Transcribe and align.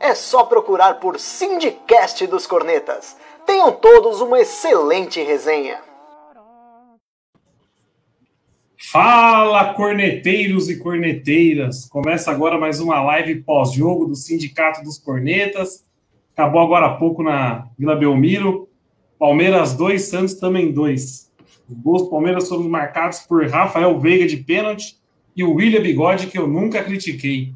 É 0.00 0.14
só 0.14 0.44
procurar 0.44 1.00
por 1.00 1.18
Sindicast 1.18 2.26
dos 2.28 2.46
Cornetas. 2.46 3.16
Tenham 3.44 3.72
todos 3.72 4.20
uma 4.20 4.38
excelente 4.38 5.20
resenha. 5.22 5.80
Fala, 8.90 9.74
corneteiros 9.74 10.70
e 10.70 10.78
corneteiras! 10.78 11.84
Começa 11.86 12.30
agora 12.30 12.56
mais 12.56 12.78
uma 12.78 13.02
live 13.02 13.42
pós-jogo 13.42 14.06
do 14.06 14.14
Sindicato 14.14 14.84
dos 14.84 14.98
Cornetas. 14.98 15.84
Acabou 16.32 16.60
agora 16.60 16.86
há 16.86 16.94
pouco 16.94 17.24
na 17.24 17.66
Vila 17.76 17.96
Belmiro. 17.96 18.68
Palmeiras 19.18 19.74
2, 19.74 20.00
Santos 20.00 20.34
também 20.34 20.70
2. 20.72 21.32
Os 21.68 21.76
gols 21.82 22.02
do 22.02 22.10
Palmeiras 22.10 22.48
foram 22.48 22.68
marcados 22.68 23.18
por 23.18 23.44
Rafael 23.48 23.98
Veiga 23.98 24.28
de 24.28 24.36
pênalti 24.36 24.96
e 25.34 25.42
o 25.42 25.54
William 25.54 25.82
Bigode, 25.82 26.28
que 26.28 26.38
eu 26.38 26.46
nunca 26.46 26.82
critiquei. 26.84 27.52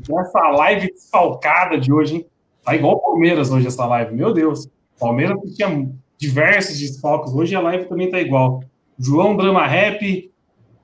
Essa 0.00 0.40
live 0.50 0.92
desfalcada 0.92 1.78
de 1.78 1.92
hoje, 1.92 2.16
hein? 2.16 2.26
Tá 2.62 2.74
igual 2.74 2.94
o 2.94 3.00
Palmeiras 3.00 3.50
hoje, 3.50 3.66
essa 3.66 3.86
live. 3.86 4.14
Meu 4.14 4.32
Deus. 4.32 4.68
Palmeiras 4.98 5.38
tinha 5.54 5.90
diversos 6.16 6.78
desfalques. 6.78 7.32
Hoje 7.32 7.54
a 7.54 7.60
live 7.60 7.86
também 7.86 8.10
tá 8.10 8.20
igual. 8.20 8.62
João 8.98 9.36
Drama 9.36 9.66
Rap, 9.66 10.30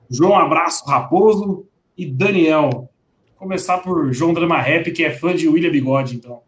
João 0.09 0.35
Abraço 0.35 0.85
Raposo 0.85 1.65
e 1.97 2.05
Daniel. 2.05 2.69
Vou 2.69 2.89
começar 3.37 3.79
por 3.79 4.13
João 4.13 4.33
Drama 4.33 4.59
Rap, 4.59 4.91
que 4.91 5.03
é 5.03 5.11
fã 5.11 5.35
de 5.35 5.47
William 5.47 5.71
Bigode, 5.71 6.15
então. 6.15 6.41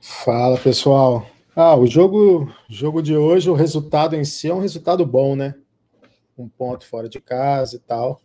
Fala, 0.00 0.58
pessoal. 0.58 1.26
Ah, 1.56 1.74
o 1.74 1.86
jogo, 1.86 2.52
jogo 2.68 3.02
de 3.02 3.16
hoje, 3.16 3.50
o 3.50 3.54
resultado 3.54 4.14
em 4.14 4.24
si 4.24 4.48
é 4.48 4.54
um 4.54 4.60
resultado 4.60 5.04
bom, 5.04 5.34
né? 5.34 5.54
Um 6.36 6.48
ponto 6.48 6.86
fora 6.86 7.08
de 7.08 7.20
casa 7.20 7.76
e 7.76 7.78
tal. 7.80 8.20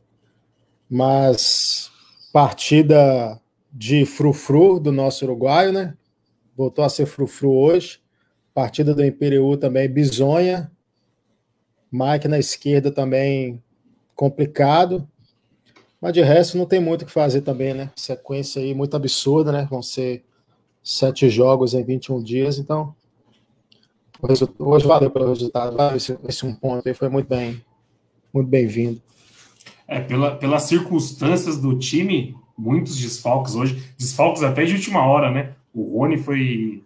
Mas 0.89 1.92
partida 2.33 3.39
de 3.71 4.05
frufru 4.05 4.79
do 4.79 4.91
nosso 4.91 5.23
uruguaio, 5.23 5.71
né? 5.71 5.95
voltou 6.55 6.83
a 6.83 6.89
ser 6.89 7.05
frufru 7.05 7.51
hoje. 7.51 7.99
Partida 8.53 8.93
do 8.93 9.03
Imperiú 9.03 9.57
também 9.57 9.89
bizonha. 9.89 10.71
Mike 11.91 12.27
na 12.27 12.39
esquerda 12.39 12.91
também 12.91 13.61
complicado. 14.15 15.07
Mas 15.99 16.13
de 16.13 16.21
resto 16.21 16.57
não 16.57 16.65
tem 16.65 16.79
muito 16.79 17.03
o 17.03 17.05
que 17.05 17.11
fazer 17.11 17.41
também, 17.41 17.73
né? 17.73 17.91
Sequência 17.95 18.61
aí 18.61 18.73
muito 18.73 18.95
absurda, 18.95 19.51
né? 19.51 19.67
Vão 19.69 19.81
ser 19.81 20.23
sete 20.83 21.29
jogos 21.29 21.73
em 21.73 21.83
21 21.83 22.21
dias, 22.21 22.59
então 22.59 22.93
hoje 24.59 24.85
valeu 24.85 25.09
pelo 25.09 25.29
resultado, 25.29 25.77
valeu 25.77 25.95
esse, 25.95 26.17
esse 26.27 26.45
um 26.45 26.53
ponto 26.53 26.87
aí, 26.87 26.93
foi 26.93 27.07
muito 27.07 27.27
bem, 27.27 27.63
muito 28.33 28.49
bem-vindo. 28.49 29.01
É, 29.87 29.99
pela, 29.99 30.35
pelas 30.35 30.63
circunstâncias 30.63 31.57
do 31.57 31.77
time, 31.77 32.35
muitos 32.57 32.97
desfalques 32.97 33.55
hoje, 33.55 33.93
desfalques 33.97 34.43
até 34.43 34.63
de 34.63 34.73
última 34.73 35.05
hora, 35.05 35.29
né? 35.29 35.55
O 35.73 35.97
Rony 35.97 36.17
foi. 36.17 36.83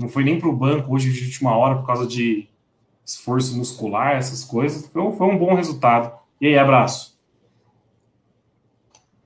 Não 0.00 0.08
foi 0.08 0.24
nem 0.24 0.38
para 0.38 0.48
o 0.48 0.56
banco 0.56 0.94
hoje 0.94 1.12
de 1.12 1.24
última 1.24 1.56
hora 1.56 1.76
por 1.76 1.86
causa 1.86 2.06
de 2.06 2.48
esforço 3.04 3.56
muscular, 3.56 4.16
essas 4.16 4.44
coisas. 4.44 4.86
Foi, 4.86 5.12
foi 5.12 5.26
um 5.26 5.38
bom 5.38 5.54
resultado. 5.54 6.16
E 6.40 6.46
aí, 6.46 6.58
abraço. 6.58 7.18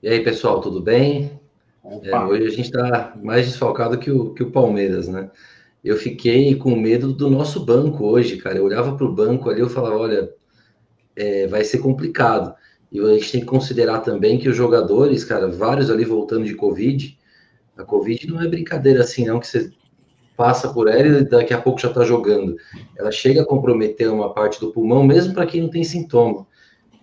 E 0.03 0.09
aí, 0.09 0.23
pessoal, 0.23 0.61
tudo 0.61 0.81
bem? 0.81 1.39
É, 1.85 2.19
hoje 2.19 2.47
a 2.47 2.51
gente 2.51 2.67
está 2.67 3.17
mais 3.23 3.47
desfalcado 3.47 3.99
que 3.99 4.11
o, 4.11 4.33
que 4.35 4.43
o 4.43 4.51
Palmeiras, 4.51 5.09
né? 5.09 5.31
Eu 5.83 5.97
fiquei 5.97 6.55
com 6.55 6.77
medo 6.77 7.13
do 7.13 7.29
nosso 7.29 7.65
banco 7.65 8.05
hoje, 8.05 8.37
cara. 8.37 8.59
Eu 8.59 8.65
olhava 8.65 8.97
para 8.97 9.05
o 9.05 9.13
banco 9.13 9.51
ali, 9.51 9.61
eu 9.61 9.69
falava, 9.69 9.97
olha, 9.97 10.33
é, 11.17 11.47
vai 11.49 11.65
ser 11.65 11.79
complicado. 11.79 12.55
E 12.93 13.01
a 13.01 13.15
gente 13.15 13.33
tem 13.33 13.41
que 13.41 13.47
considerar 13.47 14.01
também 14.01 14.39
que 14.39 14.49
os 14.49 14.57
jogadores, 14.57 15.25
cara, 15.25 15.49
vários 15.49 15.91
ali 15.91 16.05
voltando 16.05 16.45
de 16.45 16.55
Covid, 16.55 17.19
a 17.77 17.83
Covid 17.83 18.29
não 18.29 18.43
é 18.43 18.47
brincadeira 18.47 19.01
assim, 19.01 19.25
não, 19.25 19.41
que 19.41 19.47
você 19.47 19.73
passa 20.37 20.69
por 20.69 20.89
ela 20.89 21.21
e 21.21 21.25
daqui 21.25 21.55
a 21.55 21.61
pouco 21.61 21.81
já 21.81 21.89
está 21.89 22.05
jogando. 22.05 22.57
Ela 22.97 23.11
chega 23.11 23.43
a 23.43 23.47
comprometer 23.47 24.11
uma 24.11 24.35
parte 24.35 24.61
do 24.61 24.73
pulmão, 24.73 25.03
mesmo 25.03 25.33
para 25.33 25.47
quem 25.47 25.63
não 25.63 25.71
tem 25.71 25.83
sintoma. 25.83 26.47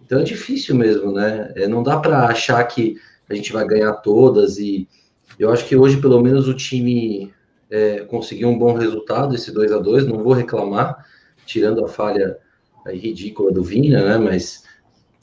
Então 0.05 0.19
é 0.19 0.23
difícil 0.23 0.75
mesmo, 0.75 1.11
né? 1.11 1.51
É, 1.55 1.67
não 1.67 1.81
dá 1.81 1.97
para 1.97 2.25
achar 2.25 2.63
que 2.65 2.97
a 3.27 3.33
gente 3.33 3.51
vai 3.51 3.65
ganhar 3.65 3.93
todas 3.93 4.57
e 4.57 4.87
eu 5.37 5.51
acho 5.51 5.65
que 5.65 5.75
hoje, 5.75 5.97
pelo 6.01 6.21
menos, 6.21 6.47
o 6.47 6.53
time 6.53 7.31
é, 7.69 8.01
conseguiu 8.01 8.49
um 8.49 8.57
bom 8.57 8.73
resultado, 8.73 9.35
esse 9.35 9.51
2 9.51 9.71
a 9.71 9.77
2 9.77 10.05
não 10.05 10.23
vou 10.23 10.33
reclamar, 10.33 11.05
tirando 11.45 11.83
a 11.83 11.87
falha 11.87 12.37
ridícula 12.85 13.51
do 13.51 13.63
Vina, 13.63 14.03
né? 14.03 14.17
Mas 14.17 14.63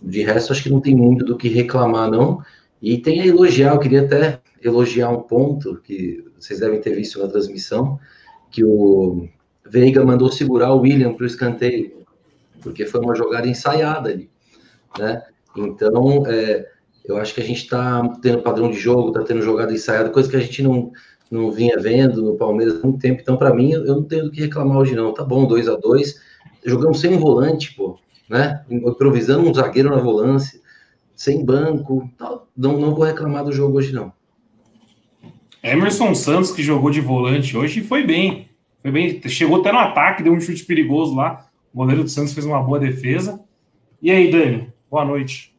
de 0.02 0.22
resto, 0.22 0.52
acho 0.52 0.62
que 0.62 0.70
não 0.70 0.80
tem 0.80 0.94
muito 0.94 1.24
do 1.24 1.36
que 1.36 1.48
reclamar, 1.48 2.10
não. 2.10 2.42
E 2.80 2.98
tem 2.98 3.20
a 3.20 3.26
elogiar, 3.26 3.74
eu 3.74 3.78
queria 3.78 4.02
até 4.02 4.40
elogiar 4.62 5.10
um 5.10 5.22
ponto 5.22 5.80
que 5.82 6.24
vocês 6.38 6.60
devem 6.60 6.80
ter 6.80 6.94
visto 6.94 7.20
na 7.20 7.28
transmissão, 7.28 7.98
que 8.50 8.64
o 8.64 9.28
Veiga 9.64 10.04
mandou 10.04 10.30
segurar 10.30 10.72
o 10.72 10.80
William 10.80 11.14
para 11.14 11.24
o 11.24 11.26
escanteio, 11.26 12.04
porque 12.60 12.86
foi 12.86 13.00
uma 13.00 13.14
jogada 13.14 13.48
ensaiada 13.48 14.10
ali, 14.10 14.30
né? 14.98 15.22
Então, 15.56 16.26
é, 16.26 16.68
eu 17.04 17.16
acho 17.16 17.34
que 17.34 17.40
a 17.40 17.44
gente 17.44 17.62
está 17.62 18.06
tendo 18.20 18.42
padrão 18.42 18.70
de 18.70 18.76
jogo, 18.78 19.08
está 19.08 19.22
tendo 19.22 19.42
jogada 19.42 19.72
ensaiada, 19.72 20.10
coisa 20.10 20.28
que 20.28 20.36
a 20.36 20.40
gente 20.40 20.62
não, 20.62 20.92
não 21.30 21.50
vinha 21.50 21.78
vendo 21.78 22.22
no 22.22 22.36
Palmeiras 22.36 22.76
há 22.76 22.86
muito 22.86 23.00
tempo. 23.00 23.20
Então, 23.22 23.36
para 23.36 23.54
mim, 23.54 23.72
eu 23.72 23.84
não 23.84 24.02
tenho 24.02 24.24
do 24.24 24.30
que 24.30 24.40
reclamar 24.40 24.78
hoje, 24.78 24.94
não. 24.94 25.14
Tá 25.14 25.24
bom, 25.24 25.46
2 25.46 25.68
a 25.68 25.76
2 25.76 26.20
Jogamos 26.64 27.00
sem 27.00 27.14
um 27.14 27.18
volante, 27.20 27.74
pô, 27.74 27.96
né? 28.28 28.64
Improvisando 28.70 29.48
um 29.48 29.54
zagueiro 29.54 29.90
na 29.90 29.98
volância, 29.98 30.60
sem 31.14 31.44
banco. 31.44 32.10
Não, 32.56 32.78
não 32.78 32.94
vou 32.94 33.04
reclamar 33.04 33.44
do 33.44 33.52
jogo 33.52 33.78
hoje, 33.78 33.92
não. 33.92 34.12
Emerson 35.62 36.14
Santos, 36.14 36.52
que 36.52 36.62
jogou 36.62 36.90
de 36.90 37.00
volante 37.00 37.56
hoje, 37.56 37.82
foi 37.82 38.04
bem. 38.04 38.48
Foi 38.82 38.90
bem. 38.90 39.20
Chegou 39.28 39.60
até 39.60 39.72
no 39.72 39.78
ataque, 39.78 40.22
deu 40.22 40.32
um 40.32 40.40
chute 40.40 40.64
perigoso 40.64 41.14
lá. 41.14 41.50
O 41.72 41.78
goleiro 41.78 42.04
do 42.04 42.08
Santos 42.08 42.32
fez 42.32 42.46
uma 42.46 42.62
boa 42.62 42.78
defesa. 42.78 43.44
E 44.00 44.10
aí, 44.10 44.30
Dani? 44.30 44.72
Boa 44.88 45.04
noite. 45.04 45.56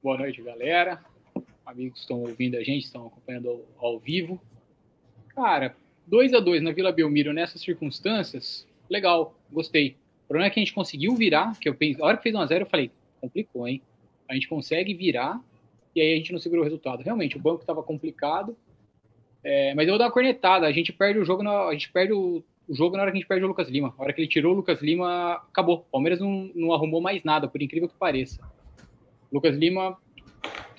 Boa 0.00 0.16
noite, 0.16 0.40
galera. 0.42 1.00
Amigos 1.66 1.94
que 1.94 2.00
estão 2.00 2.20
ouvindo 2.20 2.56
a 2.56 2.62
gente, 2.62 2.84
estão 2.84 3.08
acompanhando 3.08 3.48
ao, 3.48 3.64
ao 3.78 3.98
vivo. 3.98 4.40
Cara, 5.34 5.74
2 6.06 6.34
a 6.34 6.40
2 6.40 6.62
na 6.62 6.72
Vila 6.72 6.92
Belmiro 6.92 7.32
nessas 7.32 7.60
circunstâncias, 7.60 8.67
legal, 8.88 9.34
gostei. 9.50 9.96
O 10.24 10.28
problema 10.28 10.48
é 10.48 10.50
que 10.50 10.60
a 10.60 10.62
gente 10.62 10.74
conseguiu 10.74 11.14
virar, 11.14 11.58
que 11.58 11.68
eu 11.68 11.74
pensei, 11.74 12.02
a 12.02 12.06
hora 12.06 12.16
que 12.16 12.22
fez 12.22 12.34
1 12.34 12.40
a 12.40 12.46
0 12.46 12.64
eu 12.64 12.68
falei, 12.68 12.90
complicou, 13.20 13.66
hein? 13.66 13.80
A 14.28 14.34
gente 14.34 14.48
consegue 14.48 14.92
virar 14.92 15.40
e 15.94 16.00
aí 16.00 16.12
a 16.12 16.16
gente 16.16 16.32
não 16.32 16.38
segurou 16.38 16.62
o 16.62 16.64
resultado. 16.64 17.02
Realmente, 17.02 17.36
o 17.36 17.40
banco 17.40 17.60
estava 17.60 17.82
complicado, 17.82 18.56
é, 19.42 19.74
mas 19.74 19.86
eu 19.86 19.92
vou 19.92 19.98
dar 19.98 20.06
uma 20.06 20.12
cornetada. 20.12 20.66
A 20.66 20.72
gente 20.72 20.92
perde 20.92 21.18
o 21.18 21.24
jogo, 21.24 21.42
na, 21.42 21.66
a 21.68 21.72
gente 21.72 21.90
perde 21.90 22.12
o, 22.12 22.42
o, 22.68 22.74
jogo 22.74 22.96
na 22.96 23.02
hora 23.02 23.10
que 23.10 23.16
a 23.16 23.20
gente 23.20 23.28
perde 23.28 23.44
o 23.44 23.48
Lucas 23.48 23.68
Lima. 23.68 23.94
A 23.96 24.02
hora 24.02 24.12
que 24.12 24.20
ele 24.20 24.28
tirou 24.28 24.52
o 24.52 24.56
Lucas 24.56 24.82
Lima, 24.82 25.34
acabou. 25.48 25.76
O 25.76 25.90
Palmeiras 25.92 26.20
não, 26.20 26.50
não 26.54 26.72
arrumou 26.72 27.00
mais 27.00 27.24
nada, 27.24 27.48
por 27.48 27.62
incrível 27.62 27.88
que 27.88 27.96
pareça. 27.96 28.40
Lucas 29.32 29.56
Lima, 29.56 29.96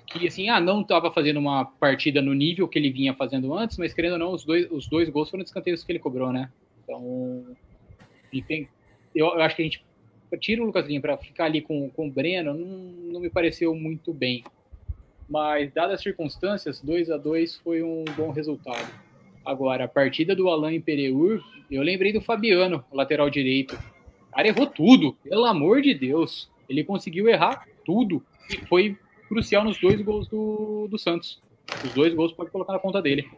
que 0.05 0.27
assim, 0.27 0.49
ah, 0.49 0.59
não 0.59 0.81
estava 0.81 1.11
fazendo 1.11 1.37
uma 1.37 1.65
partida 1.65 2.21
no 2.21 2.33
nível 2.33 2.67
que 2.67 2.77
ele 2.77 2.91
vinha 2.91 3.13
fazendo 3.13 3.53
antes, 3.53 3.77
mas 3.77 3.93
querendo 3.93 4.13
ou 4.13 4.19
não, 4.19 4.33
os 4.33 4.45
dois, 4.45 4.69
os 4.71 4.87
dois 4.87 5.09
gols 5.09 5.29
foram 5.29 5.43
escanteios 5.43 5.83
que 5.83 5.91
ele 5.91 5.99
cobrou, 5.99 6.31
né? 6.31 6.51
Então, 6.83 7.45
tem, 8.47 8.67
eu, 9.15 9.27
eu 9.27 9.41
acho 9.41 9.55
que 9.55 9.61
a 9.61 9.65
gente 9.65 9.83
tira 10.39 10.61
o 10.61 10.65
Lucas 10.65 10.85
Lima 10.85 11.01
para 11.01 11.17
ficar 11.17 11.45
ali 11.45 11.61
com, 11.61 11.89
com 11.89 12.07
o 12.07 12.11
Breno, 12.11 12.53
não, 12.53 12.67
não 13.11 13.19
me 13.19 13.29
pareceu 13.29 13.73
muito 13.73 14.13
bem 14.13 14.43
mas 15.29 15.71
dadas 15.71 15.95
as 15.95 16.01
circunstâncias, 16.01 16.81
2 16.81 17.11
a 17.11 17.17
2 17.17 17.57
foi 17.57 17.83
um 17.83 18.03
bom 18.17 18.31
resultado. 18.31 18.91
Agora, 19.45 19.85
a 19.85 19.87
partida 19.87 20.35
do 20.35 20.49
Alain 20.49 20.81
Pereur, 20.81 21.41
eu 21.69 21.83
lembrei 21.83 22.11
do 22.11 22.19
Fabiano, 22.19 22.83
lateral 22.91 23.29
direito. 23.29 23.75
O 24.27 24.35
cara 24.35 24.47
errou 24.47 24.65
tudo, 24.65 25.13
pelo 25.23 25.45
amor 25.45 25.81
de 25.81 25.93
Deus. 25.93 26.49
Ele 26.67 26.83
conseguiu 26.83 27.29
errar 27.29 27.67
tudo 27.85 28.23
e 28.49 28.57
foi 28.65 28.97
crucial 29.27 29.63
nos 29.63 29.79
dois 29.79 30.01
gols 30.01 30.27
do, 30.27 30.87
do 30.89 30.97
Santos. 30.97 31.39
Os 31.85 31.93
dois 31.93 32.13
gols 32.13 32.33
pode 32.33 32.49
colocar 32.49 32.73
na 32.73 32.79
conta 32.79 33.01
dele. 33.01 33.29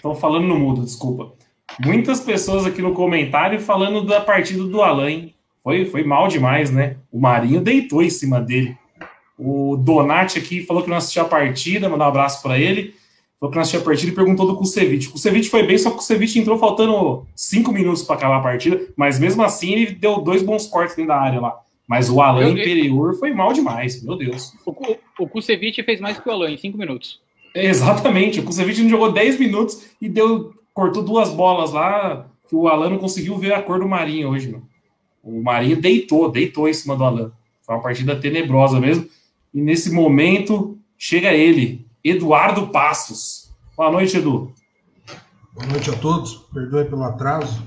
Estão 0.00 0.14
falando 0.14 0.46
no 0.46 0.58
mudo, 0.58 0.82
desculpa. 0.82 1.34
Muitas 1.78 2.20
pessoas 2.20 2.64
aqui 2.64 2.80
no 2.80 2.94
comentário 2.94 3.60
falando 3.60 4.02
da 4.02 4.18
partida 4.18 4.64
do 4.64 4.80
Alain. 4.80 5.34
Foi, 5.62 5.84
foi 5.84 6.02
mal 6.02 6.26
demais, 6.26 6.70
né? 6.70 6.96
O 7.12 7.20
Marinho 7.20 7.60
deitou 7.60 8.02
em 8.02 8.08
cima 8.08 8.40
dele. 8.40 8.74
O 9.38 9.76
Donati 9.76 10.38
aqui 10.38 10.62
falou 10.64 10.82
que 10.82 10.88
não 10.88 10.96
assistiu 10.96 11.20
a 11.20 11.26
partida, 11.26 11.86
mandar 11.86 12.06
um 12.06 12.08
abraço 12.08 12.42
para 12.42 12.58
ele. 12.58 12.94
Falou 13.38 13.50
que 13.50 13.56
não 13.56 13.60
assistiu 13.60 13.82
a 13.82 13.84
partida 13.84 14.10
e 14.10 14.14
perguntou 14.14 14.46
do 14.46 14.56
Kusevich. 14.56 15.08
O 15.08 15.12
Kusevich 15.12 15.50
foi 15.50 15.64
bem, 15.64 15.76
só 15.76 15.90
que 15.90 15.96
o 15.96 15.98
Kusevich 15.98 16.38
entrou 16.38 16.56
faltando 16.56 17.26
cinco 17.36 17.70
minutos 17.70 18.02
para 18.02 18.16
acabar 18.16 18.38
a 18.38 18.42
partida, 18.42 18.80
mas 18.96 19.20
mesmo 19.20 19.42
assim 19.42 19.74
ele 19.74 19.92
deu 19.92 20.22
dois 20.22 20.42
bons 20.42 20.66
cortes 20.66 20.96
dentro 20.96 21.10
da 21.10 21.20
área 21.20 21.42
lá. 21.42 21.60
Mas 21.86 22.08
o 22.08 22.22
Alan 22.22 22.44
eu, 22.44 22.52
Imperior 22.52 23.18
foi 23.18 23.34
mal 23.34 23.52
demais, 23.52 24.02
meu 24.02 24.16
Deus. 24.16 24.54
O, 24.64 24.74
o 25.18 25.28
Kusevich 25.28 25.82
fez 25.82 26.00
mais 26.00 26.18
que 26.18 26.26
o 26.26 26.32
Alan 26.32 26.50
em 26.50 26.56
cinco 26.56 26.78
minutos. 26.78 27.20
Exatamente, 27.54 28.40
o 28.40 28.44
Kusevich 28.44 28.82
não 28.82 28.90
jogou 28.90 29.12
10 29.12 29.38
minutos 29.38 29.82
e 30.00 30.08
deu, 30.08 30.54
cortou 30.72 31.02
duas 31.02 31.30
bolas 31.30 31.72
lá 31.72 32.26
que 32.48 32.54
o 32.54 32.66
Alan 32.66 32.90
não 32.90 32.98
conseguiu 32.98 33.38
ver 33.38 33.52
a 33.52 33.62
cor 33.62 33.78
do 33.78 33.88
Marinho 33.88 34.30
hoje. 34.30 34.50
Mano. 34.50 34.68
O 35.22 35.42
Marinho 35.42 35.80
deitou, 35.80 36.30
deitou 36.30 36.68
em 36.68 36.72
cima 36.72 36.96
do 36.96 37.04
Alan. 37.04 37.32
Foi 37.62 37.74
uma 37.74 37.82
partida 37.82 38.16
tenebrosa 38.16 38.80
mesmo. 38.80 39.06
E 39.54 39.60
nesse 39.60 39.92
momento 39.92 40.76
chega 40.98 41.32
ele, 41.32 41.86
Eduardo 42.02 42.68
Passos. 42.68 43.50
Boa 43.76 43.90
noite, 43.92 44.16
Edu. 44.16 44.52
Boa 45.52 45.66
noite 45.68 45.90
a 45.90 45.96
todos. 45.96 46.46
Perdoe 46.52 46.86
pelo 46.86 47.04
atraso. 47.04 47.62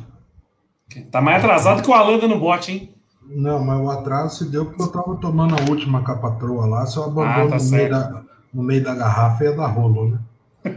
Tá 1.11 1.21
mais 1.21 1.43
atrasado 1.43 1.81
que 1.81 1.89
o 1.89 1.93
Alan 1.93 2.19
dando 2.19 2.37
bote, 2.37 2.71
hein? 2.71 2.93
Não, 3.25 3.63
mas 3.63 3.79
o 3.79 3.89
atraso 3.89 4.37
se 4.37 4.51
deu 4.51 4.65
porque 4.65 4.81
eu 4.81 4.91
tava 4.91 5.15
tomando 5.15 5.55
a 5.55 5.69
última 5.69 6.03
capatroa 6.03 6.65
lá, 6.65 6.85
se 6.85 6.97
eu 6.97 7.03
abandono 7.03 7.45
ah, 7.45 7.57
tá 7.57 7.63
no, 7.63 7.71
meio 7.71 7.89
da, 7.89 8.23
no, 8.53 8.63
meio 8.63 8.83
da, 8.83 8.95
garrafa 8.95 9.43
ia 9.43 9.55
dar 9.55 9.67
rolo, 9.67 10.11
né? 10.11 10.19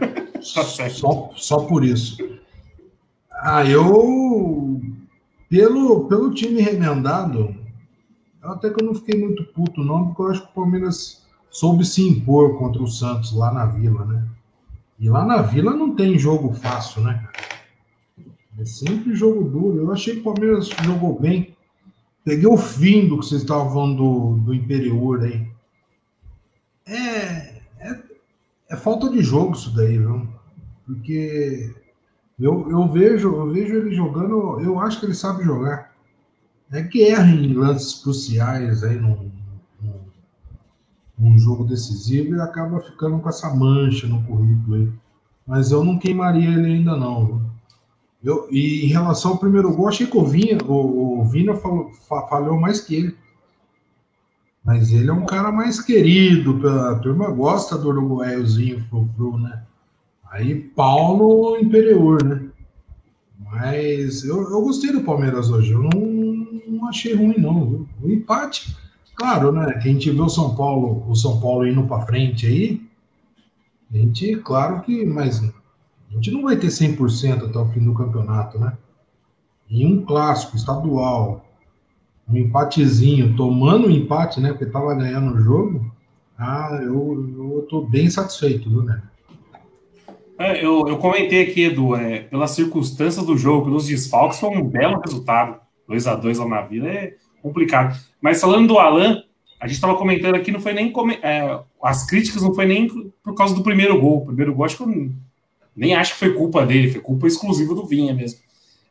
tá 0.53 0.63
só, 0.89 1.31
só 1.35 1.59
por 1.65 1.83
isso. 1.83 2.17
Ah, 3.31 3.65
eu. 3.65 4.81
Pelo, 5.49 6.05
pelo 6.09 6.33
time 6.33 6.61
remendado, 6.61 7.55
até 8.41 8.69
que 8.69 8.81
eu 8.81 8.85
não 8.85 8.93
fiquei 8.93 9.19
muito 9.19 9.45
puto, 9.45 9.81
não, 9.83 10.07
porque 10.07 10.21
eu 10.21 10.27
acho 10.27 10.41
que 10.41 10.51
o 10.51 10.53
Palmeiras 10.55 11.25
soube 11.49 11.85
se 11.85 12.07
impor 12.07 12.57
contra 12.57 12.83
o 12.83 12.87
Santos 12.87 13.33
lá 13.33 13.53
na 13.53 13.65
Vila, 13.65 14.05
né? 14.05 14.27
E 14.99 15.09
lá 15.09 15.23
na 15.23 15.41
Vila 15.41 15.73
não 15.73 15.95
tem 15.95 16.17
jogo 16.17 16.53
fácil, 16.53 17.03
né? 17.03 17.27
É 18.59 18.65
sempre 18.65 19.15
jogo 19.15 19.43
duro. 19.43 19.77
Eu 19.77 19.91
achei 19.91 20.15
que 20.15 20.21
o 20.21 20.23
Palmeiras 20.23 20.69
jogou 20.83 21.19
bem. 21.19 21.55
Peguei 22.25 22.47
o 22.47 22.57
fim 22.57 23.07
do 23.07 23.19
que 23.19 23.25
vocês 23.25 23.41
estavam 23.41 23.71
falando 23.71 23.97
do, 23.97 24.37
do 24.37 24.53
Imperior 24.53 25.23
aí. 25.23 25.47
É, 26.85 27.46
é, 28.69 28.75
falta 28.75 29.09
de 29.09 29.21
jogo 29.21 29.53
isso 29.53 29.75
daí, 29.75 29.97
viu? 29.97 30.27
Porque 30.85 31.73
eu, 32.39 32.69
eu, 32.69 32.87
vejo, 32.87 33.33
eu 33.33 33.51
vejo 33.51 33.75
ele 33.75 33.95
jogando, 33.95 34.59
eu 34.59 34.79
acho 34.79 34.99
que 34.99 35.05
ele 35.05 35.13
sabe 35.13 35.43
jogar. 35.43 35.95
É 36.71 36.83
que 36.83 37.03
erra 37.03 37.29
em 37.29 37.53
lances 37.53 38.01
cruciais 38.01 38.83
aí 38.83 38.99
num, 38.99 39.31
num, 39.81 39.99
num 41.17 41.39
jogo 41.39 41.63
decisivo 41.63 42.35
e 42.35 42.41
acaba 42.41 42.79
ficando 42.81 43.19
com 43.19 43.29
essa 43.29 43.53
mancha 43.53 44.05
no 44.07 44.23
currículo 44.23 44.75
aí. 44.75 44.91
Mas 45.45 45.71
eu 45.71 45.83
não 45.83 45.97
queimaria 45.97 46.49
ele 46.49 46.73
ainda 46.73 46.95
não. 46.95 47.25
Viu? 47.25 47.41
Eu, 48.23 48.47
e 48.51 48.85
em 48.85 48.89
relação 48.89 49.31
ao 49.31 49.37
primeiro 49.37 49.73
gol, 49.73 49.87
achei 49.87 50.07
que 50.07 50.17
o, 50.17 50.25
Vinha, 50.25 50.57
o, 50.65 51.21
o 51.21 51.25
Vina 51.25 51.53
falhou 52.29 52.59
mais 52.59 52.81
que 52.81 52.95
ele. 52.95 53.17
Mas 54.67 54.91
ele 54.91 55.09
é 55.09 55.13
um 55.13 55.25
cara 55.25 55.49
mais 55.49 55.79
querido, 55.79 56.67
a 56.67 56.95
turma 56.95 57.31
gosta 57.31 57.77
do 57.77 57.87
uruguaiozinho 57.87 58.83
frufru, 58.89 59.37
né? 59.37 59.63
Aí 60.29 60.55
pau 60.55 61.15
no 61.15 61.57
Imperior, 61.57 62.21
né? 62.21 62.49
Mas 63.39 64.25
eu, 64.25 64.41
eu 64.51 64.61
gostei 64.61 64.91
do 64.91 65.05
Palmeiras 65.05 65.49
hoje, 65.49 65.71
eu 65.71 65.83
não, 65.83 66.51
não 66.67 66.89
achei 66.89 67.15
ruim, 67.15 67.35
não. 67.37 67.65
Viu? 67.65 67.89
O 68.03 68.11
empate, 68.11 68.75
claro, 69.15 69.53
né? 69.53 69.71
Quem 69.81 69.91
a 69.91 69.93
gente 69.93 70.11
vê 70.11 70.21
o 70.21 70.27
São 70.27 70.53
Paulo, 70.53 71.09
o 71.09 71.15
São 71.15 71.39
Paulo 71.39 71.65
indo 71.65 71.87
para 71.87 72.05
frente 72.05 72.45
aí, 72.45 72.81
a 73.89 73.97
gente, 73.97 74.35
claro 74.35 74.81
que, 74.81 75.05
mas 75.05 75.41
a 75.41 76.13
gente 76.13 76.29
não 76.29 76.41
vai 76.41 76.57
ter 76.57 76.67
100% 76.67 77.45
até 77.45 77.57
o 77.57 77.69
fim 77.69 77.85
do 77.85 77.93
campeonato, 77.93 78.59
né? 78.59 78.77
Em 79.69 79.85
um 79.85 80.03
clássico 80.03 80.57
estadual, 80.57 81.46
um 82.29 82.35
empatezinho, 82.35 83.35
tomando 83.35 83.87
um 83.87 83.91
empate, 83.91 84.39
né? 84.39 84.49
Porque 84.49 84.65
estava 84.65 84.93
ganhando 84.93 85.33
o 85.33 85.39
jogo, 85.39 85.91
ah, 86.37 86.79
eu, 86.83 87.33
eu 87.37 87.67
tô 87.69 87.81
bem 87.81 88.09
satisfeito, 88.09 88.69
né? 88.83 89.01
É, 90.39 90.63
eu, 90.63 90.87
eu 90.87 90.97
comentei 90.97 91.41
aqui, 91.41 91.63
Edu, 91.63 91.95
é, 91.95 92.19
pelas 92.19 92.51
circunstâncias 92.51 93.25
do 93.25 93.35
jogo, 93.35 93.65
pelos 93.65 93.87
desfalques, 93.87 94.39
foi 94.39 94.49
um 94.49 94.63
belo 94.63 95.01
resultado. 95.03 95.59
2 95.87 96.05
a 96.05 96.15
2 96.15 96.37
lá 96.37 96.47
na 96.47 96.61
Vila 96.61 96.89
é 96.89 97.15
complicado. 97.41 97.97
Mas 98.21 98.39
falando 98.39 98.67
do 98.67 98.77
Alan, 98.77 99.23
a 99.59 99.65
gente 99.65 99.75
estava 99.75 99.97
comentando 99.97 100.35
aqui, 100.35 100.51
não 100.51 100.59
foi 100.59 100.73
nem. 100.73 100.93
É, 101.23 101.59
as 101.81 102.05
críticas 102.05 102.43
não 102.43 102.53
foi 102.53 102.65
nem 102.65 102.87
por 103.23 103.33
causa 103.33 103.55
do 103.55 103.63
primeiro 103.63 103.99
gol. 103.99 104.17
O 104.17 104.25
primeiro 104.25 104.53
gol, 104.53 104.65
acho 104.65 104.77
que 104.77 104.83
eu 104.83 105.11
nem 105.75 105.95
acho 105.95 106.13
que 106.13 106.19
foi 106.19 106.33
culpa 106.33 106.65
dele, 106.65 106.91
foi 106.91 107.01
culpa 107.01 107.25
exclusiva 107.25 107.73
do 107.73 107.85
Vinha 107.85 108.13
mesmo. 108.13 108.39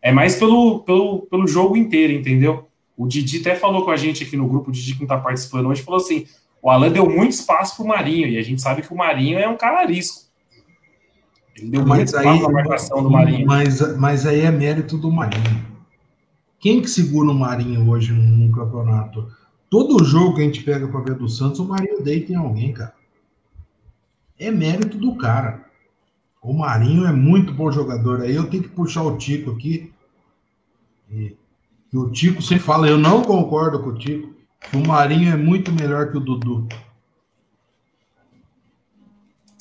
É 0.03 0.11
mais 0.11 0.37
pelo, 0.37 0.81
pelo, 0.81 1.27
pelo 1.27 1.47
jogo 1.47 1.77
inteiro, 1.77 2.13
entendeu? 2.13 2.67
O 2.97 3.07
Didi 3.07 3.41
até 3.41 3.55
falou 3.55 3.85
com 3.85 3.91
a 3.91 3.97
gente 3.97 4.25
aqui 4.25 4.37
no 4.37 4.49
grupo, 4.49 4.71
o 4.71 4.73
Didi 4.73 4.95
que 4.95 5.01
não 5.01 5.07
tá 5.07 5.19
participando 5.19 5.67
hoje, 5.67 5.83
falou 5.83 6.01
assim: 6.01 6.27
o 6.63 6.71
Alan 6.71 6.91
deu 6.91 7.09
muito 7.09 7.33
espaço 7.33 7.77
pro 7.77 7.87
Marinho, 7.87 8.29
e 8.29 8.39
a 8.39 8.43
gente 8.43 8.63
sabe 8.63 8.83
que 8.83 8.93
o 8.93 8.97
Marinho 8.97 9.39
é 9.39 9.49
um 9.49 9.57
cara 9.57 9.81
arisco. 9.81 10.27
Ele 11.57 11.71
deu 11.71 11.87
mas 11.87 12.13
muito 12.13 12.43
na 12.43 12.49
marcação 12.49 13.03
do 13.03 13.11
Marinho. 13.11 13.47
Mas, 13.47 13.97
mas 13.97 14.27
aí 14.27 14.41
é 14.41 14.51
mérito 14.51 14.99
do 14.99 15.11
Marinho. 15.11 15.65
Quem 16.59 16.83
que 16.83 16.89
segura 16.89 17.31
o 17.31 17.35
Marinho 17.35 17.89
hoje 17.89 18.13
no 18.13 18.51
campeonato? 18.53 19.31
Todo 19.71 20.05
jogo 20.05 20.35
que 20.35 20.43
a 20.43 20.45
gente 20.45 20.63
pega 20.63 20.87
para 20.89 21.01
ver 21.01 21.15
do 21.15 21.29
Santos, 21.29 21.61
o 21.61 21.69
Marinho 21.69 22.03
deita 22.03 22.33
em 22.33 22.37
alguém, 22.37 22.73
cara. 22.73 22.95
É 24.39 24.51
mérito 24.51 24.99
do 24.99 25.17
cara. 25.17 25.65
O 26.43 26.53
Marinho 26.53 27.07
é 27.07 27.13
muito 27.13 27.53
bom 27.53 27.71
jogador. 27.71 28.21
Aí 28.23 28.35
eu 28.35 28.49
tenho 28.49 28.63
que 28.63 28.69
puxar 28.69 29.03
o 29.03 29.17
Tico 29.17 29.51
aqui. 29.53 29.93
E, 31.11 31.37
o 31.97 32.11
Tico 32.11 32.43
sempre 32.43 32.65
fala, 32.65 32.89
eu 32.89 32.99
não 32.99 33.23
concordo 33.23 33.81
com 33.83 33.91
o 33.91 33.95
Tico, 33.99 34.35
que 34.61 34.77
o 34.77 34.87
Marinho 34.87 35.33
é 35.33 35.37
muito 35.37 35.73
melhor 35.73 36.11
que 36.11 36.17
o 36.17 36.21
Dudu. 36.21 36.67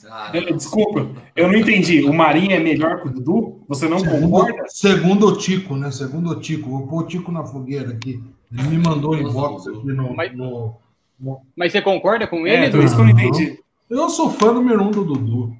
Ah, 0.09 0.31
Desculpa, 0.31 1.09
eu 1.35 1.47
não 1.47 1.55
entendi. 1.55 2.03
O 2.03 2.13
Marinho 2.13 2.51
é 2.51 2.59
melhor 2.59 3.01
que 3.01 3.07
o 3.07 3.11
Dudu? 3.11 3.59
Você 3.67 3.87
não 3.87 3.99
segundo, 3.99 4.21
concorda? 4.21 4.63
Segundo 4.67 5.27
o 5.27 5.37
Tico, 5.37 5.75
né? 5.75 5.91
Segundo 5.91 6.29
o 6.29 6.39
Tico. 6.39 6.69
Vou 6.69 6.87
pôr 6.87 7.03
o 7.03 7.07
Tico 7.07 7.31
na 7.31 7.43
fogueira 7.43 7.91
aqui. 7.91 8.23
Ele 8.51 8.63
me 8.69 8.77
mandou 8.77 9.15
em 9.15 9.23
box 9.23 9.67
aqui 9.67 9.87
no 9.87 10.15
mas, 10.15 10.35
no, 10.35 10.75
no, 11.19 11.41
mas, 11.55 11.71
você 11.71 11.81
concorda 11.81 12.27
com 12.27 12.47
ele? 12.47 12.65
É, 12.65 12.83
isso 12.83 12.95
que 12.95 13.01
eu 13.01 13.05
não 13.05 13.11
entendi. 13.11 13.59
Eu 13.89 14.09
sou 14.09 14.29
fã 14.29 14.53
número 14.53 14.83
um 14.83 14.91
do 14.91 15.03
Dudu. 15.03 15.55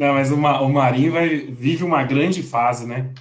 Não, 0.00 0.14
mas 0.14 0.32
o, 0.32 0.36
Ma, 0.38 0.62
o 0.62 0.72
Marinho 0.72 1.12
vai, 1.12 1.28
vive 1.28 1.84
uma 1.84 2.02
grande 2.02 2.42
fase, 2.42 2.86
né? 2.86 3.12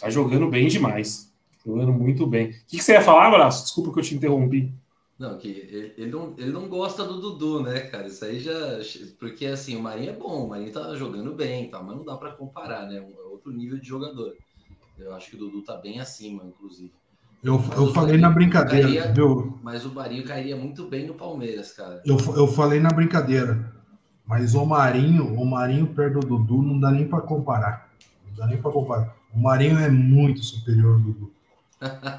Tá 0.00 0.08
jogando 0.08 0.48
bem 0.48 0.68
demais. 0.68 1.34
Jogando 1.66 1.92
muito 1.92 2.24
bem. 2.28 2.50
O 2.50 2.52
que, 2.68 2.76
que 2.76 2.84
você 2.84 2.92
ia 2.92 3.00
falar, 3.00 3.26
Abraço? 3.26 3.64
Desculpa 3.64 3.92
que 3.92 3.98
eu 3.98 4.04
te 4.04 4.14
interrompi. 4.14 4.72
Não, 5.18 5.36
que 5.36 5.48
ele 5.98 6.08
não, 6.08 6.32
ele 6.38 6.52
não 6.52 6.68
gosta 6.68 7.02
do 7.02 7.20
Dudu, 7.20 7.60
né, 7.60 7.80
cara? 7.80 8.06
Isso 8.06 8.24
aí 8.24 8.38
já. 8.38 8.78
Porque 9.18 9.46
assim, 9.46 9.74
o 9.74 9.82
Marinho 9.82 10.10
é 10.10 10.12
bom, 10.12 10.44
o 10.44 10.48
Marinho 10.48 10.70
tá 10.70 10.94
jogando 10.94 11.34
bem, 11.34 11.68
tá, 11.68 11.82
mas 11.82 11.96
não 11.96 12.04
dá 12.04 12.16
para 12.16 12.30
comparar, 12.30 12.86
né? 12.86 13.00
Um 13.00 13.32
outro 13.32 13.50
nível 13.50 13.76
de 13.76 13.88
jogador. 13.88 14.32
Eu 14.96 15.12
acho 15.12 15.30
que 15.30 15.34
o 15.34 15.40
Dudu 15.40 15.62
tá 15.62 15.76
bem 15.76 15.98
acima, 15.98 16.44
inclusive. 16.44 16.92
Eu, 17.42 17.60
eu 17.76 17.92
falei 17.92 18.16
na 18.16 18.30
brincadeira, 18.30 18.86
cairia, 18.86 19.12
viu? 19.12 19.58
Mas 19.60 19.84
o 19.84 19.92
Marinho 19.92 20.22
cairia 20.22 20.54
muito 20.54 20.86
bem 20.86 21.04
no 21.04 21.14
Palmeiras, 21.14 21.72
cara. 21.72 22.00
Eu, 22.06 22.16
eu 22.36 22.46
falei 22.46 22.78
na 22.78 22.90
brincadeira. 22.90 23.74
Mas 24.26 24.54
o 24.54 24.66
Marinho, 24.66 25.34
o 25.40 25.46
Marinho 25.46 25.86
perto 25.86 26.18
do 26.20 26.38
Dudu 26.38 26.62
não 26.62 26.80
dá 26.80 26.90
nem 26.90 27.06
para 27.06 27.20
comparar. 27.20 27.88
Não 28.28 28.36
dá 28.36 28.46
nem 28.46 28.60
para 28.60 28.72
comparar. 28.72 29.16
O 29.32 29.38
Marinho 29.38 29.78
é 29.78 29.88
muito 29.88 30.42
superior 30.42 30.94
ao 30.94 30.98
Dudu. 30.98 31.32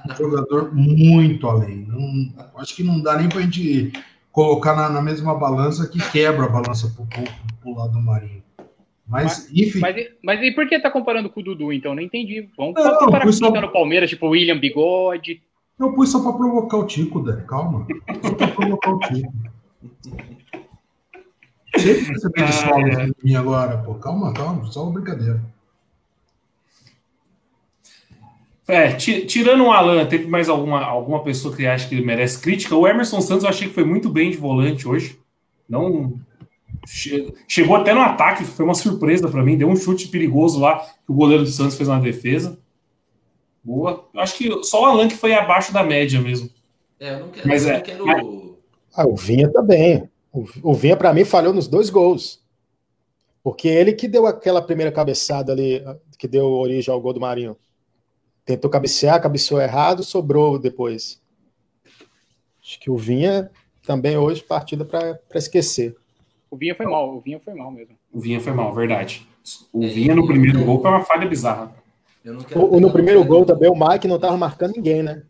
Um 0.09 0.15
jogador 0.15 0.73
muito 0.73 1.47
além. 1.47 1.85
Não, 1.87 2.33
acho 2.57 2.75
que 2.75 2.83
não 2.83 3.01
dá 3.01 3.17
nem 3.17 3.27
para 3.27 3.39
a 3.39 3.41
gente 3.41 3.91
colocar 4.31 4.75
na, 4.75 4.89
na, 4.89 5.01
mesma 5.01 5.35
balança 5.35 5.89
que 5.89 5.99
quebra 6.11 6.45
a 6.45 6.49
balança 6.49 6.93
para 6.95 7.69
o 7.69 7.75
lado 7.75 7.93
do 7.93 8.01
Marinho. 8.01 8.43
Mas, 9.05 9.49
mas, 9.49 9.51
enfim. 9.51 9.79
Mas, 9.79 9.95
mas, 10.23 10.41
e 10.41 10.51
por 10.51 10.67
que 10.67 10.79
tá 10.79 10.91
comparando 10.91 11.29
com 11.29 11.41
o 11.41 11.43
Dudu, 11.43 11.73
então? 11.73 11.93
Não 11.93 12.01
entendi. 12.01 12.47
Vamos 12.55 12.75
não, 12.75 12.99
comparar 12.99 13.25
com 13.25 13.31
só... 13.31 13.49
no 13.49 13.71
Palmeiras, 13.71 14.09
tipo 14.09 14.29
William 14.29 14.59
Bigode. 14.59 15.41
Eu 15.79 15.93
pus 15.93 16.09
só 16.09 16.21
para 16.21 16.33
provocar 16.33 16.77
o 16.77 16.85
Tico, 16.85 17.19
Dé. 17.19 17.43
Calma. 17.47 17.85
Só 18.21 18.33
para 18.33 18.47
provocar 18.47 18.91
o 18.91 18.99
Tico. 18.99 19.33
Sempre 21.79 22.13
receber 22.13 22.45
desfalques 22.45 22.97
ah, 22.97 23.01
é. 23.01 23.05
de 23.05 23.15
mim 23.23 23.35
agora, 23.35 23.77
pô. 23.77 23.95
Calma, 23.95 24.33
calma. 24.33 24.65
Só 24.71 24.83
uma 24.83 24.93
brincadeira. 24.93 25.41
É, 28.67 28.91
tirando 28.93 29.63
o 29.63 29.71
Alan, 29.71 30.05
teve 30.05 30.27
mais 30.27 30.49
alguma, 30.49 30.83
alguma 30.83 31.23
pessoa 31.23 31.55
que 31.55 31.65
acha 31.65 31.87
que 31.87 31.95
ele 31.95 32.05
merece 32.05 32.41
crítica? 32.41 32.75
O 32.75 32.85
Emerson 32.85 33.21
Santos 33.21 33.43
eu 33.43 33.49
achei 33.49 33.69
que 33.69 33.73
foi 33.73 33.85
muito 33.85 34.09
bem 34.09 34.29
de 34.29 34.37
volante 34.37 34.87
hoje. 34.87 35.17
Não 35.69 36.19
Chegou 37.47 37.75
até 37.75 37.93
no 37.93 38.01
ataque, 38.01 38.45
foi 38.45 38.63
uma 38.63 38.73
surpresa 38.73 39.27
para 39.27 39.43
mim. 39.43 39.57
Deu 39.57 39.67
um 39.67 39.75
chute 39.75 40.07
perigoso 40.07 40.59
lá, 40.59 40.79
que 40.79 41.11
o 41.11 41.13
goleiro 41.13 41.43
do 41.43 41.49
Santos 41.49 41.75
fez 41.75 41.89
uma 41.89 41.99
defesa. 41.99 42.57
Boa. 43.63 44.07
Acho 44.15 44.37
que 44.37 44.63
só 44.63 44.83
o 44.83 44.85
Alan 44.85 45.07
que 45.07 45.15
foi 45.15 45.33
abaixo 45.33 45.73
da 45.73 45.83
média 45.83 46.21
mesmo. 46.21 46.49
É, 46.99 47.13
eu 47.13 47.19
não 47.19 47.29
quero. 47.29 47.47
Mas 47.47 47.65
eu 47.65 47.71
é, 47.71 47.77
não 47.77 47.83
quero... 47.83 48.05
Mas... 48.05 48.25
Ah, 48.95 49.05
o 49.05 49.15
Vinha 49.15 49.51
também. 49.51 49.97
O, 49.97 50.09
o 50.31 50.73
Vinha, 50.73 50.95
para 50.95 51.13
mim, 51.13 51.25
falhou 51.25 51.53
nos 51.53 51.67
dois 51.67 51.89
gols. 51.89 52.43
Porque 53.43 53.67
ele 53.67 53.93
que 53.93 54.07
deu 54.07 54.27
aquela 54.27 54.61
primeira 54.61 54.91
cabeçada 54.91 55.53
ali, 55.53 55.81
que 56.17 56.27
deu 56.27 56.47
origem 56.47 56.93
ao 56.93 56.99
gol 56.99 57.13
do 57.13 57.19
Marinho. 57.19 57.55
Tentou 58.45 58.69
cabecear, 58.69 59.21
cabeceou 59.21 59.61
errado, 59.61 60.03
sobrou 60.03 60.59
depois. 60.59 61.21
Acho 62.61 62.79
que 62.79 62.89
o 62.89 62.97
Vinha 62.97 63.49
também 63.85 64.17
hoje 64.17 64.43
partida 64.43 64.83
para 64.83 65.19
esquecer. 65.35 65.95
O 66.51 66.57
Vinha 66.57 66.75
foi 66.75 66.85
mal, 66.85 67.15
o 67.15 67.21
Vinha 67.21 67.39
foi 67.39 67.53
mal 67.53 67.71
mesmo. 67.71 67.95
O 68.11 68.19
Vinha 68.19 68.39
foi 68.39 68.51
mal, 68.51 68.73
verdade. 68.73 69.25
O 69.71 69.87
Vinha 69.87 70.13
no 70.13 70.27
primeiro 70.27 70.63
gol 70.65 70.81
foi 70.81 70.91
uma 70.91 71.03
falha 71.03 71.27
bizarra. 71.27 71.73
O, 72.53 72.79
no 72.79 72.91
primeiro 72.91 73.23
gol 73.23 73.45
também 73.45 73.69
o 73.69 73.75
Mike 73.75 74.07
não 74.07 74.17
estava 74.17 74.35
marcando 74.35 74.75
ninguém, 74.75 75.01
né? 75.01 75.23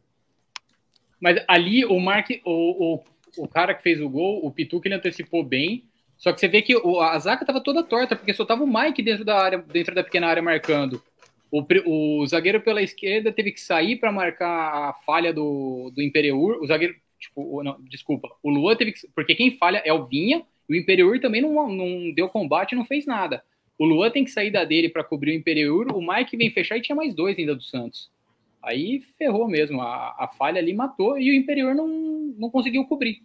Mas 1.20 1.44
ali 1.48 1.86
o 1.86 2.00
Mark, 2.00 2.30
o, 2.44 2.96
o, 2.96 3.04
o 3.38 3.48
cara 3.48 3.74
que 3.74 3.84
fez 3.84 4.02
o 4.02 4.10
gol, 4.10 4.46
o 4.46 4.52
Pitu, 4.52 4.80
que 4.82 4.88
ele 4.88 4.96
antecipou 4.96 5.44
bem, 5.44 5.84
só 6.18 6.34
que 6.34 6.40
você 6.40 6.48
vê 6.48 6.62
que 6.62 6.74
a 6.74 7.20
zaga 7.20 7.44
estava 7.44 7.62
toda 7.62 7.84
torta, 7.84 8.16
porque 8.16 8.34
só 8.34 8.44
tava 8.44 8.64
o 8.64 8.68
Mike 8.68 9.04
dentro 9.04 9.24
da 9.24 9.40
área, 9.40 9.60
dentro 9.60 9.94
da 9.94 10.04
pequena 10.04 10.28
área 10.28 10.42
marcando. 10.42 11.02
O, 11.52 11.64
o 11.86 12.28
zagueiro 12.28 12.60
pela 12.60 12.82
esquerda 12.82 13.32
teve 13.32 13.52
que 13.52 13.62
sair 13.62 13.98
para 13.98 14.12
marcar 14.12 14.90
a 14.90 14.94
falha 15.06 15.32
do, 15.32 15.92
do 15.96 16.02
Imperiur. 16.02 16.60
O 16.62 16.68
zagueiro, 16.68 16.96
tipo, 17.20 17.64
não, 17.64 17.78
desculpa, 17.84 18.30
o 18.42 18.50
Luan 18.50 18.76
teve 18.76 18.92
que. 18.92 19.08
Porque 19.14 19.36
quem 19.36 19.58
falha 19.58 19.82
é 19.86 19.94
o 19.94 20.06
Vinha, 20.08 20.44
o 20.68 20.76
Imperiur 20.76 21.20
também 21.22 21.42
não, 21.42 21.70
não 21.70 22.12
deu 22.12 22.28
combate 22.28 22.76
não 22.76 22.86
fez 22.86 23.06
nada. 23.06 23.44
O 23.78 23.86
Luan 23.86 24.10
tem 24.10 24.24
que 24.26 24.32
sair 24.32 24.50
da 24.50 24.66
dele 24.66 24.90
para 24.90 25.04
cobrir 25.04 25.32
o 25.32 25.36
Imperiur, 25.36 25.96
o 25.96 26.02
Mike 26.02 26.36
vem 26.36 26.50
fechar 26.50 26.78
e 26.78 26.82
tinha 26.82 26.96
mais 26.96 27.14
dois 27.14 27.38
ainda 27.38 27.56
do 27.56 27.62
Santos. 27.62 28.10
Aí 28.62 29.02
ferrou 29.18 29.48
mesmo, 29.48 29.82
a, 29.82 30.16
a 30.18 30.28
falha 30.28 30.60
ali 30.60 30.74
matou 30.74 31.18
e 31.18 31.32
o 31.32 31.34
Imperiur 31.34 31.76
não, 31.76 31.88
não 32.38 32.50
conseguiu 32.50 32.86
cobrir. 32.86 33.24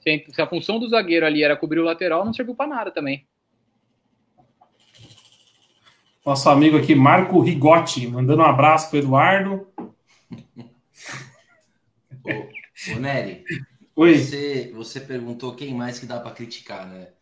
Se 0.00 0.40
a 0.40 0.46
função 0.46 0.78
do 0.78 0.88
zagueiro 0.88 1.26
ali 1.26 1.42
era 1.42 1.56
cobrir 1.56 1.80
o 1.80 1.84
lateral, 1.84 2.24
não 2.24 2.32
serviu 2.32 2.54
para 2.54 2.66
nada 2.66 2.90
também. 2.90 3.26
Nosso 6.24 6.48
amigo 6.48 6.76
aqui, 6.76 6.94
Marco 6.94 7.40
Rigotti, 7.40 8.06
mandando 8.06 8.42
um 8.42 8.46
abraço 8.46 8.90
para 8.90 8.98
Eduardo. 8.98 9.66
ô, 12.24 12.94
ô 12.94 12.98
Nery, 12.98 13.44
Oi. 14.00 14.18
Você, 14.18 14.72
você 14.74 14.98
perguntou 14.98 15.54
quem 15.54 15.74
mais 15.74 15.98
que 15.98 16.06
dá 16.06 16.18
para 16.18 16.30
criticar, 16.30 16.88
né? 16.88 17.12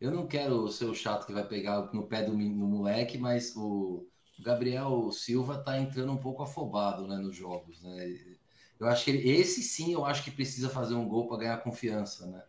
Eu 0.00 0.10
não 0.10 0.26
quero 0.26 0.66
ser 0.68 0.86
o 0.86 0.94
chato 0.94 1.26
que 1.26 1.32
vai 1.32 1.46
pegar 1.46 1.92
no 1.92 2.08
pé 2.08 2.24
do, 2.24 2.32
do 2.32 2.38
moleque, 2.38 3.16
mas 3.16 3.54
o 3.54 4.04
Gabriel 4.38 5.10
Silva 5.12 5.58
tá 5.58 5.78
entrando 5.78 6.12
um 6.12 6.16
pouco 6.16 6.42
afobado 6.42 7.06
né, 7.06 7.16
nos 7.16 7.36
jogos, 7.36 7.80
né? 7.82 8.18
Eu 8.78 8.88
acho 8.88 9.04
que 9.04 9.10
ele, 9.12 9.30
esse 9.30 9.62
sim 9.62 9.92
eu 9.92 10.04
acho 10.04 10.24
que 10.24 10.30
precisa 10.30 10.68
fazer 10.68 10.94
um 10.94 11.08
gol 11.08 11.28
para 11.28 11.38
ganhar 11.38 11.58
confiança, 11.58 12.26
né? 12.26 12.42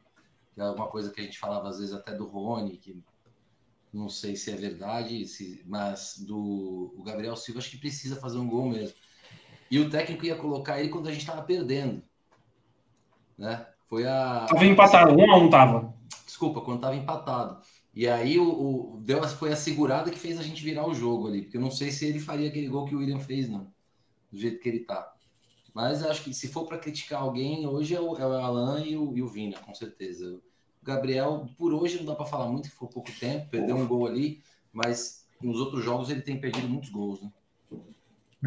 Que 0.54 0.62
é 0.62 0.66
uma 0.66 0.88
coisa 0.88 1.12
que 1.12 1.22
a 1.22 1.24
gente 1.24 1.38
falava 1.38 1.70
às 1.70 1.80
vezes 1.80 1.94
até 1.94 2.14
do 2.14 2.26
Rony, 2.26 2.78
que 2.78 3.04
não 3.94 4.10
sei 4.10 4.36
se 4.36 4.52
é 4.52 4.56
verdade, 4.56 5.26
se, 5.26 5.64
mas 5.66 6.18
do 6.18 6.94
o 6.98 7.04
Gabriel 7.04 7.36
Silva 7.36 7.60
acho 7.60 7.72
que 7.72 7.78
precisa 7.78 8.16
fazer 8.16 8.38
um 8.38 8.48
gol 8.48 8.70
mesmo. 8.70 8.96
E 9.70 9.80
o 9.80 9.90
técnico 9.90 10.26
ia 10.26 10.36
colocar 10.36 10.80
ele 10.80 10.90
quando 10.90 11.08
a 11.08 11.12
gente 11.12 11.22
estava 11.22 11.42
perdendo. 11.42 12.04
Né? 13.38 13.66
Foi 13.88 14.06
a. 14.08 14.46
Tava 14.50 14.66
empatado, 14.66 15.16
um 15.16 15.32
a 15.32 15.38
um 15.38 15.50
tava. 15.50 15.94
Desculpa, 16.26 16.62
quando 16.62 16.82
tava 16.82 16.96
empatado. 16.96 17.62
E 17.96 18.08
aí 18.08 18.38
o, 18.38 18.46
o 18.46 19.00
deu, 19.02 19.24
foi 19.24 19.54
a 19.54 19.56
segurada 19.56 20.12
que 20.12 20.20
fez 20.20 20.38
a 20.38 20.44
gente 20.44 20.62
virar 20.62 20.86
o 20.86 20.94
jogo 20.94 21.28
ali. 21.28 21.44
Porque 21.44 21.56
eu 21.56 21.62
não 21.62 21.72
sei 21.72 21.92
se 21.92 22.06
ele 22.06 22.20
faria 22.20 22.50
aquele 22.50 22.68
gol 22.68 22.86
que 22.86 22.94
o 22.94 23.00
William 23.00 23.20
fez, 23.20 23.48
não. 23.48 23.72
Do 24.30 24.38
jeito 24.38 24.60
que 24.60 24.68
ele 24.68 24.80
tá. 24.82 25.14
Mas 25.74 26.04
acho 26.04 26.24
que 26.24 26.34
se 26.34 26.50
for 26.50 26.66
para 26.66 26.78
criticar 26.78 27.22
alguém, 27.22 27.66
hoje 27.66 27.96
é 27.96 28.00
o, 28.00 28.18
é 28.18 28.26
o 28.26 28.34
Alan 28.34 28.82
e 28.82 28.98
o, 28.98 29.16
e 29.16 29.22
o 29.22 29.28
Vina, 29.28 29.58
com 29.60 29.74
certeza. 29.74 30.36
O 30.36 30.42
Gabriel, 30.86 31.48
por 31.58 31.74
hoje, 31.74 31.98
não 31.98 32.06
dá 32.06 32.16
para 32.16 32.26
falar 32.26 32.48
muito, 32.48 32.70
que 32.70 32.76
foi 32.76 32.88
pouco 32.90 33.12
tempo, 33.20 33.50
perdeu 33.50 33.76
um 33.76 33.88
gol 33.88 34.06
ali, 34.06 34.42
mas 34.72 35.26
nos 35.42 35.60
outros 35.60 35.84
jogos 35.84 36.10
ele 36.10 36.22
tem 36.22 36.40
perdido 36.40 36.68
muitos 36.68 36.90
gols, 36.90 37.22
né? 37.22 37.32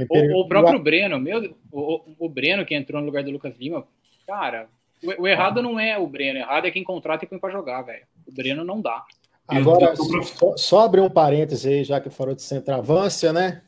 O, 0.08 0.42
o, 0.42 0.48
próprio 0.48 0.78
Breno, 0.78 1.18
meu, 1.18 1.56
o, 1.72 2.14
o 2.18 2.28
Breno 2.28 2.64
que 2.64 2.74
entrou 2.74 3.00
no 3.00 3.06
lugar 3.06 3.24
do 3.24 3.30
Lucas 3.30 3.56
Lima, 3.58 3.86
cara, 4.26 4.68
o, 5.02 5.22
o 5.22 5.26
errado 5.26 5.60
não 5.60 5.78
é 5.78 5.98
o 5.98 6.06
Breno, 6.06 6.38
o 6.38 6.42
errado 6.42 6.66
é 6.66 6.70
quem 6.70 6.84
contrata 6.84 7.24
e 7.24 7.28
põe 7.28 7.38
para 7.38 7.50
jogar, 7.50 7.82
velho. 7.82 8.06
O 8.26 8.32
Breno 8.32 8.64
não 8.64 8.80
dá. 8.80 9.04
Agora, 9.48 9.94
só, 9.96 10.56
só 10.58 10.80
abrir 10.80 11.00
um 11.00 11.08
parêntese 11.08 11.68
aí, 11.68 11.82
já 11.82 11.98
que 11.98 12.10
falou 12.10 12.34
de 12.34 12.42
centroavância, 12.42 13.32
né? 13.32 13.62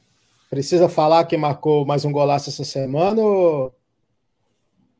Precisa 0.50 0.90
falar 0.90 1.24
que 1.24 1.38
marcou 1.38 1.86
mais 1.86 2.04
um 2.04 2.12
golaço 2.12 2.50
essa 2.50 2.64
semana 2.64 3.22
ou, 3.22 3.74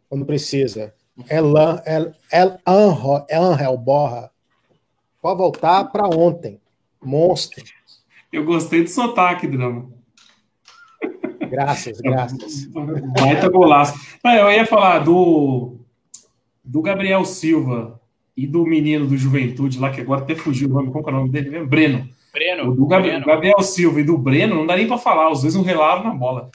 ou 0.09 0.19
não 0.19 0.25
precisa? 0.25 0.95
Elan, 1.29 1.83
El, 1.85 2.13
El, 2.33 2.59
Anjo, 2.67 3.27
Angel 3.31 3.77
Borra. 3.77 4.31
Pode 5.21 5.37
voltar 5.37 5.85
para 5.85 6.09
ontem. 6.09 6.59
Monstro. 7.03 7.63
Eu 8.33 8.45
gostei 8.47 8.83
do 8.83 8.89
sotaque, 8.89 9.47
Drama. 9.47 9.91
Graças, 11.51 12.01
graças. 12.01 12.67
Baita 13.19 13.51
golaço. 13.51 14.01
Eu 14.25 14.51
ia 14.51 14.65
falar 14.65 15.01
do, 15.01 15.77
do 16.65 16.81
Gabriel 16.81 17.25
Silva 17.27 18.00
e 18.37 18.47
do 18.47 18.65
menino 18.65 19.07
do 19.07 19.17
Juventude 19.17 19.79
lá, 19.79 19.91
que 19.91 20.01
agora 20.01 20.23
até 20.23 20.35
fugiu 20.35 20.69
o 20.69 20.73
nome, 20.73 20.91
qual 20.91 21.05
é 21.05 21.09
o 21.09 21.13
nome 21.13 21.31
dele 21.31 21.51
mesmo? 21.51 21.67
Breno. 21.67 22.09
Breno. 22.33 22.71
O 22.71 22.75
do 22.75 22.87
Gabriel, 22.87 23.21
Breno. 23.21 23.27
Gabriel 23.27 23.61
Silva 23.63 24.01
e 24.01 24.05
do 24.05 24.17
Breno, 24.17 24.55
não 24.55 24.67
dá 24.67 24.77
nem 24.77 24.87
para 24.87 24.99
falar, 24.99 25.31
os 25.31 25.43
dois 25.43 25.55
não 25.55 25.63
relaram 25.63 26.05
na 26.05 26.15
bola. 26.15 26.51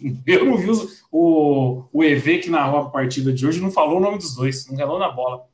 Eu 0.26 0.44
não 0.44 0.56
vi 0.56 0.70
os, 0.70 1.04
o, 1.10 1.84
o 1.92 2.04
EV 2.04 2.38
que 2.38 2.50
narrou 2.50 2.80
a 2.80 2.90
partida 2.90 3.32
de 3.32 3.46
hoje, 3.46 3.60
não 3.60 3.70
falou 3.70 3.98
o 3.98 4.00
nome 4.00 4.18
dos 4.18 4.34
dois, 4.34 4.68
não 4.68 4.76
relou 4.76 4.98
na 4.98 5.10
bola. 5.10 5.46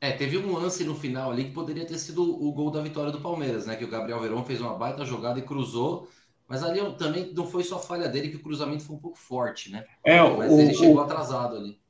É, 0.00 0.12
teve 0.12 0.38
um 0.38 0.52
lance 0.52 0.84
no 0.84 0.94
final 0.94 1.32
ali 1.32 1.46
que 1.46 1.50
poderia 1.50 1.84
ter 1.84 1.98
sido 1.98 2.22
o 2.22 2.52
gol 2.52 2.70
da 2.70 2.80
vitória 2.80 3.10
do 3.10 3.20
Palmeiras, 3.20 3.66
né? 3.66 3.74
Que 3.74 3.84
o 3.84 3.90
Gabriel 3.90 4.20
Verón 4.20 4.44
fez 4.44 4.60
uma 4.60 4.74
baita 4.74 5.04
jogada 5.04 5.40
e 5.40 5.42
cruzou, 5.42 6.08
mas 6.46 6.62
ali 6.62 6.80
também 6.96 7.32
não 7.34 7.46
foi 7.46 7.64
só 7.64 7.80
falha 7.80 8.08
dele, 8.08 8.28
que 8.28 8.36
o 8.36 8.42
cruzamento 8.42 8.84
foi 8.84 8.94
um 8.94 9.00
pouco 9.00 9.18
forte, 9.18 9.72
né? 9.72 9.84
É, 10.04 10.22
mas 10.22 10.52
o, 10.52 10.60
ele 10.60 10.74
chegou 10.74 11.00
atrasado 11.00 11.56
ali. 11.56 11.80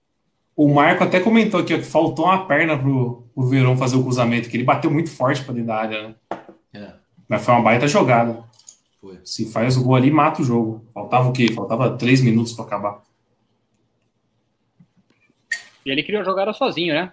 O 0.58 0.66
Marco 0.66 1.04
até 1.04 1.20
comentou 1.20 1.60
aqui 1.60 1.78
que 1.78 1.84
faltou 1.84 2.24
uma 2.24 2.44
perna 2.44 2.76
pro, 2.76 3.22
pro 3.32 3.46
Verão 3.46 3.76
fazer 3.76 3.94
o 3.94 4.02
cruzamento, 4.02 4.48
que 4.48 4.56
ele 4.56 4.64
bateu 4.64 4.90
muito 4.90 5.08
forte 5.08 5.44
para 5.44 5.54
dentro 5.54 5.68
da 5.68 5.76
área, 5.76 6.08
né? 6.08 6.14
É. 6.74 6.94
Mas 7.28 7.44
foi 7.44 7.54
uma 7.54 7.62
baita 7.62 7.86
jogada. 7.86 8.42
Foi. 9.00 9.20
Se 9.22 9.52
faz 9.52 9.76
o 9.76 9.84
gol 9.84 9.94
ali, 9.94 10.10
mata 10.10 10.42
o 10.42 10.44
jogo. 10.44 10.84
Faltava 10.92 11.28
o 11.28 11.32
quê? 11.32 11.52
Faltava 11.52 11.96
três 11.96 12.20
minutos 12.20 12.54
para 12.54 12.64
acabar. 12.64 13.04
E 15.86 15.92
ele 15.92 16.02
queria 16.02 16.24
jogar 16.24 16.52
sozinho, 16.52 16.92
né? 16.92 17.12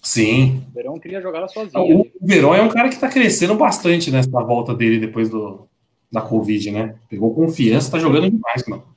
Sim. 0.00 0.64
O 0.70 0.74
Verão 0.74 1.00
queria 1.00 1.20
jogar 1.20 1.48
sozinho. 1.48 2.02
O, 2.02 2.06
Verão 2.22 2.54
é 2.54 2.62
um 2.62 2.68
cara 2.68 2.88
que 2.88 2.94
está 2.94 3.08
crescendo 3.08 3.56
bastante 3.56 4.12
nessa 4.12 4.30
volta 4.30 4.72
dele 4.72 5.00
depois 5.00 5.28
do, 5.28 5.66
da 6.08 6.20
Covid, 6.20 6.70
né? 6.70 6.94
Pegou 7.08 7.34
confiança, 7.34 7.90
tá 7.90 7.98
jogando 7.98 8.30
demais, 8.30 8.64
mano. 8.68 8.93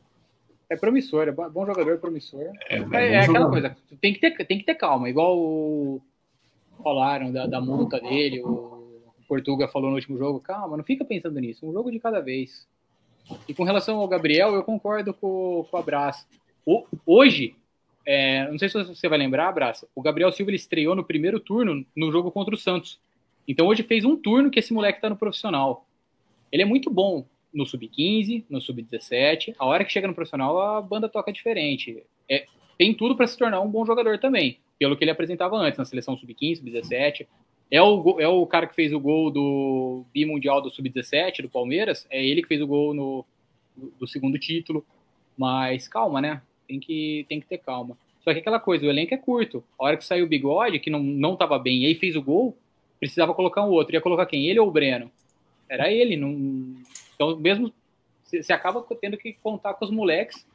É 0.69 0.75
promissor, 0.75 1.27
é 1.27 1.31
bom 1.31 1.65
jogador, 1.65 1.97
promissor. 1.97 2.41
É, 2.41 2.77
é, 2.77 2.85
é, 2.93 3.13
é 3.13 3.19
aquela 3.21 3.49
coisa, 3.49 3.75
tem 4.01 4.13
que, 4.13 4.19
ter, 4.19 4.45
tem 4.45 4.57
que 4.57 4.65
ter 4.65 4.75
calma, 4.75 5.09
igual 5.09 5.37
o, 5.37 6.01
falaram 6.83 7.31
da, 7.31 7.47
da 7.47 7.61
multa 7.61 7.99
dele, 7.99 8.41
o 8.41 8.77
Portuga 9.27 9.67
falou 9.67 9.89
no 9.89 9.95
último 9.95 10.17
jogo, 10.17 10.39
calma, 10.39 10.77
não 10.77 10.83
fica 10.83 11.03
pensando 11.03 11.39
nisso, 11.39 11.65
um 11.67 11.73
jogo 11.73 11.91
de 11.91 11.99
cada 11.99 12.19
vez. 12.19 12.67
E 13.47 13.53
com 13.53 13.63
relação 13.63 13.99
ao 13.99 14.07
Gabriel, 14.07 14.53
eu 14.53 14.63
concordo 14.63 15.13
com, 15.13 15.65
com 15.69 15.77
o 15.77 15.79
Abraço. 15.79 16.25
O, 16.65 16.85
hoje, 17.05 17.55
é, 18.05 18.49
não 18.49 18.57
sei 18.57 18.69
se 18.69 18.83
você 18.83 19.09
vai 19.09 19.17
lembrar, 19.17 19.49
Abraço, 19.49 19.87
o 19.93 20.01
Gabriel 20.01 20.31
Silva 20.31 20.51
ele 20.51 20.57
estreou 20.57 20.95
no 20.95 21.03
primeiro 21.03 21.39
turno 21.39 21.85
no 21.95 22.11
jogo 22.11 22.31
contra 22.31 22.53
o 22.55 22.57
Santos. 22.57 22.99
Então 23.47 23.67
hoje 23.67 23.83
fez 23.83 24.05
um 24.05 24.15
turno 24.15 24.49
que 24.49 24.59
esse 24.59 24.73
moleque 24.73 25.01
tá 25.01 25.09
no 25.09 25.17
profissional. 25.17 25.85
Ele 26.51 26.63
é 26.63 26.65
muito 26.65 26.89
bom, 26.89 27.25
no 27.57 27.65
sub-15, 27.65 28.45
no 28.47 28.61
sub-17. 28.61 29.55
A 29.57 29.65
hora 29.65 29.83
que 29.83 29.91
chega 29.91 30.07
no 30.07 30.13
profissional, 30.13 30.61
a 30.61 30.79
banda 30.79 31.09
toca 31.09 31.33
diferente. 31.33 32.03
É, 32.29 32.45
tem 32.77 32.93
tudo 32.93 33.15
para 33.15 33.25
se 33.25 33.35
tornar 33.35 33.59
um 33.61 33.69
bom 33.69 33.83
jogador 33.83 34.19
também, 34.19 34.59
pelo 34.77 34.95
que 34.95 35.03
ele 35.03 35.09
apresentava 35.09 35.57
antes 35.57 35.79
na 35.79 35.83
seleção 35.83 36.15
sub-15, 36.15 36.57
sub-17. 36.57 37.25
É 37.71 37.81
o, 37.81 38.19
é 38.19 38.27
o 38.27 38.45
cara 38.45 38.67
que 38.67 38.75
fez 38.75 38.93
o 38.93 38.99
gol 38.99 39.31
do 39.31 40.05
bimundial 40.13 40.61
do 40.61 40.69
sub-17 40.69 41.41
do 41.41 41.49
Palmeiras, 41.49 42.05
é 42.11 42.23
ele 42.23 42.43
que 42.43 42.47
fez 42.47 42.61
o 42.61 42.67
gol 42.67 42.93
no, 42.93 43.25
do 43.99 44.07
segundo 44.07 44.37
título. 44.37 44.85
Mas 45.35 45.87
calma, 45.87 46.21
né? 46.21 46.41
Tem 46.67 46.79
que, 46.79 47.25
tem 47.27 47.39
que 47.39 47.47
ter 47.47 47.57
calma. 47.57 47.97
Só 48.23 48.33
que 48.33 48.39
aquela 48.39 48.59
coisa, 48.59 48.85
o 48.85 48.89
elenco 48.89 49.13
é 49.13 49.17
curto. 49.17 49.63
A 49.79 49.85
hora 49.85 49.97
que 49.97 50.05
saiu 50.05 50.25
o 50.25 50.29
bigode, 50.29 50.79
que 50.79 50.89
não, 50.89 51.01
não 51.01 51.35
tava 51.35 51.57
bem, 51.57 51.83
e 51.83 51.85
aí 51.87 51.95
fez 51.95 52.15
o 52.15 52.21
gol, 52.21 52.55
precisava 52.99 53.33
colocar 53.33 53.65
um 53.65 53.69
outro. 53.69 53.95
Ia 53.95 54.01
colocar 54.01 54.27
quem? 54.27 54.47
Ele 54.47 54.59
ou 54.59 54.67
o 54.67 54.71
Breno? 54.71 55.11
Era 55.69 55.91
ele, 55.91 56.15
não, 56.15 56.75
então, 57.15 57.35
mesmo 57.37 57.73
você 58.23 58.53
acaba 58.53 58.85
tendo 59.01 59.17
que 59.17 59.33
contar 59.41 59.73
com 59.73 59.85
os 59.85 59.91
moleques. 59.91 60.45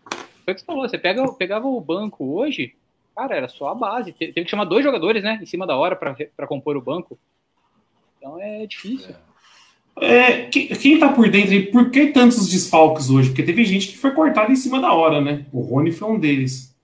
Foi 0.44 0.52
o 0.52 0.54
que 0.54 0.60
você 0.60 0.66
falou, 0.66 0.88
você 0.88 0.98
pega, 0.98 1.26
pegava 1.32 1.66
o 1.66 1.80
banco 1.80 2.24
hoje, 2.36 2.74
cara, 3.16 3.36
era 3.36 3.48
só 3.48 3.68
a 3.68 3.74
base. 3.74 4.12
Teve 4.12 4.44
que 4.44 4.50
chamar 4.50 4.64
dois 4.64 4.84
jogadores, 4.84 5.22
né, 5.22 5.38
em 5.40 5.46
cima 5.46 5.66
da 5.66 5.76
hora 5.76 5.96
para 5.96 6.46
compor 6.46 6.76
o 6.76 6.82
banco. 6.82 7.18
Então 8.18 8.40
é 8.40 8.66
difícil. 8.66 9.14
É, 10.00 10.46
quem 10.46 10.94
está 10.94 11.12
por 11.12 11.28
dentro 11.28 11.52
e 11.52 11.66
por 11.66 11.90
que 11.90 12.06
tantos 12.08 12.48
desfalques 12.48 13.10
hoje? 13.10 13.28
Porque 13.28 13.42
teve 13.42 13.64
gente 13.64 13.88
que 13.88 13.98
foi 13.98 14.12
cortada 14.12 14.50
em 14.50 14.56
cima 14.56 14.80
da 14.80 14.92
hora, 14.92 15.20
né? 15.20 15.44
O 15.52 15.60
Rony 15.60 15.92
foi 15.92 16.08
um 16.08 16.18
deles. 16.18 16.74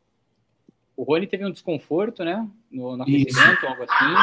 O 0.96 1.04
Rony 1.04 1.26
teve 1.26 1.46
um 1.46 1.50
desconforto, 1.50 2.24
né? 2.24 2.46
No, 2.70 2.96
no 2.96 3.02
aquecimento, 3.02 3.66
algo 3.66 3.84
assim. 3.84 4.14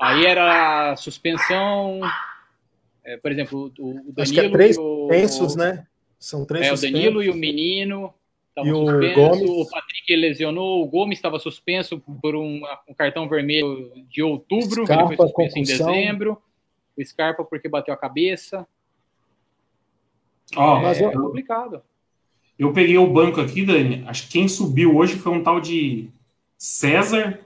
Aí 0.00 0.26
era 0.26 0.96
suspensão. 0.96 2.00
É, 3.04 3.16
por 3.16 3.30
exemplo, 3.30 3.72
o, 3.78 3.90
o 3.90 3.94
Danilo. 3.94 4.14
Acho 4.18 4.32
que 4.32 4.40
é 4.40 4.48
três 4.48 4.76
suspensos, 4.76 5.56
né? 5.56 5.86
São 6.18 6.44
três 6.44 6.66
É, 6.66 6.72
o 6.72 6.80
Danilo 6.80 7.22
e 7.22 7.28
o 7.28 7.34
menino. 7.34 8.14
E 8.56 8.72
o 8.72 8.84
Gomes. 9.14 9.50
O 9.50 9.68
Patrick 9.68 10.16
lesionou, 10.16 10.82
o 10.82 10.86
Gomes 10.86 11.18
estava 11.18 11.38
suspenso 11.38 11.98
por 11.98 12.36
um, 12.36 12.62
um, 12.88 12.94
cartão 12.94 13.28
vermelho 13.28 13.92
de 14.08 14.22
outubro, 14.22 14.84
Scarpa, 14.84 15.06
ele 15.06 15.16
foi 15.16 15.26
suspenso 15.26 15.54
concussão. 15.54 15.90
em 15.90 15.94
dezembro. 15.96 16.42
O 16.96 17.04
Scarpa 17.04 17.44
porque 17.44 17.68
bateu 17.68 17.92
a 17.92 17.96
cabeça. 17.96 18.66
Oh, 20.56 20.76
é, 20.76 20.82
mas 20.82 21.00
é 21.00 21.10
complicado. 21.10 21.82
Eu 22.56 22.72
peguei 22.72 22.96
o 22.96 23.12
banco 23.12 23.40
aqui, 23.40 23.64
Dani. 23.64 24.04
Acho 24.06 24.24
que 24.24 24.34
quem 24.34 24.46
subiu 24.48 24.96
hoje 24.96 25.16
foi 25.16 25.32
um 25.32 25.42
tal 25.42 25.60
de 25.60 26.08
César. 26.56 27.40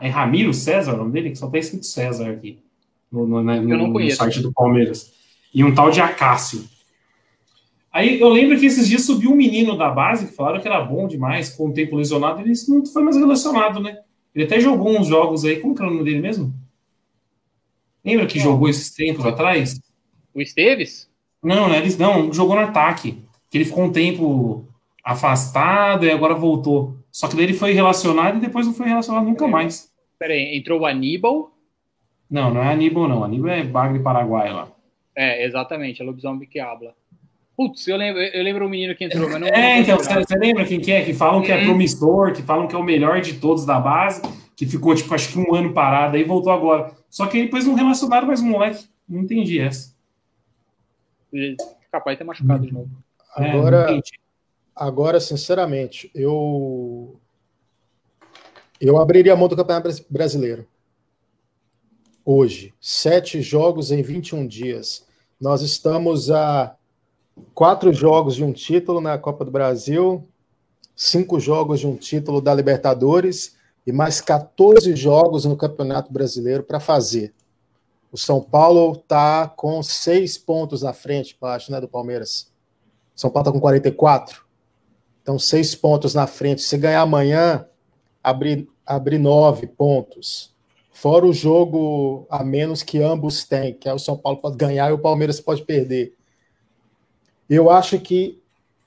É 0.00 0.08
Ramiro 0.08 0.54
César 0.54 0.94
o 0.94 0.98
nome 0.98 1.10
dele? 1.10 1.30
Que 1.30 1.36
só 1.36 1.50
tá 1.50 1.58
escrito 1.58 1.84
César 1.84 2.30
aqui. 2.30 2.62
No, 3.10 3.26
no, 3.26 3.42
né, 3.42 3.60
no, 3.60 3.88
no 3.88 4.10
site 4.10 4.40
do 4.40 4.52
Palmeiras. 4.52 5.12
E 5.52 5.64
um 5.64 5.74
tal 5.74 5.90
de 5.90 6.00
Acácio. 6.00 6.64
Aí 7.92 8.20
eu 8.20 8.28
lembro 8.28 8.58
que 8.58 8.66
esses 8.66 8.88
dias 8.88 9.04
subiu 9.04 9.32
um 9.32 9.36
menino 9.36 9.76
da 9.76 9.90
base 9.90 10.28
que 10.28 10.34
falaram 10.34 10.60
que 10.60 10.68
era 10.68 10.80
bom 10.80 11.08
demais, 11.08 11.50
com 11.50 11.68
o 11.68 11.72
tempo 11.72 11.96
lesionado, 11.96 12.40
ele 12.40 12.52
não 12.68 12.86
foi 12.86 13.02
mais 13.02 13.16
relacionado, 13.16 13.80
né? 13.80 13.98
Ele 14.34 14.44
até 14.44 14.60
jogou 14.60 14.96
uns 14.96 15.08
jogos 15.08 15.44
aí. 15.44 15.60
Como 15.60 15.74
que 15.74 15.82
era 15.82 15.90
o 15.90 15.94
nome 15.94 16.04
dele 16.04 16.20
mesmo? 16.20 16.54
Lembra 18.04 18.26
que 18.26 18.38
jogou 18.38 18.68
esses 18.68 18.94
tempos 18.94 19.26
atrás? 19.26 19.80
O 20.32 20.40
Esteves? 20.40 21.10
Não, 21.42 21.68
né? 21.68 21.78
Eles 21.78 21.98
não, 21.98 22.32
jogou 22.32 22.54
no 22.54 22.62
ataque. 22.62 23.22
Que 23.50 23.58
ele 23.58 23.64
ficou 23.64 23.84
um 23.84 23.92
tempo 23.92 24.68
afastado 25.04 26.06
e 26.06 26.10
agora 26.10 26.34
voltou. 26.34 26.96
Só 27.10 27.26
que 27.26 27.34
daí 27.34 27.46
ele 27.46 27.54
foi 27.54 27.72
relacionado 27.72 28.36
e 28.36 28.40
depois 28.40 28.66
não 28.66 28.74
foi 28.74 28.86
relacionado 28.86 29.24
nunca 29.24 29.48
mais. 29.48 29.90
Peraí, 30.18 30.56
entrou 30.56 30.80
o 30.80 30.86
Aníbal? 30.86 31.49
Não, 32.30 32.54
não 32.54 32.62
é 32.62 32.72
Aníbal, 32.72 33.08
não. 33.08 33.24
Aníbal 33.24 33.50
é 33.50 33.64
Bagre 33.64 33.98
Paraguai 33.98 34.52
lá. 34.52 34.68
É, 35.16 35.44
exatamente, 35.44 36.00
é 36.00 36.04
lobisomem 36.04 36.48
que 36.48 36.60
habla. 36.60 36.94
Putz, 37.56 37.86
eu 37.88 37.96
lembro, 37.96 38.22
eu 38.22 38.42
lembro 38.42 38.66
o 38.66 38.70
menino 38.70 38.94
que 38.94 39.04
entrou, 39.04 39.28
mas 39.28 39.40
não. 39.40 39.48
É, 39.48 39.80
então, 39.80 39.98
você, 39.98 40.14
você, 40.14 40.34
lembra 40.36 40.64
quem 40.64 40.80
que 40.80 40.92
é? 40.92 41.04
Que 41.04 41.12
falam 41.12 41.42
que 41.42 41.52
é 41.52 41.58
uhum. 41.58 41.64
promissor, 41.64 42.32
que 42.32 42.42
falam 42.42 42.66
que 42.66 42.74
é 42.74 42.78
o 42.78 42.82
melhor 42.82 43.20
de 43.20 43.34
todos 43.34 43.66
da 43.66 43.78
base, 43.78 44.22
que 44.56 44.64
ficou, 44.64 44.94
tipo, 44.94 45.14
acho 45.14 45.30
que 45.30 45.38
um 45.38 45.54
ano 45.54 45.74
parado 45.74 46.16
aí 46.16 46.24
voltou 46.24 46.52
agora. 46.52 46.92
Só 47.10 47.26
que 47.26 47.42
depois 47.42 47.66
não 47.66 47.74
relacionaram 47.74 48.28
mais 48.28 48.40
um 48.40 48.48
moleque. 48.48 48.86
Não 49.06 49.20
entendi 49.20 49.60
essa. 49.60 49.94
Capaz 51.92 52.14
de 52.14 52.18
ter 52.18 52.24
machucado 52.24 52.64
de 52.64 52.72
novo. 52.72 52.90
Agora, 53.34 53.94
é, 53.94 54.00
agora, 54.74 55.20
sinceramente, 55.20 56.10
eu 56.14 57.20
eu 58.80 58.98
abriria 58.98 59.34
a 59.34 59.36
mão 59.36 59.48
do 59.48 59.56
Campeonato 59.56 59.90
Brasileiro. 60.08 60.66
Hoje, 62.24 62.74
sete 62.78 63.40
jogos 63.40 63.90
em 63.90 64.02
21 64.02 64.46
dias. 64.46 65.06
Nós 65.40 65.62
estamos 65.62 66.30
a 66.30 66.76
quatro 67.54 67.94
jogos 67.94 68.36
de 68.36 68.44
um 68.44 68.52
título 68.52 69.00
na 69.00 69.16
Copa 69.16 69.42
do 69.42 69.50
Brasil, 69.50 70.28
cinco 70.94 71.40
jogos 71.40 71.80
de 71.80 71.86
um 71.86 71.96
título 71.96 72.42
da 72.42 72.54
Libertadores 72.54 73.56
e 73.86 73.92
mais 73.92 74.20
14 74.20 74.94
jogos 74.94 75.46
no 75.46 75.56
Campeonato 75.56 76.12
Brasileiro 76.12 76.62
para 76.62 76.78
fazer. 76.78 77.32
O 78.12 78.18
São 78.18 78.42
Paulo 78.42 78.92
está 78.92 79.48
com 79.48 79.82
seis 79.82 80.36
pontos 80.36 80.82
na 80.82 80.92
frente, 80.92 81.34
acho, 81.40 81.72
né, 81.72 81.80
do 81.80 81.88
Palmeiras. 81.88 82.52
São 83.14 83.30
Paulo 83.30 83.48
está 83.48 83.52
com 83.52 83.60
44. 83.60 84.44
Então, 85.22 85.38
seis 85.38 85.74
pontos 85.74 86.12
na 86.12 86.26
frente. 86.26 86.60
Se 86.60 86.76
ganhar 86.76 87.00
amanhã, 87.00 87.66
abrir, 88.22 88.68
abrir 88.84 89.18
nove 89.18 89.66
pontos. 89.66 90.54
Fora 91.00 91.24
o 91.24 91.32
jogo 91.32 92.26
a 92.28 92.44
menos 92.44 92.82
que 92.82 93.00
ambos 93.00 93.42
têm, 93.42 93.72
que 93.72 93.88
é 93.88 93.94
o 93.94 93.98
São 93.98 94.18
Paulo 94.18 94.36
pode 94.36 94.58
ganhar 94.58 94.90
e 94.90 94.92
o 94.92 94.98
Palmeiras 94.98 95.40
pode 95.40 95.62
perder. 95.62 96.12
Eu 97.48 97.70
acho 97.70 97.98
que 97.98 98.38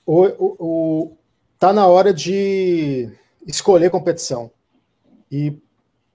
o, 0.06 0.22
o, 0.22 0.56
o 0.60 1.12
tá 1.58 1.72
na 1.72 1.88
hora 1.88 2.14
de 2.14 3.10
escolher 3.44 3.90
competição 3.90 4.48
e 5.28 5.58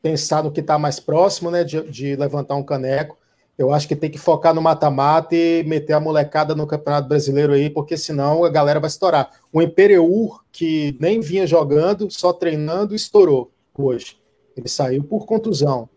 pensar 0.01 0.41
no 0.41 0.53
que 0.53 0.61
está 0.61 0.79
mais 0.79 1.01
próximo, 1.01 1.51
né, 1.51 1.65
de, 1.65 1.81
de, 1.91 2.15
levantar 2.15 2.55
um 2.55 2.63
caneco. 2.63 3.17
Eu 3.57 3.73
acho 3.73 3.85
que 3.85 3.93
tem 3.93 4.09
que 4.09 4.17
focar 4.17 4.53
no 4.53 4.61
mata-mata 4.61 5.35
e 5.35 5.65
meter 5.65 5.91
a 5.91 5.99
molecada 5.99 6.55
no 6.55 6.65
Campeonato 6.65 7.09
Brasileiro 7.09 7.51
aí, 7.51 7.69
porque 7.69 7.97
senão 7.97 8.45
a 8.45 8.49
galera 8.49 8.79
vai 8.79 8.87
estourar. 8.87 9.31
O 9.51 9.61
Imperiur, 9.61 10.45
que 10.49 10.95
nem 10.97 11.19
vinha 11.19 11.45
jogando, 11.45 12.09
só 12.09 12.31
treinando, 12.31 12.95
estourou 12.95 13.51
hoje. 13.77 14.17
Ele 14.59 14.69
saiu 14.69 15.03
por 15.03 15.25
contusão. 15.25 15.89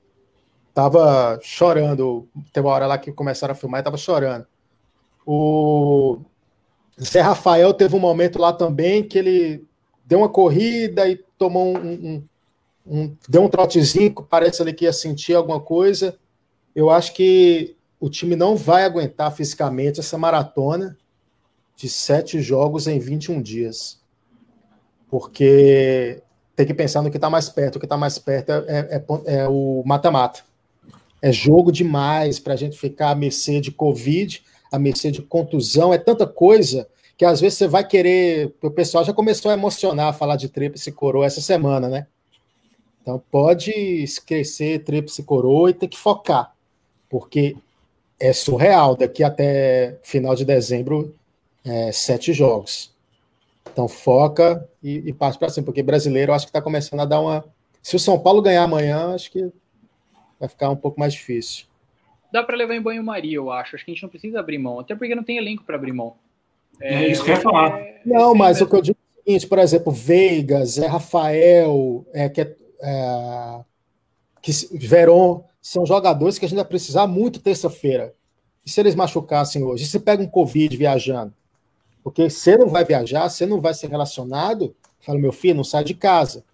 Tava 0.74 1.38
chorando. 1.42 2.28
Teve 2.52 2.66
uma 2.66 2.74
hora 2.74 2.86
lá 2.86 2.98
que 2.98 3.12
começaram 3.12 3.52
a 3.52 3.56
filmar 3.56 3.80
e 3.80 3.84
tava 3.84 3.96
chorando. 3.96 4.46
O 5.26 6.18
Zé 7.00 7.20
Rafael 7.20 7.72
teve 7.74 7.94
um 7.94 8.00
momento 8.00 8.38
lá 8.38 8.52
também 8.52 9.02
que 9.02 9.18
ele 9.18 9.66
deu 10.04 10.20
uma 10.20 10.28
corrida 10.28 11.08
e 11.08 11.16
tomou 11.38 11.76
um, 11.76 11.92
um 11.92 12.24
um, 12.86 13.16
deu 13.28 13.44
um 13.44 13.48
trotezinho, 13.48 14.12
parece 14.28 14.60
ali 14.60 14.72
que 14.72 14.84
ia 14.84 14.92
sentir 14.92 15.34
alguma 15.34 15.60
coisa. 15.60 16.18
Eu 16.74 16.90
acho 16.90 17.14
que 17.14 17.76
o 18.00 18.10
time 18.10 18.34
não 18.34 18.56
vai 18.56 18.84
aguentar 18.84 19.34
fisicamente 19.34 20.00
essa 20.00 20.18
maratona 20.18 20.96
de 21.76 21.88
sete 21.88 22.40
jogos 22.40 22.86
em 22.86 22.98
21 22.98 23.40
dias. 23.40 24.00
Porque 25.08 26.22
tem 26.62 26.66
que 26.66 26.74
pensar 26.74 27.02
no 27.02 27.10
que 27.10 27.16
está 27.16 27.28
mais 27.28 27.48
perto. 27.48 27.76
O 27.76 27.78
que 27.80 27.86
está 27.86 27.96
mais 27.96 28.18
perto 28.18 28.50
é, 28.50 29.02
é, 29.26 29.36
é 29.36 29.48
o 29.48 29.82
mata-mata. 29.84 30.40
É 31.20 31.32
jogo 31.32 31.70
demais 31.70 32.38
para 32.38 32.54
a 32.54 32.56
gente 32.56 32.78
ficar 32.78 33.10
à 33.10 33.14
mercê 33.14 33.60
de 33.60 33.70
Covid, 33.70 34.42
à 34.70 34.78
mercê 34.78 35.10
de 35.10 35.22
contusão. 35.22 35.92
É 35.92 35.98
tanta 35.98 36.26
coisa 36.26 36.88
que 37.16 37.24
às 37.24 37.40
vezes 37.40 37.58
você 37.58 37.68
vai 37.68 37.86
querer. 37.86 38.54
O 38.62 38.70
pessoal 38.70 39.04
já 39.04 39.12
começou 39.12 39.50
a 39.50 39.54
emocionar 39.54 40.08
a 40.08 40.12
falar 40.12 40.36
de 40.36 40.48
tríplice 40.48 40.90
coroa 40.92 41.26
essa 41.26 41.40
semana, 41.40 41.88
né? 41.88 42.06
Então 43.00 43.20
pode 43.30 44.04
crescer 44.24 44.84
tríplice 44.84 45.24
coroa 45.24 45.70
e 45.70 45.74
ter 45.74 45.88
que 45.88 45.98
focar, 45.98 46.54
porque 47.10 47.56
é 48.18 48.32
surreal. 48.32 48.96
Daqui 48.96 49.24
até 49.24 49.98
final 50.02 50.36
de 50.36 50.44
dezembro, 50.44 51.14
é, 51.64 51.90
sete 51.90 52.32
jogos. 52.32 52.91
Então 53.70 53.88
foca 53.88 54.68
e, 54.82 55.08
e 55.08 55.12
parte 55.12 55.38
para 55.38 55.48
cima, 55.48 55.64
porque 55.64 55.82
brasileiro 55.82 56.30
eu 56.30 56.34
acho 56.34 56.46
que 56.46 56.50
está 56.50 56.62
começando 56.62 57.00
a 57.00 57.04
dar 57.04 57.20
uma. 57.20 57.44
Se 57.82 57.96
o 57.96 57.98
São 57.98 58.18
Paulo 58.18 58.42
ganhar 58.42 58.62
amanhã, 58.62 59.14
acho 59.14 59.30
que 59.30 59.50
vai 60.38 60.48
ficar 60.48 60.70
um 60.70 60.76
pouco 60.76 60.98
mais 60.98 61.12
difícil. 61.12 61.66
Dá 62.32 62.42
para 62.42 62.56
levar 62.56 62.74
em 62.74 62.82
banho-maria, 62.82 63.36
eu 63.36 63.50
acho. 63.50 63.76
Acho 63.76 63.84
que 63.84 63.90
a 63.90 63.94
gente 63.94 64.02
não 64.02 64.10
precisa 64.10 64.40
abrir 64.40 64.58
mão, 64.58 64.80
até 64.80 64.94
porque 64.94 65.14
não 65.14 65.24
tem 65.24 65.36
elenco 65.36 65.64
para 65.64 65.76
abrir 65.76 65.92
mão. 65.92 66.14
É, 66.80 67.04
é, 67.04 67.08
isso 67.10 67.24
que 67.24 67.30
eu 67.30 67.34
ia 67.34 67.40
falar. 67.40 67.78
É, 67.78 68.00
não, 68.04 68.34
mas 68.34 68.60
o 68.60 68.66
que 68.66 68.74
eu 68.74 68.82
digo 68.82 68.98
é 68.98 69.20
o 69.20 69.24
seguinte, 69.24 69.46
por 69.46 69.58
exemplo, 69.58 69.92
Veigas, 69.92 70.78
é 70.78 70.86
Rafael, 70.86 72.06
é, 72.12 72.28
que 72.28 72.40
é 72.40 72.56
é, 72.82 73.60
que 74.42 74.50
Veron 74.76 75.44
são 75.60 75.86
jogadores 75.86 76.38
que 76.38 76.44
a 76.44 76.48
gente 76.48 76.56
vai 76.56 76.64
precisar 76.64 77.06
muito 77.06 77.40
terça-feira. 77.40 78.12
E 78.66 78.70
se 78.70 78.80
eles 78.80 78.94
machucassem 78.94 79.62
hoje? 79.62 79.84
E 79.84 79.86
se 79.86 80.00
pega 80.00 80.22
um 80.22 80.28
Covid 80.28 80.76
viajando? 80.76 81.32
Porque 82.02 82.28
você 82.28 82.56
não 82.56 82.68
vai 82.68 82.84
viajar, 82.84 83.28
você 83.28 83.46
não 83.46 83.60
vai 83.60 83.74
ser 83.74 83.88
relacionado, 83.88 84.74
fala, 85.00 85.18
meu 85.18 85.32
filho, 85.32 85.56
não 85.56 85.64
sai 85.64 85.84
de 85.84 85.94
casa. 85.94 86.44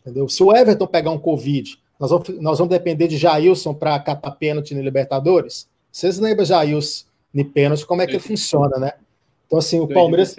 Entendeu? 0.00 0.28
Se 0.28 0.42
o 0.42 0.54
Everton 0.54 0.86
pegar 0.86 1.10
um 1.10 1.18
Covid, 1.18 1.78
nós 1.98 2.10
vamos, 2.10 2.28
nós 2.40 2.58
vamos 2.58 2.70
depender 2.70 3.06
de 3.06 3.16
Jailson 3.16 3.72
para 3.72 3.98
catar 4.00 4.32
pênalti 4.32 4.74
no 4.74 4.82
Libertadores? 4.82 5.68
Vocês 5.90 6.18
lembram 6.18 6.44
Jailson 6.44 7.06
no 7.32 7.44
pênalti, 7.44 7.86
como 7.86 8.02
é 8.02 8.06
que 8.06 8.18
funciona, 8.18 8.78
né? 8.78 8.92
Então, 9.46 9.58
assim, 9.58 9.78
o 9.78 9.86
Palmeiras 9.86 10.34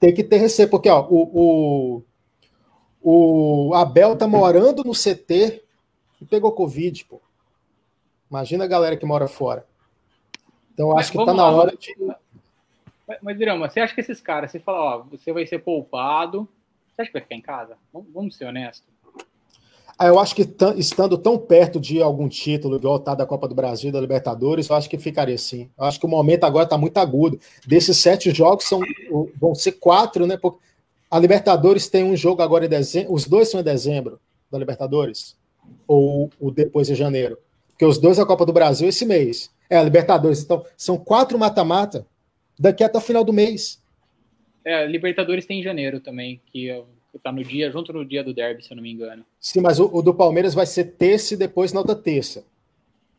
tem 0.00 0.14
que 0.14 0.24
ter 0.24 0.38
receio, 0.38 0.68
porque 0.68 0.88
ó, 0.88 1.06
o, 1.08 2.02
o, 3.00 3.68
o 3.70 3.74
Abel 3.74 4.16
tá 4.16 4.26
morando 4.26 4.82
no 4.84 4.92
CT 4.92 5.62
e 6.20 6.24
pegou 6.24 6.52
Covid, 6.52 7.04
pô. 7.04 7.20
Imagina 8.30 8.64
a 8.64 8.68
galera 8.68 8.96
que 8.96 9.06
mora 9.06 9.26
fora. 9.26 9.66
Então, 10.74 10.96
acho 10.96 11.12
que 11.12 11.24
tá 11.24 11.34
na 11.34 11.48
hora 11.48 11.76
de. 11.76 11.94
Mas, 13.22 13.38
Drama, 13.38 13.68
você 13.68 13.80
acha 13.80 13.94
que 13.94 14.00
esses 14.00 14.20
caras, 14.20 14.50
você 14.50 14.60
fala, 14.60 14.96
ó, 14.96 15.02
você 15.02 15.32
vai 15.32 15.46
ser 15.46 15.60
poupado, 15.60 16.48
você 16.94 17.02
acha 17.02 17.10
que 17.10 17.14
vai 17.14 17.22
ficar 17.22 17.34
em 17.36 17.40
casa? 17.40 17.76
Vamos, 17.92 18.08
vamos 18.12 18.36
ser 18.36 18.44
honestos. 18.44 18.86
Ah, 19.98 20.06
eu 20.06 20.18
acho 20.20 20.34
que 20.34 20.48
estando 20.76 21.18
tão 21.18 21.36
perto 21.36 21.80
de 21.80 22.00
algum 22.00 22.28
título, 22.28 22.76
igual 22.76 23.00
tá 23.00 23.16
da 23.16 23.26
Copa 23.26 23.48
do 23.48 23.54
Brasil, 23.54 23.90
da 23.90 24.00
Libertadores, 24.00 24.68
eu 24.68 24.76
acho 24.76 24.88
que 24.88 24.96
ficaria 24.96 25.36
sim. 25.36 25.68
Eu 25.76 25.84
acho 25.84 25.98
que 25.98 26.06
o 26.06 26.08
momento 26.08 26.44
agora 26.44 26.64
está 26.64 26.78
muito 26.78 26.98
agudo. 26.98 27.40
Desses 27.66 27.96
sete 27.96 28.30
jogos 28.30 28.64
são, 28.64 28.80
vão 29.40 29.56
ser 29.56 29.72
quatro, 29.72 30.24
né? 30.24 30.36
Porque 30.36 30.60
a 31.10 31.18
Libertadores 31.18 31.88
tem 31.88 32.04
um 32.04 32.14
jogo 32.14 32.42
agora 32.42 32.66
em 32.66 32.68
dezembro. 32.68 33.12
Os 33.12 33.26
dois 33.26 33.50
são 33.50 33.58
em 33.60 33.64
dezembro 33.64 34.20
da 34.48 34.58
Libertadores? 34.58 35.36
Ou 35.86 36.30
o 36.38 36.50
depois 36.50 36.86
de 36.86 36.94
janeiro? 36.94 37.36
Porque 37.70 37.84
os 37.84 37.98
dois 37.98 38.18
é 38.18 38.22
a 38.22 38.26
Copa 38.26 38.46
do 38.46 38.52
Brasil 38.52 38.88
esse 38.88 39.04
mês. 39.04 39.50
É 39.68 39.76
a 39.76 39.82
Libertadores. 39.82 40.42
Então, 40.42 40.64
são 40.76 40.96
quatro 40.96 41.36
mata-mata 41.36 42.06
daqui 42.58 42.84
até 42.84 42.98
o 42.98 43.00
final 43.00 43.24
do 43.24 43.32
mês. 43.32 43.82
É, 44.64 44.86
Libertadores 44.86 45.46
tem 45.46 45.60
em 45.60 45.62
janeiro 45.62 46.00
também, 46.00 46.40
que 46.52 46.82
tá 47.22 47.32
no 47.32 47.42
dia, 47.42 47.70
junto 47.70 47.92
no 47.92 48.04
dia 48.04 48.22
do 48.22 48.34
derby, 48.34 48.62
se 48.62 48.70
eu 48.70 48.76
não 48.76 48.82
me 48.82 48.92
engano. 48.92 49.24
Sim, 49.40 49.60
mas 49.60 49.80
o, 49.80 49.90
o 49.92 50.02
do 50.02 50.14
Palmeiras 50.14 50.54
vai 50.54 50.66
ser 50.66 50.84
terça 50.96 51.34
e 51.34 51.36
depois 51.36 51.72
na 51.72 51.80
outra 51.80 51.96
terça. 51.96 52.44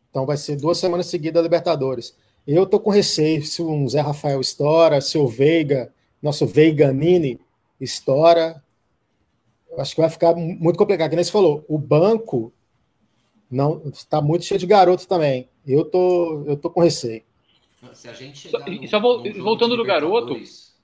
Então 0.09 0.25
vai 0.25 0.37
ser 0.37 0.55
duas 0.55 0.77
semanas 0.77 1.07
seguidas 1.07 1.43
Libertadores. 1.43 2.15
Eu 2.47 2.65
tô 2.65 2.79
com 2.79 2.89
receio 2.89 3.43
se 3.45 3.61
o 3.61 3.87
Zé 3.87 4.01
Rafael 4.01 4.41
estoura, 4.41 5.01
se 5.01 5.17
o 5.17 5.27
Veiga, 5.27 5.93
nosso 6.21 6.45
Veiganini, 6.45 7.39
estoura. 7.79 8.63
Eu 9.69 9.79
acho 9.79 9.93
que 9.93 10.01
vai 10.01 10.09
ficar 10.09 10.35
muito 10.35 10.77
complicado. 10.77 11.09
Que 11.09 11.15
nem 11.15 11.23
você 11.23 11.31
falou, 11.31 11.63
o 11.67 11.77
banco 11.77 12.51
não 13.51 13.81
está 13.93 14.21
muito 14.21 14.45
cheio 14.45 14.59
de 14.59 14.65
garoto 14.65 15.07
também. 15.07 15.47
Eu 15.65 15.85
tô, 15.85 16.43
eu 16.45 16.57
tô 16.57 16.69
com 16.69 16.81
receio. 16.81 17.21
Se 17.93 18.09
a 18.09 18.13
gente 18.13 18.37
chegar 18.37 18.59
só, 18.59 18.69
no, 18.69 18.87
só 18.87 18.99
voltando 18.99 19.77
do 19.77 19.85
garoto. 19.85 20.33
Pode, 20.33 20.47
Se 20.47 20.83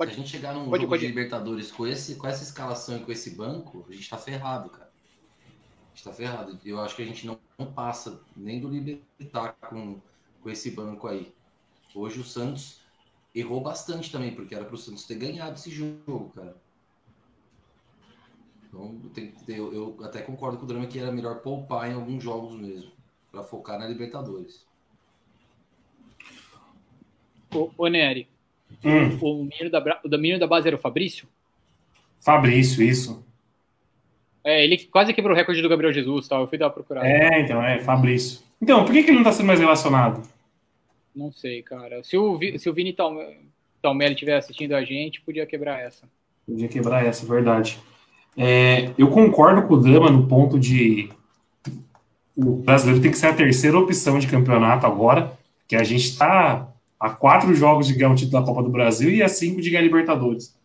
a 0.00 0.06
gente 0.06 0.28
chegar 0.28 0.52
num 0.52 0.68
pode, 0.68 0.82
jogo 0.82 0.90
pode. 0.90 1.02
de 1.02 1.06
Libertadores 1.06 1.70
com, 1.70 1.86
esse, 1.86 2.16
com 2.16 2.26
essa 2.26 2.42
escalação 2.42 2.96
e 2.96 3.00
com 3.00 3.12
esse 3.12 3.30
banco, 3.30 3.86
a 3.88 3.92
gente 3.92 4.10
tá 4.10 4.18
ferrado, 4.18 4.70
cara. 4.70 4.90
A 5.46 5.94
gente 5.94 6.04
tá 6.04 6.12
ferrado. 6.12 6.58
Eu 6.64 6.80
acho 6.80 6.96
que 6.96 7.02
a 7.02 7.06
gente 7.06 7.24
não, 7.26 7.38
não 7.56 7.72
passa 7.72 8.20
nem 8.36 8.60
do 8.60 8.68
Libertar 8.68 9.52
com, 9.68 10.00
com 10.42 10.50
esse 10.50 10.72
banco 10.72 11.06
aí. 11.06 11.32
Hoje 11.94 12.18
o 12.18 12.24
Santos 12.24 12.80
errou 13.32 13.60
bastante 13.60 14.10
também, 14.10 14.34
porque 14.34 14.54
era 14.54 14.64
pro 14.64 14.76
Santos 14.76 15.04
ter 15.04 15.14
ganhado 15.14 15.54
esse 15.54 15.70
jogo, 15.70 16.32
cara. 16.34 16.56
Então, 18.66 19.00
tem, 19.14 19.32
eu, 19.46 19.72
eu 19.72 20.04
até 20.04 20.22
concordo 20.22 20.58
com 20.58 20.64
o 20.64 20.66
Drama 20.66 20.86
que 20.86 20.98
era 20.98 21.12
melhor 21.12 21.40
poupar 21.40 21.88
em 21.88 21.94
alguns 21.94 22.20
jogos 22.20 22.54
mesmo, 22.54 22.90
para 23.30 23.44
focar 23.44 23.78
na 23.78 23.86
Libertadores. 23.86 24.66
Ô, 27.54 27.70
ô 27.76 27.86
Nery, 27.88 28.28
hum. 28.84 29.18
o, 29.20 29.44
menino 29.44 29.70
da, 29.70 30.00
o 30.04 30.08
menino 30.08 30.38
da 30.38 30.46
base 30.46 30.66
era 30.66 30.76
o 30.76 30.80
Fabrício? 30.80 31.28
Fabrício, 32.20 32.82
isso. 32.82 33.24
É, 34.42 34.62
ele 34.62 34.78
quase 34.86 35.14
quebrou 35.14 35.34
o 35.34 35.36
recorde 35.36 35.62
do 35.62 35.68
Gabriel 35.68 35.92
Jesus, 35.92 36.28
tal. 36.28 36.42
Eu 36.42 36.48
fui 36.48 36.58
dar 36.58 36.66
uma 36.66 36.72
procurada. 36.72 37.06
É, 37.06 37.40
então, 37.40 37.62
é, 37.62 37.78
Fabrício. 37.80 38.40
Então, 38.60 38.84
por 38.84 38.92
que, 38.92 39.02
que 39.02 39.10
ele 39.10 39.18
não 39.18 39.24
tá 39.24 39.32
sendo 39.32 39.46
mais 39.46 39.60
relacionado? 39.60 40.22
Não 41.14 41.32
sei, 41.32 41.62
cara. 41.62 42.02
Se 42.02 42.16
o, 42.16 42.38
se 42.58 42.68
o 42.68 42.74
Vini 42.74 42.94
Talmelli 43.80 44.14
estiver 44.14 44.36
assistindo 44.36 44.74
a 44.74 44.84
gente, 44.84 45.20
podia 45.20 45.46
quebrar 45.46 45.80
essa. 45.80 46.08
Podia 46.46 46.68
quebrar 46.68 47.06
essa, 47.06 47.24
verdade. 47.24 47.78
É, 48.36 48.90
eu 48.98 49.08
concordo 49.08 49.62
com 49.66 49.74
o 49.74 49.80
Dama 49.80 50.10
no 50.10 50.26
ponto 50.26 50.58
de 50.58 51.08
o 52.36 52.56
brasileiro 52.56 53.00
tem 53.00 53.10
que 53.10 53.16
ser 53.16 53.28
a 53.28 53.32
terceira 53.32 53.78
opção 53.78 54.18
de 54.18 54.26
campeonato 54.26 54.86
agora, 54.86 55.32
que 55.68 55.76
a 55.76 55.84
gente 55.84 56.04
está 56.04 56.68
a 57.04 57.10
quatro 57.10 57.54
jogos 57.54 57.86
de 57.86 57.92
ganhar 57.92 58.10
o 58.10 58.14
título 58.14 58.40
da 58.40 58.46
Copa 58.46 58.62
do 58.62 58.70
Brasil 58.70 59.10
e 59.10 59.22
a 59.22 59.28
cinco 59.28 59.60
de 59.60 59.68
ganhar 59.68 59.82
Libertadores. 59.82 60.56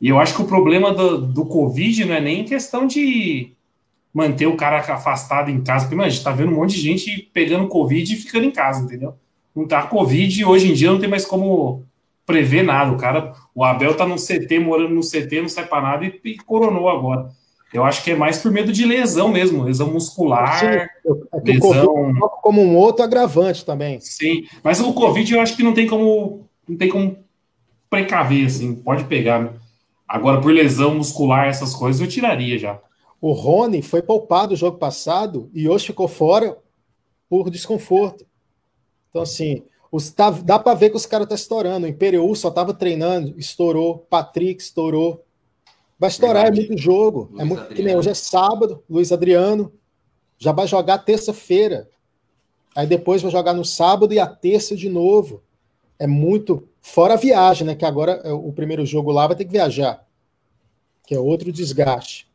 E 0.00 0.08
eu 0.08 0.18
acho 0.18 0.34
que 0.34 0.40
o 0.40 0.46
problema 0.46 0.94
do, 0.94 1.18
do 1.18 1.44
Covid 1.44 2.06
não 2.06 2.14
é 2.14 2.22
nem 2.22 2.42
questão 2.42 2.86
de 2.86 3.52
manter 4.12 4.46
o 4.46 4.56
cara 4.56 4.78
afastado 4.78 5.50
em 5.50 5.62
casa, 5.62 5.84
porque 5.84 5.94
mano, 5.94 6.06
a 6.06 6.10
gente 6.10 6.24
tá 6.24 6.32
vendo 6.32 6.52
um 6.52 6.54
monte 6.54 6.76
de 6.76 6.80
gente 6.80 7.30
pegando 7.34 7.68
Covid 7.68 8.14
e 8.14 8.16
ficando 8.16 8.46
em 8.46 8.50
casa, 8.50 8.82
entendeu? 8.82 9.14
Não 9.54 9.66
tá 9.66 9.82
Covid 9.82 10.42
hoje 10.46 10.70
em 10.70 10.72
dia 10.72 10.90
não 10.90 10.98
tem 10.98 11.08
mais 11.08 11.26
como 11.26 11.84
prever 12.24 12.62
nada. 12.62 12.90
O 12.90 12.96
cara, 12.96 13.34
o 13.54 13.62
Abel 13.62 13.94
tá 13.94 14.06
no 14.06 14.16
CT, 14.16 14.58
morando 14.60 14.94
no 14.94 15.02
CT, 15.02 15.42
não 15.42 15.50
sai 15.50 15.66
para 15.66 15.82
nada 15.82 16.06
e, 16.06 16.18
e, 16.24 16.36
coronou 16.38 16.88
agora. 16.88 17.28
Eu 17.74 17.84
acho 17.84 18.04
que 18.04 18.12
é 18.12 18.14
mais 18.14 18.38
por 18.38 18.52
medo 18.52 18.72
de 18.72 18.86
lesão 18.86 19.26
mesmo, 19.26 19.64
lesão 19.64 19.92
muscular, 19.92 20.60
Sim, 20.60 20.66
é 20.66 20.88
lesão 21.44 22.14
como 22.40 22.62
um 22.62 22.76
outro 22.76 23.04
agravante 23.04 23.64
também. 23.64 23.98
Sim, 23.98 24.44
mas 24.62 24.78
o 24.78 24.92
Covid 24.92 25.34
eu 25.34 25.40
acho 25.40 25.56
que 25.56 25.64
não 25.64 25.74
tem 25.74 25.84
como 25.84 26.48
não 26.68 26.76
tem 26.76 26.88
como 26.88 27.18
precaver 27.90 28.46
assim, 28.46 28.76
pode 28.76 29.02
pegar. 29.06 29.40
Né? 29.42 29.50
Agora 30.06 30.40
por 30.40 30.52
lesão 30.52 30.94
muscular 30.94 31.48
essas 31.48 31.74
coisas 31.74 32.00
eu 32.00 32.06
tiraria 32.06 32.56
já. 32.56 32.80
O 33.20 33.32
Rony 33.32 33.82
foi 33.82 34.02
poupado 34.02 34.52
no 34.52 34.56
jogo 34.56 34.78
passado 34.78 35.50
e 35.52 35.68
hoje 35.68 35.86
ficou 35.86 36.06
fora 36.06 36.56
por 37.28 37.50
desconforto. 37.50 38.24
Então 39.08 39.22
assim, 39.22 39.64
os, 39.90 40.10
tá, 40.10 40.30
dá 40.30 40.60
para 40.60 40.74
ver 40.74 40.90
que 40.90 40.96
os 40.96 41.06
caras 41.06 41.24
estão 41.24 41.36
tá 41.36 41.40
estourando. 41.40 41.86
O 41.86 41.88
Imperial 41.90 42.32
só 42.36 42.50
estava 42.50 42.72
treinando, 42.72 43.34
estourou. 43.36 44.06
Patrick 44.08 44.62
estourou. 44.62 45.24
Vai 45.98 46.10
estourar, 46.10 46.46
é 46.46 46.50
Verdade. 46.50 46.66
é 46.66 46.68
muito 46.68 46.82
jogo. 46.82 47.28
Luiz 47.30 47.40
é 47.40 47.44
muito, 47.44 47.66
que 47.74 47.82
nem 47.82 47.96
hoje 47.96 48.10
é 48.10 48.14
sábado, 48.14 48.82
Luiz 48.88 49.12
Adriano. 49.12 49.72
Já 50.38 50.52
vai 50.52 50.66
jogar 50.66 50.98
terça-feira. 50.98 51.88
Aí 52.74 52.86
depois 52.86 53.22
vai 53.22 53.30
jogar 53.30 53.54
no 53.54 53.64
sábado 53.64 54.12
e 54.12 54.18
a 54.18 54.26
terça 54.26 54.74
de 54.76 54.88
novo. 54.88 55.42
É 55.98 56.06
muito. 56.06 56.68
Fora 56.80 57.14
a 57.14 57.16
viagem, 57.16 57.66
né? 57.66 57.74
Que 57.74 57.84
agora 57.84 58.20
é 58.24 58.32
o 58.32 58.52
primeiro 58.52 58.84
jogo 58.84 59.12
lá 59.12 59.26
vai 59.26 59.36
ter 59.36 59.44
que 59.44 59.52
viajar. 59.52 60.04
Que 61.06 61.14
é 61.14 61.18
outro 61.18 61.52
desgaste. 61.52 62.28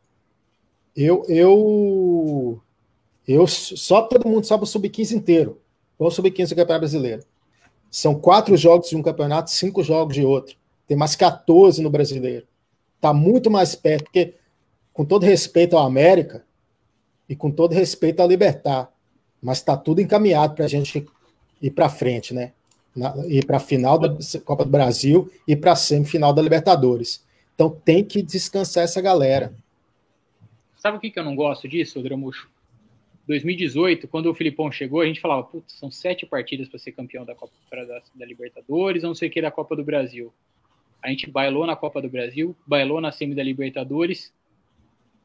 Eu, 0.95 1.23
eu, 1.27 2.61
eu 3.27 3.45
só 3.47 4.01
todo 4.03 4.27
mundo 4.27 4.45
sabe 4.45 4.63
o 4.63 4.67
sub-15 4.67 5.11
inteiro. 5.11 5.61
Ou 5.97 6.07
o 6.07 6.11
sub-15 6.11 6.49
do 6.49 6.55
Campeonato 6.55 6.79
Brasileiro. 6.79 7.23
São 7.91 8.15
quatro 8.15 8.55
jogos 8.55 8.89
de 8.89 8.95
um 8.95 9.01
campeonato, 9.01 9.51
cinco 9.51 9.83
jogos 9.83 10.15
de 10.15 10.23
outro. 10.23 10.55
Tem 10.87 10.95
mais 10.95 11.15
14 11.15 11.81
no 11.81 11.89
brasileiro. 11.89 12.47
Está 12.99 13.13
muito 13.13 13.49
mais 13.49 13.75
perto, 13.75 14.03
porque, 14.03 14.33
com 14.91 15.05
todo 15.05 15.25
respeito 15.25 15.77
ao 15.77 15.85
América 15.85 16.43
e 17.29 17.35
com 17.35 17.49
todo 17.49 17.71
respeito 17.73 18.19
ao 18.19 18.27
Libertar, 18.27 18.91
mas 19.41 19.59
está 19.59 19.77
tudo 19.77 20.01
encaminhado 20.01 20.53
para 20.53 20.65
a 20.65 20.67
gente 20.67 21.07
ir 21.61 21.71
para 21.71 21.87
frente, 21.87 22.33
né? 22.33 22.51
Na, 22.93 23.15
ir 23.27 23.45
para 23.45 23.55
a 23.55 23.61
final 23.61 23.97
da 23.97 24.17
Copa 24.43 24.65
do 24.65 24.69
Brasil 24.69 25.31
e 25.47 25.55
para 25.55 25.71
a 25.71 25.75
semifinal 25.77 26.33
da 26.33 26.41
Libertadores. 26.41 27.25
Então 27.55 27.69
tem 27.69 28.03
que 28.03 28.21
descansar 28.21 28.83
essa 28.83 28.99
galera. 28.99 29.53
Sabe 30.75 30.97
o 30.97 30.99
que, 30.99 31.09
que 31.09 31.19
eu 31.19 31.23
não 31.23 31.35
gosto 31.35 31.69
disso, 31.69 32.03
Dramucho? 32.03 32.49
2018, 33.27 34.09
quando 34.09 34.25
o 34.25 34.33
Filipão 34.33 34.69
chegou, 34.69 34.99
a 34.99 35.05
gente 35.05 35.21
falava, 35.21 35.43
putz, 35.43 35.73
são 35.73 35.89
sete 35.89 36.25
partidas 36.25 36.67
para 36.67 36.79
ser 36.79 36.91
campeão 36.91 37.23
da 37.23 37.33
Copa 37.33 37.53
da, 37.71 38.01
da 38.15 38.25
Libertadores, 38.25 39.03
não 39.03 39.15
sei 39.15 39.29
o 39.29 39.31
que 39.31 39.41
da 39.41 39.51
Copa 39.51 39.75
do 39.75 39.85
Brasil. 39.85 40.33
A 41.01 41.09
gente 41.09 41.29
bailou 41.29 41.65
na 41.65 41.75
Copa 41.75 42.01
do 42.01 42.09
Brasil, 42.09 42.55
bailou 42.67 42.99
na 42.99 43.11
semi 43.11 43.33
da 43.33 43.43
Libertadores. 43.43 44.33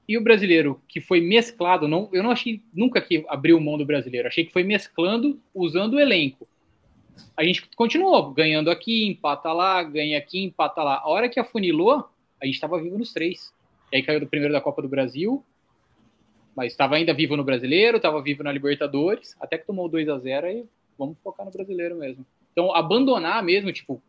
E 0.07 0.17
o 0.19 0.23
brasileiro 0.23 0.81
que 0.87 1.01
foi 1.01 1.21
mesclado, 1.21 1.89
não, 1.89 2.09
eu 2.13 2.23
não 2.23 2.31
achei 2.31 2.63
nunca 2.73 3.01
que 3.01 3.25
abriu 3.29 3.59
mão 3.61 3.79
do 3.79 3.87
brasileiro, 3.87 4.29
achei 4.29 4.45
que 4.45 4.53
foi 4.53 4.63
mesclando 4.63 5.41
usando 5.55 5.95
o 5.95 6.01
elenco. 6.01 6.47
A 7.37 7.43
gente 7.43 7.69
continuou 7.75 8.33
ganhando 8.33 8.71
aqui, 8.71 9.07
empata 9.07 9.53
lá, 9.53 9.83
ganha 9.83 10.19
aqui, 10.19 10.43
empata 10.43 10.83
lá. 10.83 10.99
A 10.99 11.09
hora 11.09 11.29
que 11.29 11.41
afunilou, 11.41 12.09
a 12.41 12.47
gente 12.47 12.55
estava 12.55 12.81
vivo 12.81 12.99
nos 12.99 13.13
três. 13.13 13.53
E 13.93 13.97
aí 13.97 14.03
caiu 14.03 14.21
do 14.21 14.27
primeiro 14.27 14.53
da 14.53 14.61
Copa 14.61 14.83
do 14.83 14.89
Brasil, 14.89 15.45
mas 16.55 16.73
estava 16.73 16.97
ainda 16.97 17.15
vivo 17.15 17.37
no 17.37 17.45
Brasileiro, 17.45 17.97
estava 17.97 18.21
vivo 18.21 18.43
na 18.43 18.53
Libertadores, 18.53 19.37
até 19.41 19.57
que 19.57 19.67
tomou 19.67 19.89
2 19.89 20.09
a 20.09 20.19
0 20.19 20.49
e 20.49 20.65
vamos 20.99 21.17
focar 21.23 21.47
no 21.47 21.53
Brasileiro 21.53 21.97
mesmo. 21.97 22.25
Então, 22.53 22.75
abandonar 22.75 23.43
mesmo, 23.43 23.73
tipo, 23.73 24.03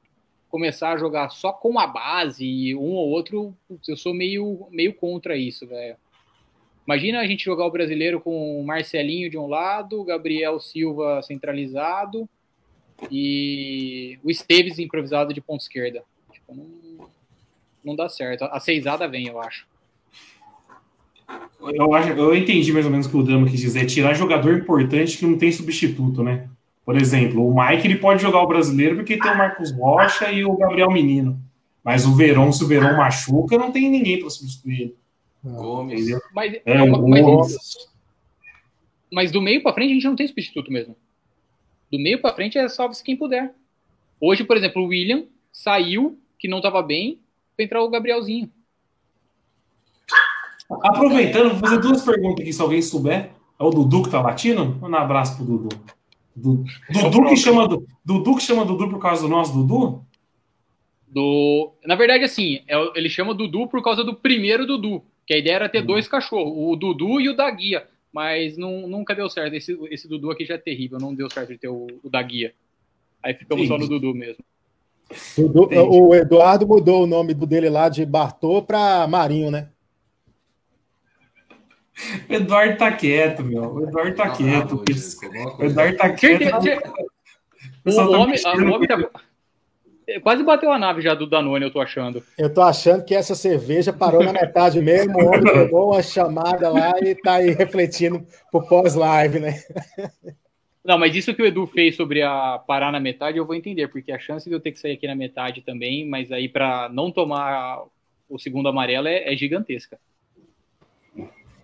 começar 0.49 0.93
a 0.93 0.97
jogar 0.97 1.29
só 1.29 1.51
com 1.51 1.79
a 1.79 1.87
base, 1.87 2.75
um 2.75 2.93
ou 2.93 3.09
outro, 3.09 3.55
eu 3.87 3.97
sou 3.97 4.13
meio, 4.13 4.67
meio 4.71 4.93
contra 4.93 5.35
isso, 5.35 5.67
velho. 5.67 5.95
Imagina 6.85 7.19
a 7.19 7.27
gente 7.27 7.43
jogar 7.43 7.65
o 7.65 7.71
Brasileiro 7.71 8.21
com 8.21 8.59
o 8.59 8.65
Marcelinho 8.65 9.29
de 9.29 9.37
um 9.37 9.47
lado, 9.47 10.03
Gabriel 10.03 10.59
Silva 10.59 11.21
centralizado 11.23 12.29
e 13.11 14.19
o 14.23 14.29
Esteves 14.29 14.77
improvisado 14.77 15.33
de 15.33 15.41
ponta 15.41 15.63
esquerda. 15.63 16.03
Tipo, 16.31 16.55
não, 16.55 17.09
não 17.83 17.95
dá 17.95 18.07
certo. 18.07 18.43
A 18.45 18.59
seisada 18.59 19.07
vem, 19.07 19.27
eu 19.27 19.41
acho. 19.41 19.67
Eu, 21.59 21.93
acho, 21.95 22.09
eu 22.09 22.35
entendi 22.35 22.71
mais 22.71 22.85
ou 22.85 22.91
menos 22.91 23.07
o 23.07 23.09
que 23.09 23.17
o 23.17 23.23
Drama 23.23 23.49
quis 23.49 23.59
dizer. 23.59 23.85
Tirar 23.87 24.13
jogador 24.13 24.55
importante 24.55 25.17
que 25.17 25.25
não 25.25 25.37
tem 25.37 25.51
substituto, 25.51 26.23
né? 26.23 26.47
Por 26.85 26.95
exemplo, 26.95 27.45
o 27.45 27.53
Mike 27.53 27.87
ele 27.87 27.97
pode 27.97 28.21
jogar 28.21 28.41
o 28.41 28.47
brasileiro 28.47 28.97
porque 28.97 29.17
tem 29.17 29.31
o 29.31 29.37
Marcos 29.37 29.71
Rocha 29.71 30.31
e 30.31 30.45
o 30.45 30.55
Gabriel 30.55 30.91
Menino. 30.91 31.39
Mas 31.83 32.05
o 32.05 32.15
Verão, 32.15 32.51
se 32.51 32.63
o 32.63 32.67
Verão 32.67 32.95
machuca, 32.95 33.57
não 33.57 33.71
tem 33.71 33.89
ninguém 33.89 34.19
para 34.19 34.29
substituir 34.29 34.81
ele. 34.81 34.95
Gomes. 35.43 36.07
Mas, 36.33 36.53
é, 36.65 36.81
o 36.81 37.07
mas, 37.07 37.77
mas 39.11 39.31
do 39.31 39.41
meio 39.41 39.61
para 39.61 39.73
frente 39.73 39.91
a 39.91 39.93
gente 39.93 40.05
não 40.05 40.15
tem 40.15 40.27
substituto 40.27 40.71
mesmo. 40.71 40.95
Do 41.91 41.99
meio 41.99 42.21
para 42.21 42.33
frente 42.33 42.57
é 42.57 42.67
salve-se 42.67 43.03
quem 43.03 43.15
puder. 43.15 43.53
Hoje, 44.19 44.43
por 44.43 44.57
exemplo, 44.57 44.81
o 44.83 44.87
William 44.87 45.25
saiu, 45.51 46.19
que 46.39 46.47
não 46.47 46.57
estava 46.57 46.81
bem, 46.81 47.19
para 47.55 47.65
entrar 47.65 47.83
o 47.83 47.89
Gabrielzinho. 47.89 48.49
Aproveitando, 50.81 51.51
vou 51.51 51.59
fazer 51.59 51.77
duas 51.79 52.03
perguntas 52.03 52.41
aqui, 52.41 52.51
se 52.51 52.61
alguém 52.61 52.81
souber. 52.81 53.31
É 53.59 53.63
o 53.63 53.69
Dudu 53.69 54.03
que 54.03 54.09
tá 54.09 54.21
latindo? 54.21 54.77
Um 54.81 54.95
abraço 54.95 55.37
pro 55.37 55.45
Dudu. 55.45 55.69
Du, 56.35 56.65
Dudu, 56.89 57.29
que 57.29 57.37
chama, 57.37 57.67
Dudu 58.03 58.35
que 58.35 58.43
chama 58.43 58.65
Dudu 58.65 58.89
por 58.89 58.99
causa 58.99 59.21
do 59.21 59.29
nosso 59.29 59.53
Dudu? 59.53 60.03
Do, 61.07 61.71
na 61.85 61.95
verdade, 61.95 62.25
assim, 62.25 62.59
é 62.67 62.75
ele 62.95 63.09
chama 63.09 63.33
Dudu 63.33 63.67
por 63.67 63.81
causa 63.81 64.03
do 64.03 64.13
primeiro 64.13 64.67
Dudu, 64.67 65.01
que 65.25 65.33
a 65.33 65.37
ideia 65.37 65.55
era 65.55 65.69
ter 65.69 65.79
uhum. 65.79 65.85
dois 65.85 66.07
cachorros, 66.07 66.53
o 66.53 66.75
Dudu 66.75 67.21
e 67.21 67.29
o 67.29 67.35
da 67.35 67.49
Guia. 67.49 67.87
mas 68.15 68.57
não, 68.57 68.87
nunca 68.87 69.13
deu 69.13 69.29
certo. 69.29 69.53
Esse, 69.55 69.77
esse 69.91 70.07
Dudu 70.07 70.31
aqui 70.31 70.45
já 70.45 70.55
é 70.55 70.57
terrível, 70.57 70.97
não 70.99 71.13
deu 71.13 71.29
certo 71.29 71.49
de 71.49 71.57
ter 71.57 71.67
o, 71.67 71.87
o 72.01 72.09
da 72.09 72.21
guia. 72.21 72.53
Aí 73.21 73.33
ficamos 73.33 73.63
Sim. 73.63 73.67
só 73.67 73.77
no 73.77 73.89
Dudu 73.89 74.15
mesmo. 74.15 74.41
Dudu, 75.37 75.69
o 75.71 76.15
Eduardo 76.15 76.65
mudou 76.65 77.03
o 77.03 77.07
nome 77.07 77.33
do 77.33 77.45
dele 77.45 77.69
lá 77.69 77.89
de 77.89 78.05
Bartô 78.05 78.61
para 78.61 79.05
Marinho, 79.07 79.51
né? 79.51 79.69
O 82.29 82.33
Eduardo 82.33 82.77
tá 82.77 82.91
quieto, 82.91 83.43
meu. 83.43 83.73
O 83.73 83.83
Eduardo 83.83 84.15
tá, 84.15 84.29
tá 84.29 84.35
quieto. 84.35 84.83
o 85.59 85.63
Eduardo 85.63 85.97
tá 85.97 86.09
quieto. 86.13 86.43
O, 87.85 87.91
o, 87.91 88.11
homem, 88.11 88.37
o 88.45 88.73
homem 88.73 88.87
tá, 88.87 88.97
Quase 90.21 90.43
bateu 90.43 90.71
a 90.71 90.77
nave 90.77 91.01
já 91.01 91.15
do 91.15 91.25
Danone, 91.25 91.65
eu 91.65 91.71
tô 91.71 91.81
achando. 91.81 92.23
Eu 92.37 92.53
tô 92.53 92.61
achando 92.61 93.03
que 93.03 93.15
essa 93.15 93.33
cerveja 93.33 93.91
parou 93.91 94.23
na 94.23 94.31
metade 94.31 94.79
mesmo. 94.79 95.17
O 95.17 95.25
homem 95.27 95.41
pegou 95.41 95.93
uma 95.93 96.03
chamada 96.03 96.69
lá 96.69 96.93
e 97.01 97.15
tá 97.15 97.35
aí 97.35 97.51
refletindo 97.51 98.25
pro 98.51 98.67
pós-live, 98.67 99.39
né? 99.39 99.63
Não, 100.83 100.99
mas 100.99 101.15
isso 101.15 101.33
que 101.33 101.41
o 101.41 101.45
Edu 101.45 101.65
fez 101.65 101.95
sobre 101.95 102.21
a 102.21 102.59
parar 102.59 102.91
na 102.91 102.99
metade, 102.99 103.39
eu 103.39 103.45
vou 103.45 103.55
entender, 103.55 103.87
porque 103.87 104.11
a 104.11 104.19
chance 104.19 104.47
de 104.47 104.55
eu 104.55 104.59
ter 104.59 104.71
que 104.71 104.79
sair 104.79 104.91
aqui 104.91 105.07
na 105.07 105.15
metade 105.15 105.61
também, 105.61 106.07
mas 106.07 106.31
aí 106.31 106.47
para 106.47 106.87
não 106.89 107.11
tomar 107.11 107.83
o 108.29 108.37
segundo 108.37 108.69
amarelo 108.69 109.07
é, 109.07 109.33
é 109.33 109.35
gigantesca. 109.35 109.97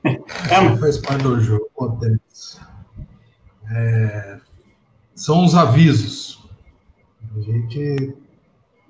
É, 0.03 0.77
faz 0.77 0.97
parte 0.97 1.23
do 1.23 1.39
jogo, 1.39 1.69
acontece. 1.75 2.59
É, 3.69 4.39
são 5.15 5.45
os 5.45 5.55
avisos. 5.55 6.43
A 7.35 7.39
gente 7.39 8.15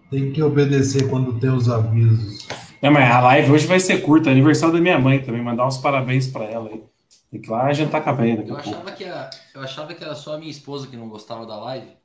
tem 0.09 0.31
que 0.31 0.41
obedecer 0.41 1.09
quando 1.09 1.39
tem 1.39 1.49
os 1.49 1.69
avisos. 1.69 2.47
É, 2.81 2.89
mas 2.89 3.11
a 3.11 3.19
live 3.19 3.51
hoje 3.51 3.67
vai 3.67 3.79
ser 3.79 4.01
curta, 4.01 4.31
aniversário 4.31 4.73
da 4.73 4.81
minha 4.81 4.97
mãe 4.99 5.21
também, 5.21 5.41
mandar 5.41 5.67
uns 5.67 5.77
parabéns 5.77 6.27
para 6.27 6.45
ela 6.45 6.69
aí. 6.69 6.83
Tem 7.29 7.39
que 7.39 7.47
ir 7.47 7.51
lá 7.51 7.71
jantar 7.71 8.03
com 8.03 8.09
a 8.09 8.13
velha 8.13 8.43
eu 8.45 8.57
achava, 8.57 8.91
que 8.91 9.05
a, 9.05 9.29
eu 9.55 9.61
achava 9.61 9.93
que 9.93 10.03
era 10.03 10.15
só 10.15 10.35
a 10.35 10.37
minha 10.37 10.51
esposa 10.51 10.87
que 10.87 10.97
não 10.97 11.07
gostava 11.07 11.45
da 11.45 11.55
live. 11.57 11.95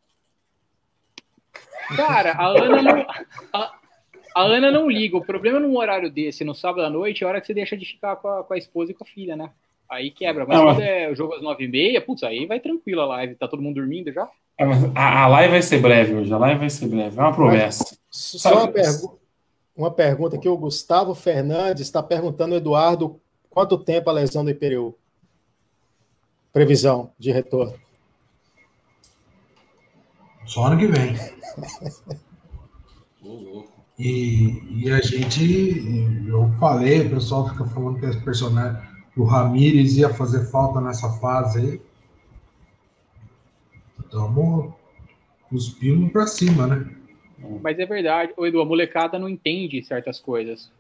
Cara, 1.97 2.33
a 2.33 2.47
Ana 2.47 2.83
não. 2.83 3.07
A, 3.53 3.73
a 4.37 4.43
Ana 4.43 4.71
não 4.71 4.91
liga. 4.91 5.17
O 5.17 5.25
problema 5.25 5.59
num 5.59 5.79
horário 5.79 6.11
desse, 6.11 6.45
no 6.45 6.55
sábado 6.55 6.85
à 6.85 6.91
noite, 6.91 7.25
é 7.25 7.27
a 7.27 7.31
hora 7.31 7.41
que 7.41 7.47
você 7.47 7.55
deixa 7.55 7.75
de 7.75 7.87
ficar 7.87 8.17
com 8.17 8.29
a, 8.29 8.45
com 8.45 8.53
a 8.53 8.59
esposa 8.59 8.91
e 8.91 8.95
com 8.95 9.03
a 9.03 9.07
filha, 9.07 9.35
né? 9.35 9.51
Aí 9.91 10.11
quebra. 10.11 10.45
Mas 10.47 10.59
não, 10.59 10.67
quando 10.67 10.83
é 10.83 11.11
o 11.11 11.15
jogo 11.15 11.33
às 11.33 11.43
nove 11.43 11.65
e 11.65 11.69
meia, 11.69 12.03
putz, 12.03 12.23
aí 12.23 12.45
vai 12.45 12.61
tranquilo 12.61 13.01
a 13.01 13.07
live. 13.07 13.35
Tá 13.37 13.49
todo 13.49 13.63
mundo 13.63 13.77
dormindo 13.77 14.13
já? 14.13 14.29
É, 14.59 14.65
a, 14.95 15.23
a 15.23 15.27
live 15.29 15.53
vai 15.53 15.63
ser 15.63 15.79
breve 15.79 16.15
hoje, 16.15 16.31
a 16.31 16.37
live 16.37 16.61
vai 16.61 16.69
ser 16.69 16.87
breve, 16.87 17.19
é 17.19 17.23
uma 17.23 17.35
promessa. 17.35 17.97
Só 18.11 18.53
uma, 18.53 18.69
pergu 18.69 19.19
uma 19.75 19.91
pergunta 19.91 20.37
que 20.37 20.49
o 20.49 20.57
Gustavo 20.57 21.15
Fernandes 21.15 21.87
está 21.87 22.03
perguntando, 22.03 22.57
Eduardo, 22.57 23.19
quanto 23.49 23.79
tempo 23.79 24.11
a 24.11 24.13
lesão 24.13 24.45
do 24.45 24.51
IPRU? 24.51 24.95
Previsão 26.53 27.11
de 27.19 27.33
retorno. 27.33 27.79
Só 30.45 30.65
ano 30.65 30.79
que 30.79 30.87
vem. 30.89 31.17
e, 33.99 34.85
e 34.85 34.91
a 34.91 35.01
gente, 35.01 36.27
eu 36.29 36.51
falei, 36.61 37.07
o 37.07 37.11
pessoal 37.11 37.49
fica 37.49 37.65
falando 37.65 37.99
que 37.99 39.21
o 39.21 39.25
Ramires 39.25 39.97
ia 39.97 40.13
fazer 40.13 40.51
falta 40.51 40.81
nessa 40.81 41.09
fase 41.19 41.59
aí. 41.59 41.81
Estamos 43.99 44.75
cuspindo 45.49 46.11
para 46.11 46.27
cima, 46.27 46.67
né? 46.67 46.97
Mas 47.63 47.79
é 47.79 47.87
verdade, 47.87 48.33
o 48.37 48.47
Edu, 48.47 48.61
a 48.61 48.65
molecada 48.65 49.19
não 49.19 49.29
entende 49.29 49.83
certas 49.83 50.21
coisas. 50.21 50.71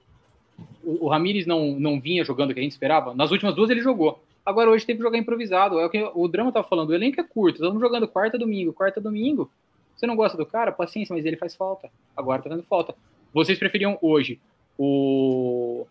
O, 0.83 1.07
o 1.07 1.09
Ramires 1.09 1.47
não, 1.47 1.79
não 1.79 2.01
vinha 2.01 2.25
jogando 2.25 2.51
o 2.51 2.55
que 2.55 2.61
a 2.61 2.63
gente 2.63 2.73
esperava. 2.73 3.15
Nas 3.15 3.31
últimas 3.31 3.55
duas 3.55 3.71
ele 3.71 3.81
jogou. 3.81 4.23
Agora 4.45 4.71
hoje 4.71 4.87
teve 4.87 4.99
que 4.99 5.05
jogar 5.05 5.19
improvisado. 5.19 5.79
É 5.79 5.87
o 5.87 5.91
que 5.91 6.11
o 6.15 6.29
Drama 6.29 6.53
tá 6.53 6.63
falando. 6.63 6.91
O 6.91 6.95
elenco 6.95 7.21
é 7.21 7.25
curto. 7.25 7.57
Estamos 7.57 7.81
jogando 7.81 8.07
quarta 8.07 8.39
domingo, 8.39 8.73
quarta 8.73 9.01
domingo. 9.01 9.51
Você 9.97 10.07
não 10.07 10.15
gosta 10.15 10.37
do 10.37 10.45
cara? 10.45 10.71
Paciência, 10.71 11.15
mas 11.15 11.25
ele 11.25 11.37
faz 11.37 11.55
falta. 11.55 11.91
Agora 12.17 12.43
tá 12.43 12.51
dando 12.51 12.63
falta. 12.63 12.95
Vocês 13.33 13.59
preferiam 13.59 13.99
hoje 14.03 14.39
o, 14.79 15.87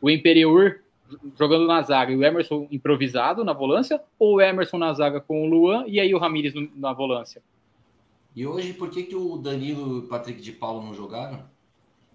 o 0.00 0.10
Imperiur 0.10 0.80
jogando 1.38 1.66
na 1.66 1.82
zaga 1.82 2.12
e 2.12 2.16
o 2.16 2.24
Emerson 2.24 2.66
improvisado 2.70 3.44
na 3.44 3.52
volância, 3.52 4.00
ou 4.18 4.36
o 4.36 4.40
Emerson 4.40 4.78
na 4.78 4.92
zaga 4.92 5.20
com 5.20 5.42
o 5.42 5.46
Luan 5.46 5.84
e 5.86 5.98
aí 5.98 6.14
o 6.14 6.18
Ramires 6.18 6.54
na 6.76 6.92
volância? 6.92 7.42
E 8.34 8.46
hoje, 8.46 8.72
por 8.72 8.90
que, 8.90 9.02
que 9.02 9.16
o 9.16 9.36
Danilo 9.36 9.96
e 9.96 9.98
o 10.00 10.02
Patrick 10.02 10.40
de 10.40 10.52
Paulo 10.52 10.82
não 10.84 10.94
jogaram? 10.94 11.42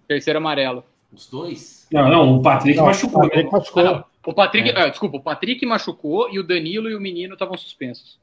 Terceiro 0.08 0.38
amarelo. 0.38 0.82
Os 1.12 1.28
dois? 1.28 1.86
Não, 1.92 2.08
não, 2.08 2.36
o 2.36 2.42
Patrick 2.42 2.76
não, 2.76 2.86
machucou. 2.86 3.20
O 3.20 3.28
Patrick 3.28 3.52
machucou. 3.52 3.86
Ah, 3.86 4.04
o 4.24 4.34
Patrick, 4.34 4.70
é. 4.70 4.80
ah, 4.80 4.88
desculpa, 4.88 5.18
o 5.18 5.22
Patrick 5.22 5.64
machucou 5.66 6.30
e 6.32 6.38
o 6.38 6.42
Danilo 6.42 6.88
e 6.88 6.94
o 6.94 7.00
menino 7.00 7.34
estavam 7.34 7.56
suspensos. 7.56 8.18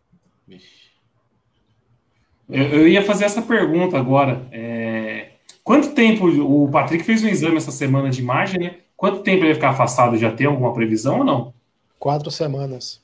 Eu, 2.49 2.63
eu, 2.63 2.87
ia 2.87 3.03
fazer 3.03 3.25
essa 3.25 3.41
pergunta 3.41 3.97
agora. 3.97 4.45
É... 4.51 5.29
Quanto 5.63 5.93
tempo 5.93 6.27
o 6.27 6.69
Patrick 6.69 7.03
fez 7.03 7.23
um 7.23 7.27
exame 7.27 7.57
essa 7.57 7.71
semana 7.71 8.09
de 8.09 8.21
imagem, 8.21 8.59
né? 8.59 8.75
Quanto 8.97 9.19
tempo 9.19 9.39
ele 9.39 9.47
vai 9.47 9.55
ficar 9.55 9.69
afastado? 9.69 10.17
Já 10.17 10.31
tem 10.31 10.47
alguma 10.47 10.73
previsão 10.73 11.19
ou 11.19 11.23
não? 11.23 11.53
Quatro 11.97 12.29
semanas. 12.29 13.01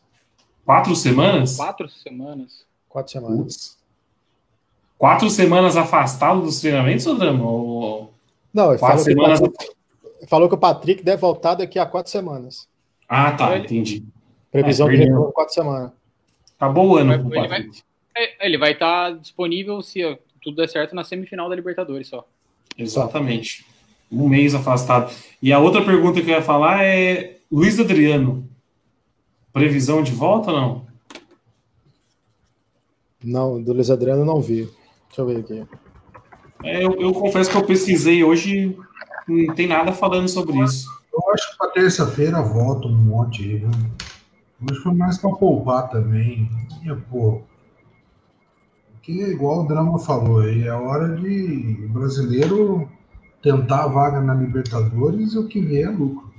Quatro 0.66 0.96
semanas? 0.96 1.56
Quatro 1.56 1.90
semanas. 1.90 2.66
Quatro 2.90 3.12
semanas. 3.12 3.78
Quatro 4.98 5.30
semanas 5.30 5.78
afastado 5.78 6.42
dos 6.42 6.60
treinamentos, 6.60 7.08
ou 7.08 7.16
Ou... 7.42 8.14
Não, 8.54 8.72
ele 8.72 8.80
quatro 8.80 9.00
falou, 9.00 9.04
semanas... 9.06 9.40
que 9.40 9.50
Patrick, 9.50 9.76
falou 10.28 10.50
que 10.50 10.56
o 10.56 10.58
Patrick 10.58 11.04
deve 11.04 11.22
voltar 11.22 11.56
daqui 11.56 11.80
a 11.80 11.86
quatro 11.86 12.12
semanas. 12.12 12.68
Ah, 13.08 13.32
tá, 13.32 13.56
ele... 13.56 13.64
entendi. 13.64 14.04
Previsão 14.52 14.90
é, 14.90 14.92
de 14.92 14.98
retorno 14.98 15.32
quatro 15.32 15.54
semanas. 15.54 15.92
Acabou 16.58 16.90
o 16.90 16.98
ano 16.98 17.14
ele 17.14 17.48
vai, 17.48 17.62
é, 17.62 17.70
ele 18.40 18.58
vai 18.58 18.74
estar 18.74 19.12
disponível 19.18 19.82
se 19.82 20.02
tudo 20.42 20.58
der 20.58 20.70
certo 20.70 20.96
na 20.96 21.04
semifinal 21.04 21.50
da 21.50 21.56
Libertadores 21.56 22.08
só. 22.08 22.28
Exatamente 22.78 23.66
um 24.12 24.28
mês 24.28 24.56
afastado. 24.56 25.14
E 25.42 25.54
a 25.54 25.60
outra 25.60 25.84
pergunta 25.84 26.22
que 26.22 26.30
eu 26.30 26.36
ia 26.36 26.42
falar 26.42 26.84
é 26.84 27.38
Luiz 27.52 27.80
Adriano. 27.80 28.48
Previsão 29.54 30.02
de 30.02 30.12
volta 30.12 30.52
ou 30.52 30.58
não? 30.60 30.90
Não, 33.24 33.62
do 33.62 33.74
Luiz 33.74 33.90
Adriano 33.90 34.26
não 34.26 34.42
vi. 34.42 34.70
Deixa 35.08 35.22
eu 35.22 35.26
ver 35.26 35.38
aqui. 35.38 35.68
É, 36.64 36.84
eu, 36.84 36.94
eu, 37.00 37.14
confesso 37.14 37.50
que 37.50 37.58
eu 37.58 37.66
pesquisei 37.66 38.24
hoje, 38.24 38.78
não 39.28 39.54
tem 39.56 39.68
nada 39.68 39.92
falando 39.92 40.28
sobre 40.28 40.58
isso. 40.60 40.88
Eu 41.12 41.34
acho 41.34 41.52
que 41.52 41.58
para 41.58 41.72
terça-feira 41.72 42.42
volta 42.42 42.88
um 42.88 42.96
monte 42.96 43.44
aí, 43.44 43.58
viu? 43.58 43.70
Hoje 44.70 44.80
foi 44.82 44.94
mais 44.94 45.18
para 45.18 45.32
poupar 45.32 45.90
também. 45.90 46.50
E, 46.84 46.94
pô, 47.10 47.42
porque 49.00 49.14
igual 49.14 49.62
o 49.62 49.68
Drama 49.68 49.98
falou 49.98 50.42
aí, 50.42 50.64
é 50.64 50.74
hora 50.74 51.16
de 51.16 51.88
brasileiro 51.88 52.90
tentar 53.42 53.86
a 53.86 53.88
vaga 53.88 54.20
na 54.20 54.34
Libertadores 54.34 55.34
e 55.34 55.40
o 55.40 55.48
que 55.48 55.62
vier 55.62 55.88
é 55.88 55.90
lucro. 55.90 56.30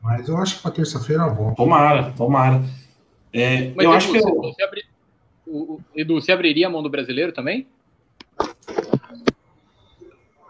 Mas 0.00 0.28
eu 0.28 0.36
acho 0.38 0.56
que 0.56 0.62
para 0.62 0.70
terça-feira 0.70 1.28
volta. 1.28 1.56
Tomara, 1.56 2.12
tomara. 2.12 2.62
É, 3.32 3.72
eu 3.76 3.92
acho 3.92 4.10
que 4.10 4.18
eu... 4.18 4.22
você 4.22 4.62
abri... 4.62 4.84
o, 5.46 5.80
Edu, 5.94 6.20
você 6.20 6.30
abriria 6.30 6.68
a 6.68 6.70
mão 6.70 6.82
do 6.82 6.88
brasileiro 6.88 7.32
também? 7.32 7.66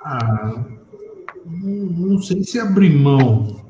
Ah, 0.04 0.64
não, 1.46 1.86
não 1.86 2.22
sei 2.22 2.44
se 2.44 2.60
abrir 2.60 2.90
mão, 2.90 3.64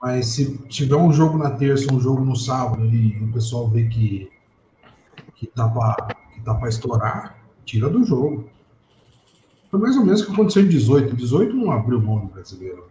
mas 0.00 0.26
se 0.26 0.58
tiver 0.66 0.96
um 0.96 1.12
jogo 1.12 1.38
na 1.38 1.50
terça, 1.50 1.92
um 1.92 2.00
jogo 2.00 2.24
no 2.24 2.34
sábado 2.34 2.84
e 2.86 3.16
o 3.22 3.32
pessoal 3.32 3.68
vê 3.68 3.84
que 3.84 4.31
que 5.42 5.46
tá 5.48 5.68
para 5.68 6.14
que 6.32 6.40
tá 6.40 6.68
estourar, 6.68 7.36
tira 7.64 7.88
do 7.88 8.04
jogo. 8.04 8.48
Foi 9.70 9.80
mais 9.80 9.96
ou 9.96 10.04
menos 10.04 10.20
o 10.20 10.26
que 10.26 10.32
aconteceu 10.32 10.62
em 10.62 10.68
18. 10.68 11.16
18 11.16 11.56
não 11.56 11.72
abriu 11.72 12.00
mão 12.00 12.20
do 12.20 12.26
brasileiro. 12.26 12.86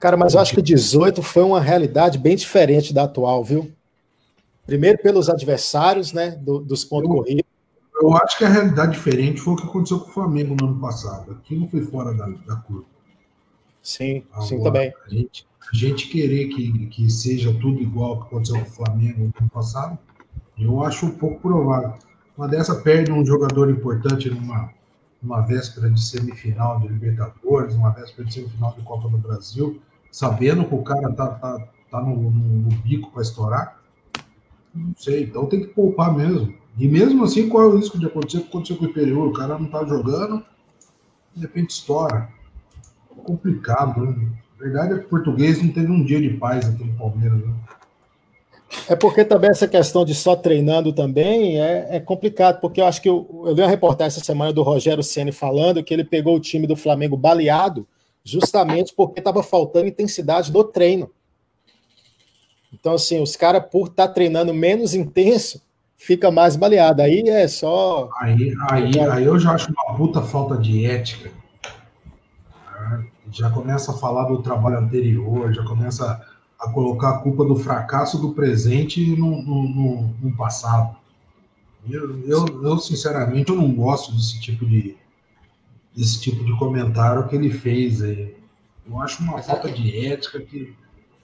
Cara, 0.00 0.16
mas 0.16 0.34
eu 0.34 0.40
acho 0.40 0.54
que 0.54 0.62
18 0.62 1.22
foi 1.22 1.42
uma 1.42 1.60
realidade 1.60 2.18
bem 2.18 2.36
diferente 2.36 2.94
da 2.94 3.04
atual, 3.04 3.44
viu? 3.44 3.70
Primeiro 4.66 4.98
pelos 4.98 5.28
adversários, 5.28 6.12
né, 6.12 6.30
do, 6.30 6.60
dos 6.60 6.84
pontos 6.84 7.10
eu, 7.10 7.16
corridos. 7.16 7.44
Eu 8.00 8.16
acho 8.16 8.38
que 8.38 8.44
a 8.44 8.48
realidade 8.48 8.92
diferente 8.92 9.40
foi 9.40 9.52
o 9.52 9.56
que 9.56 9.64
aconteceu 9.64 10.00
com 10.00 10.08
o 10.08 10.12
Flamengo 10.12 10.56
no 10.58 10.68
ano 10.68 10.80
passado. 10.80 11.32
Aquilo 11.32 11.68
foi 11.68 11.82
fora 11.82 12.14
da, 12.14 12.26
da 12.26 12.56
curva. 12.56 12.86
Sim, 13.82 14.24
Agora, 14.30 14.46
sim, 14.46 14.62
também. 14.62 14.92
A 15.06 15.10
gente, 15.10 15.46
a 15.60 15.76
gente 15.76 16.08
querer 16.08 16.48
que, 16.48 16.86
que 16.86 17.10
seja 17.10 17.52
tudo 17.60 17.80
igual 17.80 18.20
que 18.20 18.26
aconteceu 18.28 18.58
com 18.60 18.70
o 18.70 18.72
Flamengo 18.72 19.18
no 19.20 19.32
ano 19.40 19.50
passado, 19.50 19.98
eu 20.58 20.82
acho 20.84 21.06
um 21.06 21.10
pouco 21.10 21.40
provável. 21.40 21.94
Uma 22.36 22.48
dessa 22.48 22.74
perde 22.74 23.12
um 23.12 23.24
jogador 23.24 23.70
importante 23.70 24.30
numa 24.30 24.70
uma 25.22 25.40
véspera 25.40 25.88
de 25.88 26.02
semifinal 26.02 26.80
de 26.80 26.88
Libertadores, 26.88 27.74
uma 27.76 27.90
véspera 27.90 28.26
de 28.26 28.34
semifinal 28.34 28.74
de 28.76 28.82
Copa 28.82 29.08
do 29.08 29.18
Brasil, 29.18 29.80
sabendo 30.10 30.64
que 30.64 30.74
o 30.74 30.82
cara 30.82 31.12
tá, 31.12 31.28
tá, 31.28 31.68
tá 31.90 32.00
no, 32.00 32.16
no, 32.16 32.30
no 32.30 32.70
bico 32.78 33.10
para 33.12 33.22
estourar? 33.22 33.80
Não 34.74 34.92
sei, 34.96 35.24
então 35.24 35.46
tem 35.46 35.60
que 35.60 35.68
poupar 35.68 36.12
mesmo. 36.12 36.52
E 36.76 36.88
mesmo 36.88 37.22
assim, 37.22 37.48
qual 37.48 37.64
é 37.64 37.66
o 37.66 37.76
risco 37.76 37.98
de 37.98 38.06
acontecer? 38.06 38.38
Aconteceu 38.38 38.76
com 38.76 38.86
o 38.86 38.88
Imperial, 38.88 39.28
o 39.28 39.32
cara 39.32 39.58
não 39.58 39.66
tá 39.66 39.84
jogando, 39.84 40.42
de 41.34 41.42
repente 41.42 41.70
estoura. 41.70 42.28
complicado, 43.24 44.04
né? 44.04 44.28
A 44.58 44.62
verdade 44.62 44.94
é 44.94 44.98
que 44.98 45.06
o 45.06 45.08
português 45.08 45.62
não 45.62 45.72
teve 45.72 45.90
um 45.90 46.04
dia 46.04 46.20
de 46.20 46.30
paz 46.36 46.68
aqui 46.68 46.82
no 46.82 46.94
Palmeiras, 46.94 47.38
né? 47.44 47.54
É 48.88 48.96
porque 48.96 49.24
também 49.24 49.50
essa 49.50 49.68
questão 49.68 50.04
de 50.04 50.14
só 50.14 50.34
treinando 50.34 50.92
também 50.92 51.60
é, 51.60 51.96
é 51.96 52.00
complicado, 52.00 52.60
porque 52.60 52.80
eu 52.80 52.86
acho 52.86 53.00
que 53.02 53.08
eu, 53.08 53.44
eu 53.46 53.52
li 53.52 53.60
uma 53.60 53.68
reportagem 53.68 54.16
essa 54.16 54.24
semana 54.24 54.52
do 54.52 54.62
Rogério 54.62 55.02
Ceni 55.02 55.30
falando 55.30 55.82
que 55.82 55.92
ele 55.92 56.04
pegou 56.04 56.36
o 56.36 56.40
time 56.40 56.66
do 56.66 56.76
Flamengo 56.76 57.16
baleado 57.16 57.86
justamente 58.24 58.94
porque 58.94 59.20
estava 59.20 59.42
faltando 59.42 59.88
intensidade 59.88 60.50
do 60.50 60.64
treino. 60.64 61.10
Então, 62.72 62.94
assim, 62.94 63.20
os 63.20 63.36
caras, 63.36 63.64
por 63.70 63.88
estar 63.88 64.08
tá 64.08 64.14
treinando 64.14 64.54
menos 64.54 64.94
intenso, 64.94 65.60
fica 65.96 66.30
mais 66.30 66.56
baleado. 66.56 67.02
Aí 67.02 67.22
é 67.28 67.46
só. 67.46 68.08
Aí, 68.20 68.54
aí, 68.70 68.98
aí 68.98 69.24
eu 69.24 69.38
já 69.38 69.52
acho 69.52 69.70
uma 69.72 69.96
puta 69.96 70.22
falta 70.22 70.56
de 70.56 70.86
ética. 70.86 71.30
Já 73.30 73.50
começa 73.50 73.92
a 73.92 73.94
falar 73.94 74.24
do 74.24 74.42
trabalho 74.42 74.78
anterior, 74.78 75.52
já 75.52 75.64
começa 75.64 76.20
a 76.62 76.68
colocar 76.68 77.10
a 77.10 77.18
culpa 77.18 77.44
do 77.44 77.56
fracasso 77.56 78.20
do 78.20 78.32
presente 78.32 79.04
no, 79.16 79.42
no, 79.42 79.68
no, 79.68 80.14
no 80.22 80.36
passado. 80.36 80.96
Eu, 81.90 82.22
eu, 82.24 82.62
eu, 82.62 82.78
sinceramente, 82.78 83.50
eu 83.50 83.56
não 83.56 83.74
gosto 83.74 84.12
desse 84.12 84.40
tipo 84.40 84.64
de 84.64 84.96
desse 85.94 86.20
tipo 86.20 86.42
de 86.44 86.56
comentário 86.56 87.26
que 87.28 87.34
ele 87.34 87.50
fez 87.50 88.00
aí. 88.00 88.34
Eu 88.88 88.98
acho 89.00 89.22
uma 89.22 89.34
Mas 89.34 89.46
falta 89.46 89.70
que... 89.70 89.82
de 89.82 90.06
ética 90.06 90.40
que. 90.40 90.74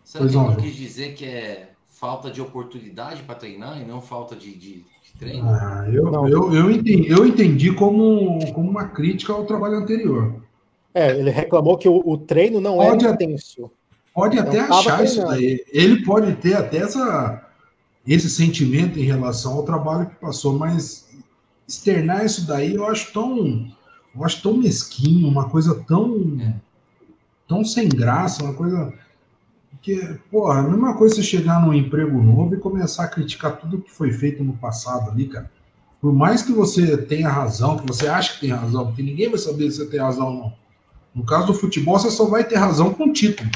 Será 0.04 0.26
que 0.26 0.36
ele 0.36 0.56
quis 0.56 0.74
dizer 0.74 1.14
que 1.14 1.24
é 1.24 1.70
falta 1.86 2.30
de 2.30 2.40
oportunidade 2.40 3.22
para 3.22 3.34
treinar 3.34 3.80
e 3.80 3.84
não 3.84 4.00
falta 4.00 4.34
de, 4.34 4.52
de, 4.52 4.74
de 4.78 5.12
treino? 5.18 5.48
Ah, 5.48 5.84
eu, 5.88 6.06
eu, 6.26 6.54
eu, 6.54 6.70
entendi, 6.70 7.08
eu 7.08 7.26
entendi 7.26 7.72
como, 7.72 8.38
como 8.52 8.68
uma 8.68 8.88
crítica 8.88 9.32
ao 9.32 9.44
trabalho 9.44 9.76
anterior. 9.76 10.42
É, 10.94 11.10
ele 11.10 11.30
reclamou 11.30 11.76
que 11.76 11.88
o, 11.88 12.02
o 12.04 12.16
treino 12.16 12.60
não 12.60 12.76
pode 12.76 13.04
era 13.04 13.14
intenso. 13.14 13.70
Pode 14.18 14.36
então, 14.36 14.48
até 14.48 14.60
achar 14.62 15.04
isso 15.04 15.24
daí. 15.24 15.64
Ele 15.72 16.04
pode 16.04 16.34
ter 16.38 16.54
até 16.54 16.78
essa, 16.78 17.40
esse 18.04 18.28
sentimento 18.28 18.98
em 18.98 19.04
relação 19.04 19.52
ao 19.52 19.62
trabalho 19.62 20.06
que 20.06 20.16
passou, 20.16 20.58
mas 20.58 21.08
externar 21.68 22.26
isso 22.26 22.44
daí 22.44 22.74
eu 22.74 22.84
acho 22.88 23.12
tão, 23.12 23.70
eu 24.12 24.24
acho 24.24 24.42
tão 24.42 24.56
mesquinho, 24.56 25.28
uma 25.28 25.48
coisa 25.48 25.84
tão, 25.86 26.36
é. 26.40 26.52
tão 27.46 27.64
sem 27.64 27.88
graça, 27.88 28.42
uma 28.42 28.54
coisa 28.54 28.92
que, 29.80 30.18
porra, 30.28 30.58
a 30.58 30.62
mesma 30.64 30.96
coisa 30.96 31.14
você 31.14 31.22
chegar 31.22 31.64
num 31.64 31.72
emprego 31.72 32.20
novo 32.20 32.56
e 32.56 32.58
começar 32.58 33.04
a 33.04 33.08
criticar 33.08 33.56
tudo 33.56 33.80
que 33.80 33.92
foi 33.92 34.10
feito 34.10 34.42
no 34.42 34.54
passado 34.54 35.12
ali, 35.12 35.28
cara. 35.28 35.48
Por 36.00 36.12
mais 36.12 36.42
que 36.42 36.50
você 36.50 36.96
tenha 36.96 37.28
razão, 37.28 37.76
que 37.76 37.86
você 37.86 38.08
acha 38.08 38.34
que 38.34 38.40
tem 38.40 38.50
razão, 38.50 38.86
porque 38.86 39.00
ninguém 39.00 39.28
vai 39.28 39.38
saber 39.38 39.70
se 39.70 39.76
você 39.76 39.86
tem 39.86 40.00
razão 40.00 40.26
ou 40.26 40.34
não. 40.34 40.52
No 41.14 41.24
caso 41.24 41.46
do 41.46 41.54
futebol, 41.54 41.96
você 41.96 42.10
só 42.10 42.24
vai 42.24 42.42
ter 42.42 42.56
razão 42.56 42.92
com 42.92 43.04
o 43.04 43.12
título. 43.12 43.48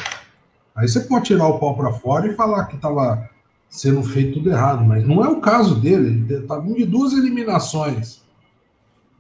Aí 0.74 0.88
você 0.88 1.00
pode 1.00 1.26
tirar 1.26 1.46
o 1.46 1.58
pau 1.58 1.76
para 1.76 1.92
fora 1.92 2.26
e 2.26 2.34
falar 2.34 2.64
que 2.66 2.76
estava 2.76 3.28
sendo 3.68 4.02
feito 4.02 4.34
tudo 4.34 4.50
errado, 4.50 4.84
mas 4.84 5.06
não 5.06 5.24
é 5.24 5.28
o 5.28 5.40
caso 5.40 5.74
dele. 5.80 6.24
Ele 6.28 6.42
está 6.42 6.58
vindo 6.58 6.76
de 6.76 6.86
duas 6.86 7.12
eliminações. 7.12 8.22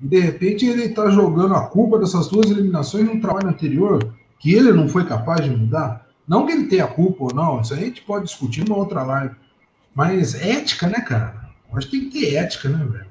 E 0.00 0.06
de 0.06 0.18
repente 0.18 0.66
ele 0.66 0.84
está 0.84 1.10
jogando 1.10 1.54
a 1.54 1.66
culpa 1.66 1.98
dessas 1.98 2.28
duas 2.28 2.50
eliminações 2.50 3.06
no 3.06 3.20
trabalho 3.20 3.48
anterior, 3.48 4.14
que 4.38 4.54
ele 4.54 4.72
não 4.72 4.88
foi 4.88 5.04
capaz 5.04 5.44
de 5.44 5.50
mudar. 5.50 6.06
Não 6.26 6.46
que 6.46 6.52
ele 6.52 6.66
tenha 6.66 6.86
culpa 6.86 7.24
ou 7.24 7.34
não, 7.34 7.60
isso 7.60 7.74
aí 7.74 7.80
a 7.80 7.86
gente 7.86 8.02
pode 8.02 8.26
discutir 8.26 8.66
numa 8.66 8.78
outra 8.78 9.02
live. 9.02 9.34
Mas 9.94 10.34
ética, 10.34 10.86
né, 10.86 11.00
cara? 11.00 11.50
Acho 11.72 11.88
que 11.88 11.98
tem 11.98 12.10
que 12.10 12.20
ter 12.20 12.34
ética, 12.34 12.68
né, 12.68 12.84
velho? 12.84 13.06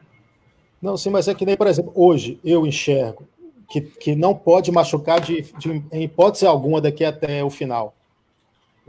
Não, 0.82 0.98
sim, 0.98 1.10
mas 1.10 1.28
é 1.28 1.34
que 1.34 1.46
nem, 1.46 1.56
por 1.56 1.68
exemplo, 1.68 1.92
hoje 1.96 2.40
eu 2.44 2.66
enxergo 2.66 3.28
que, 3.70 3.82
que 3.82 4.16
não 4.16 4.34
pode 4.34 4.72
machucar 4.72 5.20
de, 5.20 5.46
de, 5.60 5.84
em 5.92 6.04
hipótese 6.04 6.46
alguma 6.46 6.82
daqui 6.82 7.06
até 7.06 7.44
o 7.44 7.50
final 7.50 7.96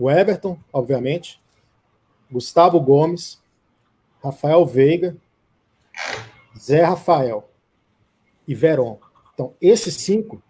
o 0.02 0.10
Everton, 0.10 0.58
obviamente, 0.72 1.40
Gustavo 2.28 2.80
Gomes, 2.80 3.40
Rafael 4.20 4.66
Veiga, 4.66 5.16
Zé 6.58 6.82
Rafael 6.82 7.48
e 8.48 8.52
Veron. 8.52 8.98
Então, 9.32 9.54
esses 9.60 9.94
cinco, 9.94 10.42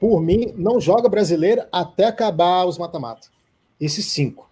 por 0.00 0.20
mim, 0.20 0.52
não 0.56 0.80
joga 0.80 1.08
brasileiro 1.08 1.62
até 1.70 2.06
acabar 2.06 2.64
os 2.64 2.76
mata-mata. 2.76 3.28
Esses 3.80 4.06
cinco. 4.06 4.50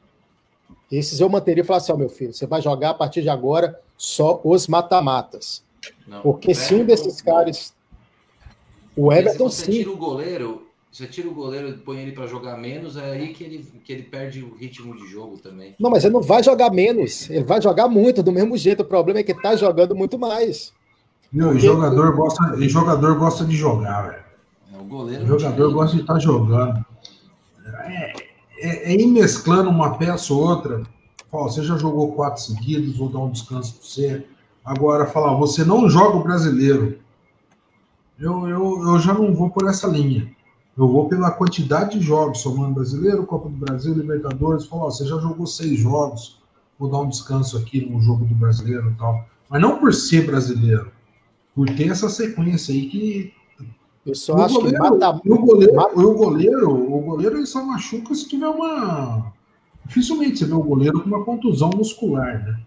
Esses 0.92 1.18
eu 1.18 1.28
manteria 1.28 1.64
e 1.64 1.66
falaria 1.66 1.82
assim: 1.82 1.92
ó, 1.92 1.96
oh, 1.96 1.98
meu 1.98 2.08
filho, 2.08 2.32
você 2.32 2.46
vai 2.46 2.62
jogar 2.62 2.90
a 2.90 2.94
partir 2.94 3.22
de 3.22 3.28
agora 3.28 3.80
só 3.96 4.40
os 4.44 4.68
mata-matas. 4.68 5.64
Porque 6.22 6.54
se 6.54 6.72
um 6.72 6.84
desses 6.84 7.20
caras. 7.20 7.74
O 8.96 9.12
Everton 9.12 9.50
se 9.50 9.56
você 9.56 9.64
sim. 9.64 9.72
tira 9.72 9.90
o 9.90 9.96
goleiro, 9.96 10.67
você 10.90 11.06
tira 11.06 11.28
o 11.28 11.34
goleiro 11.34 11.68
e 11.68 11.72
põe 11.74 11.98
ele 11.98 12.12
para 12.12 12.26
jogar 12.26 12.56
menos, 12.56 12.96
é 12.96 13.12
aí 13.12 13.32
que 13.34 13.44
ele, 13.44 13.64
que 13.84 13.92
ele 13.92 14.02
perde 14.04 14.42
o 14.42 14.54
ritmo 14.54 14.96
de 14.96 15.06
jogo 15.06 15.38
também. 15.38 15.76
Não, 15.78 15.90
mas 15.90 16.04
ele 16.04 16.14
não 16.14 16.22
vai 16.22 16.42
jogar 16.42 16.70
menos. 16.70 17.28
Ele 17.28 17.44
vai 17.44 17.60
jogar 17.60 17.88
muito, 17.88 18.22
do 18.22 18.32
mesmo 18.32 18.56
jeito. 18.56 18.82
O 18.82 18.86
problema 18.86 19.20
é 19.20 19.22
que 19.22 19.34
tá 19.34 19.54
jogando 19.54 19.94
muito 19.94 20.18
mais. 20.18 20.72
Meu, 21.30 21.48
Porque... 21.48 21.66
jogador 21.66 22.16
gosta, 22.16 22.56
e 22.58 22.68
jogador 22.68 23.18
gosta 23.18 23.44
de 23.44 23.54
jogar, 23.54 24.08
velho. 24.08 24.24
É, 24.72 24.78
o 24.78 24.84
goleiro. 24.84 25.24
O 25.24 25.26
jogador 25.26 25.72
gosta 25.72 25.96
de 25.96 26.02
estar 26.02 26.14
tá 26.14 26.18
jogando. 26.18 26.84
É, 27.66 28.12
é, 28.60 28.92
é, 28.92 28.94
ir 28.94 29.06
mesclando 29.06 29.68
uma 29.68 29.98
peça 29.98 30.32
ou 30.32 30.40
outra. 30.40 30.82
Fala, 31.30 31.44
você 31.44 31.62
já 31.62 31.76
jogou 31.76 32.12
quatro 32.12 32.42
seguidos, 32.42 32.96
vou 32.96 33.10
dar 33.10 33.18
um 33.18 33.30
descanso 33.30 33.74
para 33.74 33.82
você. 33.82 34.24
Agora, 34.64 35.06
falar, 35.06 35.34
você 35.34 35.64
não 35.64 35.88
joga 35.88 36.16
o 36.16 36.22
brasileiro. 36.22 36.98
Eu, 38.18 38.48
eu, 38.48 38.82
eu 38.88 38.98
já 38.98 39.12
não 39.12 39.34
vou 39.34 39.50
por 39.50 39.68
essa 39.68 39.86
linha. 39.86 40.34
Eu 40.78 40.86
vou 40.86 41.08
pela 41.08 41.32
quantidade 41.32 41.98
de 41.98 42.04
jogos, 42.04 42.40
somando 42.40 42.74
brasileiro, 42.74 43.26
Copa 43.26 43.48
do 43.48 43.56
Brasil, 43.56 43.92
Libertadores. 43.92 44.64
Falo, 44.66 44.84
você 44.84 45.04
já 45.04 45.18
jogou 45.18 45.44
seis 45.44 45.76
jogos, 45.80 46.40
vou 46.78 46.88
dar 46.88 47.00
um 47.00 47.08
descanso 47.08 47.58
aqui 47.58 47.84
no 47.84 48.00
jogo 48.00 48.24
do 48.24 48.34
brasileiro 48.36 48.88
e 48.92 48.94
tal. 48.94 49.26
Mas 49.50 49.60
não 49.60 49.80
por 49.80 49.92
ser 49.92 50.24
brasileiro, 50.24 50.92
por 51.52 51.68
ter 51.70 51.88
essa 51.88 52.08
sequência 52.08 52.72
aí 52.72 52.88
que. 52.88 53.34
Eu 54.06 54.14
só 54.14 54.34
o 54.34 54.40
acho 54.40 54.54
goleiro, 54.54 54.80
que 54.84 54.90
mata, 54.90 55.20
o 55.26 55.38
goleiro, 55.38 55.74
mata. 55.74 55.98
o 55.98 56.14
goleiro, 56.14 56.94
o 56.94 57.00
goleiro 57.00 57.36
ele 57.38 57.46
só 57.46 57.60
machuca 57.64 58.14
se 58.14 58.28
tiver 58.28 58.46
uma. 58.46 59.32
Dificilmente 59.84 60.38
você 60.38 60.44
vê 60.44 60.54
o 60.54 60.62
goleiro 60.62 61.00
com 61.00 61.08
uma 61.08 61.24
contusão 61.24 61.70
muscular, 61.76 62.44
né? 62.44 62.60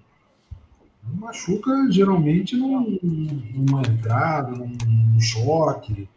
Machuca 1.14 1.90
geralmente 1.90 2.58
num, 2.58 3.00
numa 3.54 3.82
entrada, 3.82 4.52
num 4.52 5.20
choque 5.20 6.10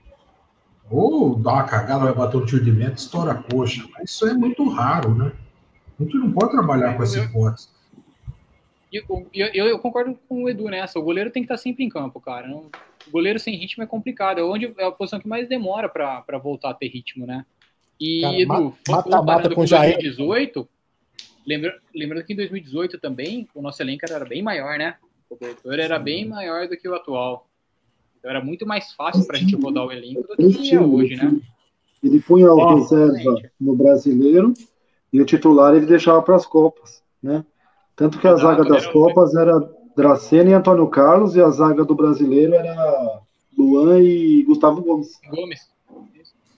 ou 0.91 1.37
dá 1.37 1.55
uma 1.55 1.65
cagada, 1.65 2.05
vai 2.05 2.15
bater 2.15 2.37
um 2.37 2.45
tiro 2.45 2.65
de 2.65 2.73
meta, 2.73 2.95
estoura 2.95 3.33
a 3.33 3.43
coxa. 3.43 3.85
Mas 3.93 4.11
isso 4.11 4.27
é 4.27 4.35
muito 4.35 4.69
raro, 4.69 5.15
né? 5.15 5.33
A 5.99 6.03
gente 6.03 6.17
não 6.17 6.33
pode 6.33 6.53
trabalhar 6.53 6.97
com 6.97 7.03
essa 7.03 7.21
hipótese. 7.21 7.69
Eu, 8.93 9.29
eu, 9.33 9.67
eu, 9.67 9.79
concordo 9.81 10.17
com 10.29 10.45
o 10.45 10.49
Edu 10.49 10.65
nessa. 10.67 10.99
O 10.99 11.03
goleiro 11.03 11.31
tem 11.31 11.43
que 11.43 11.47
estar 11.47 11.57
sempre 11.57 11.85
em 11.85 11.89
campo, 11.89 12.21
cara. 12.21 12.49
o 12.49 12.71
goleiro 13.11 13.41
sem 13.41 13.57
ritmo 13.57 13.83
é 13.83 13.87
complicado. 13.87 14.39
É 14.39 14.45
onde 14.45 14.73
é 14.79 14.85
a 14.85 14.93
posição 14.93 15.19
que 15.19 15.27
mais 15.27 15.49
demora 15.49 15.89
para 15.89 16.39
voltar 16.39 16.71
a 16.71 16.75
ter 16.75 16.89
ritmo, 16.89 17.27
né? 17.27 17.45
E, 17.99 18.21
cara, 18.21 18.41
Edu, 18.41 18.77
mata, 18.89 19.23
mata 19.23 19.49
com 19.49 19.65
2018, 19.65 20.69
lembra, 21.47 21.81
lembrando 21.95 22.25
que 22.25 22.33
em 22.33 22.37
2018 22.37 22.99
também 22.99 23.49
o 23.55 23.63
nosso 23.63 23.83
elenco 23.83 24.05
era 24.09 24.25
bem 24.25 24.43
maior, 24.43 24.79
né? 24.79 24.97
O 25.29 25.37
cobertor 25.37 25.79
era 25.79 25.99
bem 25.99 26.25
maior 26.25 26.69
do 26.69 26.77
que 26.77 26.89
o 26.89 26.95
atual. 26.95 27.49
Então 28.25 28.31
era 28.31 28.43
muito 28.43 28.67
mais 28.67 28.91
fácil 28.95 29.27
para 29.27 29.37
a 29.37 29.39
gente 29.39 29.55
rodar 29.55 29.85
o 29.85 29.93
elenco 29.93 30.23
do 30.23 30.35
que 30.35 30.75
é 30.75 30.81
hoje, 30.81 31.15
né? 31.15 31.39
Ele 32.03 32.19
punha 32.21 32.51
o 32.51 32.77
reserva 32.77 33.37
no 33.61 33.77
brasileiro 33.77 34.55
e 35.13 35.21
o 35.21 35.27
titular 35.27 35.75
ele 35.75 35.85
deixava 35.85 36.23
para 36.23 36.35
as 36.35 36.47
Copas, 36.47 37.03
né? 37.23 37.45
Tanto 37.95 38.19
que 38.19 38.27
a 38.27 38.31
Exato, 38.31 38.47
zaga 38.47 38.65
das 38.65 38.87
Copas 38.87 39.35
era 39.35 39.61
Dracena 39.95 40.49
e 40.49 40.53
Antônio 40.55 40.89
Carlos 40.89 41.37
e 41.37 41.43
a 41.43 41.51
zaga 41.51 41.85
do 41.85 41.95
brasileiro 41.95 42.55
era 42.55 43.21
Luan 43.59 44.01
e 44.01 44.43
Gustavo 44.45 44.81
Gomes. 44.81 45.21
Gomes. 45.29 45.71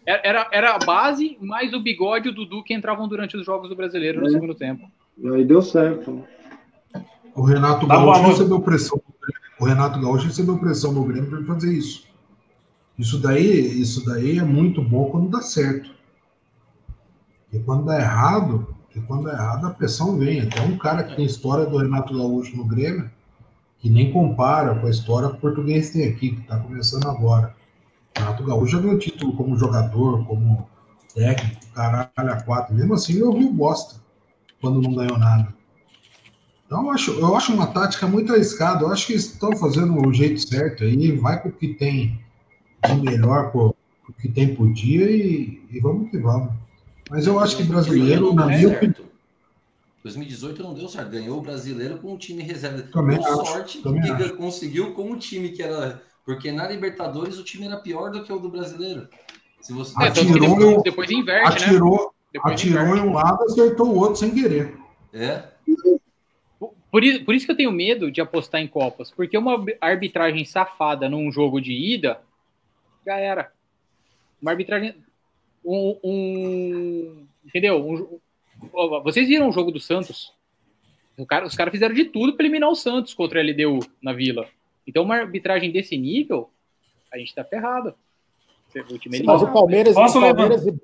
Era, 0.06 0.48
era 0.52 0.76
a 0.76 0.78
base, 0.78 1.36
mais 1.40 1.72
o 1.72 1.80
bigode 1.80 2.28
e 2.28 2.30
o 2.30 2.34
Dudu 2.34 2.62
que 2.62 2.74
entravam 2.74 3.08
durante 3.08 3.36
os 3.36 3.44
jogos 3.44 3.68
do 3.68 3.74
brasileiro 3.74 4.20
no 4.20 4.28
é. 4.28 4.30
segundo 4.30 4.54
tempo. 4.54 4.88
E 5.18 5.28
aí 5.34 5.44
deu 5.44 5.60
certo. 5.60 6.24
O 7.36 7.42
Renato 7.42 7.86
tá 7.86 7.96
Gaúcho 7.96 8.28
recebeu 8.28 8.60
pressão 8.60 9.00
o 9.58 9.64
Renato 9.64 10.00
Gaúcho 10.00 10.26
recebeu 10.26 10.58
pressão 10.58 10.92
no 10.92 11.04
Grêmio 11.04 11.30
para 11.30 11.54
fazer 11.54 11.72
isso. 11.72 12.06
Isso 12.98 13.18
daí, 13.18 13.80
isso 13.80 14.04
daí 14.04 14.38
é 14.38 14.42
muito 14.42 14.82
bom 14.82 15.06
quando 15.10 15.30
dá 15.30 15.40
certo. 15.40 15.90
Porque 17.44 17.64
quando 17.64 17.86
dá 17.86 17.98
errado, 17.98 18.74
porque 18.82 19.00
quando 19.00 19.24
dá 19.24 19.32
errado 19.32 19.66
a 19.66 19.70
pressão 19.70 20.18
vem. 20.18 20.40
Até 20.40 20.60
um 20.60 20.76
cara 20.76 21.04
que 21.04 21.16
tem 21.16 21.24
história 21.24 21.64
do 21.64 21.78
Renato 21.78 22.14
Gaúcho 22.14 22.54
no 22.56 22.64
Grêmio, 22.64 23.10
que 23.78 23.88
nem 23.88 24.12
compara 24.12 24.74
com 24.74 24.86
a 24.86 24.90
história 24.90 25.30
que 25.30 25.36
o 25.36 25.40
português 25.40 25.90
tem 25.90 26.06
aqui, 26.06 26.32
que 26.32 26.40
está 26.42 26.58
começando 26.58 27.06
agora. 27.06 27.54
O 28.14 28.20
Renato 28.20 28.44
Gaúcho 28.44 28.72
já 28.72 28.80
ganhou 28.80 28.98
título 28.98 29.34
como 29.36 29.56
jogador, 29.56 30.26
como 30.26 30.68
técnico, 31.14 31.66
caralho, 31.74 32.10
a 32.16 32.42
quatro. 32.42 32.74
Mesmo 32.74 32.92
assim, 32.92 33.18
eu 33.18 33.32
vi 33.32 33.44
o 33.44 33.52
bosta 33.52 34.02
quando 34.60 34.82
não 34.82 34.94
ganhou 34.94 35.18
nada. 35.18 35.54
Então, 36.66 36.84
eu 36.84 36.90
acho, 36.90 37.12
eu 37.12 37.36
acho 37.36 37.52
uma 37.52 37.68
tática 37.68 38.06
muito 38.06 38.32
arriscada. 38.32 38.84
Eu 38.84 38.92
acho 38.92 39.06
que 39.06 39.14
estão 39.14 39.56
fazendo 39.56 40.04
o 40.06 40.12
jeito 40.12 40.40
certo 40.40 40.82
aí. 40.82 41.12
Vai 41.12 41.40
com 41.40 41.48
o 41.48 41.52
que 41.52 41.68
tem 41.74 42.20
de 42.84 42.94
melhor, 43.00 43.52
com 43.52 43.68
o 44.08 44.12
que 44.20 44.28
tem 44.28 44.54
por 44.54 44.72
dia 44.72 45.08
e, 45.10 45.62
e 45.70 45.80
vamos 45.80 46.10
que 46.10 46.18
vamos. 46.18 46.52
Mas 47.08 47.26
eu 47.26 47.38
acho 47.38 47.56
que 47.56 47.62
brasileiro, 47.62 48.34
na 48.34 48.46
minha 48.46 48.68
opinião. 48.68 49.06
2018 50.02 50.62
não 50.62 50.74
deu 50.74 50.88
certo. 50.88 51.10
Ganhou 51.10 51.38
o 51.38 51.42
brasileiro 51.42 51.98
com 51.98 52.14
um 52.14 52.16
time 52.18 52.42
reserva. 52.42 52.82
Também 52.82 53.18
com 53.18 53.24
acho, 53.26 53.46
sorte 53.46 53.82
também 53.82 54.02
que 54.02 54.10
acho. 54.10 54.36
conseguiu 54.36 54.92
com 54.92 55.10
um 55.10 55.16
time 55.18 55.50
que 55.50 55.62
era. 55.62 56.02
Porque 56.24 56.50
na 56.50 56.66
Libertadores 56.68 57.38
o 57.38 57.44
time 57.44 57.66
era 57.66 57.76
pior 57.76 58.10
do 58.10 58.24
que 58.24 58.32
o 58.32 58.38
do 58.40 58.48
brasileiro. 58.48 59.08
Se 59.60 59.72
você... 59.72 59.94
É, 60.02 60.08
Atirou- 60.08 60.56
depois, 60.56 60.82
depois 60.82 61.10
inverte, 61.10 61.60
né? 61.60 61.66
Atirou, 61.66 62.12
Depois 62.32 62.54
atirou 62.54 62.82
inverte. 62.82 63.00
em 63.00 63.08
um 63.08 63.12
lado, 63.12 63.42
acertou 63.44 63.88
o 63.88 63.96
outro 63.96 64.16
sem 64.16 64.34
querer. 64.34 64.76
É. 65.12 65.44
Por 66.96 67.04
isso, 67.04 67.24
por 67.26 67.34
isso 67.34 67.44
que 67.44 67.52
eu 67.52 67.56
tenho 67.58 67.70
medo 67.70 68.10
de 68.10 68.22
apostar 68.22 68.58
em 68.58 68.66
Copas. 68.66 69.10
Porque 69.10 69.36
uma 69.36 69.62
arbitragem 69.82 70.46
safada 70.46 71.10
num 71.10 71.30
jogo 71.30 71.60
de 71.60 71.74
ida, 71.74 72.22
já 73.04 73.18
era. 73.18 73.52
Uma 74.40 74.52
arbitragem. 74.52 74.94
Um. 75.62 75.98
um- 76.02 77.26
entendeu? 77.44 77.86
Um 77.86 78.18
vocês 79.04 79.28
viram 79.28 79.50
o 79.50 79.52
jogo 79.52 79.70
do 79.70 79.78
Santos? 79.78 80.32
O 81.18 81.26
cara- 81.26 81.44
os 81.44 81.54
caras 81.54 81.70
fizeram 81.70 81.94
de 81.94 82.06
tudo 82.06 82.34
para 82.34 82.46
eliminar 82.46 82.70
o 82.70 82.74
Santos 82.74 83.12
contra 83.12 83.40
a 83.40 83.42
LDU 83.42 83.80
na 84.00 84.14
vila. 84.14 84.48
Então, 84.86 85.02
uma 85.02 85.16
arbitragem 85.16 85.70
desse 85.70 85.98
nível, 85.98 86.48
a 87.12 87.18
gente 87.18 87.34
tá 87.34 87.44
ferrado. 87.44 87.94
O 88.90 88.98
time 88.98 89.18
é 89.18 89.22
Mas 89.22 89.42
o. 89.42 89.52
Palmeiras, 89.52 89.94
Posso 89.94 90.16
o 90.18 90.22
Palmeiras, 90.22 90.66
e, 90.66 90.74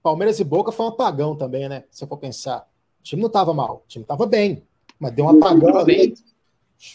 Palmeiras 0.00 0.38
e 0.38 0.44
Boca 0.44 0.70
foi 0.70 0.86
um 0.86 0.90
apagão 0.90 1.34
também, 1.34 1.68
né? 1.68 1.82
Se 1.90 2.04
eu 2.04 2.08
for 2.08 2.18
pensar. 2.18 2.70
O 3.00 3.02
time 3.02 3.20
não 3.20 3.26
estava 3.26 3.52
mal, 3.52 3.82
o 3.84 3.88
time 3.88 4.04
estava 4.04 4.26
bem, 4.26 4.62
mas 4.98 5.12
deu 5.12 5.24
um 5.24 5.30
apagão 5.30 5.78
ali. 5.78 6.14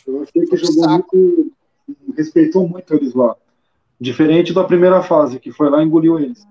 Eu 0.07 0.21
achei 0.21 0.45
que 0.45 0.57
jogou 0.57 0.89
muito, 0.89 1.51
respeitou 2.15 2.67
muito 2.67 2.93
eles 2.93 3.13
lá. 3.13 3.35
Diferente 3.99 4.53
da 4.53 4.63
primeira 4.63 5.01
fase, 5.01 5.39
que 5.39 5.51
foi 5.51 5.69
lá 5.69 5.81
e 5.81 5.85
engoliu 5.85 6.19
eles. 6.19 6.45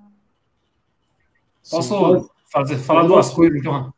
Posso 1.70 2.30
fazer, 2.50 2.78
falar 2.78 3.04
duas 3.04 3.30
coisas, 3.30 3.58
então, 3.58 3.92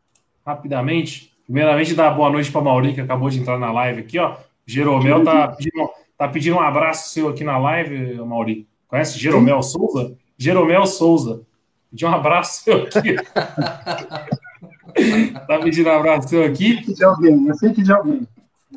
rapidamente? 0.44 1.32
Primeiramente, 1.44 1.94
dar 1.94 2.10
boa 2.10 2.30
noite 2.30 2.50
para 2.50 2.60
Mauri, 2.60 2.94
que 2.94 3.00
acabou 3.00 3.28
de 3.28 3.40
entrar 3.40 3.58
na 3.58 3.72
live 3.72 4.00
aqui, 4.00 4.18
ó. 4.18 4.36
Jeromel 4.66 5.24
tá 5.24 5.48
pedindo, 5.48 5.90
tá 6.16 6.28
pedindo 6.28 6.56
um 6.56 6.60
abraço 6.60 7.10
seu 7.10 7.28
aqui 7.28 7.44
na 7.44 7.58
live, 7.58 8.14
Mauri. 8.24 8.66
Conhece 8.88 9.18
Jeromel 9.18 9.62
Souza? 9.62 10.16
Jeromel 10.38 10.86
Souza. 10.86 11.42
Pediu 11.90 12.08
um 12.08 12.14
abraço 12.14 12.64
seu 12.64 12.84
aqui. 12.84 13.16
tá 15.46 15.58
pedindo 15.58 15.88
um 15.88 15.92
abraço 15.92 16.40
aqui. 16.42 16.82
De 16.92 17.04
alguém, 17.04 17.46
eu 17.46 17.54
sei 17.54 17.72
que 17.72 17.82
de 17.82 17.92
alguém. 17.92 18.26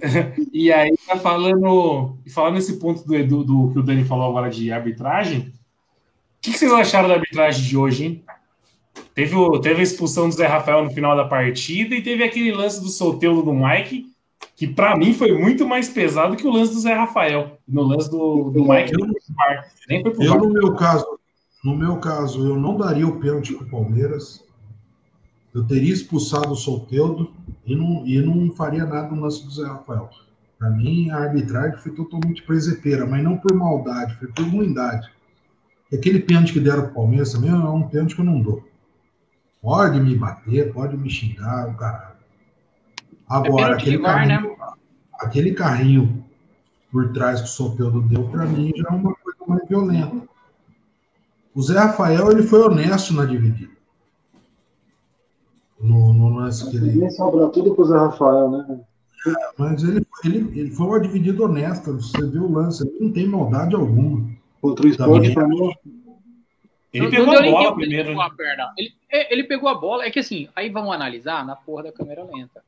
E 0.52 0.72
aí 0.74 0.94
tá 1.08 1.16
falando, 1.18 2.18
falando 2.34 2.56
nesse 2.56 2.78
ponto 2.80 3.06
do, 3.06 3.16
Edu- 3.16 3.44
do 3.46 3.72
que 3.72 3.80
o 3.80 3.84
Dani 3.84 4.04
falou 4.04 4.30
agora 4.30 4.50
de 4.50 4.72
arbitragem. 4.72 5.40
O 5.40 6.42
que, 6.42 6.52
que 6.52 6.58
vocês 6.60 6.72
acharam 6.72 7.08
da 7.08 7.16
arbitragem 7.16 7.64
de 7.64 7.78
hoje, 7.78 8.06
hein? 8.06 8.24
Teve, 9.14 9.36
o- 9.36 9.60
teve 9.60 9.80
a 9.80 9.84
expulsão 9.84 10.28
do 10.28 10.36
Zé 10.36 10.46
Rafael 10.48 10.84
no 10.84 10.92
final 10.92 11.16
da 11.16 11.24
partida 11.26 11.96
e 11.96 12.02
teve 12.02 12.24
aquele 12.24 12.52
lance 12.52 12.82
do 12.82 12.90
solteiro 12.90 13.42
do 13.42 13.54
Mike, 13.54 14.08
que 14.56 14.68
pra 14.68 14.98
mim 14.98 15.14
foi 15.14 15.32
muito 15.38 15.66
mais 15.68 15.88
pesado 15.90 16.36
que 16.36 16.46
o 16.46 16.52
lance 16.52 16.74
do 16.74 16.80
Zé 16.82 16.94
Rafael. 16.94 17.58
No 17.68 17.82
lance 17.84 18.10
do, 18.12 18.52
do 18.52 18.66
Mike, 18.68 18.92
nem 18.96 19.08
foi 19.08 19.14
pro 19.22 19.34
VAR. 19.36 19.66
Nem 19.90 20.02
foi 20.02 20.12
pro 20.12 20.24
Eu, 20.24 20.36
no 20.38 20.50
meu 20.50 20.76
caso, 20.76 21.06
no 21.64 21.76
meu 21.76 21.98
caso, 21.98 22.46
eu 22.48 22.60
não 22.60 22.78
daria 22.78 23.08
o 23.08 23.20
pênalti 23.20 23.54
pro 23.54 23.66
Palmeiras. 23.68 24.44
Eu 25.56 25.64
teria 25.64 25.94
expulsado 25.94 26.52
o 26.52 26.56
Solteudo 26.56 27.32
e 27.66 27.74
não, 27.78 28.06
e 28.06 28.20
não 28.22 28.52
faria 28.52 28.86
nada 28.86 29.16
no 29.16 29.22
lance 29.22 29.42
do 29.46 29.50
Zé 29.50 29.66
Rafael. 29.66 30.10
Para 30.60 30.70
mim, 30.70 31.10
a 31.10 31.20
arbitragem 31.20 31.78
foi 31.78 31.94
totalmente 31.94 32.44
presepeira, 32.44 33.06
mas 33.06 33.24
não 33.24 33.38
por 33.38 33.56
maldade, 33.56 34.16
foi 34.18 34.28
por 34.28 34.44
ruindade. 34.44 35.10
E 35.90 35.96
aquele 35.96 36.20
pênalti 36.20 36.52
que 36.52 36.60
deram 36.60 36.84
pro 36.84 36.96
Palmeiras 36.96 37.32
também 37.32 37.52
é 37.52 37.54
um 37.54 37.88
pênalti 37.88 38.16
que 38.16 38.22
eu 38.22 38.26
não 38.26 38.42
dou. 38.42 38.68
Pode 39.62 39.98
me 40.02 40.14
bater, 40.18 40.74
pode 40.74 40.98
me 40.98 41.10
xingar, 41.10 41.70
o 41.70 41.78
caralho. 41.78 42.18
Agora, 43.26 43.78
pênalti 43.78 43.82
aquele 43.82 43.98
né? 43.98 44.04
carrinho, 44.04 44.56
aquele 45.14 45.54
carrinho 45.54 46.26
por 46.92 47.14
trás 47.14 47.40
que 47.40 47.48
o 47.48 47.50
Soteldo 47.50 48.02
deu, 48.02 48.28
para 48.28 48.46
mim, 48.46 48.74
já 48.76 48.90
é 48.90 48.92
uma 48.92 49.16
coisa 49.16 49.40
mais 49.48 49.66
violenta. 49.70 50.28
O 51.54 51.62
Zé 51.62 51.80
Rafael 51.80 52.30
ele 52.30 52.44
foi 52.44 52.60
honesto 52.60 53.14
na 53.14 53.24
dividida. 53.24 53.75
No, 55.80 56.14
no 56.14 56.30
lance 56.36 56.70
que 56.70 56.78
ele. 56.78 57.10
Sobra 57.12 57.50
tudo 57.50 57.76
pro 57.76 57.86
Zé 57.86 57.98
Rafael, 57.98 58.50
né? 58.50 58.80
Mas 59.58 59.84
ele, 59.84 60.06
ele, 60.24 60.60
ele 60.60 60.72
foi 60.72 60.86
uma 60.88 61.00
dividida 61.00 61.44
honesta. 61.44 61.92
Você 61.92 62.26
viu 62.30 62.44
o 62.44 62.52
lance, 62.52 62.88
ele 62.88 62.98
não 63.06 63.12
tem 63.12 63.28
maldade 63.28 63.76
alguma. 63.76 64.30
Outro 64.62 64.88
esporte 64.88 65.34
pra 65.34 65.48
mim. 65.48 65.74
Ele 66.94 67.04
Não- 67.06 67.12
pegou 67.12 67.26
não 67.28 67.34
a 67.36 67.42
bola 67.42 67.76
primeiro. 67.76 68.08
pegou 68.10 68.22
a 68.22 68.30
perna. 68.30 68.74
Ele, 68.78 68.94
é, 69.12 69.34
ele 69.34 69.44
pegou 69.44 69.68
a 69.68 69.76
bola. 69.76 70.06
É 70.06 70.12
que 70.12 70.20
assim, 70.20 70.48
aí 70.56 70.70
vamos 70.70 70.94
analisar 70.94 71.46
na 71.46 71.56
porra 71.56 71.84
da 71.84 71.92
câmera 71.92 72.24
lenta. 72.24 72.64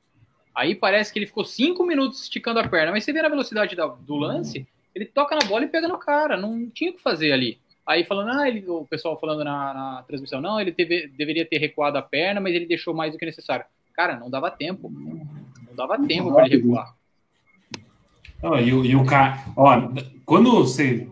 Aí 0.54 0.76
parece 0.76 1.14
que 1.14 1.20
ele 1.20 1.28
ficou 1.28 1.46
cinco 1.46 1.86
minutos 1.86 2.24
esticando 2.24 2.60
a 2.60 2.68
perna, 2.68 2.92
mas 2.92 3.04
você 3.06 3.14
vê 3.14 3.22
na 3.22 3.30
velocidade 3.30 3.76
da- 3.76 3.86
do 3.88 4.16
lance, 4.16 4.68
ele 4.94 5.06
toca 5.06 5.36
na 5.36 5.48
bola 5.48 5.64
e 5.64 5.68
pega 5.68 5.88
no 5.88 5.98
cara. 5.98 6.36
Não 6.36 6.68
tinha 6.70 6.92
o 6.92 6.94
que 6.96 7.02
fazer 7.02 7.32
ali. 7.32 7.58
Aí 7.88 8.04
falando, 8.04 8.32
ah, 8.32 8.48
ele, 8.48 8.64
o 8.68 8.86
pessoal 8.86 9.18
falando 9.20 9.44
na, 9.46 9.74
na 9.74 10.04
transmissão, 10.08 10.42
não, 10.42 10.60
ele 10.60 10.74
teve- 10.74 11.08
deveria 11.18 11.46
ter 11.46 11.58
recuado 11.58 11.98
a 11.98 12.02
perna, 12.02 12.42
mas 12.42 12.54
ele 12.54 12.66
deixou 12.66 12.94
mais 12.94 13.14
do 13.14 13.18
que 13.18 13.26
necessário. 13.26 13.66
Cara, 13.96 14.20
não 14.20 14.30
dava 14.30 14.52
tempo. 14.52 14.90
Não 14.92 15.74
dava 15.76 15.98
tempo 16.06 16.34
para 16.34 16.46
ele 16.46 16.58
recuar. 16.58 16.94
E, 18.62 18.74
o- 18.74 18.86
e 18.86 18.96
o 18.96 19.06
cara. 19.06 19.40
Ó, 19.56 19.90
quando 20.26 20.52
você. 20.52 21.08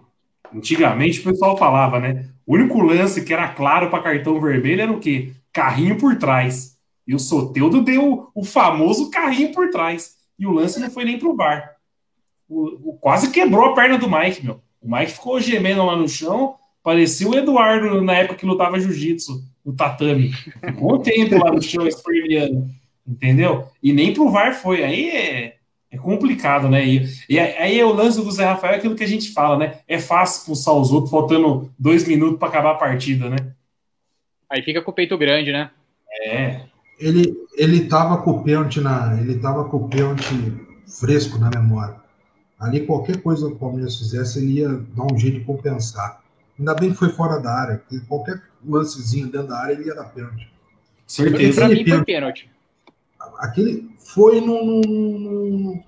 Antigamente 0.54 1.20
o 1.20 1.24
pessoal 1.24 1.58
falava, 1.58 2.00
né? 2.00 2.30
O 2.46 2.54
único 2.56 2.80
lance 2.82 3.26
que 3.26 3.34
era 3.34 3.48
claro 3.50 3.90
para 3.90 4.04
cartão 4.04 4.40
vermelho 4.40 4.82
era 4.82 4.92
o 4.92 5.00
quê? 5.00 5.34
Carrinho 5.52 5.98
por 5.98 6.16
trás. 6.18 6.78
E 7.08 7.16
o 7.16 7.20
Soteudo 7.20 7.82
deu 7.82 8.30
o 8.34 8.44
famoso 8.44 9.10
carrinho 9.10 9.52
por 9.54 9.70
trás. 9.70 10.16
E 10.38 10.46
o 10.46 10.52
lance 10.52 10.80
não 10.80 10.90
foi 10.90 11.04
nem 11.06 11.18
pro 11.18 11.36
VAR. 11.36 11.76
O, 12.48 12.92
o- 12.92 12.98
quase 13.00 13.32
quebrou 13.32 13.66
a 13.66 13.74
perna 13.74 13.98
do 13.98 14.10
Mike, 14.10 14.46
meu. 14.46 14.62
O 14.82 14.90
Mike 14.96 15.14
ficou 15.14 15.40
gemendo 15.40 15.84
lá 15.86 15.96
no 15.96 16.08
chão. 16.08 16.56
Parecia 16.86 17.28
o 17.28 17.36
Eduardo 17.36 18.00
na 18.04 18.14
época 18.14 18.36
que 18.36 18.46
lutava 18.46 18.80
jiu-jitsu, 18.80 19.44
no 19.66 19.74
tatame. 19.74 20.32
Ficou 20.32 20.98
um 20.98 21.02
tempo 21.02 21.44
lá 21.44 21.52
no 21.52 21.60
chão 21.60 21.88
esperneando. 21.88 22.70
Entendeu? 23.08 23.68
E 23.82 23.92
nem 23.92 24.14
pro 24.14 24.30
VAR 24.30 24.54
foi. 24.54 24.84
Aí 24.84 25.10
é, 25.10 25.56
é 25.90 25.98
complicado, 25.98 26.70
né? 26.70 26.86
E, 26.86 27.10
e 27.28 27.40
aí 27.40 27.80
é 27.80 27.84
o 27.84 27.92
lance 27.92 28.24
do 28.24 28.32
Zé 28.32 28.46
Rafael, 28.46 28.76
é 28.76 28.78
aquilo 28.78 28.94
que 28.94 29.04
a 29.04 29.08
gente 29.08 29.34
fala, 29.34 29.58
né? 29.58 29.80
É 29.88 29.98
fácil 29.98 30.42
expulsar 30.42 30.76
os 30.76 30.92
outros 30.92 31.10
faltando 31.10 31.74
dois 31.78 32.08
minutos 32.08 32.38
para 32.38 32.50
acabar 32.50 32.74
a 32.74 32.76
partida, 32.76 33.32
né? 33.32 33.38
Aí 34.48 34.62
fica 34.62 34.80
com 34.80 34.92
o 34.92 34.94
peito 34.94 35.18
grande, 35.18 35.52
né? 35.52 35.72
É. 36.22 36.62
Ele, 37.00 37.36
ele 37.58 37.88
tava 37.88 38.22
com 38.22 38.30
o 38.30 38.44
pênalti 38.44 38.80
na. 38.80 39.20
Ele 39.20 39.40
tava 39.40 39.64
com 39.70 39.78
o 39.78 39.90
pênalti 39.90 40.54
fresco 41.00 41.40
na 41.40 41.50
memória. 41.50 41.96
Ali 42.60 42.86
qualquer 42.86 43.24
coisa 43.24 43.48
que 43.48 43.54
o 43.54 43.58
Palmeiras 43.58 43.98
fizesse, 43.98 44.38
ele 44.38 44.60
ia 44.60 44.70
dar 44.70 45.12
um 45.12 45.18
jeito 45.18 45.40
de 45.40 45.46
compensar. 45.46 46.24
Ainda 46.58 46.74
bem 46.74 46.92
que 46.92 46.98
foi 46.98 47.10
fora 47.10 47.40
da 47.40 47.52
área, 47.54 47.78
porque 47.78 48.00
qualquer 48.08 48.42
lancezinho 48.66 49.28
dentro 49.30 49.48
da 49.50 49.60
área 49.60 49.74
ele 49.74 49.86
ia 49.88 49.96
dar 49.96 50.06
pênalti. 50.06 50.50
Certeza. 51.06 51.62
Pra 51.62 51.70
mim 51.70 51.86
foi 51.86 52.04
pênalti-. 52.06 52.50
Aquele 53.40 53.90
foi 54.00 54.40
no, 54.42 54.64
no, 54.82 55.60
no- 55.60 55.84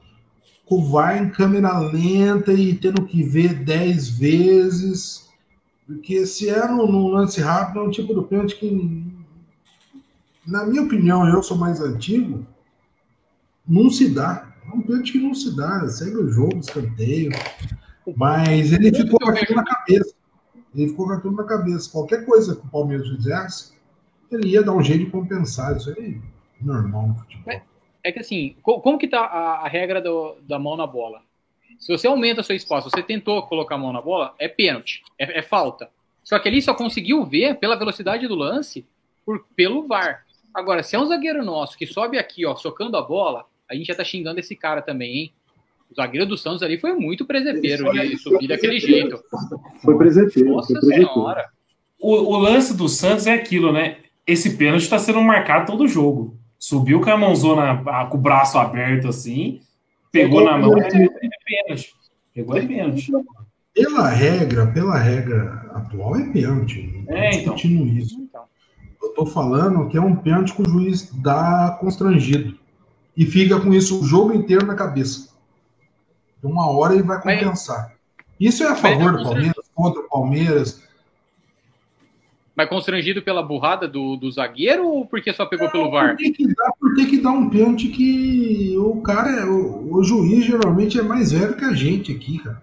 com 0.66 0.76
o 0.76 0.90
VAR 0.92 1.18
em 1.24 1.30
câmera 1.30 1.80
lenta 1.80 2.52
e 2.52 2.74
tendo 2.76 3.06
que 3.06 3.24
ver 3.24 3.54
10 3.64 4.10
vezes. 4.10 5.30
Porque 5.86 6.26
se 6.26 6.50
é 6.50 6.68
no, 6.68 6.86
no 6.92 7.08
lance 7.08 7.40
rápido, 7.40 7.80
é 7.80 7.84
um 7.84 7.90
tipo 7.92 8.14
de 8.14 8.28
pênalti 8.28 8.58
que, 8.58 9.06
na 10.46 10.66
minha 10.66 10.82
opinião, 10.82 11.26
eu 11.26 11.42
sou 11.42 11.58
mais 11.58 11.80
antigo, 11.80 12.46
não 13.66 13.90
se 13.90 14.10
dá. 14.10 14.54
É 14.66 14.76
um 14.76 14.82
pênalti 14.82 15.14
que 15.14 15.20
não 15.20 15.34
se 15.34 15.56
dá. 15.56 15.88
Segue 15.88 16.18
o 16.18 16.30
jogo, 16.30 16.58
escanteio. 16.58 17.32
Mas 18.18 18.74
ele 18.74 18.94
ficou 18.94 19.18
com 19.20 19.30
aquilo 19.30 19.56
na 19.56 19.64
cabeça. 19.64 20.14
Ele 20.78 20.90
ficou 20.90 21.08
com 21.08 21.14
aquilo 21.14 21.36
na 21.36 21.44
cabeça. 21.44 21.92
Qualquer 21.92 22.26
coisa 22.26 22.56
que 22.56 22.66
o 22.66 22.70
Palmeiras 22.70 23.08
fizesse, 23.08 23.74
ele 24.32 24.50
ia 24.50 24.62
dar 24.64 24.74
um 24.74 24.84
jeito 24.84 25.06
de 25.06 25.12
compensar. 25.12 25.76
Isso 25.76 25.90
aí 25.98 26.22
é 26.62 26.64
normal 26.66 27.08
no 27.08 27.16
futebol. 27.16 27.62
É 28.04 28.12
que 28.12 28.20
assim, 28.20 28.56
co- 28.62 28.80
como 28.80 28.98
que 28.98 29.08
tá 29.08 29.22
a, 29.22 29.66
a 29.66 29.68
regra 29.68 30.02
do- 30.02 30.36
da 30.48 30.58
mão 30.60 30.78
na 30.78 30.86
bola? 30.88 31.22
Se 31.80 31.92
você 31.92 32.08
aumenta 32.08 32.42
sua 32.44 32.56
espaço, 32.56 32.90
você 32.90 33.04
tentou 33.04 33.42
colocar 33.44 33.76
a 33.76 33.78
mão 33.78 33.92
na 33.92 34.02
bola, 34.02 34.34
é 34.40 34.48
pênalti, 34.48 35.04
é, 35.20 35.40
é 35.40 35.42
falta. 35.42 35.90
Só 36.24 36.38
que 36.40 36.48
ele 36.48 36.62
só 36.62 36.74
conseguiu 36.74 37.26
ver 37.26 37.56
pela 37.56 37.76
velocidade 37.76 38.28
do 38.28 38.36
lance 38.36 38.86
por, 39.26 39.46
pelo 39.56 39.88
VAR. 39.88 40.26
Agora, 40.54 40.82
se 40.84 40.96
é 40.96 41.00
um 41.00 41.06
zagueiro 41.06 41.44
nosso 41.44 41.78
que 41.78 41.86
sobe 41.86 42.18
aqui, 42.18 42.46
ó, 42.46 42.56
socando 42.56 42.98
a 42.98 43.02
bola, 43.02 43.46
a 43.70 43.76
gente 43.76 43.88
já 43.88 43.96
tá 43.96 44.04
xingando 44.04 44.40
esse 44.40 44.56
cara 44.56 44.82
também, 44.82 45.18
hein? 45.18 45.34
O 45.90 45.96
zagueiro 45.96 46.26
do 46.26 46.38
Santos 46.38 46.62
ali 46.62 46.78
foi 46.78 46.94
muito 46.94 47.26
presepeiro 47.26 47.92
de 47.92 48.18
subir 48.18 48.48
daquele 48.48 48.80
jeito. 48.80 49.20
Foi 49.84 49.98
presepeiro. 49.98 50.54
Nossa 50.54 50.68
Foi 50.74 50.80
presepeiro. 50.82 51.14
senhora. 51.14 51.46
O, 52.00 52.14
o 52.14 52.38
lance 52.38 52.76
do 52.76 52.88
Santos 52.88 53.26
é 53.26 53.34
aquilo, 53.34 53.72
né? 53.72 53.98
Esse 54.26 54.58
pênalti 54.58 54.84
está 54.84 55.00
sendo 55.00 55.22
marcado 55.22 55.66
todo 55.66 55.88
jogo. 55.88 56.38
Subiu 56.60 57.00
com 57.02 57.10
a 57.10 57.18
mãozona, 57.18 57.84
com 58.10 58.18
o 58.18 58.22
braço 58.22 58.58
aberto 58.58 59.08
assim, 59.08 59.62
pegou 60.12 60.44
na 60.44 60.58
mão, 60.58 60.78
é, 60.78 60.88
é 60.88 60.90
pênalti. 61.46 61.94
Pegou 62.34 62.58
é 62.58 62.66
pênalti. 62.66 63.12
Pela 63.74 64.10
regra, 64.10 64.68
pela 64.68 64.98
regra 64.98 65.70
atual, 65.74 66.16
é 66.18 66.30
pênalti. 66.32 67.06
É, 67.10 67.30
então. 67.30 67.54
discutindo 67.56 67.88
isso. 67.88 68.20
Então, 68.20 68.44
Eu 69.02 69.10
tô 69.10 69.26
falando 69.26 69.88
que 69.88 69.98
é 69.98 70.02
um 70.02 70.16
pênalti 70.16 70.54
que 70.54 70.62
o 70.64 70.70
juiz 70.70 71.12
dá 71.22 71.78
constrangido. 71.80 72.58
e 73.16 73.26
fica 73.26 73.60
com 73.60 73.74
isso 73.74 74.02
o 74.02 74.04
jogo 74.06 74.34
inteiro 74.34 74.66
na 74.66 74.76
cabeça. 74.76 75.30
Uma 76.44 76.70
hora 76.70 76.94
ele 76.94 77.04
vai 77.04 77.22
compensar. 77.22 77.94
Isso 78.40 78.64
é 78.64 78.68
a 78.68 78.76
favor 78.76 79.18
do 79.18 79.24
Palmeiras, 79.24 79.72
contra 79.74 80.02
o 80.02 80.08
Palmeiras. 80.08 80.84
Mas 82.56 82.70
constrangido 82.70 83.22
pela 83.22 83.44
burrada 83.44 83.88
do, 83.88 84.16
do 84.16 84.32
zagueiro 84.32 84.88
ou 84.88 85.06
porque 85.06 85.32
só 85.32 85.46
pegou 85.46 85.70
pelo 85.70 85.92
VAR? 85.92 86.16
Por 86.16 86.34
que 86.34 86.48
dar, 86.48 86.72
por 86.80 86.96
que 86.96 87.18
dar 87.22 87.32
um 87.32 87.50
pênalti 87.50 87.88
que 87.90 88.76
o 88.78 89.02
cara, 89.02 89.46
o, 89.46 89.96
o 89.96 90.04
juiz 90.04 90.46
geralmente 90.46 91.00
é 91.00 91.04
mais 91.04 91.32
velho 91.32 91.56
que 91.56 91.66
a 91.66 91.74
gente 91.74 92.12
aqui, 92.12 92.40
cara. 92.40 92.62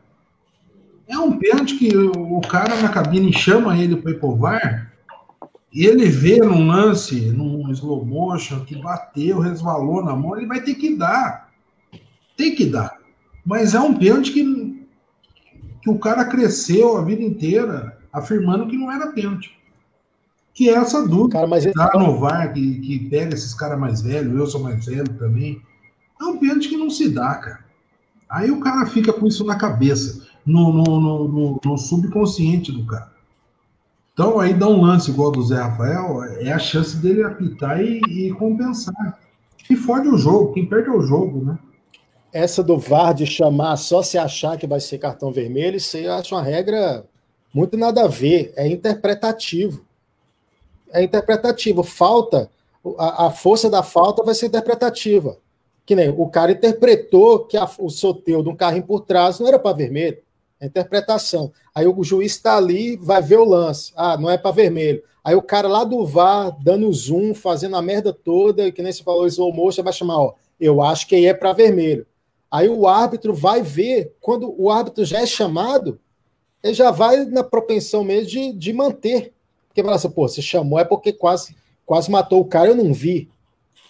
É 1.07 1.19
um 1.19 1.39
pênalti 1.39 1.77
que 1.77 1.97
o 1.97 2.41
cara 2.41 2.81
na 2.81 2.89
cabine 2.89 3.33
chama 3.33 3.79
ele 3.79 3.97
para 3.97 4.11
ir 4.11 4.19
pro 4.19 4.35
VAR 4.35 4.93
e 5.73 5.87
ele 5.87 6.07
vê 6.07 6.39
num 6.39 6.69
lance, 6.69 7.31
num 7.31 7.71
slow 7.73 8.05
motion, 8.05 8.65
que 8.65 8.77
bateu, 8.77 9.41
resvalou 9.41 10.05
na 10.05 10.15
mão, 10.15 10.37
ele 10.37 10.47
vai 10.47 10.61
ter 10.61 10.75
que 10.75 10.97
dar. 10.97 11.53
Tem 12.37 12.55
que 12.55 12.65
dar. 12.67 12.94
Mas 13.45 13.75
é 13.75 13.81
um 13.81 13.95
pênalti 13.95 14.33
que, 14.33 14.87
que 15.83 15.91
o 15.91 15.99
cara 15.99 16.25
cresceu 16.25 16.97
a 16.97 17.03
vida 17.03 17.23
inteira 17.23 17.99
afirmando 18.13 18.67
que 18.67 18.77
não 18.77 18.91
era 18.91 19.13
pênalti. 19.13 19.57
Que 20.55 20.71
é 20.71 20.75
essa 20.75 21.07
dúvida 21.07 21.33
cara, 21.33 21.47
mas 21.47 21.65
tá 21.73 21.93
no 21.99 22.19
VAR, 22.19 22.53
que, 22.53 22.81
que 22.81 23.09
pega 23.11 23.35
esses 23.35 23.53
caras 23.53 23.79
mais 23.79 24.01
velhos, 24.01 24.39
eu 24.39 24.47
sou 24.47 24.63
mais 24.63 24.87
velho 24.87 25.09
também. 25.19 25.61
É 26.21 26.25
um 26.25 26.39
pênalti 26.39 26.69
que 26.69 26.77
não 26.77 26.89
se 26.89 27.09
dá, 27.11 27.35
cara. 27.35 27.65
Aí 28.31 28.51
o 28.51 28.61
cara 28.61 28.87
fica 28.87 29.13
com 29.13 29.27
isso 29.27 29.45
na 29.45 29.57
cabeça, 29.57 30.27
no, 30.47 30.73
no, 30.73 31.29
no, 31.29 31.61
no 31.63 31.79
subconsciente 31.79 32.73
do 32.73 32.87
cara. 32.87 33.13
Então 34.13 34.39
aí 34.39 34.55
dá 34.55 34.69
um 34.69 34.81
lance 34.81 35.11
igual 35.11 35.33
do 35.33 35.43
Zé 35.43 35.61
Rafael, 35.61 36.23
é 36.23 36.53
a 36.53 36.59
chance 36.59 36.97
dele 36.97 37.25
apitar 37.25 37.81
e, 37.83 38.01
e 38.09 38.33
compensar. 38.33 39.19
E 39.69 39.75
fode 39.75 40.09
o 40.09 40.17
jogo, 40.17 40.53
quem 40.53 40.67
perde 40.67 40.89
é 40.89 40.93
o 40.93 41.03
jogo, 41.03 41.45
né? 41.45 41.59
Essa 42.35 42.65
do 42.65 42.77
VAR 42.77 43.15
de 43.15 43.25
chamar 43.27 43.77
só 43.77 44.03
se 44.03 44.19
achar 44.19 44.59
que 44.59 44.67
vai 44.67 44.81
ser 44.81 44.99
cartão 44.99 45.31
vermelho, 45.31 45.77
isso 45.77 45.97
eu 45.97 46.13
acho 46.15 46.35
uma 46.35 46.43
regra 46.43 47.05
muito 47.55 47.77
nada 47.77 48.03
a 48.03 48.09
ver, 48.09 48.53
é 48.57 48.67
interpretativo. 48.67 49.87
É 50.93 51.01
interpretativo. 51.01 51.85
Falta, 51.85 52.51
a, 52.99 53.27
a 53.27 53.31
força 53.31 53.71
da 53.71 53.85
falta 53.85 54.25
vai 54.25 54.35
ser 54.35 54.47
interpretativa. 54.47 55.39
Que 55.87 55.95
nem 55.95 56.09
o 56.09 56.27
cara 56.27 56.51
interpretou 56.51 57.45
que 57.45 57.57
a, 57.57 57.71
o 57.79 57.89
sorteio 57.89 58.43
de 58.43 58.49
um 58.49 58.57
carrinho 58.57 58.85
por 58.85 59.03
trás 59.03 59.39
não 59.39 59.47
era 59.47 59.59
para 59.59 59.77
vermelho. 59.77 60.19
É 60.61 60.67
interpretação. 60.67 61.53
Aí 61.73 61.87
o 61.87 62.03
juiz 62.03 62.33
está 62.33 62.57
ali, 62.57 62.97
vai 62.97 63.23
ver 63.23 63.39
o 63.39 63.45
lance. 63.45 63.93
Ah, 63.95 64.17
não 64.17 64.29
é 64.29 64.37
para 64.37 64.51
vermelho. 64.51 65.05
Aí 65.23 65.37
o 65.37 65.43
cara 65.43 65.69
lá 65.69 65.85
do 65.85 66.05
VAR, 66.05 66.51
dando 66.61 66.93
zoom, 66.93 67.33
fazendo 67.33 67.77
a 67.77 67.83
merda 67.83 68.13
toda, 68.13 68.73
que 68.73 68.83
nem 68.83 68.91
se 68.91 69.05
falou 69.05 69.25
slow 69.29 69.55
motion, 69.55 69.85
vai 69.85 69.93
chamar, 69.93 70.19
ó, 70.19 70.35
eu 70.59 70.83
acho 70.83 71.07
que 71.07 71.15
aí 71.15 71.27
é 71.27 71.33
para 71.33 71.53
vermelho. 71.53 72.05
Aí 72.55 72.69
o 72.69 72.87
árbitro 72.87 73.35
vai 73.35 73.63
ver, 73.63 74.15
quando 74.21 74.55
o 74.57 74.71
árbitro 74.71 75.05
já 75.05 75.19
é 75.19 75.27
chamado, 75.27 75.99
ele 76.63 76.73
já 76.73 76.93
vai 76.93 77.25
na 77.25 77.43
propensão 77.43 78.05
mesmo 78.05 78.29
de, 78.29 78.53
de 78.53 78.73
manter. 78.73 79.33
Porque 79.67 79.83
fala 79.83 79.97
assim, 79.97 80.09
pô, 80.09 80.29
se 80.29 80.41
chamou 80.41 80.79
é 80.79 80.85
porque 80.85 81.13
quase, 81.13 81.57
quase 81.85 82.09
matou 82.09 82.41
o 82.41 82.45
cara, 82.45 82.69
eu 82.69 82.77
não 82.77 82.93
vi. 82.93 83.29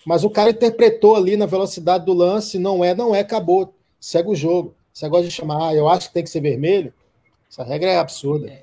Mas 0.07 0.25
o 0.25 0.31
cara 0.31 0.49
interpretou 0.49 1.15
ali 1.15 1.37
na 1.37 1.45
velocidade 1.45 2.07
do 2.07 2.15
lance, 2.15 2.59
não 2.59 2.83
é, 2.83 2.95
não 2.95 3.15
é, 3.15 3.21
acabou. 3.21 3.75
Segue 4.01 4.31
o 4.31 4.35
jogo. 4.35 4.75
Você 4.91 5.07
gosta 5.11 5.29
de 5.29 5.31
chamar, 5.31 5.69
ah, 5.69 5.75
eu 5.75 5.87
acho 5.87 6.09
que 6.09 6.15
tem 6.15 6.25
que 6.25 6.31
ser 6.31 6.41
vermelho. 6.41 6.91
Essa 7.51 7.65
regra 7.65 7.91
é 7.91 7.99
absurda. 7.99 8.47
É, 8.49 8.63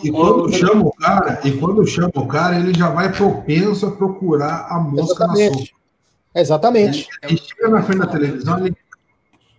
e 0.00 0.12
quando 0.12 0.52
chama 0.52 0.86
o 0.86 0.92
cara, 0.92 1.40
e 1.44 1.50
quando 1.58 1.84
chama 1.88 2.12
o 2.14 2.28
cara, 2.28 2.56
ele 2.56 2.72
já 2.72 2.88
vai 2.90 3.10
propenso 3.10 3.84
a 3.84 3.90
procurar 3.90 4.68
a 4.70 4.78
mosca 4.78 5.24
Exatamente. 5.24 5.50
na 5.50 5.58
sopa. 5.58 5.80
Exatamente. 6.36 7.08
Ele, 7.24 7.36
chega 7.36 7.68
na 7.68 7.82
frente 7.82 7.98
da 7.98 8.06
televisão, 8.06 8.64
ele... 8.64 8.76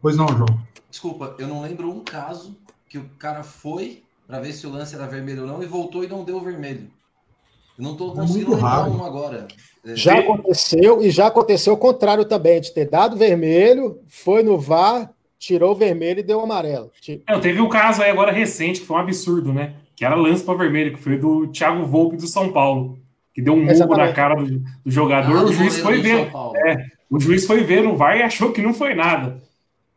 Pois 0.02 0.18
não, 0.18 0.28
João. 0.28 0.60
Desculpa, 0.90 1.36
eu 1.38 1.48
não 1.48 1.62
lembro 1.62 1.90
um 1.90 2.04
caso 2.04 2.58
que 2.90 2.98
o 2.98 3.06
cara 3.18 3.44
foi 3.44 4.04
para 4.28 4.40
ver 4.40 4.54
se 4.54 4.66
o 4.66 4.72
lance 4.72 4.96
era 4.96 5.06
vermelho 5.06 5.42
ou 5.42 5.48
não 5.48 5.64
e 5.64 5.66
voltou 5.66 6.04
e 6.04 6.08
não 6.08 6.24
deu 6.24 6.40
vermelho. 6.40 6.88
Eu 7.78 7.84
não 7.84 7.92
estou 7.94 8.14
é 8.14 8.16
conseguindo 8.16 8.56
lembrar 8.56 8.90
um 8.90 9.06
agora. 9.06 9.48
É, 9.86 9.96
já 9.96 10.20
aconteceu, 10.20 11.02
e 11.02 11.10
já 11.10 11.28
aconteceu 11.28 11.74
o 11.74 11.78
contrário 11.78 12.26
também, 12.26 12.60
de 12.60 12.72
ter 12.72 12.90
dado 12.90 13.16
vermelho, 13.16 14.00
foi 14.08 14.44
no 14.44 14.58
VAR, 14.58 15.12
tirou 15.40 15.72
o 15.72 15.76
vermelho 15.76 16.20
e 16.20 16.24
deu 16.24 16.40
o 16.40 16.44
amarelo. 16.44 16.92
É, 17.28 17.40
teve 17.40 17.62
um 17.62 17.70
caso 17.70 18.02
aí 18.02 18.10
agora 18.10 18.32
recente, 18.32 18.82
que 18.82 18.86
foi 18.86 18.98
um 18.98 19.00
absurdo, 19.00 19.54
né? 19.54 19.76
Que 19.96 20.06
era 20.06 20.16
lance 20.16 20.44
para 20.44 20.58
vermelho, 20.58 20.94
que 20.94 21.02
foi 21.02 21.18
do 21.18 21.48
Thiago 21.48 21.86
Volpe 21.86 22.18
do 22.18 22.28
São 22.28 22.52
Paulo, 22.52 23.00
que 23.34 23.42
deu 23.42 23.54
um 23.54 23.64
murro 23.64 23.98
na 23.98 24.14
cara 24.14 24.36
do, 24.36 24.46
do 24.60 24.92
jogador. 24.92 25.38
Ah, 25.38 25.44
o 25.46 25.54
juiz 25.54 25.80
foi 25.80 26.02
ver. 26.02 26.32
É, 26.66 26.86
o 27.10 27.20
juiz 27.20 27.46
foi 27.46 27.64
ver 27.64 27.84
no 27.84 27.96
VAR 27.96 28.18
e 28.18 28.24
achou 28.24 28.52
que 28.52 28.62
não 28.62 28.74
foi 28.74 28.94
nada. 28.94 29.42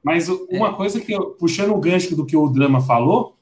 Mas 0.04 0.28
uma 0.28 0.68
é. 0.68 0.72
coisa 0.72 1.00
que, 1.00 1.12
eu, 1.12 1.30
puxando 1.30 1.70
o 1.70 1.80
gancho 1.80 2.14
do 2.14 2.26
que 2.26 2.36
o 2.36 2.46
Drama 2.48 2.82
falou, 2.82 3.34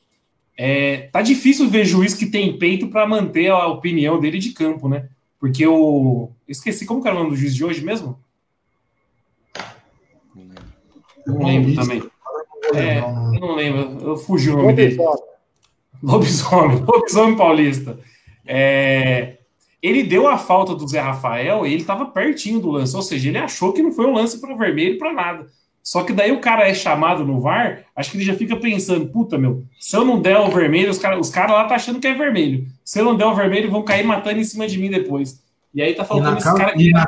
é, 0.57 1.09
tá 1.13 1.21
difícil 1.21 1.69
ver 1.69 1.85
juiz 1.85 2.15
que 2.15 2.27
tem 2.27 2.57
peito 2.57 2.87
para 2.87 3.05
manter 3.05 3.51
a 3.51 3.67
opinião 3.67 4.21
dele 4.21 4.39
de 4.39 4.53
campo, 4.53 4.89
né? 4.89 5.09
Porque 5.41 5.67
eu 5.67 6.31
esqueci 6.47 6.87
como 6.87 7.03
que 7.03 7.09
era 7.09 7.17
o 7.17 7.19
nome 7.19 7.31
do 7.31 7.37
juiz 7.37 7.53
de 7.53 7.65
hoje 7.65 7.85
mesmo? 7.85 8.17
Não 11.27 11.45
lembro 11.45 11.75
também. 11.75 12.03
É, 12.75 13.01
eu 13.01 13.41
não 13.41 13.57
lembro. 13.57 14.07
Eu 14.07 14.17
fugi 14.17 14.51
o 14.51 14.57
nome 14.57 14.73
dele. 14.73 14.99
Lobisomem. 16.01 16.79
Lobisomem 16.87 17.37
Paulista. 17.37 17.99
É, 18.47 19.39
ele 19.83 20.05
deu 20.05 20.29
a 20.29 20.39
falta 20.39 20.77
do 20.77 20.87
Zé 20.87 21.01
Rafael 21.01 21.67
e 21.67 21.73
ele 21.73 21.83
estava 21.83 22.07
pertinho 22.07 22.61
do 22.61 22.71
lance. 22.71 22.95
Ou 22.95 23.03
seja, 23.03 23.29
ele 23.29 23.39
achou 23.39 23.73
que 23.73 23.83
não 23.83 23.91
foi 23.91 24.07
um 24.07 24.15
lance 24.15 24.41
para 24.41 24.55
o 24.55 24.57
vermelho 24.57 24.97
para 24.97 25.13
nada. 25.13 25.47
Só 25.83 26.05
que 26.05 26.13
daí 26.13 26.31
o 26.31 26.41
cara 26.41 26.69
é 26.69 26.75
chamado 26.75 27.25
no 27.25 27.41
VAR, 27.41 27.85
acho 27.97 28.11
que 28.11 28.17
ele 28.17 28.25
já 28.25 28.35
fica 28.35 28.57
pensando, 28.57 29.09
puta, 29.09 29.37
meu, 29.37 29.65
se 29.81 29.97
eu 29.97 30.05
não 30.05 30.21
der 30.21 30.39
o 30.39 30.49
vermelho, 30.49 30.91
os 30.91 30.99
caras 30.99 31.19
os 31.19 31.31
cara 31.31 31.53
lá 31.53 31.65
tá 31.65 31.75
achando 31.75 31.99
que 31.99 32.07
é 32.07 32.15
vermelho. 32.15 32.67
Se 32.85 33.01
eu 33.01 33.05
não 33.05 33.17
der 33.17 33.27
o 33.27 33.35
vermelho, 33.35 33.71
vão 33.71 33.83
cair 33.83 34.05
matando 34.05 34.39
em 34.39 34.45
cima 34.45 34.69
de 34.69 34.79
mim 34.79 34.91
depois. 34.91 35.43
E 35.75 35.83
aí 35.83 35.95
tá 35.95 36.05
faltando 36.05 36.37
esse 36.37 36.45
casa, 36.45 36.59
cara 36.59 36.73
que... 36.73 36.89
E 36.89 36.93
na, 36.93 37.07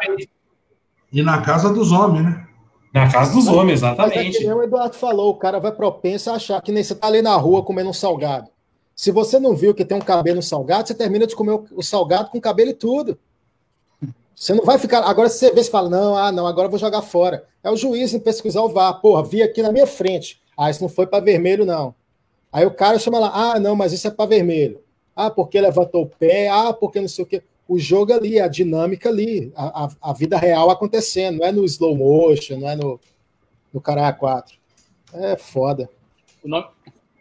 e 1.12 1.22
na 1.22 1.41
casa 1.43 1.72
dos 1.72 1.93
homens, 1.93 2.25
né? 2.25 2.45
Na 2.93 3.11
casa 3.11 3.33
dos 3.33 3.47
homens, 3.47 3.81
exatamente. 3.81 4.16
Mas 4.16 4.37
é 4.37 4.39
que 4.39 4.53
o 4.53 4.62
Eduardo 4.62 4.97
falou, 4.97 5.31
o 5.31 5.37
cara 5.37 5.61
vai 5.61 5.72
propenso 5.72 6.31
a 6.31 6.35
achar 6.35 6.61
que 6.61 6.72
nem 6.72 6.83
você 6.83 6.95
tá 6.95 7.07
ali 7.07 7.22
na 7.22 7.37
rua 7.37 7.62
comendo 7.62 7.91
um 7.91 7.93
salgado. 7.93 8.49
Se 8.95 9.11
você 9.11 9.39
não 9.41 9.57
viu 9.57 9.75
que 9.75 9.85
tem 9.85 9.97
um 9.97 10.01
cabelo 10.01 10.43
salgado, 10.43 10.87
você 10.87 10.95
termina 10.95 11.27
de 11.27 11.35
comer 11.35 11.61
o 11.72 11.83
salgado 11.83 12.31
com 12.31 12.41
cabelo 12.41 12.70
e 12.70 12.75
tudo. 12.75 13.18
Você 14.35 14.53
não 14.55 14.64
vai 14.64 14.78
ficar. 14.78 15.03
Agora, 15.03 15.28
se 15.28 15.39
você 15.39 15.53
vê, 15.53 15.62
você 15.62 15.70
fala, 15.70 15.89
não, 15.89 16.16
ah, 16.16 16.32
não, 16.32 16.47
agora 16.47 16.66
eu 16.66 16.70
vou 16.70 16.78
jogar 16.78 17.03
fora. 17.03 17.45
É 17.62 17.70
o 17.70 17.76
juiz 17.76 18.12
em 18.12 18.18
pesquisar 18.18 18.62
o 18.62 18.68
VAR. 18.68 19.01
Porra, 19.01 19.22
vi 19.22 19.43
aqui 19.43 19.62
na 19.62 19.72
minha 19.72 19.87
frente. 19.87 20.41
Ah, 20.57 20.70
isso 20.70 20.82
não 20.82 20.89
foi 20.89 21.07
para 21.07 21.24
vermelho, 21.24 21.64
não. 21.64 21.95
Aí 22.53 22.64
o 22.64 22.70
cara 22.70 22.99
chama 22.99 23.18
lá, 23.18 23.32
ah, 23.35 23.61
não, 23.61 23.74
mas 23.74 23.93
isso 23.93 24.07
é 24.07 24.11
para 24.11 24.26
vermelho. 24.28 24.80
Ah, 25.14 25.30
porque 25.30 25.61
levantou 25.61 26.03
o 26.03 26.07
pé, 26.07 26.49
ah, 26.49 26.72
porque 26.72 27.01
não 27.01 27.09
sei 27.09 27.24
o 27.24 27.26
quê 27.26 27.43
o 27.66 27.78
jogo 27.78 28.12
ali, 28.12 28.39
a 28.39 28.49
dinâmica 28.49 29.09
ali, 29.09 29.53
a, 29.57 29.85
a, 29.85 30.11
a, 30.11 30.12
vida 30.12 30.37
real 30.37 30.70
acontecendo, 30.70 31.39
não 31.39 31.47
é 31.47 31.53
no 31.53 31.64
slow 31.64 31.97
motion, 31.97 32.59
não 32.59 32.68
é 32.68 32.76
no, 32.76 33.01
no 33.72 33.80
Caralho 33.80 34.16
4. 34.16 34.57
É 35.14 35.37
foda. 35.37 35.89
O 36.43 36.49
nome, 36.49 36.66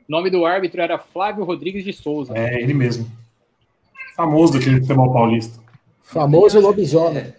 nome 0.07 0.29
do 0.29 0.45
árbitro 0.45 0.81
era 0.81 0.99
Flávio 0.99 1.45
Rodrigues 1.45 1.83
de 1.83 1.93
Souza. 1.93 2.37
É, 2.37 2.61
ele 2.61 2.73
mesmo. 2.73 3.09
Famoso 4.15 4.53
daquele 4.53 4.81
futebol 4.81 5.11
paulista. 5.13 5.62
Famoso 6.03 6.59
lobisomem. 6.59 7.23
É, 7.23 7.35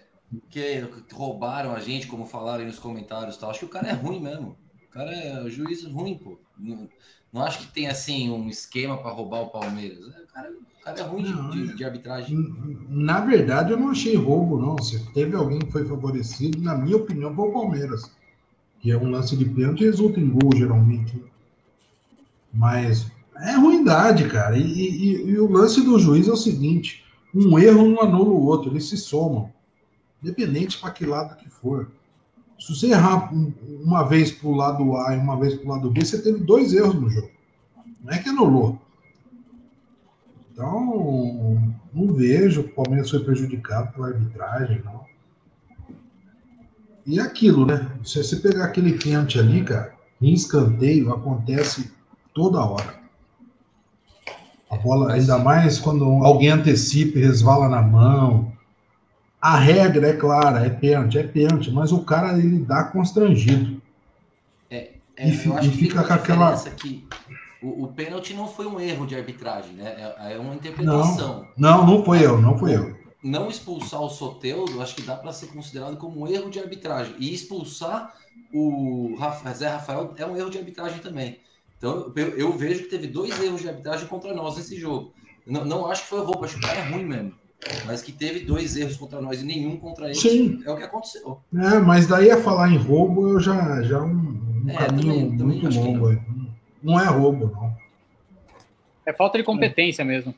que 0.49 0.83
roubaram 1.13 1.73
a 1.73 1.79
gente, 1.79 2.07
como 2.07 2.25
falaram 2.25 2.61
aí 2.61 2.65
nos 2.65 2.79
comentários. 2.79 3.37
Tal. 3.37 3.49
Acho 3.49 3.59
que 3.59 3.65
o 3.65 3.69
cara 3.69 3.87
é 3.87 3.93
ruim 3.93 4.19
mesmo. 4.19 4.57
O 4.89 4.91
cara 4.91 5.11
é 5.11 5.49
juiz 5.49 5.85
ruim, 5.85 6.17
pô. 6.17 6.37
Não, 6.57 6.89
não 7.31 7.43
acho 7.43 7.59
que 7.59 7.73
tem 7.73 7.87
assim 7.87 8.29
um 8.29 8.49
esquema 8.49 8.97
para 8.97 9.11
roubar 9.11 9.43
o 9.43 9.49
Palmeiras. 9.49 10.05
O 10.07 10.33
cara 10.33 10.51
cara 10.85 10.99
é 10.99 11.03
ruim 11.03 11.23
não, 11.23 11.49
de, 11.49 11.75
de, 11.75 11.83
arbitragem. 11.83 12.55
Na 12.87 13.19
verdade, 13.19 13.71
eu 13.71 13.77
não 13.77 13.89
achei 13.89 14.15
roubo, 14.15 14.59
não. 14.59 14.77
Se 14.77 14.99
teve 15.13 15.35
alguém 15.35 15.59
que 15.59 15.71
foi 15.71 15.83
favorecido, 15.83 16.61
na 16.61 16.77
minha 16.77 16.97
opinião, 16.97 17.33
foi 17.33 17.49
o 17.49 17.53
Palmeiras. 17.53 18.11
Que 18.79 18.91
é 18.91 18.97
um 18.97 19.09
lance 19.09 19.35
de 19.35 19.45
pênalti 19.45 19.81
e 19.81 19.85
resulta 19.85 20.19
em 20.19 20.29
gol, 20.29 20.51
geralmente. 20.55 21.19
Mas 22.53 23.07
é 23.37 23.53
ruindade, 23.53 24.29
cara. 24.29 24.55
E, 24.55 24.61
e, 24.61 25.29
e, 25.31 25.39
o 25.39 25.51
lance 25.51 25.81
do 25.81 25.97
juiz 25.97 26.27
é 26.27 26.31
o 26.31 26.37
seguinte: 26.37 27.03
um 27.35 27.59
erro 27.59 27.89
não 27.89 28.01
anula 28.01 28.29
o 28.29 28.45
outro, 28.45 28.71
eles 28.71 28.87
se 28.87 28.95
somam. 28.95 29.51
Independente 30.23 30.79
para 30.79 30.91
que 30.91 31.05
lado 31.05 31.35
que 31.35 31.49
for. 31.49 31.91
Se 32.57 32.73
você 32.73 32.87
errar 32.87 33.29
uma 33.33 34.03
vez 34.03 34.31
para 34.31 34.47
o 34.47 34.55
lado 34.55 34.95
A 34.97 35.13
e 35.13 35.19
uma 35.19 35.37
vez 35.37 35.55
para 35.55 35.65
o 35.65 35.69
lado 35.69 35.91
B, 35.91 36.05
você 36.05 36.21
teve 36.21 36.39
dois 36.39 36.73
erros 36.73 36.95
no 36.95 37.09
jogo. 37.09 37.29
Não 38.01 38.13
é 38.13 38.19
que 38.19 38.29
anulou. 38.29 38.79
Então, 40.51 41.75
não 41.93 42.13
vejo 42.13 42.61
o 42.61 42.69
Palmeiras 42.69 43.09
foi 43.09 43.19
prejudicado 43.19 43.91
pela 43.91 44.07
arbitragem, 44.07 44.81
não. 44.85 45.03
E 47.05 47.19
aquilo, 47.19 47.65
né? 47.65 47.91
Se 48.05 48.23
você 48.23 48.37
pegar 48.37 48.65
aquele 48.65 48.97
pênalti 48.97 49.37
ali, 49.37 49.63
cara, 49.65 49.93
em 50.21 50.33
escanteio, 50.33 51.13
acontece 51.13 51.91
toda 52.33 52.63
hora. 52.63 53.04
A 54.69 54.77
bola, 54.77 55.13
ainda 55.13 55.37
mais 55.37 55.79
quando 55.79 56.05
alguém 56.25 56.49
antecipa 56.49 57.19
e 57.19 57.21
resvala 57.21 57.69
na 57.69 57.81
mão. 57.81 58.51
A 59.39 59.57
regra 59.57 60.09
é 60.09 60.13
clara, 60.13 60.65
é 60.65 60.69
pênalti, 60.69 61.19
é 61.19 61.23
pênalti, 61.23 61.69
mas 61.71 61.91
o 61.91 62.03
cara 62.03 62.37
ele 62.37 62.59
dá 62.59 62.83
constrangido. 62.85 63.79
É, 64.71 64.93
é 65.15 65.29
e, 65.29 65.45
eu 65.45 65.55
acho 65.55 65.67
e 65.67 65.71
que 65.71 65.77
fica 65.77 66.03
com 66.03 66.13
aquela. 66.13 66.57
Que 66.57 67.07
o, 67.61 67.83
o 67.83 67.87
pênalti 67.89 68.33
não 68.33 68.47
foi 68.47 68.65
um 68.65 68.79
erro 68.79 69.05
de 69.05 69.15
arbitragem, 69.15 69.73
né? 69.73 70.13
É, 70.19 70.33
é 70.33 70.39
uma 70.39 70.55
interpretação. 70.55 71.47
Não, 71.55 71.85
não, 71.85 71.97
não 71.97 72.05
foi 72.05 72.25
eu, 72.25 72.41
não 72.41 72.57
foi 72.57 72.75
eu. 72.75 72.95
Não 73.23 73.49
expulsar 73.49 74.01
o 74.01 74.09
Soteudo, 74.09 74.81
acho 74.81 74.95
que 74.95 75.01
dá 75.01 75.15
para 75.15 75.33
ser 75.33 75.47
considerado 75.47 75.97
como 75.97 76.21
um 76.21 76.27
erro 76.27 76.49
de 76.49 76.59
arbitragem. 76.59 77.15
E 77.17 77.33
expulsar 77.33 78.13
o 78.53 79.15
Zé 79.53 79.67
Rafael 79.67 80.13
é 80.17 80.25
um 80.25 80.37
erro 80.37 80.49
de 80.49 80.57
arbitragem 80.57 80.99
também. 80.99 81.39
Então 81.85 82.11
eu, 82.15 82.29
eu 82.29 82.51
vejo 82.51 82.85
que 82.85 82.89
teve 82.89 83.05
dois 83.05 83.39
erros 83.39 83.61
de 83.61 83.69
arbitragem 83.69 84.07
contra 84.07 84.33
nós 84.33 84.57
nesse 84.57 84.75
jogo. 84.75 85.13
Não, 85.45 85.63
não 85.63 85.85
acho 85.85 86.01
que 86.01 86.09
foi 86.09 86.21
roubo, 86.21 86.43
acho 86.43 86.55
que 86.55 86.65
o 86.65 86.67
cara 86.67 86.79
é 86.79 86.89
ruim 86.89 87.05
mesmo 87.05 87.33
mas 87.85 88.03
que 88.03 88.11
teve 88.11 88.41
dois 88.41 88.75
erros 88.75 88.95
contra 88.95 89.19
nós 89.19 89.41
e 89.41 89.45
nenhum 89.45 89.77
contra 89.77 90.05
eles, 90.05 90.21
Sim. 90.21 90.61
é 90.65 90.71
o 90.71 90.77
que 90.77 90.83
aconteceu. 90.83 91.39
É, 91.55 91.79
mas 91.79 92.05
daí 92.05 92.29
a 92.29 92.39
falar 92.39 92.69
em 92.69 92.77
roubo, 92.77 93.29
eu 93.29 93.39
já, 93.39 93.81
já 93.81 94.03
um, 94.03 94.63
um 94.65 94.69
é, 94.69 94.75
caminho 94.75 95.37
também, 95.37 95.61
muito 95.61 95.79
longo. 95.79 96.11
Não. 96.11 96.53
não. 96.83 96.99
é 96.99 97.07
roubo, 97.07 97.51
não. 97.51 97.75
É 99.03 99.13
falta 99.13 99.39
de 99.39 99.43
competência 99.43 100.03
é. 100.03 100.05
mesmo. 100.05 100.35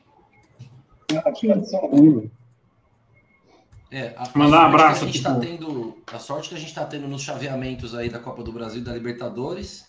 É, 3.90 4.14
a, 4.16 4.30
Mandar 4.34 4.62
um 4.62 4.66
abraço. 4.66 5.04
A, 5.04 5.06
gente 5.06 5.22
tá 5.22 5.34
tendo, 5.34 5.98
a 6.06 6.18
sorte 6.18 6.48
que 6.50 6.54
a 6.54 6.58
gente 6.58 6.68
está 6.68 6.84
tendo 6.86 7.08
nos 7.08 7.22
chaveamentos 7.22 7.94
aí 7.94 8.08
da 8.08 8.18
Copa 8.18 8.42
do 8.42 8.52
Brasil 8.52 8.80
e 8.80 8.84
da 8.84 8.94
Libertadores 8.94 9.87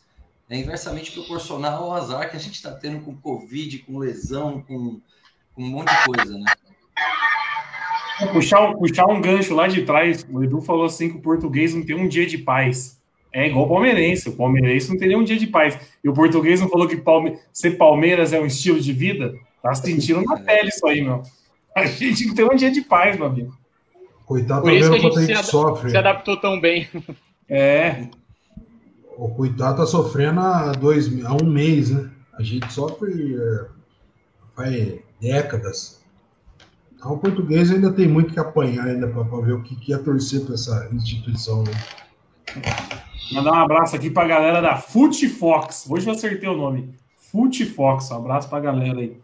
é 0.49 0.57
inversamente 0.57 1.11
proporcional 1.11 1.83
ao 1.83 1.93
azar 1.93 2.29
que 2.29 2.35
a 2.35 2.39
gente 2.39 2.55
está 2.55 2.71
tendo 2.71 3.01
com 3.01 3.15
Covid, 3.15 3.79
com 3.79 3.99
lesão, 3.99 4.61
com, 4.61 4.99
com 5.53 5.63
um 5.63 5.69
monte 5.69 5.89
de 5.89 6.05
coisa, 6.05 6.37
né? 6.37 6.53
Puxar, 8.33 8.73
puxar 8.73 9.05
um 9.05 9.21
gancho 9.21 9.55
lá 9.55 9.67
de 9.67 9.83
trás, 9.83 10.25
o 10.29 10.43
Edu 10.43 10.59
falou 10.59 10.85
assim 10.85 11.09
que 11.09 11.17
o 11.17 11.21
português 11.21 11.73
não 11.73 11.85
tem 11.85 11.95
um 11.95 12.07
dia 12.07 12.25
de 12.25 12.37
paz. 12.37 12.99
É 13.31 13.47
igual 13.47 13.65
o 13.65 13.69
palmeirense, 13.69 14.27
o 14.27 14.35
palmeirense 14.35 14.89
não 14.89 14.97
tem 14.97 15.07
nenhum 15.07 15.23
dia 15.23 15.37
de 15.37 15.47
paz. 15.47 15.79
E 16.03 16.09
o 16.09 16.13
português 16.13 16.59
não 16.59 16.67
falou 16.67 16.87
que 16.87 16.97
palme... 16.97 17.37
ser 17.53 17.77
Palmeiras 17.77 18.33
é 18.33 18.41
um 18.41 18.45
estilo 18.45 18.81
de 18.81 18.91
vida? 18.91 19.35
Tá 19.61 19.73
sentindo 19.75 20.21
na 20.23 20.37
pele 20.37 20.69
isso 20.69 20.85
aí, 20.87 21.01
meu. 21.01 21.21
A 21.75 21.85
gente 21.85 22.25
não 22.25 22.33
tem 22.33 22.45
um 22.45 22.55
dia 22.55 22.71
de 22.71 22.81
paz, 22.81 23.15
meu 23.15 23.27
amigo. 23.27 23.53
Coitado 24.25 24.63
Por 24.63 24.73
isso 24.73 24.89
que 24.89 24.95
a 24.95 24.99
gente 24.99 25.25
se, 25.25 25.33
ad 25.33 25.45
sofre. 25.45 25.91
se 25.91 25.97
adaptou 25.97 26.37
tão 26.37 26.59
bem. 26.59 26.87
É. 27.47 28.07
O 29.19 29.27
coitado 29.27 29.79
tá 29.79 29.85
sofrendo 29.85 30.39
há, 30.39 30.71
dois, 30.71 31.07
há 31.25 31.33
um 31.33 31.45
mês, 31.45 31.89
né? 31.89 32.09
A 32.37 32.41
gente 32.41 32.71
sofre 32.71 33.35
é, 33.35 33.65
faz 34.55 34.99
décadas. 35.19 36.01
Então, 36.95 37.11
o 37.11 37.17
português 37.17 37.69
ainda 37.69 37.91
tem 37.91 38.07
muito 38.07 38.33
que 38.33 38.39
apanhar 38.39 38.87
ainda 38.87 39.09
para 39.09 39.23
ver 39.41 39.53
o 39.55 39.61
que, 39.61 39.75
que 39.75 39.93
é 39.93 39.97
torcer 39.97 40.45
para 40.45 40.53
essa 40.53 40.87
instituição. 40.93 41.65
Né? 41.65 41.71
Mandar 43.33 43.51
um 43.51 43.55
abraço 43.55 43.93
aqui 43.93 44.09
para 44.09 44.23
a 44.23 44.27
galera 44.27 44.61
da 44.61 44.77
Fox. 44.77 45.85
Hoje 45.89 46.07
eu 46.07 46.13
acertei 46.13 46.47
o 46.47 46.55
nome. 46.55 46.95
Fox. 47.75 48.09
Um 48.11 48.15
abraço 48.15 48.47
para 48.47 48.59
a 48.59 48.61
galera 48.61 48.99
aí. 48.99 49.17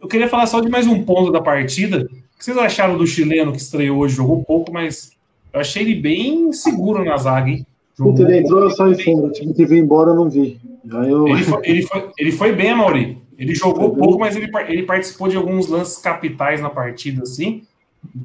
Eu 0.00 0.08
queria 0.08 0.28
falar 0.28 0.48
só 0.48 0.60
de 0.60 0.68
mais 0.68 0.88
um 0.88 1.04
ponto 1.04 1.30
da 1.30 1.40
partida. 1.40 1.98
O 2.02 2.38
que 2.38 2.44
vocês 2.44 2.58
acharam 2.58 2.98
do 2.98 3.06
chileno 3.06 3.52
que 3.52 3.58
estreou 3.58 3.98
hoje? 3.98 4.16
Jogou 4.16 4.44
pouco, 4.44 4.72
mas 4.72 5.12
eu 5.52 5.60
achei 5.60 5.84
ele 5.84 5.94
bem 5.94 6.52
seguro 6.52 7.04
na 7.04 7.16
zaga, 7.16 7.48
hein? 7.48 7.64
Puta, 7.96 8.22
ele 8.22 8.38
entrou, 8.38 8.62
eu 8.62 8.70
saí 8.70 9.02
fora. 9.02 9.30
Tive 9.30 9.54
que 9.54 9.64
vir 9.64 9.78
embora, 9.78 10.10
eu 10.10 10.14
não 10.14 10.28
vi. 10.28 10.60
Eu... 10.84 11.26
Ele, 11.28 11.42
foi, 11.42 11.60
ele, 11.64 11.82
foi, 11.82 12.10
ele 12.18 12.32
foi 12.32 12.52
bem, 12.52 12.74
Mauri. 12.74 13.18
Ele 13.38 13.54
jogou 13.54 13.94
pouco, 13.94 14.18
mas 14.18 14.36
ele, 14.36 14.50
ele 14.68 14.82
participou 14.82 15.28
de 15.28 15.36
alguns 15.36 15.68
lances 15.68 15.98
capitais 15.98 16.60
na 16.60 16.70
partida, 16.70 17.22
assim. 17.22 17.62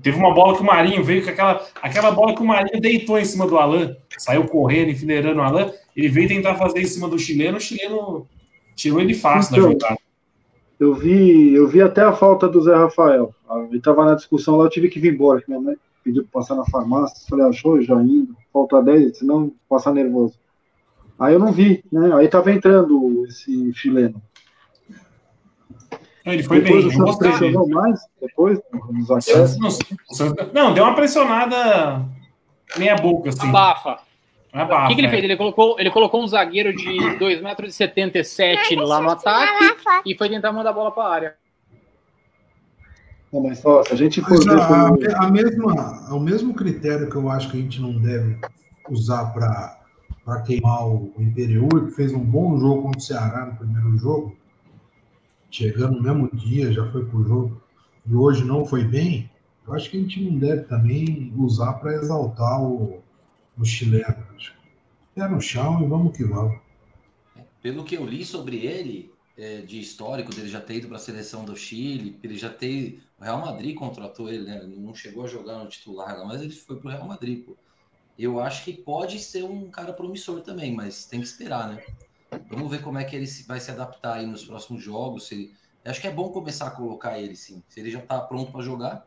Teve 0.01 0.17
uma 0.17 0.33
bola 0.33 0.55
que 0.55 0.61
o 0.61 0.65
Marinho 0.65 1.03
veio 1.03 1.23
com 1.23 1.29
aquela, 1.29 1.65
aquela 1.81 2.11
bola 2.11 2.35
que 2.35 2.41
o 2.41 2.45
Marinho 2.45 2.81
deitou 2.81 3.17
em 3.17 3.25
cima 3.25 3.47
do 3.47 3.57
Alan, 3.57 3.95
saiu 4.17 4.45
correndo, 4.45 4.91
enfileirando 4.91 5.39
o 5.39 5.43
Alan. 5.43 5.71
Ele 5.95 6.07
veio 6.07 6.27
tentar 6.27 6.55
fazer 6.55 6.81
em 6.81 6.85
cima 6.85 7.07
do 7.07 7.17
chileno, 7.17 7.57
o 7.57 7.61
chileno 7.61 8.27
tirou 8.75 9.01
ele 9.01 9.13
fácil 9.13 9.53
então, 9.53 9.63
da 9.63 9.71
jogada. 9.73 10.01
Eu 10.79 10.95
vi, 10.95 11.53
eu 11.53 11.67
vi 11.67 11.81
até 11.81 12.01
a 12.01 12.13
falta 12.13 12.47
do 12.47 12.61
Zé 12.61 12.75
Rafael. 12.75 13.33
Ele 13.69 13.77
estava 13.77 14.05
na 14.05 14.15
discussão 14.15 14.55
lá, 14.55 14.65
eu 14.65 14.69
tive 14.69 14.89
que 14.89 14.99
vir 14.99 15.13
embora. 15.13 15.43
Minha 15.47 15.59
mãe 15.59 15.75
pediu 16.03 16.23
para 16.23 16.41
passar 16.41 16.55
na 16.55 16.65
farmácia. 16.65 17.25
Falei, 17.29 17.45
achou 17.45 17.75
ah, 17.75 17.81
já 17.81 17.95
indo, 18.01 18.35
falta 18.51 18.81
10, 18.81 19.17
senão 19.17 19.51
passar 19.67 19.93
nervoso. 19.93 20.39
Aí 21.19 21.33
eu 21.33 21.39
não 21.39 21.51
vi, 21.51 21.83
né? 21.91 22.13
Aí 22.15 22.27
tava 22.27 22.51
entrando 22.51 23.25
esse 23.27 23.73
chileno. 23.73 24.21
Ele 26.25 26.43
foi 26.43 26.61
depois 26.61 26.85
bem. 26.87 27.01
O 27.01 27.17
pressionou 27.17 27.67
mais? 27.69 27.99
Depois? 28.19 28.59
Não, 28.73 30.35
não, 30.53 30.73
deu 30.73 30.83
uma 30.83 30.95
pressionada 30.95 32.05
meia 32.77 32.95
boca, 32.95 33.29
assim. 33.29 33.49
Abafa. 33.49 33.99
Abafa 34.53 34.85
o 34.85 34.87
que, 34.89 34.95
que 34.95 35.01
ele 35.01 35.07
é. 35.07 35.11
fez? 35.11 35.23
Ele 35.23 35.37
colocou, 35.37 35.75
ele 35.79 35.89
colocou 35.89 36.21
um 36.23 36.27
zagueiro 36.27 36.75
de 36.75 36.89
2,77m 37.17 38.81
lá 38.81 39.01
no 39.01 39.09
ataque 39.09 39.75
e 40.05 40.15
foi 40.15 40.29
tentar 40.29 40.51
mandar 40.51 40.71
a 40.71 40.73
bola 40.73 40.91
para 40.91 41.03
a 41.03 41.13
área. 41.13 41.40
Não, 43.31 43.41
mas 43.41 43.59
só, 43.59 43.83
se 43.83 43.93
a 43.93 43.95
gente 43.95 44.21
for. 44.21 44.37
A, 44.49 44.87
a, 44.89 45.27
a, 45.27 45.31
mesma, 45.31 46.13
o 46.13 46.19
mesmo 46.19 46.53
critério 46.53 47.09
que 47.09 47.15
eu 47.15 47.29
acho 47.29 47.49
que 47.49 47.57
a 47.57 47.61
gente 47.61 47.81
não 47.81 47.97
deve 47.97 48.37
usar 48.89 49.25
para 49.33 50.41
queimar 50.41 50.87
o 50.87 51.13
Imperiur, 51.17 51.87
que 51.87 51.91
fez 51.91 52.13
um 52.13 52.19
bom 52.19 52.59
jogo 52.59 52.83
contra 52.83 52.99
o 52.99 53.01
Ceará 53.01 53.45
no 53.45 53.55
primeiro 53.55 53.97
jogo, 53.97 54.35
chegando 55.49 55.95
no 55.95 56.03
mesmo 56.03 56.29
dia, 56.35 56.73
já 56.73 56.91
foi 56.91 57.05
pro 57.05 57.23
jogo, 57.23 57.61
e 58.05 58.13
hoje 58.13 58.43
não 58.43 58.65
foi 58.65 58.83
bem, 58.83 59.29
eu 59.65 59.73
acho 59.73 59.89
que 59.89 59.97
a 59.97 60.01
gente 60.01 60.21
não 60.21 60.37
deve 60.37 60.63
também 60.63 61.33
usar 61.37 61.73
para 61.73 61.93
exaltar 61.93 62.61
o, 62.61 63.01
o 63.57 63.63
chileno. 63.63 64.25
Pé 65.15 65.27
no 65.27 65.41
chão 65.41 65.83
e 65.83 65.87
vamos 65.87 66.15
que 66.15 66.23
vamos. 66.23 66.57
Pelo 67.61 67.83
que 67.83 67.95
eu 67.95 68.05
li 68.05 68.25
sobre 68.25 68.65
ele, 68.65 69.11
é, 69.37 69.61
de 69.61 69.79
histórico 69.79 70.33
dele 70.33 70.49
já 70.49 70.61
ter 70.61 70.77
ido 70.77 70.87
para 70.87 70.97
a 70.97 70.99
seleção 70.99 71.43
do 71.43 71.55
Chile, 71.55 72.17
ele 72.23 72.37
já 72.37 72.49
ter. 72.49 73.01
O 73.21 73.23
Real 73.23 73.39
Madrid 73.39 73.75
contratou 73.75 74.29
ele, 74.29 74.45
né? 74.45 74.63
Não 74.65 74.95
chegou 74.95 75.23
a 75.23 75.27
jogar 75.27 75.59
no 75.59 75.69
titular, 75.69 76.25
mas 76.25 76.41
ele 76.41 76.49
foi 76.49 76.77
para 76.77 76.87
o 76.87 76.91
Real 76.91 77.07
Madrid. 77.07 77.45
Pô. 77.45 77.55
Eu 78.17 78.39
acho 78.39 78.65
que 78.65 78.73
pode 78.73 79.19
ser 79.19 79.43
um 79.43 79.69
cara 79.69 79.93
promissor 79.93 80.41
também, 80.41 80.73
mas 80.73 81.05
tem 81.05 81.19
que 81.19 81.27
esperar, 81.27 81.69
né? 81.69 81.83
Vamos 82.49 82.71
ver 82.71 82.81
como 82.81 82.97
é 82.97 83.03
que 83.03 83.15
ele 83.15 83.27
vai 83.47 83.59
se 83.59 83.69
adaptar 83.69 84.15
aí 84.15 84.25
nos 84.25 84.43
próximos 84.43 84.83
jogos. 84.83 85.27
Se... 85.27 85.53
Acho 85.85 86.01
que 86.01 86.07
é 86.07 86.11
bom 86.11 86.29
começar 86.29 86.65
a 86.65 86.71
colocar 86.71 87.19
ele, 87.19 87.35
sim. 87.35 87.61
Se 87.69 87.79
ele 87.79 87.91
já 87.91 87.99
está 87.99 88.19
pronto 88.19 88.51
para 88.51 88.63
jogar. 88.63 89.05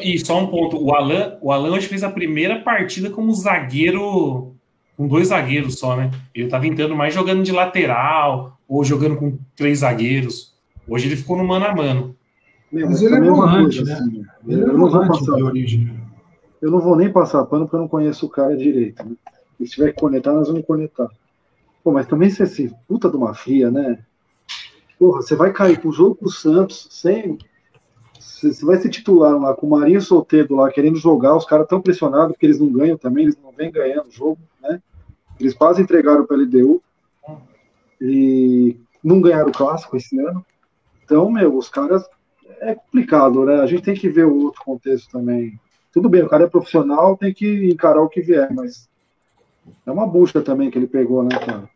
E 0.00 0.18
só 0.24 0.38
um 0.40 0.46
ponto: 0.46 0.82
o 0.82 0.94
Alan, 0.94 1.36
o 1.42 1.52
Alan 1.52 1.72
hoje 1.72 1.88
fez 1.88 2.02
a 2.02 2.10
primeira 2.10 2.62
partida 2.62 3.10
como 3.10 3.34
zagueiro, 3.34 4.54
com 4.96 5.06
dois 5.06 5.28
zagueiros 5.28 5.78
só, 5.78 5.94
né? 5.94 6.10
Ele 6.34 6.46
estava 6.46 6.66
entrando 6.66 6.96
mais 6.96 7.12
jogando 7.12 7.42
de 7.42 7.52
lateral, 7.52 8.58
ou 8.66 8.82
jogando 8.82 9.18
com 9.18 9.38
três 9.54 9.80
zagueiros. 9.80 10.54
Hoje 10.88 11.06
ele 11.06 11.16
ficou 11.16 11.36
no 11.36 11.44
mano 11.44 11.66
a 11.66 11.74
mano. 11.74 12.17
Mas 12.70 13.02
ele 13.02 13.14
é 13.14 13.20
volante, 13.20 13.84
né? 13.84 13.92
Assim, 13.94 14.24
ele 14.46 14.62
é 14.62 14.66
volante 14.66 15.24
de 15.24 15.42
origem. 15.42 16.00
Eu 16.60 16.70
não 16.70 16.80
vou 16.80 16.96
nem 16.96 17.10
passar 17.10 17.44
pano 17.46 17.64
porque 17.64 17.76
eu 17.76 17.80
não 17.80 17.88
conheço 17.88 18.26
o 18.26 18.30
cara 18.30 18.56
direito. 18.56 19.04
Né? 19.04 19.16
se 19.58 19.72
tiver 19.72 19.92
que 19.92 20.00
conectar, 20.00 20.32
nós 20.32 20.48
vamos 20.48 20.64
conectar. 20.64 21.08
Pô, 21.82 21.92
mas 21.92 22.06
também 22.06 22.30
você 22.30 22.46
se 22.46 22.72
puta 22.86 23.08
de 23.08 23.16
uma 23.16 23.34
fria, 23.34 23.70
né? 23.70 23.98
Porra, 24.98 25.22
você 25.22 25.34
vai 25.34 25.52
cair 25.52 25.80
pro 25.80 25.92
jogo 25.92 26.16
pro 26.16 26.28
Santos 26.28 26.88
sem. 26.90 27.38
Você 28.18 28.64
vai 28.64 28.76
ser 28.76 28.88
titular 28.88 29.36
lá 29.36 29.54
com 29.54 29.66
o 29.66 29.70
Marinho 29.70 30.00
Solteiro 30.00 30.54
lá 30.56 30.70
querendo 30.70 30.96
jogar, 30.96 31.36
os 31.36 31.44
caras 31.44 31.66
tão 31.66 31.80
pressionados 31.80 32.32
porque 32.32 32.46
eles 32.46 32.60
não 32.60 32.70
ganham 32.70 32.96
também, 32.96 33.24
eles 33.24 33.38
não 33.42 33.50
vêm 33.50 33.70
ganhando 33.70 34.08
o 34.08 34.12
jogo, 34.12 34.38
né? 34.60 34.80
Eles 35.40 35.54
quase 35.54 35.82
entregaram 35.82 36.24
para 36.24 36.36
LDU 36.36 36.82
e 38.00 38.76
não 39.02 39.20
ganharam 39.20 39.48
o 39.48 39.52
clássico 39.52 39.96
esse 39.96 40.18
ano. 40.18 40.44
Então, 41.04 41.30
meu, 41.30 41.56
os 41.56 41.68
caras 41.68 42.08
é 42.60 42.74
complicado, 42.74 43.44
né? 43.44 43.60
A 43.60 43.66
gente 43.66 43.82
tem 43.82 43.94
que 43.94 44.08
ver 44.08 44.26
o 44.26 44.44
outro 44.44 44.62
contexto 44.64 45.10
também. 45.10 45.58
Tudo 45.92 46.08
bem, 46.08 46.22
o 46.22 46.28
cara 46.28 46.44
é 46.44 46.48
profissional, 46.48 47.16
tem 47.16 47.32
que 47.32 47.70
encarar 47.70 48.02
o 48.02 48.08
que 48.08 48.20
vier, 48.20 48.52
mas 48.52 48.88
é 49.86 49.90
uma 49.90 50.06
busca 50.06 50.40
também 50.40 50.70
que 50.70 50.78
ele 50.78 50.86
pegou, 50.86 51.22
né, 51.22 51.38
cara? 51.38 51.68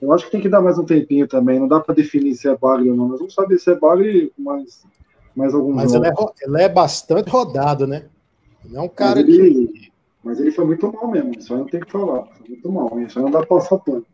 Eu 0.00 0.12
acho 0.12 0.24
que 0.24 0.30
tem 0.30 0.40
que 0.40 0.48
dar 0.48 0.62
mais 0.62 0.78
um 0.78 0.84
tempinho 0.84 1.28
também. 1.28 1.60
Não 1.60 1.68
dá 1.68 1.78
para 1.78 1.94
definir 1.94 2.34
se 2.34 2.48
é 2.48 2.56
bagre 2.56 2.90
ou 2.90 2.96
não. 2.96 3.08
Nós 3.08 3.18
vamos 3.18 3.34
saber 3.34 3.58
se 3.58 3.70
é 3.70 3.74
bagre 3.74 4.32
mais, 4.38 4.82
mais 5.36 5.54
algum 5.54 5.74
Mas 5.74 5.92
ele 5.92 6.06
é, 6.06 6.12
ele 6.42 6.62
é, 6.62 6.68
bastante 6.68 7.28
rodado, 7.28 7.86
né? 7.86 8.06
Ele 8.64 8.76
é 8.76 8.80
um 8.80 8.88
cara 8.88 9.16
mas 9.20 9.28
ele, 9.28 9.66
que... 9.66 9.92
Mas 10.24 10.40
ele 10.40 10.52
foi 10.52 10.64
muito 10.64 10.90
mal 10.90 11.10
mesmo. 11.10 11.32
Isso 11.38 11.52
aí 11.52 11.60
não 11.60 11.66
tem 11.66 11.80
que 11.80 11.90
falar. 11.90 12.24
Foi 12.24 12.48
muito 12.48 12.72
mal. 12.72 13.00
Isso 13.00 13.18
aí 13.18 13.24
não 13.24 13.30
dá 13.30 13.40
para 13.40 13.48
passar 13.48 13.78
pano. 13.78 14.04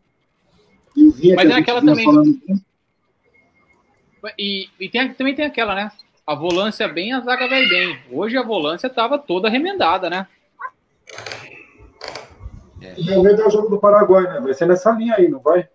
E 0.96 1.08
Vinha 1.10 1.36
mas 1.36 1.50
é 1.50 1.54
aquela 1.54 1.80
também. 1.80 2.04
Falando... 2.04 2.40
E, 4.38 4.68
e 4.78 4.88
tem, 4.88 5.12
também 5.12 5.34
tem 5.34 5.44
aquela, 5.44 5.74
né? 5.74 5.90
A 6.26 6.34
volância 6.34 6.88
bem, 6.88 7.12
a 7.12 7.20
zaga 7.20 7.48
vai 7.48 7.66
bem. 7.66 7.98
Hoje 8.10 8.36
a 8.36 8.42
volância 8.42 8.86
estava 8.88 9.18
toda 9.18 9.48
remendada, 9.48 10.10
né? 10.10 10.26
É. 12.80 13.22
Vai 13.22 13.36
dar 13.36 13.46
o 13.46 13.50
jogo 13.50 13.68
do 13.68 13.78
Paraguai, 13.78 14.24
né? 14.24 14.40
Vai 14.40 14.54
ser 14.54 14.66
nessa 14.66 14.90
linha 14.92 15.14
aí, 15.16 15.28
não 15.28 15.40
vai? 15.40 15.68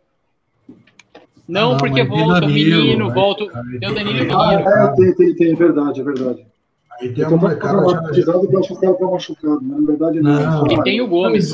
Não, 1.48 1.74
ah, 1.74 1.78
porque 1.78 2.04
volta 2.04 2.46
o 2.46 2.50
menino, 2.50 3.12
volta. 3.12 3.46
Tem 3.80 3.90
o 3.90 3.96
Danilo 3.96 4.40
Ah, 4.40 4.54
é, 4.54 4.96
tem, 4.96 5.16
tem, 5.16 5.36
tem, 5.36 5.52
é 5.52 5.56
verdade, 5.56 6.00
é 6.00 6.04
verdade. 6.04 6.46
Aí 7.00 7.14
tem 7.14 7.26
a 7.26 7.30
molecada 7.30 8.14
já. 8.14 8.32
Eu 8.32 8.60
acho 8.60 8.68
que 8.68 8.74
o 8.74 8.80
cara 8.80 8.94
tá 8.94 9.06
machucado, 9.06 9.60
mas 9.62 9.82
na 9.82 9.88
verdade 9.88 10.22
não. 10.22 10.68
E 10.68 10.84
tem 10.84 11.02
o 11.02 11.08
Gomes. 11.08 11.52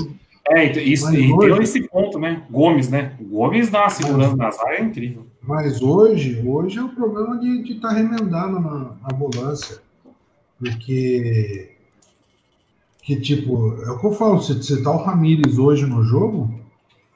É, 0.50 0.66
isso, 0.82 1.14
e 1.14 1.38
tem 1.38 1.62
esse 1.62 1.88
ponto, 1.90 2.18
né? 2.20 2.46
Gomes, 2.50 2.90
né? 2.90 3.16
O 3.20 3.26
Gomes 3.26 3.70
dá 3.70 3.82
uma 3.82 3.90
segurança 3.90 4.36
na 4.36 4.50
zaga, 4.50 4.76
é 4.76 4.82
incrível. 4.82 5.26
Mas 5.42 5.82
hoje, 5.82 6.42
hoje 6.46 6.78
é 6.78 6.84
o 6.84 6.90
problema 6.90 7.38
de 7.38 7.74
estar 7.74 7.90
tá 7.90 7.94
remendando 7.94 8.60
na, 8.60 8.96
ambulância. 9.12 9.80
Porque. 10.58 11.72
Que 13.02 13.20
tipo, 13.22 13.82
é 13.84 13.92
o 13.92 14.00
que 14.00 14.06
eu 14.06 14.12
falo, 14.12 14.42
se 14.42 14.54
você 14.54 14.82
tá 14.82 14.92
o 14.92 14.98
Ramires 14.98 15.58
hoje 15.58 15.86
no 15.86 16.04
jogo, 16.04 16.54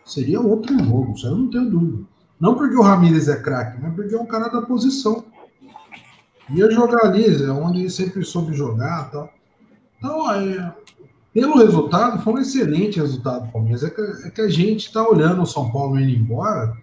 seria 0.06 0.40
outro 0.40 0.78
jogo, 0.80 1.12
isso 1.14 1.28
eu 1.28 1.38
não 1.38 1.50
tenho 1.50 1.70
dúvida. 1.70 2.04
Não 2.40 2.56
porque 2.56 2.76
o 2.76 2.82
Ramires 2.82 3.28
é 3.28 3.36
craque, 3.42 3.78
mas 3.82 3.94
porque 3.94 4.16
é 4.16 4.20
um 4.20 4.26
cara 4.26 4.48
da 4.48 4.62
posição. 4.62 5.26
Ia 6.50 6.72
jogar 6.72 7.08
ali, 7.08 7.44
é 7.44 7.50
onde 7.52 7.82
ele 7.82 7.90
sempre 7.90 8.24
soube 8.24 8.54
jogar 8.54 9.12
tal. 9.12 9.30
Então, 9.98 10.32
é, 10.34 10.74
pelo 11.34 11.58
resultado, 11.58 12.22
foi 12.24 12.34
um 12.34 12.40
excelente 12.40 13.00
resultado 13.00 13.46
do 13.46 13.52
Palmeiras. 13.52 13.84
É 13.84 13.90
que, 13.90 14.02
é 14.02 14.30
que 14.30 14.42
a 14.42 14.50
gente 14.50 14.88
está 14.88 15.08
olhando 15.08 15.42
o 15.42 15.46
São 15.46 15.72
Paulo 15.72 16.00
indo 16.00 16.10
embora 16.10 16.78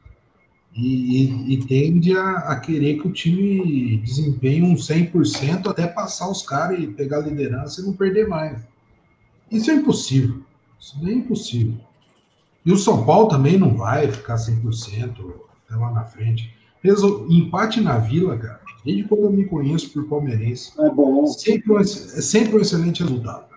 e, 0.74 1.24
e, 1.24 1.54
e 1.54 1.66
tende 1.66 2.16
a, 2.16 2.38
a, 2.38 2.60
querer 2.60 3.00
que 3.00 3.08
o 3.08 3.12
time 3.12 3.98
desempenhe 3.98 4.62
um 4.62 4.74
100% 4.74 5.68
até 5.68 5.86
passar 5.86 6.30
os 6.30 6.42
caras 6.42 6.78
e 6.78 6.86
pegar 6.86 7.18
a 7.18 7.22
liderança 7.22 7.80
e 7.80 7.84
não 7.84 7.92
perder 7.92 8.28
mais. 8.28 8.66
Isso 9.50 9.70
é 9.70 9.74
impossível. 9.74 10.40
Isso 10.78 10.96
é 11.06 11.12
impossível. 11.12 11.74
E 12.64 12.72
o 12.72 12.76
São 12.76 13.04
Paulo 13.04 13.28
também 13.28 13.58
não 13.58 13.76
vai 13.76 14.10
ficar 14.10 14.36
100% 14.36 15.10
até 15.66 15.76
lá 15.76 15.92
na 15.92 16.04
frente. 16.04 16.54
Empate 17.28 17.80
na 17.80 17.98
Vila, 17.98 18.38
cara, 18.38 18.60
desde 18.84 19.04
quando 19.04 19.24
eu 19.24 19.32
me 19.32 19.44
conheço 19.44 19.92
por 19.92 20.08
palmeirense, 20.08 20.72
é 20.78 20.88
bom. 20.90 21.26
Sempre, 21.26 21.74
é 21.76 21.82
sempre 21.84 22.56
um 22.56 22.60
excelente 22.60 23.02
resultado. 23.02 23.47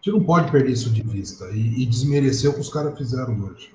A 0.00 0.02
gente 0.02 0.18
não 0.18 0.24
pode 0.24 0.50
perder 0.50 0.72
isso 0.72 0.88
de 0.88 1.02
vista 1.02 1.44
e, 1.52 1.82
e 1.82 1.86
desmerecer 1.86 2.50
o 2.50 2.54
que 2.54 2.60
os 2.60 2.70
caras 2.70 2.96
fizeram 2.96 3.38
hoje. 3.44 3.70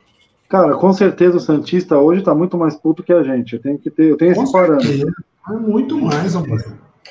Cara, 0.50 0.76
com 0.76 0.92
certeza 0.92 1.38
o 1.38 1.40
Santista 1.40 2.00
hoje 2.00 2.24
tá 2.24 2.34
muito 2.34 2.58
mais 2.58 2.76
puto 2.76 3.04
que 3.04 3.14
a 3.14 3.22
gente. 3.22 3.54
Eu 3.54 3.62
tenho 3.62 3.78
que 3.78 3.92
ter, 3.92 4.10
eu 4.10 4.18
tenho 4.18 4.34
com 4.34 4.42
esse 4.42 4.52
parâmetro. 4.52 5.14
É 5.48 5.54
muito 5.54 6.00
mais, 6.00 6.36
amor. 6.36 6.60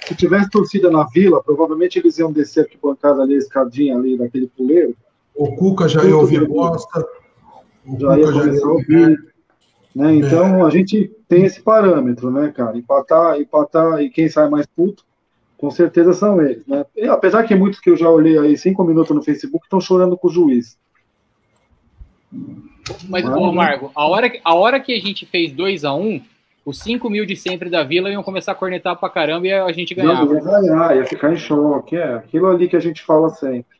Se 0.05 0.17
tivesse 0.17 0.51
torcida 0.51 0.91
na 0.91 1.05
vila, 1.05 1.41
provavelmente 1.43 2.01
eles 2.01 2.19
iam 2.19 2.33
descer 2.33 2.65
aqui 2.65 2.77
bancada 2.83 3.23
ali, 3.23 3.37
a 3.37 3.39
escadinha 3.39 3.97
ali 3.97 4.19
daquele 4.19 4.49
puleiro. 4.49 4.97
O 5.33 5.55
Cuca 5.55 5.89
já 5.89 6.05
ia 6.05 6.17
ouvir 6.17 6.49
bosta. 6.49 7.07
O 7.87 7.99
já 7.99 8.09
Cuca 8.09 8.19
ia 8.19 8.33
começar 8.33 8.67
a 8.67 8.73
ouvir. 8.73 9.35
Né? 9.95 10.13
É. 10.13 10.17
Então 10.17 10.67
a 10.67 10.71
gente 10.71 11.13
tem 11.29 11.45
esse 11.45 11.63
parâmetro, 11.63 12.33
né, 12.33 12.53
cara? 12.55 12.77
Empatar, 12.77 13.41
empatar 13.41 14.01
e 14.01 14.11
quem 14.11 14.29
sai 14.29 14.49
mais 14.49 14.67
puto 14.67 15.05
com 15.65 15.71
certeza 15.71 16.13
são 16.13 16.43
eles, 16.43 16.67
né? 16.67 16.85
E, 16.95 17.07
apesar 17.07 17.43
que 17.45 17.55
muitos 17.55 17.81
que 17.81 17.89
eu 17.89 17.97
já 17.97 18.07
olhei 18.07 18.39
aí 18.39 18.55
cinco 18.55 18.85
minutos 18.85 19.17
no 19.17 19.23
Facebook 19.23 19.65
estão 19.65 19.81
chorando 19.81 20.15
com 20.15 20.29
o 20.29 20.31
juiz. 20.31 20.77
Mas, 23.09 23.25
ô, 23.25 23.51
Marco, 23.51 23.91
a 23.95 24.07
hora, 24.07 24.31
a 24.45 24.55
hora 24.55 24.79
que 24.79 24.93
a 24.93 25.01
gente 25.01 25.25
fez 25.25 25.53
2 25.53 25.87
a 25.87 25.95
1 25.95 26.03
um, 26.03 26.21
os 26.67 26.81
5 26.81 27.09
mil 27.09 27.25
de 27.25 27.35
sempre 27.35 27.71
da 27.71 27.83
Vila 27.83 28.11
iam 28.11 28.23
começar 28.23 28.53
a 28.53 28.55
cornetar 28.55 28.95
pra 28.95 29.09
caramba 29.09 29.47
e 29.47 29.55
a 29.55 29.73
gente 29.73 29.95
ganhava. 29.95 30.27
Não, 30.27 30.35
ia 30.35 30.41
ganhar, 30.43 30.97
ia 30.99 31.07
ficar 31.07 31.33
em 31.33 31.37
choque, 31.39 31.97
é 31.97 32.13
aquilo 32.13 32.49
ali 32.49 32.69
que 32.69 32.77
a 32.77 32.81
gente 32.81 33.03
fala 33.03 33.31
sempre. 33.31 33.79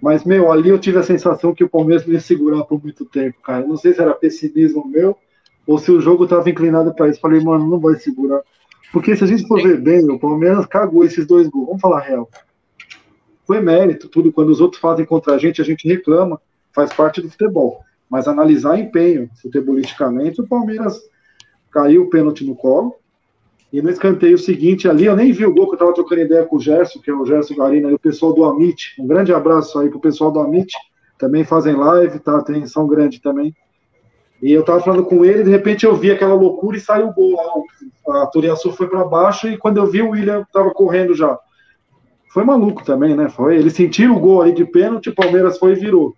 Mas, 0.00 0.22
meu, 0.22 0.52
ali 0.52 0.68
eu 0.68 0.78
tive 0.78 0.98
a 0.98 1.02
sensação 1.02 1.52
que 1.52 1.64
o 1.64 1.68
Palmeiras 1.68 2.06
não 2.06 2.14
ia 2.14 2.20
segurar 2.20 2.62
por 2.62 2.80
muito 2.80 3.04
tempo, 3.04 3.40
cara. 3.42 3.66
Não 3.66 3.76
sei 3.76 3.92
se 3.92 4.00
era 4.00 4.14
pessimismo 4.14 4.86
meu 4.86 5.18
ou 5.66 5.78
se 5.78 5.90
o 5.90 6.00
jogo 6.00 6.22
estava 6.22 6.48
inclinado 6.48 6.94
para 6.94 7.08
isso. 7.08 7.18
Falei, 7.18 7.42
mano, 7.42 7.66
não 7.68 7.80
vai 7.80 7.96
segurar. 7.96 8.40
Porque 8.92 9.14
se 9.14 9.24
a 9.24 9.26
gente 9.26 9.46
for 9.46 9.62
ver 9.62 9.80
bem, 9.80 10.04
o 10.10 10.18
Palmeiras 10.18 10.66
cagou 10.66 11.04
esses 11.04 11.26
dois 11.26 11.48
gols. 11.48 11.66
Vamos 11.66 11.80
falar 11.80 12.00
real. 12.00 12.28
Foi 13.46 13.60
mérito, 13.60 14.08
tudo. 14.08 14.32
Quando 14.32 14.50
os 14.50 14.60
outros 14.60 14.80
fazem 14.80 15.04
contra 15.04 15.34
a 15.34 15.38
gente, 15.38 15.60
a 15.60 15.64
gente 15.64 15.86
reclama. 15.86 16.40
Faz 16.72 16.92
parte 16.92 17.20
do 17.20 17.30
futebol. 17.30 17.80
Mas 18.08 18.26
analisar 18.26 18.78
empenho 18.78 19.28
futebolisticamente, 19.42 20.40
o 20.40 20.46
Palmeiras 20.46 20.98
caiu 21.70 22.04
o 22.04 22.10
pênalti 22.10 22.44
no 22.44 22.54
colo. 22.54 22.94
E 23.70 23.82
no 23.82 23.90
escanteio 23.90 24.38
seguinte 24.38 24.88
ali, 24.88 25.04
eu 25.04 25.14
nem 25.14 25.30
vi 25.30 25.44
o 25.44 25.52
gol, 25.52 25.66
que 25.66 25.72
eu 25.72 25.74
estava 25.74 25.92
trocando 25.92 26.22
ideia 26.22 26.44
com 26.46 26.56
o 26.56 26.60
Gerson, 26.60 27.00
que 27.00 27.10
é 27.10 27.14
o 27.14 27.26
Gerson 27.26 27.54
Garina, 27.54 27.90
e 27.90 27.94
o 27.94 27.98
pessoal 27.98 28.32
do 28.32 28.44
Amit. 28.44 28.94
Um 28.98 29.06
grande 29.06 29.30
abraço 29.30 29.78
aí 29.78 29.90
pro 29.90 30.00
pessoal 30.00 30.30
do 30.30 30.40
Amit. 30.40 30.72
Também 31.18 31.44
fazem 31.44 31.74
live, 31.74 32.18
tá? 32.20 32.38
Atenção 32.38 32.86
grande 32.86 33.20
também. 33.20 33.54
E 34.42 34.52
eu 34.52 34.64
tava 34.64 34.80
falando 34.80 35.04
com 35.04 35.24
ele, 35.24 35.42
de 35.42 35.50
repente 35.50 35.84
eu 35.84 35.96
vi 35.96 36.10
aquela 36.10 36.34
loucura 36.34 36.76
e 36.76 36.80
saiu 36.80 37.08
o 37.08 37.12
gol. 37.12 37.64
A 38.08 38.26
Turiaçu 38.26 38.72
foi 38.72 38.88
para 38.88 39.04
baixo 39.04 39.48
e 39.48 39.56
quando 39.56 39.78
eu 39.78 39.86
vi 39.86 40.00
o 40.00 40.10
William 40.10 40.46
tava 40.52 40.70
correndo 40.70 41.14
já. 41.14 41.38
Foi 42.32 42.44
maluco 42.44 42.84
também, 42.84 43.16
né? 43.16 43.28
Foi. 43.28 43.56
Ele 43.56 43.70
sentiu 43.70 44.14
o 44.14 44.20
gol 44.20 44.42
ali 44.42 44.52
de 44.52 44.64
pênalti, 44.64 45.08
o 45.08 45.14
Palmeiras 45.14 45.58
foi 45.58 45.72
e 45.72 45.76
virou. 45.76 46.14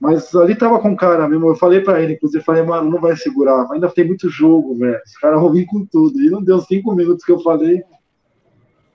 Mas 0.00 0.34
ali 0.34 0.54
tava 0.54 0.78
com 0.78 0.96
cara 0.96 1.28
mesmo. 1.28 1.48
Eu 1.48 1.56
falei 1.56 1.80
para 1.80 2.00
ele, 2.00 2.14
inclusive, 2.14 2.44
falei, 2.44 2.62
mano, 2.62 2.88
não 2.88 3.00
vai 3.00 3.16
segurar. 3.16 3.66
Ainda 3.72 3.90
tem 3.90 4.06
muito 4.06 4.30
jogo, 4.30 4.74
velho. 4.76 5.00
Os 5.04 5.18
caras 5.18 5.40
vão 5.40 5.52
vir 5.52 5.66
com 5.66 5.84
tudo. 5.84 6.20
E 6.20 6.30
não 6.30 6.42
deu 6.42 6.60
cinco 6.60 6.94
minutos 6.94 7.24
que 7.24 7.32
eu 7.32 7.40
falei. 7.40 7.82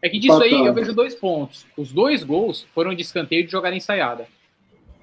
É 0.01 0.09
que 0.09 0.17
disso 0.17 0.41
aí 0.41 0.65
eu 0.65 0.73
vejo 0.73 0.93
dois 0.93 1.13
pontos. 1.13 1.65
Os 1.77 1.91
dois 1.91 2.23
gols 2.23 2.65
foram 2.73 2.93
de 2.93 3.01
escanteio 3.01 3.45
de 3.45 3.51
jogada 3.51 3.75
ensaiada. 3.75 4.27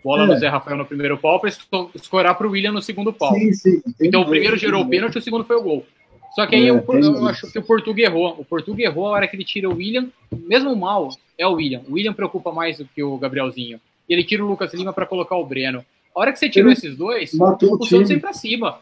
Bola 0.02 0.24
é. 0.24 0.26
no 0.26 0.36
Zé 0.36 0.48
Rafael 0.48 0.76
no 0.76 0.86
primeiro 0.86 1.18
pau 1.18 1.40
para 1.40 1.50
escorar 1.94 2.34
para 2.34 2.46
o 2.46 2.50
William 2.50 2.72
no 2.72 2.82
segundo 2.82 3.12
pau. 3.12 3.34
Sim, 3.34 3.52
sim. 3.52 3.82
Então 4.00 4.22
o 4.22 4.26
primeiro 4.26 4.56
gerou 4.56 4.82
o 4.82 4.88
pênalti, 4.88 5.18
o 5.18 5.22
segundo 5.22 5.44
foi 5.44 5.56
o 5.56 5.62
gol. 5.62 5.86
Só 6.34 6.46
que 6.46 6.54
aí 6.54 6.66
é, 6.66 6.70
eu, 6.70 6.84
eu 6.86 7.26
acho 7.26 7.50
que 7.50 7.58
o 7.58 7.62
Portuga 7.62 8.02
errou. 8.02 8.36
O 8.38 8.44
Portuga 8.44 8.82
errou 8.82 9.06
a 9.06 9.10
hora 9.10 9.26
que 9.28 9.36
ele 9.36 9.44
tira 9.44 9.68
o 9.68 9.74
William. 9.74 10.08
Mesmo 10.32 10.74
mal, 10.76 11.08
é 11.36 11.46
o 11.46 11.54
William. 11.54 11.82
O 11.88 11.94
William 11.94 12.12
preocupa 12.12 12.52
mais 12.52 12.78
do 12.78 12.84
que 12.84 13.02
o 13.02 13.18
Gabrielzinho. 13.18 13.80
E 14.08 14.14
ele 14.14 14.24
tira 14.24 14.44
o 14.44 14.48
Lucas 14.48 14.72
Lima 14.72 14.92
para 14.92 15.06
colocar 15.06 15.36
o 15.36 15.44
Breno. 15.44 15.84
A 16.14 16.20
hora 16.20 16.32
que 16.32 16.38
você 16.38 16.48
tirou 16.48 16.70
ele 16.70 16.78
esses 16.78 16.96
dois, 16.96 17.32
o 17.34 17.84
Santos 17.84 18.08
vem 18.08 18.18
para 18.18 18.32
cima. 18.32 18.78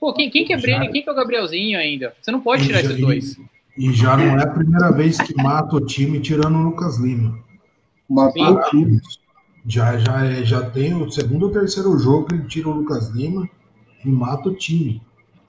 Pô, 0.00 0.12
quem, 0.12 0.30
quem 0.30 0.44
que 0.44 0.52
é 0.52 0.56
Breno 0.56 0.90
quem 0.90 1.02
que 1.02 1.08
é 1.08 1.12
o 1.12 1.14
Gabrielzinho 1.14 1.78
ainda? 1.78 2.14
Você 2.20 2.30
não 2.30 2.40
pode 2.40 2.64
tirar 2.64 2.80
esses 2.80 2.98
dois. 2.98 3.36
E 3.76 3.92
já 3.92 4.16
não 4.16 4.38
é 4.38 4.42
a 4.42 4.46
primeira 4.46 4.90
vez 4.90 5.18
que 5.18 5.34
mata 5.40 5.76
o 5.76 5.84
time 5.84 6.20
tirando 6.20 6.56
o 6.56 6.62
Lucas 6.62 6.98
Lima. 6.98 7.38
Matou 8.08 8.54
o 8.54 8.70
time. 8.70 9.00
Já, 9.66 9.98
já, 9.98 10.24
é, 10.24 10.44
já 10.44 10.70
tem 10.70 10.94
o 10.94 11.10
segundo 11.10 11.46
ou 11.46 11.52
terceiro 11.52 11.96
jogo 11.98 12.26
que 12.26 12.34
ele 12.34 12.44
tira 12.44 12.68
o 12.68 12.72
Lucas 12.72 13.08
Lima 13.10 13.48
e 14.04 14.08
mata 14.08 14.48
o 14.48 14.54
time. 14.54 15.02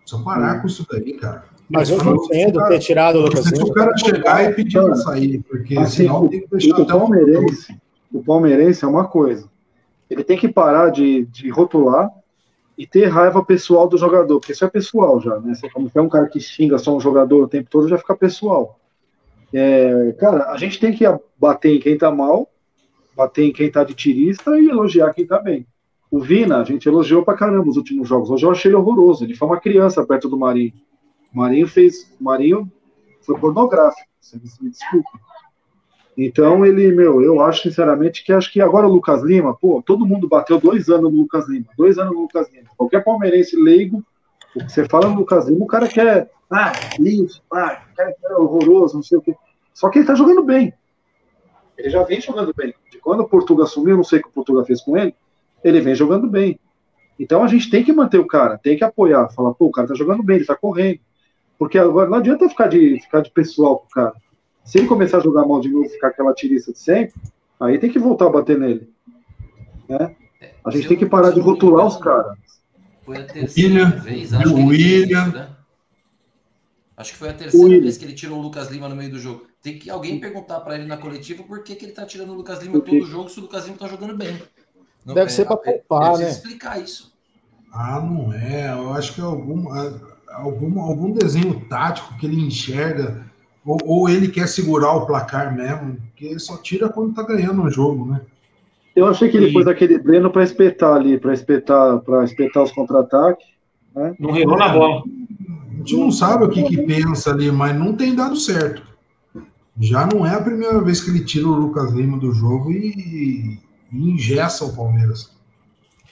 Só 0.06 0.22
parar 0.24 0.58
hum. 0.58 0.62
com 0.62 0.68
isso 0.68 0.86
daí, 0.90 1.14
cara. 1.14 1.46
Mas 1.70 1.90
eu 1.90 2.04
não 2.04 2.16
entendo 2.16 2.66
ter 2.68 2.80
tirado 2.80 3.20
o 3.20 3.22
Lucas 3.22 3.46
Lima. 3.46 3.58
Se 3.58 3.72
o 3.72 3.74
cara 3.74 3.98
chegar 3.98 4.50
e 4.50 4.54
pedir 4.54 4.82
para 4.82 4.96
sair, 4.96 5.44
porque 5.44 5.78
assim, 5.78 6.04
senão 6.04 6.28
tem 6.28 6.42
que 6.42 6.48
deixar 6.50 6.80
o 6.80 6.82
até 6.82 6.94
palmeirense, 6.94 7.78
o 8.12 8.24
palmeirense 8.24 8.84
é 8.84 8.88
uma 8.88 9.08
coisa. 9.08 9.48
Ele 10.10 10.24
tem 10.24 10.38
que 10.38 10.48
parar 10.48 10.90
de, 10.90 11.26
de 11.26 11.50
rotular 11.50 12.10
e 12.76 12.88
ter 12.88 13.06
raiva 13.08 13.44
pessoal 13.44 13.88
do 13.88 13.98
jogador, 13.98 14.40
porque 14.40 14.54
isso 14.54 14.66
é 14.66 14.70
pessoal 14.70 15.20
já, 15.22 15.38
né? 15.40 15.54
Você, 15.54 15.70
como 15.70 15.92
é 15.94 16.02
um 16.02 16.10
cara 16.10 16.28
que 16.28 16.40
xinga 16.40 16.78
só 16.78 16.96
um 16.96 17.00
jogador 17.00 17.44
o 17.44 17.48
tempo 17.48 17.70
todo, 17.70 17.88
já 17.88 17.98
fica 17.98 18.16
pessoal. 18.16 18.80
É, 19.54 20.16
cara, 20.18 20.52
a 20.52 20.58
gente 20.58 20.80
tem 20.80 20.94
que 20.94 21.04
bater 21.38 21.76
em 21.76 21.80
quem 21.80 21.98
tá 21.98 22.10
mal 22.10 22.48
bater 23.20 23.44
em 23.44 23.52
quem 23.52 23.70
tá 23.70 23.84
de 23.84 23.94
tirista 23.94 24.58
e 24.58 24.70
elogiar 24.70 25.14
quem 25.14 25.28
tá 25.28 25.38
bem. 25.40 25.68
O 26.10 26.22
Vina, 26.22 26.62
a 26.62 26.64
gente 26.64 26.88
elogiou 26.88 27.22
pra 27.22 27.36
caramba 27.36 27.70
os 27.70 27.76
últimos 27.76 28.08
jogos. 28.08 28.30
Hoje 28.30 28.46
eu 28.46 28.52
achei 28.52 28.70
ele 28.70 28.78
horroroso. 28.78 29.26
Ele 29.26 29.36
foi 29.36 29.48
uma 29.48 29.60
criança 29.60 30.06
perto 30.06 30.30
do 30.30 30.38
Marinho. 30.38 30.72
O 31.34 31.38
Marinho 31.38 31.68
fez. 31.68 32.16
O 32.20 32.24
Marinho 32.24 32.72
foi 33.22 33.38
pornográfico. 33.38 34.08
Vocês 34.22 34.58
me 34.62 34.70
desculpem. 34.70 35.22
Então 36.18 36.66
ele, 36.66 36.92
meu, 36.94 37.22
eu 37.22 37.42
acho 37.42 37.64
sinceramente 37.64 38.24
que 38.24 38.32
acho 38.32 38.52
que 38.52 38.62
agora 38.62 38.88
o 38.88 38.92
Lucas 38.92 39.22
Lima, 39.22 39.56
pô, 39.56 39.84
todo 39.86 40.06
mundo 40.06 40.28
bateu 40.28 40.60
dois 40.60 40.90
anos 40.90 41.12
no 41.12 41.20
Lucas 41.20 41.48
Lima, 41.48 41.68
dois 41.78 41.98
anos 41.98 42.14
no 42.14 42.22
Lucas 42.22 42.52
Lima. 42.52 42.68
Qualquer 42.76 43.04
palmeirense 43.04 43.56
leigo, 43.56 44.04
você 44.54 44.86
fala 44.90 45.08
no 45.08 45.16
Lucas 45.16 45.48
Lima, 45.48 45.64
o 45.64 45.68
cara 45.68 45.88
quer, 45.88 46.30
ah, 46.52 46.74
lixo, 47.00 47.42
ah, 47.54 47.84
o 47.90 47.96
cara 47.96 48.14
é 48.22 48.36
horroroso, 48.36 48.96
não 48.96 49.04
sei 49.04 49.18
o 49.18 49.22
quê. 49.22 49.34
Só 49.74 49.90
que 49.90 50.00
ele 50.00 50.08
tá 50.08 50.16
jogando 50.16 50.44
bem. 50.44 50.74
Ele 51.78 51.90
já 51.90 52.04
vem 52.04 52.20
jogando 52.20 52.54
bem. 52.54 52.74
Quando 53.00 53.22
o 53.22 53.28
Portugal 53.28 53.66
assumiu, 53.66 53.98
não 53.98 54.04
sei 54.04 54.20
o 54.20 54.24
que 54.24 54.30
o 54.30 54.34
Portugal 54.34 54.66
fez 54.66 54.82
com 54.82 54.98
ele, 54.98 55.14
ele 55.64 55.82
vem 55.82 55.96
jogando 55.96 56.28
bem. 56.28 56.60
Então 57.20 57.44
a 57.44 57.48
gente 57.48 57.70
tem 57.70 57.84
que 57.84 57.92
manter 57.92 58.18
o 58.18 58.28
cara, 58.28 58.58
tem 58.58 58.78
que 58.78 58.84
apoiar, 58.84 59.30
falar, 59.30 59.54
pô, 59.54 59.66
o 59.66 59.72
cara 59.72 59.88
tá 59.88 59.96
jogando 59.96 60.24
bem, 60.24 60.38
ele 60.38 60.46
tá 60.46 60.56
correndo. 60.56 61.00
Porque 61.58 61.78
agora 61.78 62.10
não 62.10 62.18
adianta 62.18 62.48
ficar 62.48 62.68
de, 62.68 63.00
ficar 63.02 63.22
de 63.22 63.30
pessoal 63.32 63.80
com 63.80 63.86
o 63.86 63.90
cara. 63.90 64.14
Se 64.64 64.78
ele 64.78 64.88
começar 64.88 65.18
a 65.18 65.22
jogar 65.22 65.46
mal 65.46 65.60
de 65.60 65.70
novo, 65.70 65.90
ficar 65.90 66.08
aquela 66.08 66.34
tirista 66.34 66.72
de 66.72 66.80
sempre, 66.80 67.14
aí 67.60 67.78
tem 67.78 67.90
que 67.90 68.00
voltar 68.00 68.28
a 68.28 68.30
bater 68.30 68.58
nele. 68.58 68.90
Né? 69.90 70.16
A 70.64 70.72
gente 70.72 70.88
tem 70.88 70.98
que 70.98 71.06
parar 71.06 71.32
de 71.32 71.40
rotular 71.42 71.86
os 71.86 71.98
caras. 71.98 72.38
Foi 73.04 73.18
a 73.18 73.26
terceira 73.26 73.86
William, 73.86 73.90
vez, 74.00 74.34
acho 74.34 74.56
que 74.56 74.62
William. 74.62 75.28
Né? 75.28 75.50
Acho 77.00 77.14
que 77.14 77.18
foi 77.18 77.30
a 77.30 77.34
terceira 77.34 77.80
vez 77.80 77.98
que 77.98 78.04
ele 78.04 78.14
tirou 78.14 78.40
o 78.40 78.42
Lucas 78.42 78.70
Lima 78.70 78.90
no 78.90 78.96
meio 78.96 79.10
do 79.10 79.18
jogo. 79.18 79.48
Tem 79.64 79.80
que 79.80 79.90
alguém 79.90 80.20
perguntar 80.20 80.60
para 80.60 80.76
ele 80.76 80.86
na 80.86 80.98
coletiva 80.98 81.44
por 81.44 81.64
que, 81.64 81.74
que 81.74 81.86
ele 81.86 81.94
tá 81.94 82.06
tirando 82.06 82.32
o 82.32 82.34
Lucas 82.34 82.62
Lima 82.62 82.82
todo 82.82 83.06
jogo 83.06 83.30
se 83.30 83.40
o 83.40 83.44
Lucas 83.44 83.64
Lima 83.64 83.78
tá 83.78 83.88
jogando 83.88 84.18
bem. 84.18 84.38
Não, 85.06 85.14
Deve 85.16 85.28
é, 85.28 85.30
ser 85.30 85.46
para 85.46 85.56
poupar, 85.56 86.18
né? 86.18 86.30
explicar 86.30 86.78
isso. 86.78 87.14
Ah, 87.72 88.02
não 88.02 88.34
é. 88.34 88.70
Eu 88.74 88.92
acho 88.92 89.16
que 89.16 89.22
é 89.22 89.24
algum, 89.24 89.70
algum, 90.28 90.82
algum 90.82 91.12
desenho 91.14 91.66
tático 91.70 92.18
que 92.18 92.26
ele 92.26 92.42
enxerga 92.42 93.26
Ou, 93.66 93.78
ou, 93.86 94.10
ele 94.10 94.28
quer 94.28 94.50
segurar 94.50 94.92
o 94.92 95.06
placar 95.06 95.56
mesmo, 95.56 95.96
porque 95.96 96.26
ele 96.26 96.40
só 96.40 96.58
tira 96.58 96.90
quando 96.90 97.14
tá 97.14 97.24
ganhando 97.24 97.64
o 97.64 97.72
jogo, 97.72 98.12
né? 98.12 98.20
Eu 98.94 99.08
achei 99.08 99.30
que 99.30 99.38
ele 99.38 99.48
e... 99.48 99.54
pôs 99.54 99.68
aquele 99.68 99.98
Breno 99.98 100.30
para 100.30 100.44
espetar 100.44 100.96
ali, 100.96 101.18
para 101.18 101.34
espetar, 101.34 102.00
para 102.00 102.26
espetar 102.26 102.62
os 102.62 102.74
contra-ataques. 102.74 103.48
Né? 103.96 104.14
Não 104.20 104.32
relou 104.32 104.58
na 104.58 104.68
bola. 104.68 105.02
A 105.80 105.82
gente 105.82 105.96
não 105.96 106.12
sabe 106.12 106.44
o 106.44 106.50
que, 106.50 106.62
que 106.64 106.82
pensa 106.84 107.32
ali, 107.32 107.50
mas 107.50 107.74
não 107.74 107.96
tem 107.96 108.14
dado 108.14 108.36
certo. 108.36 108.84
Já 109.80 110.06
não 110.06 110.26
é 110.26 110.36
a 110.36 110.42
primeira 110.42 110.82
vez 110.82 111.02
que 111.02 111.10
ele 111.10 111.24
tira 111.24 111.48
o 111.48 111.56
Lucas 111.56 111.94
Lima 111.94 112.18
do 112.18 112.34
jogo 112.34 112.70
e, 112.70 113.58
e 113.90 113.98
ingessa 113.98 114.66
o 114.66 114.76
Palmeiras. 114.76 115.32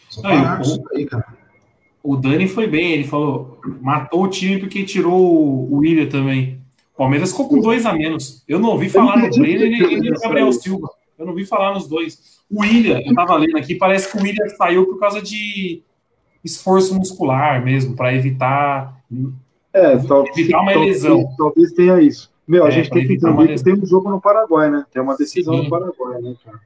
Só 0.10 0.22
parar 0.22 0.62
isso 0.62 0.82
aí, 0.96 1.06
cara. 1.06 1.26
O 2.02 2.16
Dani 2.16 2.48
foi 2.48 2.66
bem, 2.66 2.94
ele 2.94 3.04
falou, 3.04 3.60
matou 3.82 4.24
o 4.24 4.30
time 4.30 4.58
porque 4.58 4.86
tirou 4.86 5.70
o 5.70 5.76
William 5.80 6.08
também. 6.08 6.62
O 6.94 6.98
Palmeiras 6.98 7.32
ficou 7.32 7.50
com 7.50 7.60
dois 7.60 7.86
a 7.86 7.92
menos. 7.92 8.46
Eu 8.48 8.60
não 8.60 8.70
ouvi 8.70 8.88
falar 8.88 9.18
no 9.18 9.30
Brenner 9.30 9.92
e 9.92 10.10
no 10.12 10.20
Gabriel 10.22 10.54
Silva. 10.54 10.90
Eu 11.20 11.26
não 11.26 11.34
ouvi 11.34 11.46
falar 11.46 11.74
nos 11.74 11.90
dois. 11.90 12.40
O 12.50 12.62
William, 12.62 13.02
eu 13.06 13.14
tava 13.14 13.36
lendo 13.36 13.58
aqui, 13.58 13.76
parece 13.76 14.10
que 14.10 14.18
o 14.18 14.22
William 14.22 14.48
saiu 14.58 14.86
por 14.86 14.98
causa 14.98 15.22
de 15.22 15.84
esforço 16.42 16.96
muscular 16.96 17.62
mesmo, 17.66 17.98
para 17.98 18.16
evitar, 18.16 19.04
é, 19.74 19.94
evitar 19.94 20.62
uma 20.62 20.76
lesão. 20.76 21.30
Talvez 21.38 21.72
tenha 21.74 22.02
isso. 22.02 22.32
Meu, 22.48 22.64
a 22.66 22.70
é, 22.70 22.72
gente 22.72 22.90
tem 22.90 23.06
que 23.06 23.14
entender 23.14 23.56
que 23.56 23.64
tem 23.64 23.74
um 23.74 23.86
jogo 23.86 24.10
no 24.10 24.22
Paraguai, 24.22 24.72
né? 24.72 24.86
Tem 24.92 25.02
uma 25.02 25.18
decisão 25.18 25.56
Sim. 25.56 25.64
no 25.64 25.70
Paraguai, 25.70 26.22
né, 26.22 26.36
cara? 26.44 26.60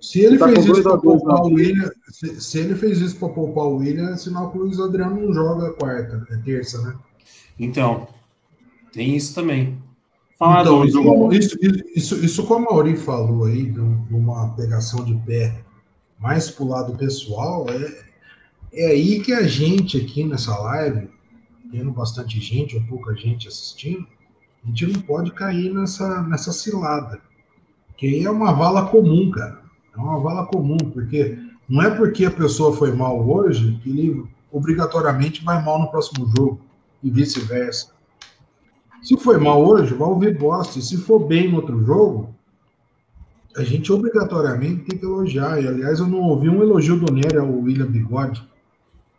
Se 0.00 0.20
ele, 0.20 0.36
tá 0.36 0.46
fez 0.48 0.66
isso 0.66 0.82
para 0.82 0.98
poupar 0.98 1.42
o 1.42 1.54
William, 1.54 1.90
se, 2.10 2.40
se, 2.40 2.58
ele 2.58 2.74
fez 2.74 3.00
isso 3.00 3.16
para 3.16 3.30
poupar 3.30 3.64
o 3.64 3.76
William, 3.76 4.10
é 4.10 4.16
sinal 4.18 4.50
que 4.50 4.58
o 4.58 4.62
Luiz 4.62 4.78
Adriano 4.78 5.18
não 5.18 5.32
joga 5.32 5.72
quarta, 5.72 6.26
é 6.30 6.36
terça, 6.36 6.80
né? 6.82 6.94
Então, 7.58 8.06
tem 8.92 9.16
isso 9.16 9.34
também. 9.34 9.78
Fala 10.38 10.60
então, 10.60 10.84
isso, 10.84 11.02
como, 11.02 11.32
isso, 11.32 11.56
isso, 11.96 12.24
isso 12.24 12.46
como 12.46 12.68
a 12.68 12.72
Mauri 12.72 12.96
falou 12.96 13.46
aí, 13.46 13.64
de 13.64 13.80
uma 13.80 14.54
pegação 14.54 15.02
de 15.04 15.14
pé 15.24 15.64
mais 16.18 16.50
pro 16.50 16.68
lado 16.68 16.96
pessoal, 16.98 17.66
é, 17.70 18.04
é 18.74 18.86
aí 18.88 19.20
que 19.20 19.32
a 19.32 19.44
gente 19.44 19.96
aqui 19.96 20.22
nessa 20.24 20.54
live, 20.58 21.08
tendo 21.74 21.90
bastante 21.90 22.38
gente 22.38 22.76
ou 22.76 22.82
pouca 22.84 23.16
gente 23.16 23.48
assistindo, 23.48 24.06
a 24.64 24.68
gente 24.68 24.86
não 24.86 25.00
pode 25.00 25.32
cair 25.32 25.74
nessa, 25.74 26.22
nessa 26.22 26.52
cilada. 26.52 27.20
Que 27.96 28.06
aí 28.06 28.24
é 28.24 28.30
uma 28.30 28.52
vala 28.52 28.86
comum, 28.86 29.28
cara. 29.32 29.60
É 29.92 29.98
uma 29.98 30.20
vala 30.20 30.46
comum, 30.46 30.76
porque 30.76 31.36
não 31.68 31.82
é 31.82 31.90
porque 31.90 32.24
a 32.24 32.30
pessoa 32.30 32.76
foi 32.76 32.92
mal 32.92 33.28
hoje 33.28 33.78
que 33.82 33.90
ele 33.90 34.24
obrigatoriamente 34.52 35.44
vai 35.44 35.62
mal 35.64 35.80
no 35.80 35.90
próximo 35.90 36.30
jogo 36.36 36.60
e 37.02 37.10
vice-versa. 37.10 37.92
Se 39.02 39.16
foi 39.18 39.36
mal 39.36 39.66
hoje, 39.66 39.92
vai 39.94 40.08
ouvir 40.08 40.38
bosta. 40.38 40.78
E 40.78 40.82
se 40.82 40.96
for 40.96 41.18
bem 41.18 41.50
no 41.50 41.56
outro 41.56 41.84
jogo, 41.84 42.34
a 43.56 43.64
gente 43.64 43.92
obrigatoriamente 43.92 44.84
tem 44.84 44.98
que 44.98 45.04
elogiar. 45.04 45.60
E, 45.60 45.66
aliás, 45.66 45.98
eu 45.98 46.06
não 46.06 46.20
ouvi 46.20 46.48
um 46.48 46.62
elogio 46.62 46.98
do 46.98 47.12
Nery 47.12 47.36
ao 47.36 47.52
William 47.52 47.86
Bigode. 47.86 48.48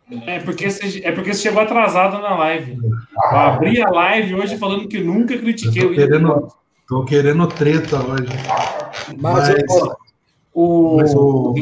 É 0.08 0.38
porque, 0.38 0.70
você, 0.70 1.00
é 1.04 1.10
porque 1.10 1.34
você 1.34 1.42
chegou 1.42 1.60
atrasado 1.60 2.18
na 2.22 2.36
live. 2.36 2.78
Eu 2.80 3.38
abri 3.38 3.82
a 3.82 3.90
live 3.90 4.34
hoje 4.36 4.56
falando 4.56 4.86
que 4.86 5.00
nunca 5.00 5.36
critiquei 5.36 5.82
tô 5.82 5.88
o 5.88 5.94
querendo, 5.94 6.48
Tô 6.86 7.04
querendo 7.04 7.46
treta 7.48 7.96
hoje. 7.96 8.28
Mas, 9.18 9.48
Mas 9.48 9.82
o... 10.54 10.96
Mas 10.96 11.14
o... 11.14 11.54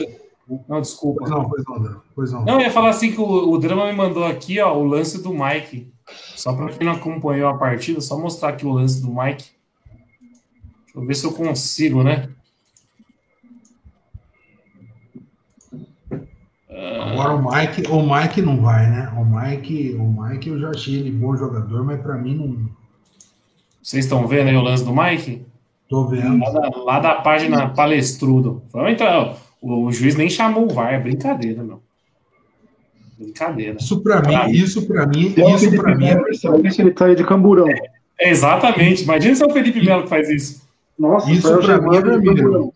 Não, 0.69 0.81
desculpa. 0.81 1.27
Não, 1.27 1.49
pois 1.49 1.65
não, 1.67 2.03
pois 2.15 2.33
não. 2.33 2.45
Não, 2.45 2.55
eu 2.55 2.67
ia 2.67 2.71
falar 2.71 2.91
assim 2.91 3.11
que 3.11 3.21
o, 3.21 3.51
o 3.51 3.59
Drama 3.59 3.87
me 3.87 3.97
mandou 3.97 4.27
aqui, 4.27 4.61
ó, 4.61 4.77
o 4.77 4.85
lance 4.85 5.23
do 5.23 5.33
Mike. 5.33 5.91
Só 6.37 6.53
para 6.53 6.69
quem 6.69 6.87
não 6.87 6.93
acompanhou 6.95 7.49
a 7.49 7.57
partida, 7.57 8.01
só 8.03 8.19
mostrar 8.19 8.51
aqui 8.51 8.67
o 8.67 8.73
lance 8.73 9.01
do 9.01 9.09
Mike. 9.09 9.47
Deixa 10.85 10.99
eu 10.99 11.07
ver 11.07 11.15
se 11.15 11.25
eu 11.25 11.33
consigo, 11.33 12.03
né? 12.03 12.29
Agora 16.85 17.35
o 17.35 17.51
Mike, 17.51 17.91
o 17.91 18.03
Mike 18.03 18.43
não 18.43 18.61
vai, 18.61 18.89
né? 18.91 19.13
O 19.17 19.25
Mike, 19.25 19.97
o 19.99 20.05
Mike 20.05 20.49
eu 20.49 20.61
já 20.61 20.71
achei 20.71 20.97
ele 20.97 21.11
bom 21.11 21.37
jogador, 21.37 21.85
mas 21.85 22.01
para 22.01 22.17
mim 22.17 22.35
não. 22.35 22.69
Vocês 23.83 24.05
estão 24.05 24.27
vendo 24.27 24.49
aí 24.49 24.57
o 24.57 24.63
lance 24.63 24.85
do 24.85 24.95
Mike? 24.95 25.47
Tô 25.89 26.07
vendo. 26.07 26.39
Lá 26.39 26.51
da, 26.51 26.83
lá 26.83 27.01
da 27.01 27.15
página 27.17 27.69
Palestrudo. 27.69 28.63
Vamos 28.73 28.93
entrar. 28.93 29.37
O, 29.61 29.87
o, 29.87 29.93
juiz 29.93 30.17
nem 30.17 30.29
chamou 30.29 30.65
o 30.65 30.75
VAR, 30.75 30.95
é 30.95 30.99
brincadeira, 30.99 31.63
meu. 31.63 31.83
Brincadeira. 33.19 33.77
Isso 33.79 34.03
para 34.03 34.23
mim, 34.23 34.53
isso 34.53 34.87
para 34.87 35.07
mim, 35.07 35.35
isso 35.55 35.77
para 35.77 35.95
mim. 35.95 36.07
É... 36.07 36.81
Ele 36.81 36.91
tá 36.91 37.07
aí 37.07 37.15
de 37.15 37.25
camburão. 37.25 37.69
É, 38.19 38.31
exatamente. 38.31 39.05
Imagina 39.05 39.35
se 39.35 39.43
é 39.43 39.47
o 39.47 39.51
Felipe 39.51 39.85
Melo 39.85 40.03
que 40.03 40.09
faz 40.09 40.29
isso. 40.29 40.67
Nossa, 40.99 41.31
isso 41.31 41.59
para 41.59 41.81
mim 41.81 41.97
é 41.97 42.01
vermelho. 42.01 42.73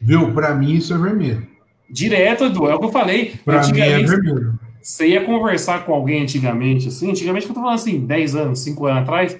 Viu? 0.00 0.32
Para 0.32 0.54
mim 0.54 0.74
isso 0.74 0.94
é 0.94 0.98
vermelho. 0.98 1.46
Direto, 1.90 2.44
Edu, 2.44 2.68
é 2.68 2.74
o 2.74 2.78
que 2.78 2.84
eu 2.84 2.92
falei. 2.92 3.34
Pra 3.44 3.66
mim 3.66 3.80
é 3.80 3.98
vermelho. 4.02 4.58
Você 4.80 5.08
ia 5.08 5.24
conversar 5.24 5.84
com 5.84 5.92
alguém 5.92 6.22
antigamente, 6.22 6.88
assim, 6.88 7.10
antigamente 7.10 7.46
que 7.46 7.50
eu 7.50 7.54
tô 7.54 7.60
falando 7.60 7.76
assim, 7.76 8.06
10 8.06 8.36
anos, 8.36 8.60
5 8.60 8.86
anos 8.86 9.02
atrás, 9.02 9.38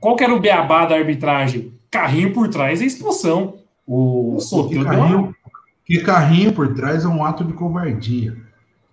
qual 0.00 0.16
que 0.16 0.24
era 0.24 0.34
o 0.34 0.40
beabá 0.40 0.86
da 0.86 0.94
arbitragem? 0.94 1.72
Carrinho 1.90 2.32
por 2.32 2.48
trás 2.48 2.80
é 2.80 2.84
expulsão. 2.84 3.56
O 3.86 4.38
sorteio 4.40 4.82
que 4.82 4.88
carrinho, 4.88 5.36
que 5.84 6.00
carrinho 6.00 6.52
por 6.52 6.74
trás 6.74 7.04
é 7.04 7.08
um 7.08 7.24
ato 7.24 7.44
de 7.44 7.52
covardia. 7.52 8.36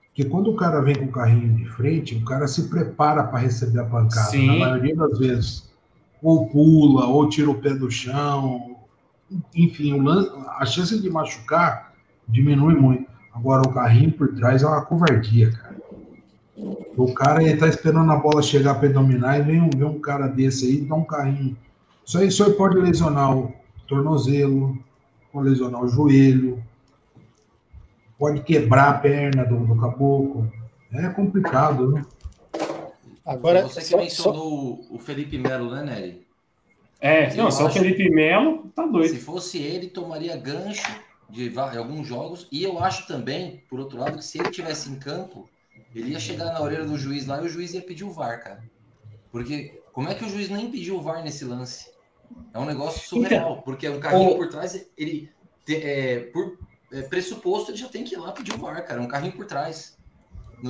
Porque 0.07 0.26
quando 0.26 0.51
o 0.51 0.55
cara 0.55 0.82
vem 0.82 0.95
com 0.95 1.05
o 1.05 1.11
carrinho 1.11 1.55
de 1.55 1.66
frente, 1.66 2.16
o 2.16 2.26
cara 2.26 2.47
se 2.47 2.70
prepara 2.70 3.24
para 3.24 3.39
receber 3.39 3.80
a 3.80 3.86
pancada. 3.86 4.30
Sim. 4.30 4.47
Na 4.47 4.68
maioria 4.68 4.95
das 4.95 5.18
vezes, 5.18 5.72
ou 6.22 6.47
pula, 6.47 7.07
ou 7.07 7.28
tira 7.30 7.49
o 7.49 7.55
pé 7.55 7.74
do 7.74 7.89
chão. 7.89 8.76
Enfim, 9.55 9.95
a 10.59 10.66
chance 10.66 11.01
de 11.01 11.09
machucar 11.09 11.93
diminui 12.28 12.76
muito. 12.76 13.12
Agora, 13.34 13.62
o 13.62 13.74
carrinho 13.74 14.12
por 14.12 14.36
trás 14.36 14.62
é 14.64 14.68
uma 14.68 14.86
covardia, 14.86 15.52
cara. 15.52 15.74
O 16.96 17.12
cara 17.14 17.44
ele 17.44 17.58
tá 17.58 17.68
esperando 17.68 18.12
a 18.12 18.16
bola 18.16 18.44
chegar 18.44 18.76
para 18.76 18.90
dominar 18.90 19.40
e 19.40 19.42
vem 19.42 19.62
um, 19.62 19.70
vem 19.70 19.88
um 19.88 20.00
cara 20.00 20.28
desse 20.28 20.68
aí 20.68 20.82
dá 20.82 20.94
um 20.94 21.04
carrinho. 21.04 21.58
Isso 22.06 22.18
aí, 22.18 22.28
isso 22.28 22.44
aí 22.44 22.54
pode 22.54 22.78
lesionar 22.78 23.36
o 23.36 23.52
tornozelo, 23.88 24.78
pode 25.32 25.50
lesionar 25.50 25.82
o 25.82 25.88
joelho, 25.88 26.64
pode 28.20 28.42
quebrar 28.44 28.90
a 28.90 28.94
perna 28.94 29.44
do, 29.44 29.66
do 29.66 29.76
caboclo. 29.76 30.52
É 30.92 31.10
complicado, 31.10 31.92
né? 31.92 32.06
Agora, 33.26 33.64
Você 33.64 33.80
que 33.80 33.88
só, 33.88 33.98
mencionou 33.98 34.84
só... 34.84 34.96
o 34.96 35.00
Felipe 35.00 35.38
Melo, 35.38 35.72
né, 35.72 35.84
Nery? 35.84 36.28
É, 37.02 37.34
não, 37.36 37.50
só 37.50 37.66
o 37.66 37.70
Felipe 37.70 38.10
Melo 38.10 38.70
tá 38.76 38.86
doido. 38.86 39.16
Se 39.16 39.20
fosse 39.20 39.58
ele, 39.58 39.88
tomaria 39.88 40.38
gancho 40.38 41.02
de, 41.34 41.50
de 41.50 41.78
alguns 41.78 42.08
jogos. 42.08 42.48
E 42.52 42.64
eu 42.64 42.80
acho 42.80 43.08
também, 43.08 43.64
por 43.68 43.80
outro 43.80 43.98
lado, 43.98 44.18
que 44.20 44.24
se 44.24 44.40
ele 44.40 44.52
tivesse 44.52 44.90
em 44.90 44.96
campo, 44.96 45.50
ele 45.94 46.12
ia 46.12 46.20
chegar 46.20 46.54
na 46.54 46.62
orelha 46.62 46.86
do 46.86 46.98
juiz 46.98 47.26
lá 47.26 47.42
e 47.42 47.46
o 47.46 47.50
juiz 47.50 47.74
ia 47.74 47.82
pedir 47.82 48.04
o 48.04 48.12
VAR, 48.12 48.42
cara. 48.44 48.64
Porque 49.32 49.82
como 49.92 50.10
é 50.10 50.14
que 50.14 50.24
o 50.24 50.30
juiz 50.30 50.50
nem 50.50 50.70
pediu 50.70 50.96
o 50.96 51.02
VAR 51.02 51.24
nesse 51.24 51.44
lance? 51.44 51.92
É 52.54 52.60
um 52.60 52.66
negócio 52.66 53.08
surreal, 53.08 53.52
então, 53.52 53.62
porque 53.64 53.90
um 53.90 54.00
carrinho 54.00 54.36
por 54.36 54.48
trás, 54.48 54.88
ele, 54.98 55.30
é, 55.68 56.20
por 56.32 56.58
é, 56.92 57.02
pressuposto, 57.02 57.72
ele 57.72 57.78
já 57.78 57.90
tem 57.90 58.04
que 58.04 58.14
ir 58.14 58.18
lá 58.18 58.32
pedir 58.32 58.54
o 58.54 58.58
VAR, 58.58 58.86
cara. 58.86 59.02
Um 59.02 59.08
carrinho 59.08 59.34
por 59.34 59.46
trás. 59.46 59.98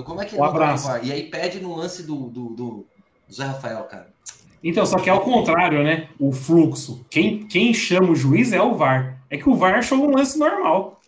Como 0.05 0.21
é 0.21 0.25
que 0.25 0.35
ele 0.35 0.41
um 0.41 0.51
vai 0.51 0.73
o 0.73 0.77
VAR? 0.77 1.05
E 1.05 1.11
aí 1.11 1.29
pede 1.29 1.59
no 1.59 1.75
lance 1.75 2.03
do, 2.03 2.29
do, 2.29 2.49
do, 2.49 2.87
do 3.27 3.33
Zé 3.33 3.45
Rafael, 3.45 3.83
cara. 3.83 4.11
Então, 4.63 4.85
só 4.85 4.97
que 4.97 5.09
é 5.09 5.13
o 5.13 5.19
contrário, 5.19 5.83
né? 5.83 6.07
O 6.17 6.31
fluxo. 6.31 7.05
Quem, 7.09 7.45
quem 7.45 7.73
chama 7.73 8.11
o 8.11 8.15
juiz 8.15 8.53
é 8.53 8.61
o 8.61 8.75
VAR. 8.75 9.22
É 9.33 9.37
que 9.37 9.49
o 9.49 9.55
VAR 9.55 9.79
achou 9.79 9.97
um 9.97 10.15
lance 10.15 10.37
normal. 10.37 11.01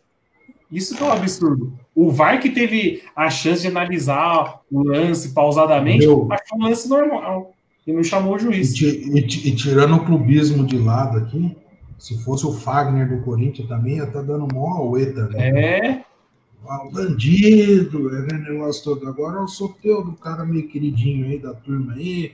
Isso 0.71 0.97
que 0.97 1.03
é 1.03 1.05
um 1.05 1.11
absurdo. 1.11 1.77
O 1.93 2.09
VAR 2.09 2.41
que 2.41 2.49
teve 2.49 3.03
a 3.15 3.29
chance 3.29 3.61
de 3.61 3.67
analisar 3.67 4.61
o 4.71 4.81
lance 4.81 5.29
pausadamente, 5.29 6.07
Meu, 6.07 6.27
achou 6.31 6.57
um 6.57 6.63
lance 6.63 6.89
normal. 6.89 7.53
E 7.85 7.93
não 7.93 8.03
chamou 8.03 8.33
o 8.33 8.39
juiz. 8.39 8.73
E, 8.81 9.11
e, 9.13 9.19
e, 9.19 9.55
tirando 9.55 9.97
o 9.97 10.03
clubismo 10.03 10.65
de 10.65 10.75
lado 10.75 11.19
aqui, 11.19 11.55
se 11.99 12.17
fosse 12.23 12.47
o 12.47 12.51
Fagner 12.51 13.07
do 13.07 13.23
Corinthians 13.23 13.69
também, 13.69 13.97
ia 13.97 14.05
estar 14.05 14.21
tá 14.21 14.25
dando 14.25 14.51
mó 14.51 14.73
aueta, 14.73 15.27
né? 15.27 15.49
É. 15.49 16.05
Ah, 16.67 16.83
o 16.83 16.91
bandido, 16.91 18.09
é 18.09 18.21
né, 18.21 18.43
negócio 18.49 18.83
todo. 18.83 19.07
Agora 19.07 19.37
eu 19.37 19.47
sou 19.47 19.69
teu 19.83 20.03
do 20.03 20.13
cara 20.13 20.43
meio 20.43 20.67
queridinho 20.67 21.27
aí 21.27 21.37
da 21.37 21.53
turma 21.53 21.93
aí. 21.93 22.31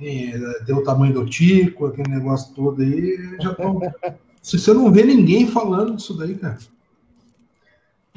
É, 0.00 0.64
tem 0.64 0.74
o 0.74 0.82
tamanho 0.82 1.12
do 1.12 1.26
Tico, 1.26 1.84
aquele 1.84 2.08
negócio 2.08 2.54
todo 2.54 2.80
aí. 2.80 3.36
Já 3.38 3.54
tô... 3.54 3.78
Se 4.48 4.58
você 4.58 4.72
não 4.72 4.90
vê 4.90 5.02
ninguém 5.02 5.46
falando 5.46 5.96
disso 5.96 6.16
daí, 6.16 6.34
cara. 6.34 6.56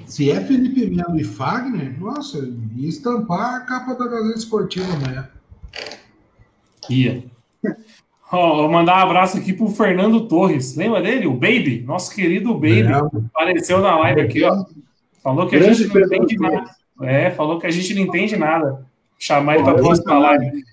Se 0.06 0.32
é 0.32 0.40
Felipe 0.40 0.90
Melo 0.90 1.20
e 1.20 1.26
Fagner, 1.26 2.00
nossa, 2.00 2.38
ia 2.78 2.88
estampar 2.88 3.56
a 3.56 3.60
capa 3.66 3.96
da 3.96 4.08
Gazeta 4.08 4.40
Esportiva 4.40 4.94
amanhã. 4.94 5.30
Ia. 6.90 7.26
Oh, 8.32 8.56
vou 8.56 8.72
mandar 8.72 9.00
um 9.00 9.10
abraço 9.10 9.38
aqui 9.38 9.52
pro 9.52 9.68
Fernando 9.68 10.26
Torres. 10.26 10.74
Lembra 10.78 11.02
dele? 11.02 11.28
O 11.28 11.34
Baby? 11.34 11.84
Nosso 11.86 12.16
querido 12.16 12.54
Baby. 12.54 12.84
É. 12.84 12.96
Apareceu 13.34 13.82
na 13.82 14.00
live 14.00 14.22
aqui, 14.22 14.42
ó. 14.46 14.64
Falou 15.22 15.50
que 15.50 15.58
a 15.58 15.74
gente 15.74 15.86
não 15.90 16.00
entende 16.00 16.38
nada. 16.38 16.76
É, 17.02 17.30
falou 17.32 17.60
que 17.60 17.68
a 17.68 17.72
gente 17.72 17.94
não 17.94 18.04
entende 18.04 18.38
nada. 18.38 18.86
Chamar 19.20 19.56
ele 19.56 19.66
para 19.66 19.76
próxima 19.76 20.18
live. 20.18 20.64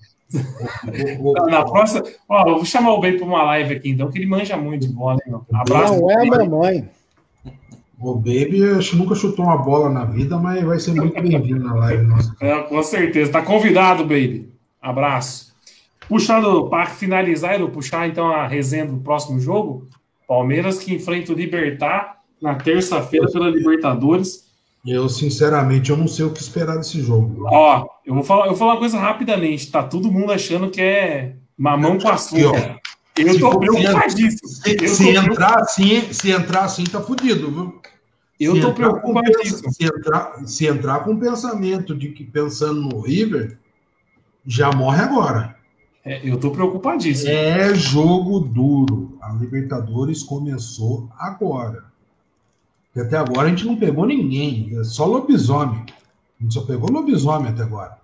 Na 1.49 1.65
próxima, 1.65 2.03
ó, 2.27 2.47
eu 2.47 2.55
vou 2.55 2.65
chamar 2.65 2.93
o 2.93 2.99
Ben 2.99 3.17
para 3.17 3.25
uma 3.25 3.43
live 3.43 3.73
aqui, 3.75 3.89
então, 3.89 4.11
que 4.11 4.19
ele 4.19 4.27
manja 4.27 4.55
muito 4.55 4.87
de 4.87 4.93
bola, 4.93 5.19
hein, 5.25 5.33
Abraço. 5.53 5.99
Não 5.99 6.11
é 6.11 6.15
a 6.15 6.25
mamãe. 6.25 6.89
O 7.99 8.15
Baby 8.15 8.61
nunca 8.93 9.13
chutou 9.13 9.43
uma 9.45 9.57
bola 9.57 9.89
na 9.89 10.05
vida, 10.05 10.37
mas 10.37 10.63
vai 10.63 10.79
ser 10.79 10.93
muito 10.93 11.21
bem-vindo 11.21 11.59
na 11.59 11.75
live 11.75 12.03
nossa. 12.03 12.33
É, 12.39 12.61
com 12.63 12.81
certeza. 12.81 13.31
Tá 13.31 13.41
convidado, 13.41 14.03
Baby. 14.03 14.49
Abraço. 14.81 15.53
Puxando, 16.07 16.69
para 16.69 16.85
finalizar, 16.85 17.59
eu 17.59 17.69
puxar 17.69 18.07
então 18.07 18.31
a 18.31 18.47
resenha 18.47 18.85
do 18.85 18.97
próximo 18.97 19.39
jogo. 19.39 19.87
Palmeiras 20.27 20.79
que 20.79 20.93
enfrenta 20.93 21.33
o 21.33 21.35
Libertar 21.35 22.21
na 22.41 22.55
terça-feira 22.55 23.29
pela 23.29 23.49
Libertadores. 23.49 24.48
Eu, 24.85 25.09
sinceramente, 25.09 25.89
eu 25.89 25.97
não 25.97 26.07
sei 26.07 26.25
o 26.25 26.31
que 26.31 26.41
esperar 26.41 26.77
desse 26.77 27.01
jogo. 27.01 27.45
Ó, 27.47 27.85
eu 28.05 28.13
vou 28.13 28.23
falar, 28.23 28.45
eu 28.45 28.49
vou 28.49 28.57
falar 28.57 28.73
uma 28.73 28.79
coisa 28.79 28.97
rapidamente. 28.97 29.69
Tá 29.69 29.83
todo 29.83 30.11
mundo 30.11 30.31
achando 30.31 30.69
que 30.69 30.81
é 30.81 31.35
mamão 31.57 31.97
com 31.97 32.07
açúcar. 32.07 32.79
Eu 33.17 33.33
se 33.33 33.39
tô 33.39 33.59
preocupadíssimo. 33.59 34.47
Se, 34.47 34.87
se 34.87 35.09
entrar 35.09 35.59
assim, 35.59 36.13
se 36.13 36.31
entrar 36.31 36.63
assim, 36.63 36.85
tá 36.85 37.01
fudido, 37.01 37.51
viu? 37.51 37.81
Eu 38.39 38.55
se 38.55 38.61
tô 38.61 38.73
preocupadíssimo. 38.73 39.71
Se 39.73 39.83
entrar, 39.83 40.47
se 40.47 40.65
entrar 40.65 41.03
com 41.03 41.13
o 41.13 41.19
pensamento 41.19 41.93
de 41.93 42.09
que 42.09 42.23
pensando 42.23 42.79
no 42.79 43.01
River, 43.01 43.59
já 44.45 44.71
morre 44.71 45.03
agora. 45.03 45.57
É, 46.05 46.21
eu 46.23 46.39
tô 46.39 46.49
preocupadíssimo. 46.51 47.29
É 47.29 47.75
jogo 47.75 48.39
duro. 48.39 49.17
A 49.21 49.33
Libertadores 49.33 50.23
começou 50.23 51.09
agora. 51.19 51.88
E 52.95 52.99
até 52.99 53.17
agora 53.17 53.47
a 53.47 53.49
gente 53.49 53.65
não 53.65 53.75
pegou 53.75 54.05
ninguém, 54.05 54.77
é 54.77 54.83
só 54.83 55.05
lobisomem. 55.05 55.85
A 56.39 56.43
gente 56.43 56.53
só 56.53 56.61
pegou 56.61 56.91
lobisomem 56.91 57.51
até 57.51 57.63
agora. 57.63 57.97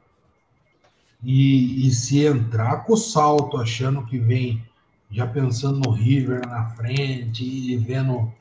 E, 1.24 1.88
e 1.88 1.92
se 1.92 2.24
entrar 2.24 2.84
com 2.84 2.94
o 2.94 2.98
salto, 2.98 3.58
achando 3.58 4.06
que 4.06 4.18
vem 4.18 4.62
já 5.10 5.26
pensando 5.26 5.80
no 5.80 5.92
River 5.92 6.48
na 6.48 6.66
frente 6.72 7.44
e 7.44 7.78
vendo, 7.78 8.32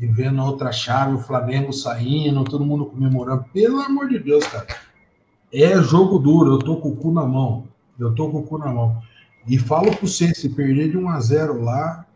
e 0.00 0.06
vendo 0.06 0.42
outra 0.42 0.72
chave, 0.72 1.14
o 1.14 1.20
Flamengo 1.20 1.72
saindo, 1.72 2.44
todo 2.44 2.64
mundo 2.64 2.86
comemorando. 2.86 3.44
Pelo 3.52 3.80
amor 3.80 4.08
de 4.08 4.18
Deus, 4.18 4.46
cara. 4.46 4.66
É 5.52 5.80
jogo 5.82 6.18
duro, 6.18 6.54
eu 6.54 6.58
tô 6.58 6.76
com 6.76 6.88
o 6.88 6.96
cu 6.96 7.12
na 7.12 7.26
mão. 7.26 7.68
Eu 7.98 8.14
tô 8.14 8.30
com 8.30 8.38
o 8.38 8.42
cu 8.42 8.58
na 8.58 8.72
mão. 8.72 9.02
E 9.46 9.58
falo 9.58 9.90
para 9.90 10.00
você, 10.00 10.34
se 10.34 10.48
perder 10.48 10.90
de 10.90 10.96
1 10.96 11.08
a 11.08 11.20
0 11.20 11.62
lá, 11.62 12.06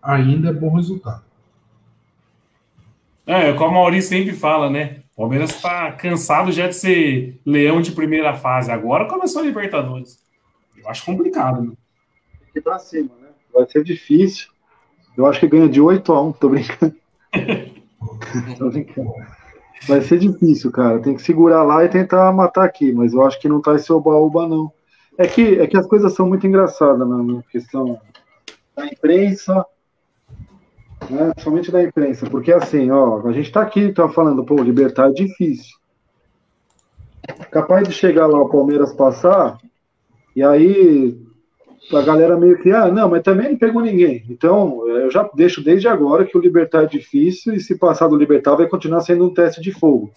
ainda 0.00 0.50
é 0.50 0.52
bom 0.52 0.74
resultado. 0.74 1.25
É, 3.26 3.52
como 3.54 3.70
a 3.70 3.80
Maurício 3.80 4.10
sempre 4.10 4.32
fala, 4.32 4.70
né? 4.70 5.02
O 5.14 5.22
Palmeiras 5.22 5.50
está 5.50 5.90
cansado 5.92 6.52
já 6.52 6.68
de 6.68 6.76
ser 6.76 7.40
leão 7.44 7.80
de 7.80 7.90
primeira 7.90 8.34
fase. 8.34 8.70
Agora 8.70 9.08
começou 9.08 9.42
a 9.42 9.44
Libertadores. 9.44 10.18
Eu 10.78 10.88
acho 10.88 11.04
complicado, 11.04 11.62
né? 11.62 11.72
Aqui 12.48 12.60
pra 12.60 12.78
cima, 12.78 13.10
né? 13.20 13.28
Vai 13.52 13.66
ser 13.66 13.82
difícil. 13.82 14.48
Eu 15.16 15.26
acho 15.26 15.40
que 15.40 15.48
ganha 15.48 15.68
de 15.68 15.80
8 15.80 16.12
a 16.12 16.22
1, 16.22 16.32
tô 16.32 16.48
brincando. 16.50 16.94
tô 18.58 18.70
brincando. 18.70 19.12
Vai 19.88 20.00
ser 20.02 20.18
difícil, 20.18 20.70
cara. 20.70 21.00
Tem 21.00 21.16
que 21.16 21.22
segurar 21.22 21.64
lá 21.64 21.84
e 21.84 21.88
tentar 21.88 22.30
matar 22.32 22.64
aqui, 22.64 22.92
mas 22.92 23.12
eu 23.12 23.24
acho 23.26 23.40
que 23.40 23.48
não 23.48 23.60
tá 23.60 23.74
esse 23.74 23.92
oba-oba, 23.92 24.46
não. 24.46 24.72
É 25.18 25.26
que, 25.26 25.58
é 25.58 25.66
que 25.66 25.76
as 25.76 25.86
coisas 25.86 26.12
são 26.14 26.28
muito 26.28 26.46
engraçadas 26.46 27.08
né, 27.08 27.34
na 27.34 27.42
questão 27.44 27.98
da 28.76 28.86
imprensa, 28.86 29.64
né, 31.10 31.32
somente 31.38 31.70
da 31.70 31.82
imprensa, 31.82 32.28
porque 32.28 32.52
assim, 32.52 32.90
ó, 32.90 33.26
a 33.26 33.32
gente 33.32 33.52
tá 33.52 33.62
aqui, 33.62 33.92
tá 33.92 34.08
falando, 34.08 34.44
pô, 34.44 34.56
libertar 34.62 35.08
é 35.10 35.12
difícil. 35.12 35.76
Capaz 37.50 37.86
de 37.86 37.94
chegar 37.94 38.26
lá 38.26 38.40
o 38.40 38.48
Palmeiras 38.48 38.92
passar, 38.92 39.58
e 40.34 40.42
aí 40.42 41.18
a 41.94 42.02
galera 42.02 42.36
meio 42.36 42.60
que, 42.60 42.70
ah, 42.72 42.88
não, 42.90 43.08
mas 43.08 43.22
também 43.22 43.50
não 43.50 43.58
pegou 43.58 43.82
ninguém. 43.82 44.24
Então, 44.28 44.86
eu 44.88 45.10
já 45.10 45.28
deixo 45.34 45.62
desde 45.62 45.86
agora 45.86 46.24
que 46.24 46.36
o 46.36 46.40
Libertar 46.40 46.84
é 46.84 46.86
difícil 46.86 47.54
e 47.54 47.60
se 47.60 47.78
passar 47.78 48.08
do 48.08 48.16
Libertar 48.16 48.56
vai 48.56 48.68
continuar 48.68 49.02
sendo 49.02 49.26
um 49.26 49.34
teste 49.34 49.60
de 49.60 49.72
fogo. 49.72 50.10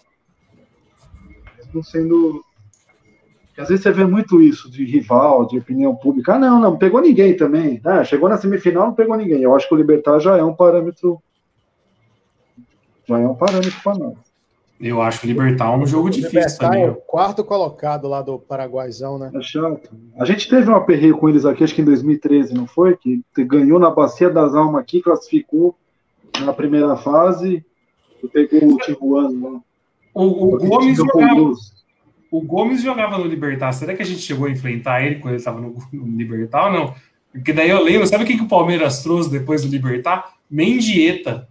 Mesmo 1.58 1.84
sendo. 1.84 2.44
Porque 3.60 3.64
às 3.64 3.70
vezes 3.70 3.84
você 3.84 3.92
vê 3.92 4.06
muito 4.06 4.42
isso 4.42 4.72
de 4.72 4.86
rival, 4.86 5.46
de 5.46 5.58
opinião 5.58 5.94
pública. 5.94 6.36
Ah, 6.36 6.40
não, 6.40 6.62
não, 6.62 6.72
não 6.72 6.78
pegou 6.78 7.02
ninguém 7.02 7.36
também. 7.36 7.82
Ah, 7.84 8.06
chegou 8.06 8.30
na 8.30 8.38
semifinal, 8.38 8.88
não 8.88 8.94
pegou 8.94 9.18
ninguém. 9.18 9.42
Eu 9.42 9.54
acho 9.54 9.68
que 9.68 9.74
o 9.74 9.78
Libertar 9.78 10.18
já 10.20 10.38
é 10.38 10.44
um 10.44 10.54
parâmetro. 10.54 11.22
Já 13.06 13.20
é 13.20 13.28
um 13.28 13.36
parâmetro 13.36 13.76
para 13.84 13.98
nós. 13.98 14.18
Eu 14.80 15.02
acho 15.02 15.20
que 15.20 15.28
o 15.28 15.30
Libertar 15.30 15.74
é 15.74 15.78
um 15.78 15.86
jogo 15.86 16.10
difícil 16.10 16.40
Libertar 16.40 16.70
também. 16.70 16.84
É 16.84 16.90
o 16.90 16.96
quarto 16.96 17.44
colocado 17.44 18.08
lá 18.08 18.22
do 18.22 18.40
Paraguaizão, 18.40 19.20
né? 19.20 19.30
É 19.34 19.42
chato. 19.42 19.90
A 20.18 20.24
gente 20.24 20.50
teve 20.50 20.70
um 20.72 20.76
aperreio 20.76 21.18
com 21.18 21.28
eles 21.28 21.44
aqui, 21.44 21.62
acho 21.62 21.76
que 21.76 21.82
em 21.82 21.86
2013, 21.86 22.54
não 22.54 22.66
foi? 22.66 22.96
Que 22.96 23.22
ganhou 23.44 23.78
na 23.78 23.90
Bacia 23.90 24.30
das 24.30 24.56
Almas 24.56 24.82
aqui, 24.82 25.02
classificou 25.02 25.76
na 26.46 26.54
primeira 26.54 26.96
fase 26.96 27.66
e 28.24 28.28
pegou 28.30 28.76
o 28.76 28.78
Tijuana. 28.78 29.50
Né? 29.50 29.60
O, 30.14 30.56
o 30.56 30.58
Gomes 30.60 30.96
jogava, 30.96 31.52
o 32.32 32.42
Gomes 32.42 32.82
jogava 32.82 33.18
no 33.18 33.26
Libertar. 33.26 33.72
Será 33.74 33.96
que 33.96 34.02
a 34.02 34.06
gente 34.06 34.22
chegou 34.22 34.48
a 34.48 34.52
enfrentar 34.52 35.04
ele 35.04 35.16
quando 35.16 35.34
ele 35.34 35.38
estava 35.38 35.60
no, 35.60 35.76
no 35.92 36.18
Libertar 36.18 36.68
ou 36.68 36.74
não? 36.74 36.96
Porque 37.32 37.54
daí 37.54 37.70
eu 37.70 37.84
lembro, 37.84 38.08
sabe 38.08 38.24
o 38.24 38.28
que, 38.28 38.38
que 38.38 38.44
o 38.44 38.48
Palmeiras 38.48 39.04
trouxe 39.04 39.30
depois 39.30 39.64
do 39.64 39.70
Libertar? 39.70 40.34
Mendieta. 40.50 41.48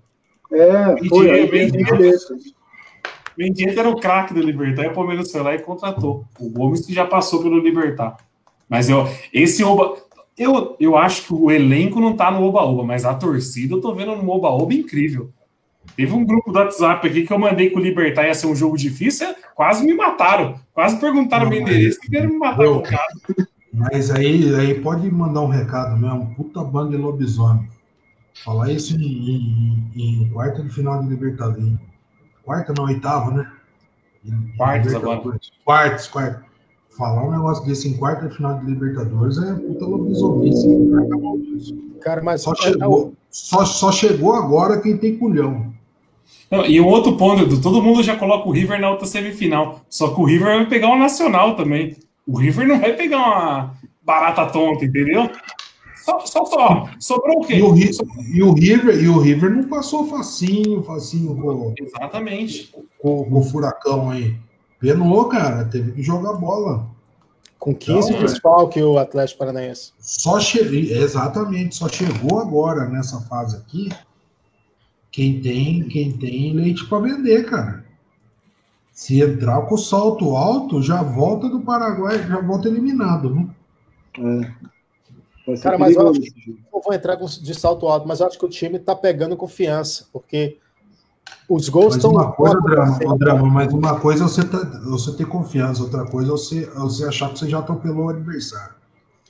É, 0.50 0.86
Mendieta, 0.86 1.08
foi 1.08 1.30
aí, 1.30 1.50
Mendieta. 1.50 2.36
Mendieta 3.36 3.80
era 3.80 3.88
o 3.88 4.00
craque 4.00 4.34
do 4.34 4.40
Libertar 4.40 4.84
e 4.84 4.88
o 4.88 4.92
Palmeiras 4.92 5.30
foi 5.30 5.42
lá 5.42 5.54
e 5.54 5.60
contratou. 5.60 6.24
O 6.40 6.50
Gomes 6.50 6.84
que 6.84 6.92
já 6.92 7.06
passou 7.06 7.42
pelo 7.42 7.60
Libertar. 7.60 8.16
Mas 8.68 8.90
eu, 8.90 9.08
esse 9.32 9.62
Oba. 9.62 9.96
Eu, 10.36 10.76
eu 10.78 10.96
acho 10.96 11.26
que 11.26 11.34
o 11.34 11.50
elenco 11.50 12.00
não 12.00 12.14
tá 12.14 12.30
no 12.30 12.44
Oba-Oba, 12.44 12.84
mas 12.84 13.04
a 13.04 13.12
torcida 13.12 13.74
eu 13.74 13.80
tô 13.80 13.92
vendo 13.92 14.14
no 14.14 14.30
Oba-Oba 14.30 14.72
incrível. 14.72 15.32
Teve 15.98 16.12
um 16.12 16.24
grupo 16.24 16.52
do 16.52 16.58
WhatsApp 16.60 17.08
aqui 17.08 17.26
que 17.26 17.32
eu 17.32 17.38
mandei 17.38 17.70
com 17.70 17.80
o 17.80 17.82
Libertar 17.82 18.24
ia 18.24 18.34
ser 18.34 18.46
um 18.46 18.54
jogo 18.54 18.78
difícil, 18.78 19.34
quase 19.56 19.84
me 19.84 19.92
mataram. 19.92 20.60
Quase 20.72 20.96
perguntaram 21.00 21.46
não, 21.46 21.50
meu 21.50 21.60
endereço 21.60 21.98
e 22.04 22.08
querem 22.08 22.28
me 22.28 22.38
matar 22.38 22.62
eu, 22.62 22.84
Mas 23.74 24.08
aí, 24.12 24.54
aí 24.54 24.80
pode 24.80 25.10
mandar 25.10 25.40
um 25.40 25.48
recado 25.48 25.96
mesmo. 25.96 26.32
Puta 26.36 26.62
banda 26.62 26.96
de 26.96 27.02
lobisomem. 27.02 27.68
Falar 28.44 28.70
isso 28.70 28.94
em, 28.94 29.90
em, 29.96 30.22
em 30.22 30.30
quarta 30.30 30.62
de 30.62 30.68
final 30.68 31.02
de 31.02 31.08
Libertadores 31.08 31.74
quarta, 32.48 32.72
não, 32.74 32.84
oitavo, 32.84 33.30
né? 33.32 33.52
Quartos 34.56 34.94
agora. 34.94 35.38
Quartos, 35.64 36.06
quartos. 36.06 36.48
Falar 36.96 37.24
um 37.24 37.30
negócio 37.30 37.64
desse 37.66 37.88
em 37.88 37.96
quarta 37.96 38.30
final 38.30 38.58
de 38.58 38.66
Libertadores 38.66 39.36
é 39.38 39.54
puta 39.54 39.84
lobisomice. 39.84 40.66
Cara, 42.00 42.22
mas 42.22 42.40
só, 42.40 42.54
chegou, 42.54 43.12
só, 43.30 43.64
só 43.64 43.92
chegou 43.92 44.32
agora 44.32 44.80
quem 44.80 44.96
tem 44.96 45.18
culhão. 45.18 45.74
Não, 46.50 46.64
e 46.64 46.80
um 46.80 46.86
outro 46.86 47.16
ponto, 47.16 47.60
todo 47.60 47.82
mundo 47.82 48.02
já 48.02 48.16
coloca 48.16 48.48
o 48.48 48.52
River 48.52 48.80
na 48.80 48.90
outra 48.90 49.06
semifinal. 49.06 49.80
Só 49.88 50.08
que 50.14 50.20
o 50.20 50.24
River 50.24 50.56
vai 50.56 50.66
pegar 50.66 50.88
uma 50.88 50.96
nacional 50.96 51.56
também. 51.56 51.96
O 52.26 52.38
River 52.38 52.66
não 52.66 52.80
vai 52.80 52.94
pegar 52.94 53.18
uma 53.18 53.74
barata 54.02 54.46
tonta, 54.46 54.84
entendeu? 54.84 55.30
Só, 55.96 56.20
só, 56.20 56.44
só. 56.46 56.88
Sobrou 56.98 57.40
o 57.40 57.46
quê? 57.46 57.56
E 57.56 57.62
o, 57.62 57.76
e 57.76 58.42
o, 58.42 58.52
River, 58.54 59.02
e 59.02 59.08
o 59.08 59.18
River 59.18 59.50
não 59.50 59.64
passou 59.64 60.06
facinho, 60.06 60.82
facinho 60.82 61.36
com, 61.36 61.74
Exatamente. 61.78 62.74
Com, 62.98 63.24
com 63.24 63.38
o 63.38 63.42
furacão 63.42 64.10
aí. 64.10 64.34
Penou, 64.80 65.26
cara. 65.26 65.66
Teve 65.66 65.92
que 65.92 66.02
jogar 66.02 66.32
bola. 66.34 66.86
Com 67.58 67.74
15 67.74 68.10
então, 68.10 68.22
desfalque 68.22 68.80
o 68.80 68.96
Atlético 68.96 69.40
Paranaense. 69.40 69.92
Só 69.98 70.38
che... 70.38 70.60
Exatamente, 70.60 71.74
só 71.74 71.88
chegou 71.88 72.38
agora 72.38 72.88
nessa 72.88 73.20
fase 73.22 73.56
aqui 73.56 73.88
quem 75.10 75.40
tem, 75.40 75.88
quem 75.88 76.16
tem 76.16 76.52
leite 76.52 76.86
para 76.86 77.00
vender, 77.00 77.44
cara. 77.46 77.84
Se 78.92 79.20
entrar 79.22 79.62
com 79.62 79.76
salto 79.76 80.36
alto, 80.36 80.82
já 80.82 81.02
volta 81.02 81.48
do 81.48 81.60
Paraguai, 81.60 82.26
já 82.26 82.40
volta 82.40 82.68
eliminado. 82.68 83.34
Né? 83.34 83.48
É. 84.18 85.56
Cara, 85.62 85.78
mas 85.78 85.96
eu, 85.96 86.08
acho 86.08 86.20
que, 86.20 86.58
eu 86.72 86.80
vou 86.82 86.92
entrar 86.92 87.14
de 87.16 87.54
salto 87.54 87.86
alto, 87.86 88.06
mas 88.06 88.20
eu 88.20 88.26
acho 88.26 88.38
que 88.38 88.44
o 88.44 88.50
time 88.50 88.76
está 88.76 88.94
pegando 88.94 89.36
confiança, 89.36 90.06
porque 90.12 90.58
os 91.48 91.68
gols 91.70 91.96
estão. 91.96 92.10
Uma 92.10 92.32
coisa, 92.32 92.60
drama, 92.60 92.98
o 93.02 93.18
drama, 93.18 93.46
mas 93.48 93.72
uma 93.72 93.98
coisa 93.98 94.24
é 94.24 94.28
você, 94.28 94.44
tá, 94.44 94.58
você 94.84 95.16
ter 95.16 95.26
confiança, 95.26 95.82
outra 95.82 96.04
coisa 96.04 96.28
é 96.28 96.32
você, 96.32 96.64
é 96.64 96.78
você 96.78 97.04
achar 97.06 97.32
que 97.32 97.38
você 97.38 97.48
já 97.48 97.60
atropelou 97.60 98.06
o 98.06 98.08
adversário. 98.10 98.74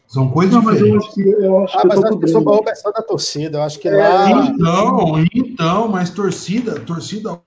São 0.09 0.31
coisas 0.31 0.55
não, 0.55 0.63
diferentes. 0.63 0.91
Mas 0.91 0.91
eu 0.91 0.97
acho 0.97 1.15
que, 1.15 1.45
eu 1.45 1.65
acho 1.65 1.77
ah, 1.77 1.81
que 1.83 1.87
mas 1.87 2.05
acho 2.05 2.19
que 2.19 2.29
sobrou 2.29 2.65
a 2.67 2.91
da 2.91 3.03
torcida. 3.03 3.59
Eu 3.59 3.63
acho 3.63 3.79
que 3.79 3.89
é, 3.89 3.97
lá. 3.97 4.47
Então, 4.47 5.25
então, 5.35 5.89
mas 5.89 6.09
torcida, 6.09 6.81
torcida. 6.81 7.39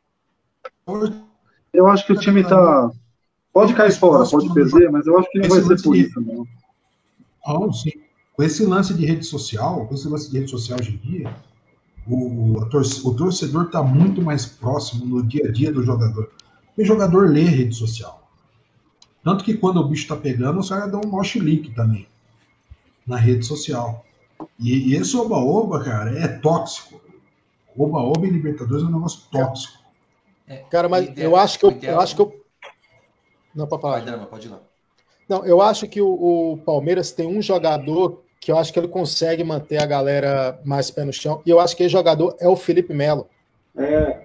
Eu 1.73 1.87
acho 1.87 2.05
que 2.05 2.13
o 2.13 2.19
time 2.19 2.43
tá. 2.43 2.91
Pode 3.51 3.73
cair 3.73 3.91
fora, 3.91 4.29
pode 4.29 4.53
perder, 4.53 4.91
mas 4.91 5.07
eu 5.07 5.17
acho 5.17 5.29
que 5.31 5.39
não 5.39 5.49
vai 5.49 5.61
ser 5.61 5.81
por 5.81 5.95
isso, 5.95 6.21
não. 6.21 6.45
Não, 7.45 7.73
sim. 7.73 7.91
Com 8.33 8.43
esse 8.43 8.63
lance 8.63 8.93
de 8.93 9.05
rede 9.05 9.25
social, 9.25 9.87
com 9.87 9.95
esse 9.95 10.07
lance 10.07 10.29
de 10.29 10.37
rede 10.37 10.51
social 10.51 10.79
hoje 10.79 10.93
em 11.03 11.09
dia, 11.09 11.35
o, 12.07 12.59
o 12.59 13.15
torcedor 13.15 13.63
está 13.63 13.81
muito 13.81 14.21
mais 14.21 14.45
próximo 14.45 15.05
no 15.05 15.23
dia 15.23 15.49
a 15.49 15.51
dia 15.51 15.71
do 15.71 15.83
jogador. 15.83 16.29
o 16.77 16.85
jogador 16.85 17.27
lê 17.27 17.41
rede 17.41 17.75
social. 17.75 18.21
Tanto 19.23 19.43
que 19.43 19.55
quando 19.55 19.77
o 19.77 19.87
bicho 19.87 20.03
está 20.03 20.15
pegando, 20.15 20.59
os 20.59 20.69
caras 20.69 20.91
dão 20.91 21.01
um 21.03 21.09
mosh 21.09 21.35
leak 21.35 21.71
também. 21.71 22.07
Na 23.11 23.17
rede 23.17 23.45
social. 23.45 24.05
E, 24.57 24.93
e 24.93 24.95
esse 24.95 25.15
oba-oba, 25.17 25.83
cara, 25.83 26.17
é 26.17 26.27
tóxico. 26.27 27.01
Oba-oba 27.77 28.25
em 28.25 28.31
Libertadores 28.31 28.83
é 28.83 28.87
um 28.87 28.91
negócio 28.91 29.23
tóxico. 29.29 29.83
É, 30.47 30.57
cara, 30.69 30.87
mas 30.87 31.07
ideal, 31.07 31.31
eu 31.31 31.35
acho 31.35 31.59
que 31.59 31.65
eu, 31.65 31.71
ideal... 31.71 31.95
eu 31.95 32.01
acho 32.01 32.15
que 32.15 32.21
eu. 32.21 32.41
Não, 33.53 33.67
para 33.67 33.79
falar. 33.79 34.01
Vai, 34.01 34.25
pode 34.25 34.47
ir 34.47 34.51
lá. 34.51 34.61
Não, 35.27 35.45
eu 35.45 35.61
acho 35.61 35.87
que 35.87 36.01
o, 36.01 36.53
o, 36.53 36.57
Palmeiras 36.57 37.11
tem 37.11 37.27
um 37.27 37.41
jogador 37.41 38.23
que 38.39 38.51
eu 38.51 38.57
acho 38.57 38.71
que 38.71 38.79
ele 38.79 38.87
consegue 38.87 39.43
manter 39.43 39.77
a 39.77 39.85
galera 39.85 40.59
mais 40.63 40.89
pé 40.89 41.03
no 41.03 41.13
chão. 41.13 41.41
E 41.45 41.49
eu 41.49 41.59
acho 41.59 41.75
que 41.75 41.83
esse 41.83 41.91
jogador 41.91 42.35
é 42.39 42.47
o 42.47 42.55
Felipe 42.55 42.93
Melo. 42.93 43.27
É. 43.77 44.21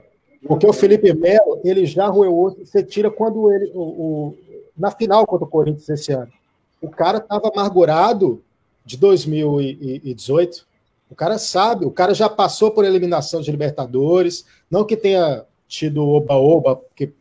Porque 0.47 0.67
o 0.67 0.73
Felipe 0.73 1.13
Melo, 1.13 1.61
ele 1.65 1.87
já 1.87 2.07
roeu 2.07 2.35
outro. 2.35 2.65
Você 2.65 2.83
tira 2.83 3.11
quando 3.11 3.53
ele. 3.53 3.71
O, 3.75 3.81
o, 3.83 4.39
na 4.77 4.93
final 4.93 5.27
contra 5.27 5.45
o 5.45 5.51
Corinthians 5.51 5.89
esse 5.89 6.13
ano. 6.13 6.33
O 6.81 6.89
cara 6.89 7.19
estava 7.19 7.49
amargurado 7.49 8.43
de 8.87 8.97
2018. 8.97 10.67
O 11.11 11.15
cara 11.15 11.37
sabe, 11.39 11.85
o 11.85 11.91
cara 11.91 12.15
já 12.15 12.29
passou 12.29 12.71
por 12.71 12.85
eliminação 12.85 13.41
de 13.41 13.51
Libertadores. 13.51 14.47
Não 14.71 14.85
que 14.85 14.97
tenha 14.97 15.45
tido 15.69 16.09
oba-oba, 16.09 16.81
que 16.95 17.13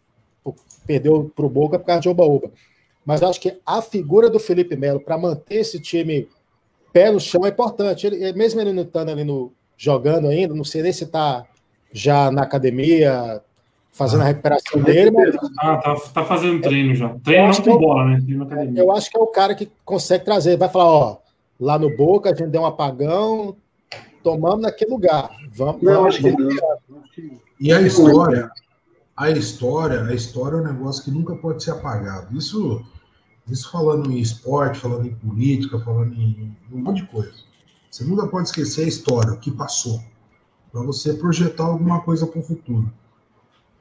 perdeu 0.86 1.32
para 1.36 1.45
o 1.45 1.49
Boca 1.49 1.80
por 1.80 1.86
causa 1.86 2.01
de 2.01 2.09
oba-oba. 2.09 2.51
Mas 3.03 3.22
acho 3.24 3.41
que 3.41 3.59
a 3.66 3.82
figura 3.82 4.30
do 4.30 4.39
Felipe 4.39 4.76
Melo 4.76 4.99
para 4.99 5.18
manter 5.18 5.55
esse 5.55 5.80
time 5.80 6.28
pé 6.93 7.11
no 7.11 7.20
chão 7.20 7.45
é 7.45 7.49
importante. 7.49 8.07
Ele, 8.07 8.32
mesmo 8.34 8.61
ele 8.61 8.72
não 8.72 8.84
estando 8.84 9.09
ali 9.09 9.24
no, 9.24 9.51
jogando 9.78 10.28
ainda, 10.28 10.53
não 10.53 10.63
sei 10.63 10.82
nem 10.82 10.93
se 10.93 11.03
está 11.03 11.45
já 11.91 12.32
na 12.32 12.43
academia, 12.43 13.41
fazendo 13.91 14.22
a 14.22 14.26
recuperação 14.26 14.82
dele. 14.82 15.11
Mas... 15.11 15.36
Ah, 15.59 15.78
tá, 15.78 15.95
tá 16.13 16.26
fazendo 16.26 16.61
treino 16.61 16.95
já. 16.95 17.09
Treino 17.24 17.47
não 17.47 17.61
com 17.61 17.70
é 17.72 17.78
bola, 17.78 18.05
né? 18.05 18.24
Eu 18.76 18.91
acho 18.91 19.09
que 19.09 19.18
é 19.18 19.22
o 19.22 19.28
cara 19.28 19.55
que 19.55 19.70
consegue 19.84 20.26
trazer. 20.26 20.57
Vai 20.57 20.70
falar, 20.70 20.89
ó, 20.89 21.18
lá 21.59 21.77
no 21.79 21.95
Boca 21.95 22.31
a 22.31 22.35
gente 22.35 22.49
deu 22.49 22.61
um 22.61 22.65
apagão, 22.65 23.55
tomamos 24.23 24.61
naquele 24.61 24.91
lugar. 24.91 25.29
Vamos, 25.51 25.81
não, 25.81 25.93
vamos, 25.93 26.15
acho 26.15 26.23
que 26.23 26.31
não. 26.31 26.49
E 27.59 27.71
a 27.71 27.81
história, 27.81 28.51
a 29.15 29.29
história, 29.31 30.03
a 30.03 30.13
história 30.13 30.57
é 30.57 30.59
um 30.61 30.63
negócio 30.65 31.03
que 31.03 31.11
nunca 31.11 31.35
pode 31.35 31.63
ser 31.63 31.71
apagado. 31.71 32.35
Isso, 32.37 32.83
isso 33.47 33.71
falando 33.71 34.11
em 34.11 34.19
esporte, 34.19 34.79
falando 34.79 35.07
em 35.07 35.15
política, 35.15 35.79
falando 35.79 36.13
em, 36.13 36.57
em 36.71 36.75
um 36.75 36.81
monte 36.81 37.01
de 37.01 37.07
coisa. 37.07 37.33
Você 37.89 38.03
nunca 38.03 38.27
pode 38.27 38.49
esquecer 38.49 38.83
a 38.83 38.87
história, 38.87 39.31
o 39.31 39.39
que 39.39 39.49
passou, 39.49 40.03
para 40.69 40.81
você 40.81 41.13
projetar 41.13 41.63
alguma 41.63 42.01
coisa 42.01 42.27
para 42.27 42.39
o 42.39 42.43
futuro. 42.43 42.91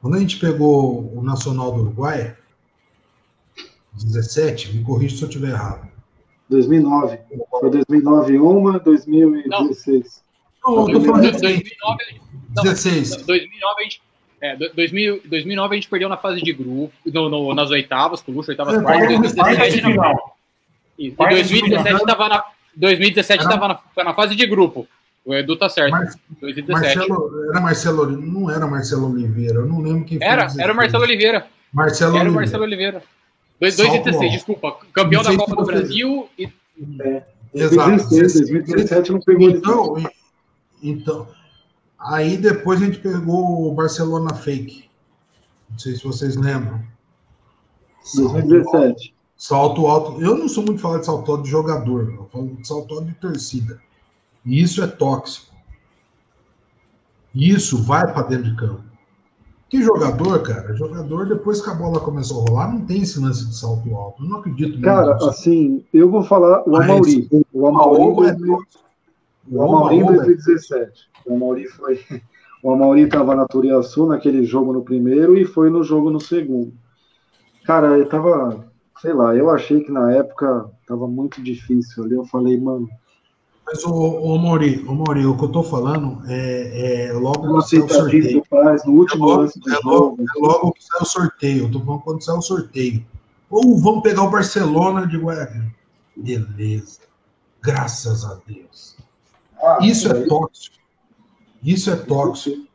Quando 0.01 0.15
a 0.15 0.19
gente 0.19 0.39
pegou 0.39 1.13
o 1.13 1.21
Nacional 1.21 1.73
do 1.73 1.81
Uruguai, 1.81 2.37
17, 3.93 4.77
me 4.77 4.83
corrija 4.83 5.17
se 5.17 5.23
eu 5.23 5.27
estiver 5.27 5.49
errado. 5.49 5.94
2009. 6.49 7.19
Foi 7.49 7.69
2009 7.69 8.39
uma, 8.39 8.79
2016. 8.79 10.23
Não, 10.63 10.75
não 10.75 10.89
eu 10.89 10.99
tô 10.99 11.05
falando 11.05 11.31
2009, 11.31 11.71
16. 12.63 13.25
2009 13.25 13.75
a 13.79 13.83
gente 13.83 14.01
é, 14.41 14.55
2000, 14.55 15.21
2009 15.25 15.73
a 15.73 15.75
gente 15.75 15.89
perdeu 15.89 16.09
na 16.09 16.17
fase 16.17 16.41
de 16.41 16.53
grupo, 16.53 16.91
no, 17.05 17.29
no, 17.29 17.55
nas 17.55 17.71
oitavas, 17.71 18.21
com 18.21 18.31
o 18.31 18.35
Luxo, 18.35 18.51
oitavas, 18.51 18.75
é, 18.75 18.81
quartas. 18.81 19.07
2017 19.07 19.81
final. 19.81 20.37
E 20.99 21.11
2017 21.11 21.95
estava 21.95 22.29
na, 22.29 22.43
2017 22.75 23.43
estava 23.43 23.67
na, 23.67 24.03
na, 24.03 24.13
fase 24.13 24.35
de 24.35 24.45
grupo. 24.45 24.87
O 25.25 25.33
Edu 25.33 25.55
tá 25.55 25.67
certo. 25.67 25.91
Mar 25.91 26.13
2017. 26.39 26.97
Marcelo, 26.97 27.49
era 27.49 27.61
Marcelo, 27.61 28.11
não 28.11 28.51
era 28.51 28.67
Marcelo 28.67 29.11
Oliveira, 29.11 29.55
eu 29.55 29.65
não 29.65 29.81
lembro 29.81 30.05
quem 30.05 30.19
Era, 30.21 30.47
era 30.59 30.71
o 30.71 30.75
Marcelo 30.75 31.03
Oliveira. 31.03 31.47
Marcelo 31.73 32.17
era 32.17 32.29
o 32.29 32.33
Marcelo 32.33 32.63
Oliveira. 32.63 33.01
2016, 33.59 34.31
desculpa. 34.31 34.77
Campeão 34.93 35.23
da 35.23 35.35
Copa 35.35 35.55
do 35.55 35.65
Brasil 35.65 36.29
e. 36.37 36.51
É, 37.01 37.23
Exato. 37.53 38.09
2017 38.09 39.11
não 39.11 39.21
pegou 39.21 39.49
então, 39.49 39.95
então, 40.83 41.27
Aí 41.97 42.37
depois 42.37 42.81
a 42.81 42.85
gente 42.85 42.99
pegou 42.99 43.67
o 43.67 43.73
Barcelona 43.73 44.33
Fake. 44.35 44.89
Não 45.69 45.79
sei 45.79 45.95
se 45.95 46.03
vocês 46.03 46.35
lembram. 46.35 46.83
2017. 48.15 49.15
Salto 49.35 49.87
alto. 49.87 50.21
Eu 50.21 50.37
não 50.37 50.47
sou 50.47 50.63
muito 50.63 50.81
falar 50.81 50.99
de 50.99 51.05
salto 51.05 51.31
alto 51.31 51.43
de 51.43 51.49
jogador, 51.49 52.13
eu 52.13 52.29
falo 52.31 52.55
de 52.55 52.67
salto 52.67 52.93
alto 52.93 53.07
de 53.07 53.15
torcida. 53.15 53.81
E 54.45 54.61
isso 54.61 54.83
é 54.83 54.87
tóxico. 54.87 55.53
Isso 57.33 57.81
vai 57.83 58.13
para 58.13 58.27
dentro 58.27 58.51
de 58.51 58.55
campo. 58.55 58.84
Que 59.69 59.81
jogador, 59.81 60.41
cara? 60.43 60.75
Jogador, 60.75 61.27
depois 61.27 61.61
que 61.61 61.69
a 61.69 61.73
bola 61.73 61.99
começou 61.99 62.41
a 62.41 62.49
rolar, 62.49 62.73
não 62.73 62.85
tem 62.85 63.01
esse 63.01 63.19
lance 63.19 63.45
de 63.47 63.55
salto 63.55 63.95
alto. 63.95 64.23
Eu 64.23 64.29
não 64.29 64.39
acredito 64.39 64.79
Cara, 64.81 65.15
assim, 65.27 65.83
eu 65.91 66.09
vou 66.09 66.23
falar 66.23 66.63
o 66.67 66.75
Amauri. 66.75 67.27
O 67.51 67.67
Amauri, 67.67 68.29
é 68.29 68.35
o 69.51 69.61
Amauri 69.61 69.97
em 69.97 70.05
2017. 70.05 71.09
O 71.25 71.35
Amauri 71.35 71.67
foi. 71.67 71.99
O 72.63 72.71
Amauri 72.71 73.01
estava 73.01 73.35
na 73.35 73.45
Turiaçu 73.45 74.07
naquele 74.07 74.43
jogo 74.43 74.73
no 74.73 74.81
primeiro 74.81 75.37
e 75.37 75.45
foi 75.45 75.69
no 75.69 75.83
jogo 75.83 76.09
no 76.09 76.19
segundo. 76.19 76.73
Cara, 77.63 77.95
eu 77.95 78.09
tava, 78.09 78.65
sei 78.99 79.13
lá, 79.13 79.35
eu 79.35 79.51
achei 79.51 79.83
que 79.83 79.91
na 79.91 80.11
época 80.11 80.65
tava 80.87 81.07
muito 81.07 81.43
difícil 81.43 82.03
ali. 82.03 82.15
Eu 82.15 82.25
falei, 82.25 82.59
mano. 82.59 82.89
Mas 83.65 83.83
o, 83.83 83.91
o 83.91 84.37
Mauri, 84.37 84.85
o 84.87 84.93
Mauri, 84.93 85.25
o 85.25 85.35
que 85.35 85.43
eu 85.43 85.49
tô 85.49 85.63
falando 85.63 86.21
é, 86.27 87.07
é 87.07 87.13
logo 87.13 87.47
no 87.47 87.61
sorteio. 87.61 88.43
Faz, 88.47 88.85
no 88.85 88.93
último 88.93 89.25
é 89.25 89.27
logo, 89.27 89.41
lance 89.41 89.59
do 89.59 89.73
é 89.73 89.79
logo, 89.83 90.17
é 90.21 90.39
logo 90.39 90.71
que 90.73 90.83
sai 90.83 91.01
o 91.01 91.05
sorteio. 91.05 91.63
Eu 91.63 91.71
tô 91.71 91.79
falando 91.79 92.01
quando 92.01 92.23
sai 92.23 92.35
o 92.37 92.41
sorteio. 92.41 93.05
Ou 93.49 93.77
vamos 93.79 94.03
pegar 94.03 94.23
o 94.23 94.29
Barcelona 94.29 95.07
de 95.07 95.17
Guarani. 95.17 95.73
Beleza. 96.15 97.01
Graças 97.61 98.23
a 98.23 98.37
Deus. 98.45 98.95
Ah, 99.61 99.79
Isso 99.81 100.11
é 100.11 100.25
tóxico. 100.25 100.75
Isso 101.63 101.89
é 101.89 101.95
tóxico. 101.95 102.67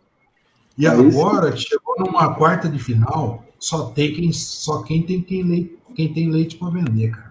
E 0.76 0.86
é 0.86 0.88
agora 0.88 1.56
chegou 1.56 1.94
numa 1.98 2.34
quarta 2.34 2.68
de 2.68 2.78
final, 2.78 3.44
só 3.58 3.90
tem 3.90 4.14
quem 4.14 4.32
só 4.32 4.82
quem 4.82 5.02
tem 5.02 5.20
quem, 5.20 5.42
leite, 5.42 5.78
quem 5.94 6.12
tem 6.12 6.30
leite 6.30 6.56
para 6.56 6.70
vender, 6.70 7.10
cara. 7.10 7.30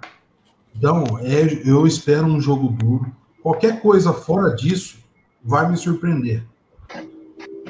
Então, 0.76 1.04
é, 1.20 1.68
eu 1.68 1.86
espero 1.86 2.28
um 2.28 2.40
jogo 2.40 2.70
duro. 2.70 3.12
Qualquer 3.42 3.82
coisa 3.82 4.14
fora 4.14 4.56
disso 4.56 5.00
vai 5.44 5.70
me 5.70 5.78
surpreender. 5.78 6.44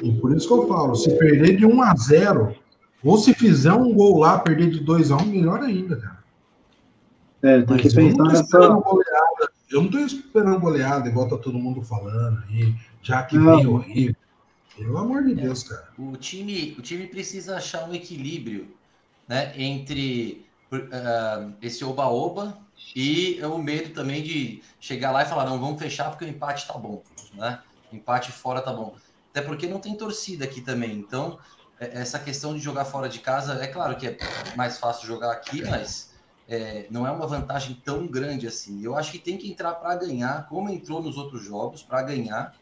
E 0.02 0.12
por 0.12 0.34
isso 0.34 0.48
que 0.48 0.54
eu 0.54 0.66
falo, 0.66 0.94
se 0.94 1.16
perder 1.18 1.56
de 1.56 1.66
1 1.66 1.82
a 1.82 1.94
0, 1.94 2.56
ou 3.04 3.18
se 3.18 3.34
fizer 3.34 3.72
um 3.72 3.92
gol 3.92 4.18
lá, 4.18 4.38
perder 4.38 4.70
de 4.70 4.80
2 4.80 5.10
a 5.10 5.16
1, 5.16 5.26
melhor 5.26 5.60
ainda, 5.60 5.96
cara. 5.96 6.20
É, 7.42 7.62
tem 7.62 7.76
Mas 7.76 7.82
que 7.82 7.94
pensar 7.94 8.24
nessa 8.24 8.68
goleada. 8.68 9.50
Eu 9.70 9.82
não 9.82 9.86
estou 9.86 10.00
esperando 10.00 10.60
goleada, 10.60 11.08
igual 11.08 11.28
tá 11.28 11.38
todo 11.38 11.58
mundo 11.58 11.80
falando 11.82 12.42
aí 12.48 12.74
já 13.02 13.22
que 13.22 13.38
veio 13.38 13.74
horrível. 13.74 14.16
Pelo 14.76 14.98
amor 14.98 15.24
de 15.24 15.34
Deus, 15.34 15.62
cara. 15.64 15.88
O 15.98 16.16
time, 16.16 16.74
o 16.78 16.82
time 16.82 17.06
precisa 17.06 17.56
achar 17.56 17.88
um 17.88 17.94
equilíbrio 17.94 18.68
né, 19.28 19.52
entre 19.56 20.46
uh, 20.72 21.52
esse 21.60 21.84
oba-oba 21.84 22.58
e 22.94 23.40
o 23.44 23.58
medo 23.58 23.94
também 23.94 24.22
de 24.22 24.62
chegar 24.80 25.12
lá 25.12 25.22
e 25.22 25.26
falar, 25.26 25.44
não, 25.44 25.60
vamos 25.60 25.80
fechar 25.80 26.10
porque 26.10 26.24
o 26.24 26.28
empate 26.28 26.66
tá 26.66 26.76
bom, 26.78 27.04
né? 27.32 27.62
Empate 27.90 28.32
fora 28.32 28.62
tá 28.62 28.72
bom. 28.72 28.96
Até 29.30 29.42
porque 29.46 29.66
não 29.68 29.80
tem 29.80 29.96
torcida 29.96 30.44
aqui 30.44 30.62
também, 30.62 30.92
então 30.98 31.38
é, 31.80 32.00
essa 32.00 32.18
questão 32.18 32.54
de 32.54 32.60
jogar 32.60 32.84
fora 32.84 33.08
de 33.08 33.20
casa, 33.20 33.62
é 33.62 33.66
claro 33.68 33.96
que 33.96 34.06
é 34.08 34.22
mais 34.54 34.78
fácil 34.78 35.06
jogar 35.06 35.32
aqui, 35.32 35.62
mas 35.64 36.10
é, 36.46 36.88
não 36.90 37.06
é 37.06 37.10
uma 37.12 37.26
vantagem 37.26 37.80
tão 37.82 38.08
grande 38.10 38.46
assim. 38.46 38.82
Eu 38.84 38.96
acho 38.96 39.12
que 39.12 39.18
tem 39.18 39.38
que 39.38 39.50
entrar 39.50 39.74
para 39.76 39.94
ganhar, 39.96 40.46
como 40.48 40.68
entrou 40.70 41.02
nos 41.02 41.16
outros 41.16 41.42
jogos, 41.44 41.82
para 41.82 42.02
ganhar 42.02 42.58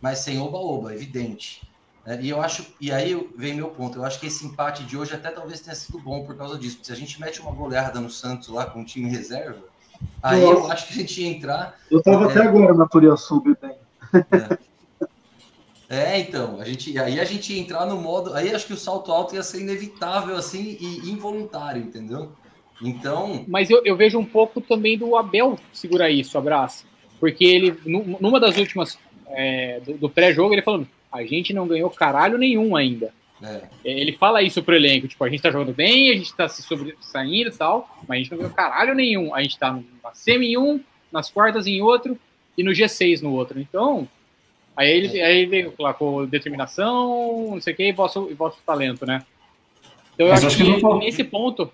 mas 0.00 0.20
sem 0.20 0.38
oba-oba, 0.38 0.94
evidente. 0.94 1.75
É, 2.06 2.20
e 2.20 2.30
eu 2.30 2.40
acho, 2.40 2.64
e 2.80 2.92
aí 2.92 3.20
vem 3.36 3.54
meu 3.54 3.68
ponto, 3.68 3.98
eu 3.98 4.04
acho 4.04 4.20
que 4.20 4.28
esse 4.28 4.46
empate 4.46 4.84
de 4.84 4.96
hoje 4.96 5.12
até 5.12 5.28
talvez 5.28 5.60
tenha 5.60 5.74
sido 5.74 5.98
bom 5.98 6.24
por 6.24 6.36
causa 6.36 6.56
disso. 6.56 6.78
Se 6.80 6.92
a 6.92 6.94
gente 6.94 7.20
mete 7.20 7.40
uma 7.40 7.50
goleada 7.50 7.98
no 7.98 8.08
Santos 8.08 8.48
lá 8.48 8.64
com 8.64 8.82
o 8.82 8.84
time 8.84 9.10
reserva, 9.10 9.64
aí 10.22 10.40
Nossa. 10.40 10.52
eu 10.52 10.72
acho 10.72 10.86
que 10.86 10.92
a 10.92 10.96
gente 10.96 11.20
ia 11.20 11.28
entrar. 11.28 11.76
Eu 11.90 12.00
tava 12.00 12.26
é, 12.26 12.28
até 12.28 12.42
agora 12.42 12.72
na 12.74 12.86
Turiaçu, 12.86 13.40
bem. 13.40 13.74
É. 15.90 16.14
é, 16.14 16.20
então, 16.20 16.60
a 16.60 16.64
gente, 16.64 16.96
aí 16.96 17.18
a 17.18 17.24
gente 17.24 17.52
ia 17.52 17.60
entrar 17.60 17.84
no 17.86 18.00
modo. 18.00 18.34
Aí 18.34 18.54
acho 18.54 18.68
que 18.68 18.72
o 18.72 18.78
salto 18.78 19.10
alto 19.10 19.34
ia 19.34 19.42
ser 19.42 19.60
inevitável, 19.60 20.36
assim, 20.36 20.76
e 20.80 21.10
involuntário, 21.10 21.82
entendeu? 21.82 22.30
Então. 22.80 23.44
Mas 23.48 23.68
eu, 23.68 23.82
eu 23.84 23.96
vejo 23.96 24.16
um 24.16 24.24
pouco 24.24 24.60
também 24.60 24.96
do 24.96 25.16
Abel 25.16 25.58
segurar 25.72 26.08
isso, 26.08 26.38
abraço. 26.38 26.86
Porque 27.18 27.44
ele, 27.44 27.76
numa 27.84 28.38
das 28.38 28.58
últimas 28.58 28.96
é, 29.28 29.80
do, 29.80 29.94
do 29.94 30.08
pré-jogo, 30.08 30.54
ele 30.54 30.62
falando: 30.62 30.86
a 31.16 31.26
gente 31.26 31.52
não 31.52 31.66
ganhou 31.66 31.90
caralho 31.90 32.38
nenhum 32.38 32.76
ainda. 32.76 33.12
É. 33.42 33.62
Ele 33.84 34.12
fala 34.12 34.42
isso 34.42 34.62
pro 34.62 34.74
elenco, 34.74 35.06
tipo, 35.06 35.22
a 35.22 35.28
gente 35.28 35.42
tá 35.42 35.50
jogando 35.50 35.74
bem, 35.74 36.10
a 36.10 36.16
gente 36.16 36.34
tá 36.34 36.48
se 36.48 36.62
sobressaindo 36.62 37.50
e 37.50 37.52
tal, 37.56 37.88
mas 38.08 38.16
a 38.16 38.18
gente 38.18 38.30
não 38.30 38.38
ganhou 38.38 38.52
caralho 38.52 38.94
nenhum. 38.94 39.34
A 39.34 39.42
gente 39.42 39.58
tá 39.58 39.78
na 40.02 40.14
semi 40.14 40.52
em 40.52 40.56
um, 40.56 40.80
nas 41.12 41.30
quartas 41.30 41.66
em 41.66 41.82
outro 41.82 42.18
e 42.56 42.62
no 42.62 42.72
G6 42.72 43.20
no 43.22 43.32
outro. 43.32 43.60
Então, 43.60 44.08
aí 44.76 44.90
ele, 44.90 45.18
é. 45.18 45.24
aí 45.24 45.38
ele 45.42 45.72
com 45.98 46.26
determinação, 46.26 47.50
não 47.50 47.60
sei 47.60 47.74
o 47.74 47.76
que, 47.76 47.88
e 47.88 47.92
vosso, 47.92 48.28
e 48.30 48.34
vosso 48.34 48.58
talento, 48.64 49.04
né? 49.04 49.22
Então 50.14 50.26
eu 50.26 50.32
acho, 50.32 50.46
acho, 50.46 50.56
que, 50.56 50.80
que 50.80 50.94
nesse 50.94 51.24
ponto. 51.24 51.70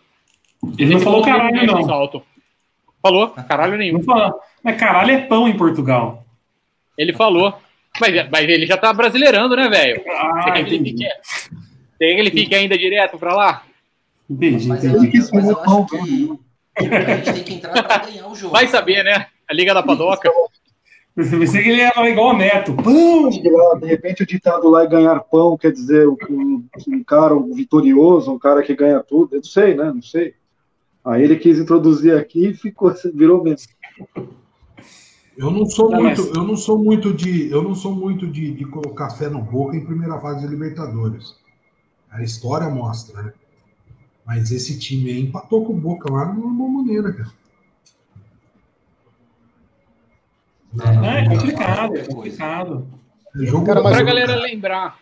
Ele 0.77 0.95
não 0.95 1.01
falou 1.01 1.23
caralho, 1.23 1.67
não. 1.67 1.83
Salto. 1.85 2.23
Falou, 3.01 3.31
caralho 3.31 3.77
nenhum. 3.77 3.99
Não 3.99 4.05
fala. 4.05 4.35
Mas 4.63 4.79
caralho 4.79 5.11
é 5.13 5.19
pão 5.19 5.49
em 5.49 5.57
Portugal. 5.57 6.25
Ele 6.99 7.13
falou. 7.13 7.57
Mas, 8.01 8.31
mas 8.31 8.49
ele 8.49 8.67
já 8.67 8.77
tá 8.77 8.93
brasileirando, 8.93 9.55
né, 9.55 9.69
velho? 9.69 10.03
Ah, 10.09 10.43
Você 10.43 10.51
quer 10.53 10.65
que 10.65 10.75
ele 10.75 10.85
fique- 10.85 11.05
Você 11.05 11.49
quer 11.99 12.15
que 12.15 12.21
ele 12.21 12.31
fique 12.31 12.55
ainda 12.55 12.79
direto 12.79 13.19
pra 13.19 13.35
lá? 13.35 13.63
Entendi, 14.29 14.67
Mas, 14.69 14.85
entendi. 14.85 15.07
eu, 15.07 15.11
que 15.11 15.19
mas 15.35 15.49
é 15.49 15.53
eu 15.53 15.59
acho 15.61 15.87
que 15.87 15.97
a 16.77 17.15
gente 17.17 17.33
tem 17.35 17.45
que 17.45 17.55
entrar 17.55 17.83
pra 17.83 17.99
ganhar 17.99 18.27
o 18.29 18.35
jogo. 18.35 18.53
Vai 18.53 18.67
saber, 18.67 19.03
né? 19.05 19.27
A 19.49 19.55
Liga 19.55 19.75
da 19.75 19.83
Padoca. 19.83 20.31
Eu 21.15 21.29
pensei 21.39 21.63
que 21.63 21.69
ele 21.69 21.91
falar 21.91 22.09
igual 22.09 22.31
o 22.31 22.39
Neto. 22.39 22.73
Pão! 22.75 23.25
Lá, 23.29 23.79
de 23.79 23.87
repente 23.87 24.23
o 24.23 24.27
ditado 24.27 24.71
lá 24.71 24.85
é 24.85 24.87
ganhar 24.87 25.21
pão, 25.21 25.59
quer 25.59 25.71
dizer, 25.71 26.09
um, 26.09 26.65
um 26.89 27.05
cara 27.05 27.35
vitorioso, 27.55 28.33
um 28.33 28.39
cara 28.39 28.63
que 28.63 28.75
ganha 28.75 29.01
tudo, 29.01 29.35
eu 29.35 29.41
não 29.41 29.45
sei, 29.45 29.75
né? 29.75 29.93
Não 29.95 30.01
sei. 30.01 30.33
Aí 31.05 31.23
ele 31.23 31.37
quis 31.37 31.59
introduzir 31.59 32.17
aqui 32.17 32.49
e 32.49 32.55
ficou, 32.55 32.91
virou 33.15 33.45
mesmo. 33.45 33.69
Eu 35.37 35.51
não 35.51 35.65
sou 35.67 35.91
Não, 35.91 36.03
muito, 36.03 36.23
mas- 36.27 36.37
eu 36.37 36.43
não 36.45 36.57
sou 36.57 36.79
muito 36.79 37.13
de, 37.13 37.51
eu 37.51 37.63
não 37.63 37.75
sou 37.75 37.95
muito 37.95 38.27
de, 38.27 38.53
de 38.53 38.65
colocar 38.67 39.11
fé 39.11 39.29
no 39.31 39.41
Boca 39.43 39.77
em 39.77 39.85
primeira 39.85 40.21
fase 40.21 40.41
de 40.41 40.47
Libertadores. 40.47 41.37
A 42.11 42.23
história 42.23 42.69
mostra, 42.69 43.23
né? 43.23 43.33
Mas 44.27 44.51
esse 44.53 44.79
time 44.79 45.11
aí 45.11 45.21
empatou 45.21 45.65
com 45.65 45.73
o 45.73 45.81
Boca 45.81 46.13
lá 46.13 46.27
de 46.27 46.39
uma 46.39 46.53
boa 46.53 46.71
maneira, 46.71 47.13
cara. 47.13 47.31
Não, 50.73 51.05
é 51.05 51.29
complicado, 51.29 51.97
é 51.97 52.05
complicado. 52.07 52.89
É 53.35 53.47
jogo 53.47 53.67
Cara, 53.67 53.83
Pra 53.83 54.03
o- 54.03 54.05
galera 54.05 54.35
lembrar, 54.37 54.99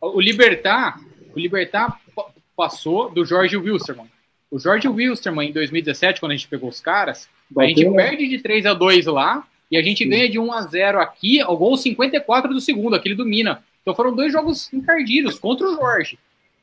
o 0.00 0.20
Libertar, 0.20 1.00
o 1.34 1.38
Libertar 1.38 2.00
pa- 2.14 2.30
passou 2.56 3.10
do 3.10 3.24
Jorge 3.24 3.56
Wilstermann. 3.56 4.10
O 4.50 4.58
Jorge 4.58 4.88
Wilstermann, 4.88 5.50
em 5.50 5.52
2017, 5.52 6.20
quando 6.20 6.32
a 6.32 6.36
gente 6.36 6.48
pegou 6.48 6.68
os 6.68 6.80
caras, 6.80 7.28
a 7.58 7.66
gente 7.66 7.88
né? 7.88 7.96
perde 7.96 8.28
de 8.28 8.38
3 8.38 8.66
a 8.66 8.74
2 8.74 9.06
lá 9.06 9.44
e 9.70 9.76
a 9.76 9.82
gente 9.82 10.04
ganha 10.04 10.28
de 10.28 10.38
1 10.38 10.52
a 10.52 10.62
0 10.62 11.00
aqui, 11.00 11.40
ao 11.40 11.56
gol 11.56 11.76
54 11.76 12.52
do 12.52 12.60
segundo, 12.60 12.94
aquele 12.96 13.14
do 13.14 13.24
Mina. 13.24 13.62
Então 13.82 13.94
foram 13.94 14.14
dois 14.14 14.32
jogos 14.32 14.72
encardidos 14.72 15.38
contra 15.38 15.66
o 15.68 15.74
Jorge. 15.74 16.18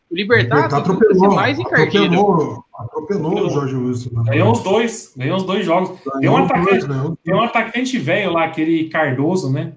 O 0.10 0.16
Libertar, 0.16 0.56
Libertar 0.56 0.78
atropelou, 0.78 1.36
mais 1.36 1.60
encardido. 1.60 2.06
atropelou, 2.06 2.64
atropelou 2.74 3.48
o 3.48 3.50
Jorge 3.50 3.76
Wilson. 3.76 4.10
né? 4.14 4.24
Ganhou 4.32 4.52
os 4.54 4.62
dois, 4.64 5.14
ganhou 5.18 5.36
os 5.38 5.44
dois 5.44 5.66
jogos. 5.66 6.00
Tem 6.20 6.30
um 6.30 6.38
atacante, 6.38 6.86
os 6.86 7.18
tem 7.24 7.34
um 7.36 7.42
atacante 7.42 7.98
velho 7.98 8.32
lá, 8.32 8.46
aquele 8.46 8.88
Cardoso, 8.88 9.52
né? 9.52 9.74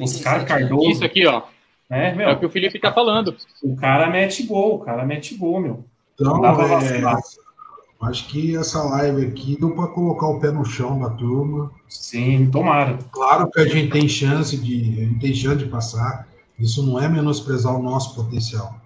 Os 0.00 0.20
37 0.20 0.24
caras. 0.24 0.44
Cardoso, 0.44 0.90
Isso 0.90 1.04
aqui, 1.04 1.24
ó. 1.26 1.42
né, 1.88 2.10
É 2.10 2.12
o 2.14 2.16
meu? 2.16 2.38
que 2.38 2.46
o 2.46 2.50
Felipe 2.50 2.80
tá 2.80 2.92
falando. 2.92 3.36
O 3.62 3.76
cara 3.76 4.08
mete 4.08 4.42
gol, 4.44 4.76
o 4.76 4.78
cara 4.80 5.04
mete 5.04 5.36
gol, 5.36 5.60
meu. 5.60 5.84
Então, 6.14 6.40
Dá 6.40 6.52
pra 6.52 6.64
é, 6.64 6.68
vacilar. 6.68 7.18
Acho 8.00 8.28
que 8.28 8.56
essa 8.56 8.82
live 8.82 9.26
aqui 9.26 9.56
deu 9.58 9.70
para 9.74 9.88
colocar 9.88 10.26
o 10.26 10.40
pé 10.40 10.50
no 10.50 10.64
chão 10.64 10.98
da 10.98 11.10
turma. 11.10 11.70
Sim, 11.88 12.50
tomara. 12.50 12.98
Claro 13.12 13.50
que 13.50 13.60
a 13.60 13.66
gente 13.66 13.90
tem 13.90 14.08
chance 14.08 14.56
de, 14.56 14.74
a 15.00 15.04
gente 15.04 15.20
tem 15.20 15.34
chance 15.34 15.58
de 15.58 15.66
passar. 15.70 16.28
Isso 16.58 16.84
não 16.86 17.00
é 17.00 17.08
menosprezar 17.08 17.74
o 17.74 17.82
nosso 17.82 18.14
potencial. 18.14 18.78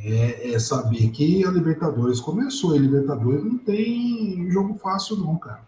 É, 0.00 0.52
é 0.52 0.58
saber 0.58 1.08
que 1.10 1.44
a 1.44 1.50
Libertadores 1.50 2.20
começou. 2.20 2.74
E 2.74 2.78
a 2.78 2.82
Libertadores 2.82 3.44
não 3.44 3.58
tem 3.58 4.48
jogo 4.50 4.74
fácil, 4.78 5.16
não, 5.16 5.36
cara. 5.36 5.66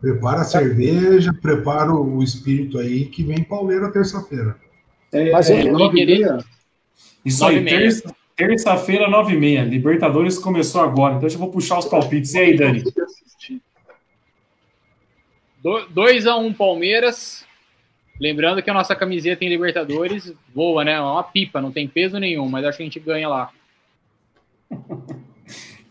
Prepara 0.00 0.40
a 0.40 0.44
cerveja, 0.44 1.32
prepara 1.32 1.92
o 1.94 2.22
espírito 2.22 2.78
aí 2.78 3.04
que 3.06 3.22
vem 3.22 3.42
pauleira 3.44 3.92
terça-feira. 3.92 4.56
É, 5.12 5.30
Mas 5.30 5.50
é, 5.50 5.68
eu- 5.68 5.72
nove 5.72 6.00
e 6.00 6.06
meia? 6.06 6.38
Isso 7.24 7.44
aí, 7.44 7.58
e 7.58 7.64
terça- 7.64 8.14
terça-feira, 8.48 9.08
nove 9.08 9.34
e 9.34 9.36
meia. 9.36 9.62
Libertadores 9.62 10.38
começou 10.38 10.80
agora, 10.80 11.14
então 11.14 11.26
eu 11.26 11.30
já 11.30 11.38
vou 11.38 11.50
puxar 11.50 11.78
os 11.78 11.86
palpites. 11.86 12.34
E 12.34 12.38
aí, 12.38 12.56
Dani? 12.56 12.82
2x1 15.62 16.56
Palmeiras. 16.56 17.44
Lembrando 18.20 18.62
que 18.62 18.68
a 18.70 18.74
nossa 18.74 18.94
camiseta 18.94 19.44
em 19.44 19.48
Libertadores 19.48 20.32
voa, 20.54 20.84
né? 20.84 20.92
É 20.92 21.00
uma 21.00 21.22
pipa, 21.22 21.60
não 21.60 21.72
tem 21.72 21.88
peso 21.88 22.18
nenhum, 22.18 22.48
mas 22.48 22.64
acho 22.64 22.76
que 22.76 22.82
a 22.82 22.86
gente 22.86 23.00
ganha 23.00 23.28
lá. 23.28 23.50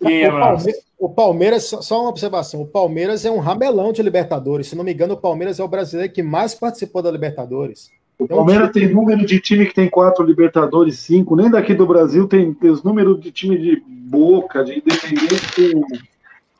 E 0.01 0.07
aí, 0.07 0.23
O, 0.23 0.29
abraço? 0.31 0.63
Palme- 0.63 0.79
o 0.97 1.09
Palmeiras, 1.09 1.65
só 1.65 1.99
uma 1.99 2.09
observação: 2.09 2.61
o 2.61 2.65
Palmeiras 2.65 3.25
é 3.25 3.29
um 3.31 3.39
ramelão 3.39 3.91
de 3.91 4.01
Libertadores. 4.01 4.67
Se 4.67 4.75
não 4.77 4.81
me 4.85 4.93
engano, 4.93 5.15
o 5.15 5.17
Palmeiras 5.17 5.59
é 5.59 5.63
o 5.63 5.67
brasileiro 5.67 6.13
que 6.13 6.23
mais 6.23 6.55
participou 6.55 7.01
da 7.01 7.11
Libertadores. 7.11 7.91
O 8.19 8.27
Palmeiras 8.27 8.71
tem 8.71 8.93
número 8.93 9.25
de 9.25 9.39
time 9.39 9.65
que 9.65 9.73
tem 9.73 9.89
quatro 9.89 10.25
Libertadores, 10.25 10.99
cinco. 10.99 11.37
Nem 11.37 11.49
daqui 11.49 11.73
do 11.73 11.87
Brasil 11.87 12.27
tem, 12.27 12.53
tem 12.53 12.69
os 12.69 12.83
números 12.83 13.19
de 13.21 13.31
time 13.31 13.57
de 13.57 13.81
Boca, 13.87 14.61
de 14.63 14.73
Independente. 14.73 15.55
tem- 15.55 15.83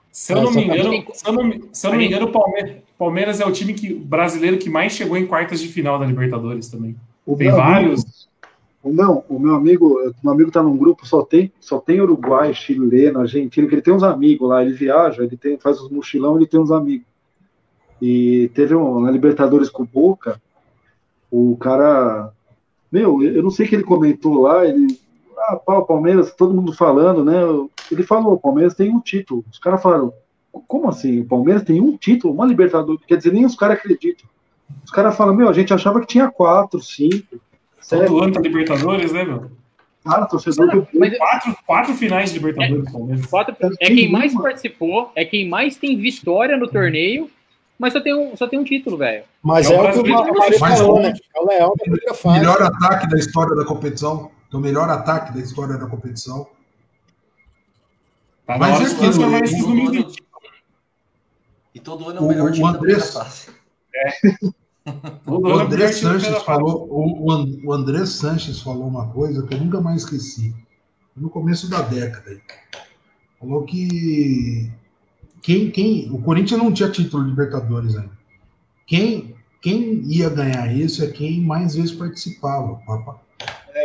Se 0.09 0.31
eu 0.33 0.41
não 0.41 0.51
me 0.53 0.63
engano, 0.63 1.03
se 1.13 1.27
eu 1.27 1.33
não, 1.33 1.43
me- 1.43 1.63
se 1.73 1.85
eu 1.85 1.91
não 1.91 1.97
me 1.97 2.07
engano, 2.07 2.27
o 2.27 2.31
Palmeiras, 2.31 2.71
Palmeiras 2.97 3.39
é 3.41 3.45
o 3.45 3.51
time 3.51 3.73
que, 3.73 3.93
brasileiro 3.93 4.57
que 4.57 4.69
mais 4.69 4.93
chegou 4.93 5.17
em 5.17 5.25
quartas 5.25 5.59
de 5.59 5.67
final 5.67 5.99
da 5.99 6.05
Libertadores 6.05 6.69
também. 6.69 6.95
O 7.25 7.35
Tem 7.35 7.47
meu 7.47 7.57
vários. 7.57 8.27
amigo- 8.83 9.01
não, 9.03 9.23
o 9.27 9.37
meu 9.37 9.53
amigo, 9.55 9.99
meu 10.23 10.31
amigo 10.33 10.51
tá 10.51 10.63
num 10.63 10.77
grupo, 10.77 11.05
só 11.05 11.21
tem, 11.23 11.51
só 11.59 11.77
tem 11.79 11.99
Uruguai, 11.99 12.53
chileno, 12.53 13.19
argentino, 13.19 13.67
que 13.67 13.75
ele 13.75 13.81
tem 13.81 13.93
uns 13.93 14.03
amigos 14.03 14.47
lá, 14.47 14.63
ele 14.63 14.73
viaja, 14.73 15.23
ele 15.23 15.35
tem, 15.35 15.57
faz 15.57 15.79
os 15.81 15.91
mochilão, 15.91 16.37
ele 16.37 16.47
tem 16.47 16.59
uns 16.59 16.71
amigos. 16.71 17.05
E 18.01 18.49
teve 18.55 18.73
um, 18.73 19.01
na 19.01 19.11
Libertadores 19.11 19.69
com 19.69 19.83
o 19.83 19.85
Boca, 19.85 20.41
o 21.31 21.55
cara, 21.57 22.31
meu, 22.91 23.21
eu 23.23 23.43
não 23.43 23.49
sei 23.51 23.65
o 23.65 23.69
que 23.69 23.75
ele 23.75 23.83
comentou 23.83 24.41
lá, 24.41 24.65
ele, 24.65 24.97
ah, 25.37 25.59
o 25.67 25.85
Palmeiras, 25.85 26.33
todo 26.33 26.53
mundo 26.53 26.73
falando, 26.73 27.23
né? 27.23 27.35
Ele 27.91 28.03
falou, 28.03 28.33
o 28.33 28.39
Palmeiras 28.39 28.73
tem 28.75 28.89
um 28.93 28.99
título. 28.99 29.43
Os 29.51 29.59
caras 29.59 29.81
falaram, 29.81 30.13
como 30.67 30.89
assim? 30.89 31.21
O 31.21 31.25
Palmeiras 31.25 31.63
tem 31.63 31.79
um 31.81 31.95
título, 31.97 32.33
uma 32.33 32.45
Libertadores, 32.45 33.01
quer 33.05 33.17
dizer, 33.17 33.31
nem 33.33 33.45
os 33.45 33.55
caras 33.55 33.77
acreditam. 33.77 34.27
Os 34.83 34.91
caras 34.91 35.15
falam, 35.15 35.35
meu, 35.35 35.49
a 35.49 35.53
gente 35.53 35.73
achava 35.73 35.99
que 35.99 36.07
tinha 36.07 36.29
quatro, 36.29 36.79
cinco. 36.81 37.39
Todo 37.89 38.19
ano 38.23 38.33
tá 38.33 38.39
Libertadores, 38.41 39.11
né, 39.11 39.23
meu? 39.23 39.49
cara, 40.03 40.25
torcedor 40.25 40.71
do 40.71 40.87
Mas 40.97 41.17
Quatro, 41.17 41.55
quatro 41.67 41.93
finais 41.93 42.31
de 42.31 42.39
Libertadores, 42.39 42.91
Palmeiras. 42.91 43.25
quatro- 43.27 43.55
é 43.79 43.87
quem 43.87 44.11
mais 44.11 44.33
participou, 44.33 45.11
é 45.15 45.25
quem 45.25 45.47
mais 45.47 45.75
tem 45.77 45.97
vitória 45.97 46.57
no 46.57 46.67
torneio, 46.67 47.29
mas 47.79 47.93
só 47.93 48.01
tem 48.01 48.13
um, 48.13 48.35
só 48.37 48.47
tem 48.47 48.59
um 48.59 48.63
título, 48.63 48.97
velho. 48.97 49.23
Mas 49.41 49.69
É 49.71 49.73
é, 49.73 49.79
o 49.79 49.99
o 49.99 50.03
que 50.03 50.11
o 50.11 50.37
mais 50.37 50.57
falou, 50.59 50.99
né? 51.01 51.13
É 51.35 51.39
o 51.39 51.45
leão 51.47 51.69
da 51.69 51.75
primeira 51.83 52.13
fase. 52.13 52.39
Melhor 52.39 52.61
ataque 52.61 53.07
da 53.09 53.17
história 53.17 53.55
da 53.55 53.65
competição. 53.65 54.29
O 54.53 54.57
melhor 54.59 54.89
ataque 54.89 55.33
da 55.33 55.39
história 55.39 55.77
da 55.77 55.87
competição. 55.87 56.47
Tá 58.45 58.57
Mas 58.57 58.81
é 58.81 59.07
aquilo, 59.07 59.29
né? 59.29 59.39
esses 59.43 59.59
Todo 59.61 59.73
números 59.75 60.15
E 61.73 61.79
todo 61.79 62.09
ano 62.09 62.17
é 62.17 62.21
o 62.21 62.25
O- 62.25 62.27
melhor 62.27 62.49
o 62.49 62.51
time 62.51 62.71
da 62.71 62.77
primeira 62.79 63.01
Andrés- 63.01 63.13
fase. 63.13 63.47
Todo 65.23 65.47
O 65.47 65.59
é 65.59 65.63
André 65.63 65.87
da 65.87 65.93
Sanches 65.93 66.41
falou, 66.43 66.87
o, 66.89 67.25
o 67.27 67.31
An- 67.31 67.59
o 67.63 67.71
André 67.73 68.05
Sanches 68.05 68.59
falou 68.61 68.87
uma 68.87 69.07
coisa 69.11 69.45
que 69.45 69.53
eu 69.53 69.59
nunca 69.59 69.79
mais 69.79 70.01
esqueci. 70.03 70.53
No 71.15 71.29
começo 71.29 71.69
da 71.69 71.81
década. 71.81 72.41
Falou 73.39 73.63
que 73.65 74.71
quem, 75.41 75.71
quem, 75.71 76.09
o 76.11 76.21
Corinthians 76.21 76.61
não 76.61 76.71
tinha 76.71 76.89
título 76.89 77.23
de 77.23 77.29
Libertadores 77.29 77.95
ainda. 77.95 78.17
Quem, 78.85 79.35
quem 79.61 80.01
ia 80.05 80.29
ganhar 80.29 80.73
isso 80.73 81.03
é 81.03 81.07
quem 81.07 81.41
mais 81.41 81.75
vezes 81.75 81.91
participava. 81.91 82.79
Papa. 82.85 83.21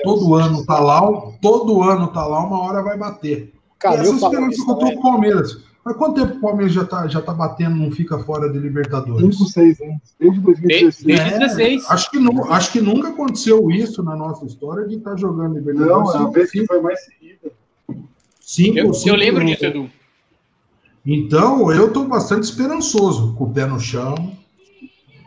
Todo 0.03 0.35
ano 0.35 0.65
tá 0.67 0.79
lá, 0.81 1.01
todo 1.41 1.83
ano 1.83 2.09
tá 2.09 2.27
lá, 2.27 2.45
uma 2.45 2.61
hora 2.61 2.83
vai 2.83 2.99
bater. 2.99 3.53
Cara, 3.79 4.01
Essa 4.01 4.13
eu 4.13 4.19
falo 4.19 4.35
esperança 4.35 4.65
contra 4.65 4.89
o 4.89 5.01
Palmeiras. 5.03 5.59
Mas 5.85 5.97
quanto 5.97 6.15
tempo 6.23 6.39
o 6.39 6.41
Palmeiras 6.41 6.73
já 6.73 6.85
tá, 6.85 7.07
já 7.07 7.21
tá 7.21 7.35
batendo, 7.35 7.77
não 7.77 7.91
fica 7.91 8.19
fora 8.21 8.51
de 8.51 8.59
Libertadores? 8.59 9.37
5, 9.37 9.51
6 9.51 9.81
anos, 9.83 10.01
desde 10.19 10.41
2016. 10.41 11.05
Desde 11.05 11.39
16. 11.39 11.91
Acho 11.91 12.11
que, 12.11 12.19
nu- 12.19 12.45
acho 12.51 12.73
que 12.73 12.81
nunca 12.81 13.09
aconteceu 13.11 13.71
isso 13.71 14.03
na 14.03 14.17
nossa 14.17 14.47
história 14.47 14.89
de 14.89 14.95
estar 14.97 15.15
jogando 15.19 15.55
Libertadores. 15.57 16.15
Não, 16.15 16.23
é 16.23 16.27
a 16.27 16.31
vez 16.31 16.51
que 16.51 16.67
foi 16.67 16.81
mais 16.81 17.05
seguida. 17.05 17.53
Cinco, 18.41 18.79
Eu, 18.79 18.95
cinco 18.95 19.09
eu 19.11 19.17
lembro 19.17 19.45
disso, 19.45 19.67
Edu. 19.67 19.91
Então, 21.07 21.71
eu 21.71 21.89
estou 21.89 22.07
bastante 22.07 22.45
esperançoso, 22.45 23.35
com 23.35 23.45
o 23.45 23.53
pé 23.53 23.67
no 23.67 23.79
chão, 23.79 24.15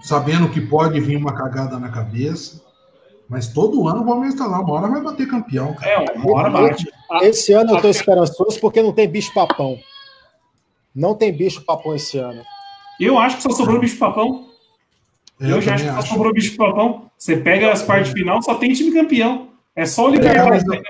sabendo 0.02 0.49
que 0.49 0.60
pode 0.62 0.99
vir 0.99 1.18
uma 1.18 1.34
cagada 1.36 1.78
na 1.80 1.90
cabeça. 1.90 2.62
Mas 3.30 3.48
todo 3.49 3.88
ano 3.88 4.02
o 4.02 4.06
Palmeiras 4.06 4.34
está 4.34 4.48
lá, 4.48 4.60
uma 4.62 4.74
hora 4.74 4.88
vai 4.88 5.02
bater 5.02 5.28
campeão. 5.28 5.74
Cara. 5.76 5.91
É, 5.91 6.12
uma 6.18 6.34
hora 6.38 6.49
bate. 6.49 6.88
Esse 7.22 7.52
ano 7.54 7.76
eu 7.76 7.82
tô 7.82 7.88
a- 7.88 7.91
esperançoso 7.91 8.60
porque 8.60 8.82
não 8.82 8.94
tem 8.94 9.08
bicho 9.08 9.34
papão. 9.34 9.78
Não 10.95 11.14
tem 11.14 11.32
bicho 11.32 11.62
papão 11.66 11.94
esse 11.95 12.18
ano. 12.18 12.41
Eu 12.99 13.18
acho 13.20 13.36
que 13.38 13.44
só 13.44 13.49
sobrou 13.52 13.80
bicho 13.80 13.98
papão. 13.98 14.48
É, 15.40 15.52
Eu, 15.52 15.62
já 15.62 15.76
acho 15.76 15.84
que 15.86 15.91
só 15.94 16.02
sobrou 16.02 16.34
bicho 16.34 16.56
papão. 16.56 17.12
Você 17.18 17.38
pega 17.38 17.72
as 17.72 17.84
partes 17.84 18.12
final, 18.14 18.41
só 18.41 18.56
tem 18.56 18.74
time 18.74 18.91
campeão. 18.91 19.49
É 19.76 19.86
só 19.86 20.06
o 20.06 20.10
Libertadores. 20.10 20.64
camisa- 20.64 20.84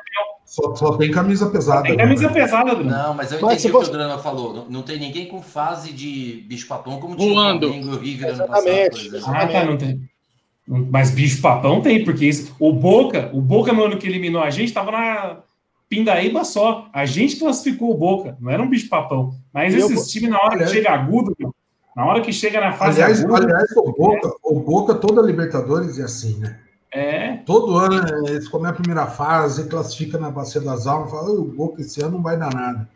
Só, 0.59 0.73
só 0.75 0.97
tem 0.97 1.11
camisa 1.11 1.45
pesada. 1.51 1.84
Tem 1.84 1.95
né, 1.95 2.03
camisa 2.03 2.29
velho? 2.29 2.34
pesada, 2.34 2.73
Bruno. 2.73 2.89
Não, 2.89 3.13
mas 3.13 3.31
eu 3.31 3.39
Mas 3.41 3.59
entendi 3.63 3.75
o 3.75 3.79
você- 3.79 3.91
que 3.91 3.95
o 3.95 3.99
Drama 3.99 4.17
falou. 4.17 4.53
Não, 4.55 4.65
não 4.69 4.81
tem 4.81 4.99
ninguém 4.99 5.27
com 5.27 5.39
fase 5.39 5.93
de 5.93 6.43
bicho-papão 6.47 6.99
como 6.99 7.15
tinha 7.15 7.31
Voando. 7.31 7.67
o 7.67 7.69
Flamengo 7.73 7.95
o 7.95 7.99
River 7.99 8.29
ano 8.29 8.43
Exatamente. 8.43 9.11
passado. 9.11 9.35
Ah, 9.35 9.47
tá, 9.47 9.63
não 9.65 9.77
tem. 9.77 10.01
Mas 10.67 11.11
bicho 11.11 11.39
papão 11.41 11.79
tem, 11.81 12.03
porque 12.03 12.25
isso- 12.25 12.55
o 12.59 12.73
Boca, 12.73 13.29
o 13.34 13.39
Boca 13.39 13.71
no 13.71 13.84
ano 13.85 13.97
que 13.97 14.07
eliminou 14.07 14.41
a 14.41 14.49
gente, 14.49 14.73
tava 14.73 14.91
na, 14.91 15.38
pindaíba 15.88 16.43
só. 16.43 16.88
A 16.91 17.05
gente 17.05 17.35
classificou 17.38 17.91
o 17.91 17.97
Boca, 17.97 18.35
não 18.41 18.49
era 18.51 18.61
um 18.63 18.67
bicho 18.69 18.89
papão. 18.89 19.35
Mas 19.53 19.75
eu, 19.75 19.79
esses 19.81 20.11
times, 20.11 20.29
na 20.31 20.38
hora 20.38 20.53
aliás, 20.55 20.71
que 20.71 20.77
chega 20.77 20.89
agudo, 20.91 21.35
na 21.95 22.05
hora 22.05 22.19
que 22.21 22.34
chega 22.34 22.59
na 22.59 22.73
fase 22.73 23.01
aliás, 23.01 23.23
aguda. 23.23 23.43
Aliás, 23.45 23.71
o 23.77 23.91
Boca, 23.93 24.27
é. 24.27 24.31
o 24.43 24.59
Boca, 24.59 24.95
toda 24.95 25.21
Libertadores 25.21 25.99
é 25.99 26.03
assim, 26.03 26.38
né? 26.39 26.59
É. 26.98 27.38
Todo 27.45 27.78
ano 27.78 28.28
eles 28.28 28.48
comem 28.48 28.72
a 28.72 28.74
primeira 28.74 29.06
fase, 29.06 29.69
classifica 29.69 30.18
na 30.18 30.32
Bacia 30.32 30.60
das 30.60 30.88
Almas, 30.88 31.11
fala, 31.11 31.30
o 31.30 31.44
Boca 31.44 31.80
esse 31.80 32.02
ano 32.02 32.14
não 32.14 32.24
vai 32.24 32.38
dar 32.40 32.52
nada. 32.52 32.90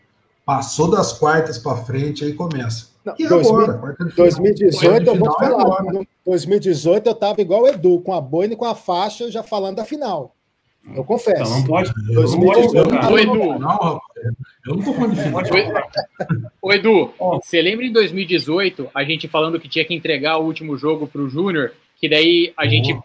Passou 0.43 0.89
das 0.89 1.13
quartas 1.13 1.59
para 1.59 1.77
frente, 1.77 2.25
aí 2.25 2.33
começa. 2.33 2.87
Não, 3.05 3.13
e 3.17 3.27
2000, 3.27 3.61
agora? 3.61 3.97
2018, 4.15 5.07
eu 5.07 5.15
vou 5.15 5.31
falar. 5.33 5.61
Agora. 5.61 6.07
2018 6.25 7.07
eu 7.07 7.15
tava 7.15 7.41
igual 7.41 7.61
o 7.61 7.67
Edu, 7.67 7.99
com 7.99 8.11
a 8.11 8.19
boina 8.19 8.53
e 8.53 8.57
com 8.57 8.65
a 8.65 8.73
faixa, 8.73 9.29
já 9.29 9.43
falando 9.43 9.75
da 9.75 9.85
final. 9.85 10.35
Eu 10.95 11.03
confesso. 11.03 11.43
Então 11.43 11.59
não 11.59 11.63
pode. 11.63 11.93
2018, 12.11 12.91
não 12.91 13.19
Edu. 13.19 13.59
Não, 13.59 14.01
eu 14.65 14.75
não 14.77 14.83
tô 14.83 14.93
falando 14.93 15.15
Ô, 16.59 16.73
Edu, 16.73 17.13
você 17.43 17.61
lembra 17.61 17.85
em 17.85 17.91
2018 17.91 18.89
a 18.95 19.03
gente 19.03 19.27
falando 19.27 19.59
que 19.59 19.69
tinha 19.69 19.85
que 19.85 19.93
entregar 19.93 20.39
o 20.39 20.45
último 20.45 20.75
jogo 20.75 21.05
pro 21.05 21.29
Júnior, 21.29 21.71
que 21.99 22.09
daí 22.09 22.51
a 22.57 22.65
gente 22.65 22.99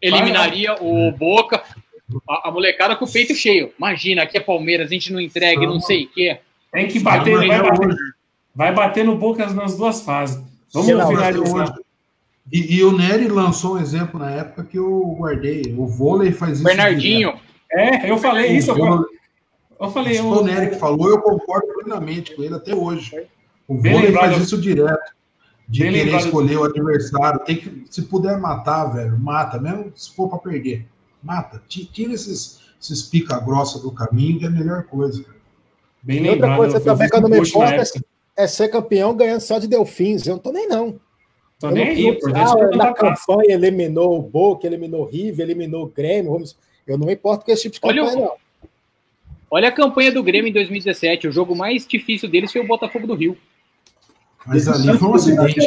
eliminaria 0.00 0.74
o 0.80 1.10
Boca, 1.12 1.62
a, 2.28 2.48
a, 2.48 2.52
molecada 2.52 2.96
com 2.96 3.04
o 3.04 3.10
peito 3.10 3.34
cheio. 3.34 3.72
Imagina, 3.78 4.22
aqui 4.22 4.36
é 4.36 4.40
Palmeiras, 4.40 4.88
a 4.88 4.94
gente 4.94 5.12
não 5.12 5.20
entrega, 5.20 5.66
não 5.66 5.80
sei 5.80 6.04
o 6.04 6.08
quê. 6.10 6.38
Tem 6.72 6.88
que 6.88 7.00
bater, 7.00 7.46
vai 7.46 7.62
bater, 7.62 7.96
vai 8.54 8.72
bater 8.72 9.04
no 9.04 9.16
Boca 9.16 9.46
nas 9.46 9.76
duas 9.76 10.02
fases. 10.02 10.42
Vamos 10.72 10.88
Sim, 10.88 10.94
finalizar. 10.94 11.74
E, 12.52 12.76
e, 12.76 12.84
o 12.84 12.92
Nery 12.92 13.28
lançou 13.28 13.76
um 13.76 13.80
exemplo 13.80 14.20
na 14.20 14.30
época 14.30 14.64
que 14.64 14.76
eu 14.76 15.16
guardei. 15.18 15.74
O 15.78 15.86
vôlei 15.86 16.30
faz 16.30 16.54
isso. 16.54 16.64
Bernardinho. 16.64 17.38
É, 17.72 18.10
eu 18.10 18.18
falei 18.18 18.52
isso. 18.52 18.70
Eu, 18.70 19.06
eu 19.80 19.90
falei. 19.90 20.18
Eu... 20.18 20.26
O 20.26 20.44
Nery 20.44 20.70
que 20.70 20.76
falou, 20.76 21.08
eu 21.08 21.22
concordo 21.22 21.66
plenamente 21.74 22.34
com 22.34 22.42
ele 22.42 22.54
até 22.54 22.74
hoje. 22.74 23.26
O 23.66 23.76
vôlei 23.76 24.12
faz 24.12 24.36
isso 24.42 24.60
direto. 24.60 25.14
De 25.68 25.80
Bem 25.80 25.92
querer 25.92 26.04
lembrado. 26.04 26.24
escolher 26.26 26.56
o 26.58 26.64
adversário. 26.64 27.40
Tem 27.40 27.56
que, 27.56 27.84
se 27.90 28.02
puder 28.02 28.38
matar, 28.38 28.86
velho, 28.86 29.18
mata, 29.18 29.58
mesmo 29.58 29.92
se 29.94 30.14
for 30.14 30.28
para 30.28 30.38
perder. 30.38 30.86
Mata. 31.22 31.62
Tira 31.68 32.12
esses, 32.12 32.60
esses 32.80 33.02
pica 33.02 33.38
grossa 33.40 33.78
do 33.78 33.90
caminho, 33.90 34.38
que 34.38 34.44
é 34.44 34.48
a 34.48 34.50
melhor 34.50 34.84
coisa. 34.84 35.24
Bem 36.02 36.24
e 36.24 36.28
outra 36.28 36.56
coisa 36.56 36.80
também 36.80 37.08
que 37.08 37.16
eu 37.16 37.20
não 37.20 37.30
me 37.30 37.38
importa 37.38 37.82
é, 38.36 38.44
é 38.44 38.46
ser 38.46 38.68
campeão 38.68 39.16
ganhando 39.16 39.40
só 39.40 39.58
de 39.58 39.66
Delfins. 39.66 40.26
Eu 40.26 40.34
não 40.34 40.42
tô 40.42 40.52
nem 40.52 40.68
não. 40.68 41.00
Tô 41.58 41.70
nem 41.70 41.88
aí, 41.88 42.20
por 42.20 42.36
ah, 42.36 42.76
Na 42.76 42.92
campanha 42.92 43.54
eliminou 43.54 44.18
o 44.18 44.22
Boca, 44.22 44.66
eliminou 44.66 45.02
o 45.02 45.06
River, 45.06 45.46
eliminou 45.46 45.84
o 45.84 45.88
Grêmio. 45.88 46.32
Vamos... 46.32 46.56
Eu 46.86 46.98
não 46.98 47.06
me 47.06 47.14
importo 47.14 47.46
com 47.46 47.52
esse 47.52 47.62
tipo 47.62 47.74
de 47.76 47.80
campanha, 47.80 48.04
olha, 48.04 48.20
não. 48.20 48.32
Olha 49.50 49.68
a 49.68 49.72
campanha 49.72 50.12
do 50.12 50.22
Grêmio 50.22 50.50
em 50.50 50.52
2017. 50.52 51.28
O 51.28 51.32
jogo 51.32 51.56
mais 51.56 51.86
difícil 51.86 52.28
deles 52.28 52.52
foi 52.52 52.60
o 52.60 52.66
Botafogo 52.66 53.06
do 53.06 53.14
Rio. 53.14 53.38
Mas 54.46 54.68
ali 54.68 54.98
foi 54.98 55.08
um 55.08 55.14
acidente. 55.14 55.60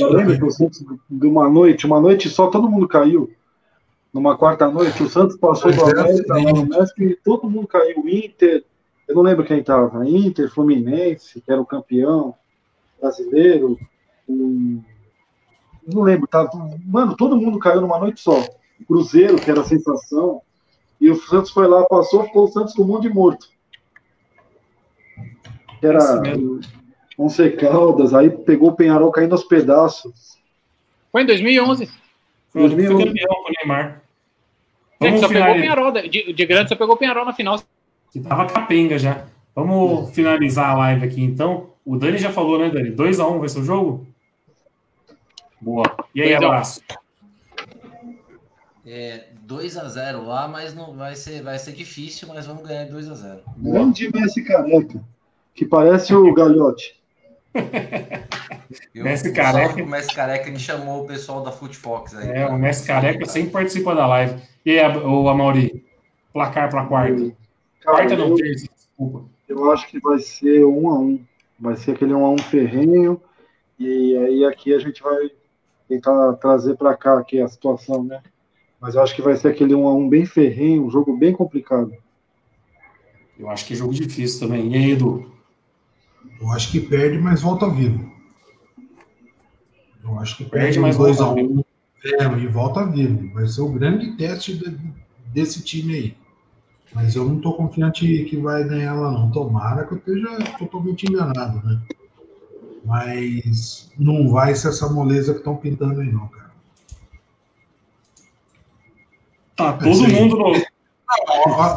De 1.10 1.28
uma 1.28 1.50
noite, 1.50 1.86
uma 1.86 2.00
noite 2.00 2.30
só 2.30 2.48
todo 2.48 2.70
mundo 2.70 2.88
caiu. 2.88 3.32
Numa 4.14 4.38
quarta 4.38 4.70
noite, 4.70 5.04
o 5.04 5.10
Santos 5.10 5.38
passou 5.38 5.72
do 5.72 5.90
é 5.90 6.00
América 6.00 6.34
lá 6.34 6.54
no 6.54 6.66
México 6.66 7.04
e 7.04 7.16
todo 7.16 7.50
mundo 7.50 7.68
caiu. 7.68 8.08
Inter, 8.08 8.64
eu 9.08 9.16
não 9.16 9.22
lembro 9.22 9.46
quem 9.46 9.60
estava. 9.60 10.08
Inter, 10.08 10.52
Fluminense, 10.52 11.42
que 11.42 11.52
era 11.52 11.62
o 11.62 11.66
campeão 11.66 12.34
brasileiro. 13.00 13.78
Um, 14.28 14.82
não 15.86 16.04
lembro, 16.04 16.28
tá? 16.28 16.50
Mano, 16.86 17.16
todo 17.16 17.38
mundo 17.38 17.60
caiu 17.60 17.82
numa 17.82 18.00
noite 18.00 18.22
só. 18.22 18.44
Cruzeiro, 18.88 19.38
que 19.38 19.50
era 19.50 19.62
a 19.62 19.66
sensação. 19.66 20.42
E 21.00 21.10
o 21.10 21.16
Santos 21.16 21.52
foi 21.52 21.68
lá, 21.68 21.86
passou, 21.86 22.24
ficou 22.24 22.46
o 22.46 22.52
Santos 22.52 22.74
com 22.74 22.84
um 22.84 22.88
monte 22.88 23.04
de 23.04 23.10
morto. 23.14 23.48
Era 25.82 26.24
Onze 27.18 27.50
Caldas, 27.52 28.14
aí 28.14 28.30
pegou 28.30 28.70
o 28.70 28.76
Penharol 28.76 29.12
caindo 29.12 29.32
aos 29.32 29.44
pedaços. 29.44 30.38
Foi 31.12 31.24
em 31.24 31.26
2011. 31.26 31.90
Foi 32.50 32.62
2011. 32.62 33.06
campeão 33.06 33.36
com 33.44 33.50
o 33.50 33.54
Neymar. 33.58 34.02
Só 35.20 35.28
pegou 35.28 35.52
o 35.52 35.56
Penharol, 35.56 35.92
de, 35.92 36.34
de 36.34 36.46
grande 36.46 36.70
só 36.70 36.76
pegou 36.76 36.96
o 36.96 36.98
Penharol 36.98 37.26
na 37.26 37.34
final. 37.34 37.60
Que 38.12 38.20
tava 38.20 38.46
capenga 38.46 38.98
já. 38.98 39.26
Vamos 39.56 40.12
finalizar 40.12 40.72
a 40.72 40.78
live 40.78 41.06
aqui 41.06 41.24
então. 41.24 41.72
O 41.84 41.98
Dani 41.98 42.18
já 42.18 42.32
falou, 42.32 42.60
né, 42.60 42.70
Dani? 42.70 42.92
2x1 42.92 43.36
um 43.36 43.40
vai 43.40 43.50
ser 43.50 43.60
o 43.60 43.64
jogo? 43.64 44.06
Boa. 45.60 45.84
E 46.14 46.22
aí, 46.22 46.36
abraço. 46.36 46.82
É, 48.86 49.30
2x0 49.48 50.26
lá, 50.26 50.48
mas 50.48 50.76
não 50.76 50.94
vai 50.94 51.16
ser, 51.16 51.42
vai 51.42 51.58
ser 51.58 51.72
difícil, 51.72 52.28
mas 52.28 52.46
vamos 52.46 52.68
ganhar 52.68 52.88
2x0. 52.88 53.40
Grande 53.58 54.12
Messi 54.14 54.44
careca, 54.44 55.02
que 55.54 55.66
parece 55.66 56.14
o 56.14 56.34
Galhote. 56.34 56.97
Eu, 58.94 59.04
Messi 59.04 59.32
Careca. 59.32 59.84
O 59.84 59.88
Messi 59.88 60.16
Careca 60.16 60.50
ele 60.50 60.60
chamou 60.60 61.04
o 61.04 61.08
pessoal 61.08 61.42
da 61.42 61.52
Footfox 61.52 62.16
aí. 62.16 62.30
É, 62.30 62.48
o 62.48 62.58
Messi 62.58 62.86
Careca 62.86 63.26
sempre 63.26 63.52
participa 63.52 63.96
da 63.96 64.08
live. 64.08 64.42
E 64.66 64.78
aí, 64.78 64.98
o 64.98 65.30
Amauri? 65.30 65.86
Placar 66.34 66.70
para 66.70 66.86
quarta. 66.86 67.32
Cara, 67.82 67.98
quarta 67.98 68.18
não, 68.18 68.36
terça, 68.36 68.68
desculpa. 68.76 69.26
Eu 69.48 69.72
acho 69.72 69.88
que 69.88 70.00
vai 70.00 70.20
ser 70.20 70.66
um 70.66 70.90
a 70.90 71.00
um. 71.00 71.20
Vai 71.60 71.76
ser 71.76 71.92
aquele 71.92 72.14
um 72.14 72.26
a 72.26 72.30
um 72.30 72.38
ferrenho. 72.38 73.22
E 73.80 74.18
aí 74.18 74.46
aqui 74.46 74.74
a 74.74 74.80
gente 74.80 75.02
vai 75.02 75.32
tentar 75.88 76.34
trazer 76.34 76.76
para 76.76 76.96
cá 76.96 77.18
aqui 77.20 77.40
a 77.40 77.48
situação, 77.48 78.04
né? 78.04 78.22
Mas 78.80 78.96
eu 78.96 79.02
acho 79.02 79.16
que 79.16 79.22
vai 79.22 79.36
ser 79.36 79.48
aquele 79.48 79.74
um 79.74 79.88
a 79.88 79.94
um 79.94 80.08
bem 80.08 80.26
ferrenho, 80.26 80.86
um 80.86 80.90
jogo 80.90 81.16
bem 81.16 81.34
complicado. 81.34 81.94
Eu 83.40 83.50
acho 83.50 83.66
que 83.66 83.74
é 83.74 83.76
jogo 83.76 83.94
difícil 83.94 84.48
também. 84.48 84.72
E 84.72 84.76
aí, 84.76 84.92
Edu? 84.92 85.37
Eu 86.40 86.52
acho 86.52 86.72
que 86.72 86.80
perde, 86.80 87.18
mas 87.18 87.42
volta 87.42 87.70
vivo. 87.70 88.12
Eu 90.04 90.20
acho 90.20 90.38
que 90.38 90.46
perde, 90.46 90.66
perde 90.66 90.80
mas 90.80 90.98
2 90.98 91.20
a 91.20 91.30
1 91.32 91.40
um, 91.40 91.64
é, 92.06 92.40
e 92.40 92.48
volta 92.48 92.86
vivo. 92.86 93.34
Vai 93.34 93.48
ser 93.48 93.62
o 93.62 93.70
grande 93.70 94.16
teste 94.16 94.58
de, 94.58 94.78
desse 95.34 95.62
time 95.64 95.94
aí. 95.94 96.18
Mas 96.94 97.16
eu 97.16 97.26
não 97.26 97.38
estou 97.38 97.54
confiante 97.54 98.24
que 98.26 98.38
vai 98.38 98.64
ganhar 98.64 98.94
lá, 98.94 99.12
não. 99.12 99.30
Tomara 99.32 99.86
que 99.86 99.94
eu 99.94 99.98
esteja 99.98 100.38
totalmente 100.58 101.06
enganado, 101.06 101.66
né? 101.68 101.82
Mas 102.86 103.92
não 103.98 104.30
vai 104.30 104.56
ser 104.56 104.70
essa 104.70 104.88
moleza 104.90 105.34
que 105.34 105.40
estão 105.40 105.58
pintando 105.58 106.00
aí, 106.00 106.12
não, 106.12 106.28
cara. 106.28 106.48
Tá 109.56 109.74
todo 109.74 110.08
mundo 110.08 110.38
no, 110.38 110.54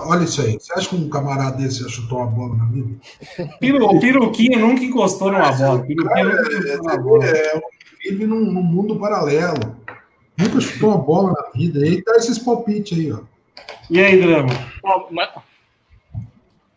olha 0.07 0.25
isso 0.25 0.41
aí. 0.43 0.55
Você 0.55 0.73
acha 0.73 0.89
que 0.89 0.97
um 0.97 1.09
camarada 1.09 1.57
desse 1.57 1.83
já 1.83 1.89
chutou 1.89 2.19
uma 2.19 2.27
bola 2.27 2.57
na 2.57 2.65
vida? 2.67 2.89
O 3.87 4.01
Piruquinha 4.01 4.59
nunca 4.59 4.83
encostou 4.83 5.31
numa 5.31 5.53
bola. 5.53 5.83
Piruquinha 5.83 6.25
nunca 6.25 6.53
encostou 6.53 6.77
numa 6.79 6.99
bola. 6.99 7.27
É, 7.27 7.61
vive 8.03 8.27
num, 8.27 8.41
num, 8.41 8.63
mundo 8.63 8.99
paralelo. 8.99 9.77
Nunca 10.37 10.61
chutou 10.61 10.91
uma 10.91 10.99
bola 10.99 11.33
na 11.33 11.51
vida. 11.51 11.81
E 11.81 11.91
aí 11.91 12.03
tá 12.03 12.17
esses 12.17 12.39
palpites 12.39 12.99
aí, 12.99 13.13
ó. 13.13 13.21
E 13.89 14.01
aí, 14.01 14.21
Drama? 14.21 14.51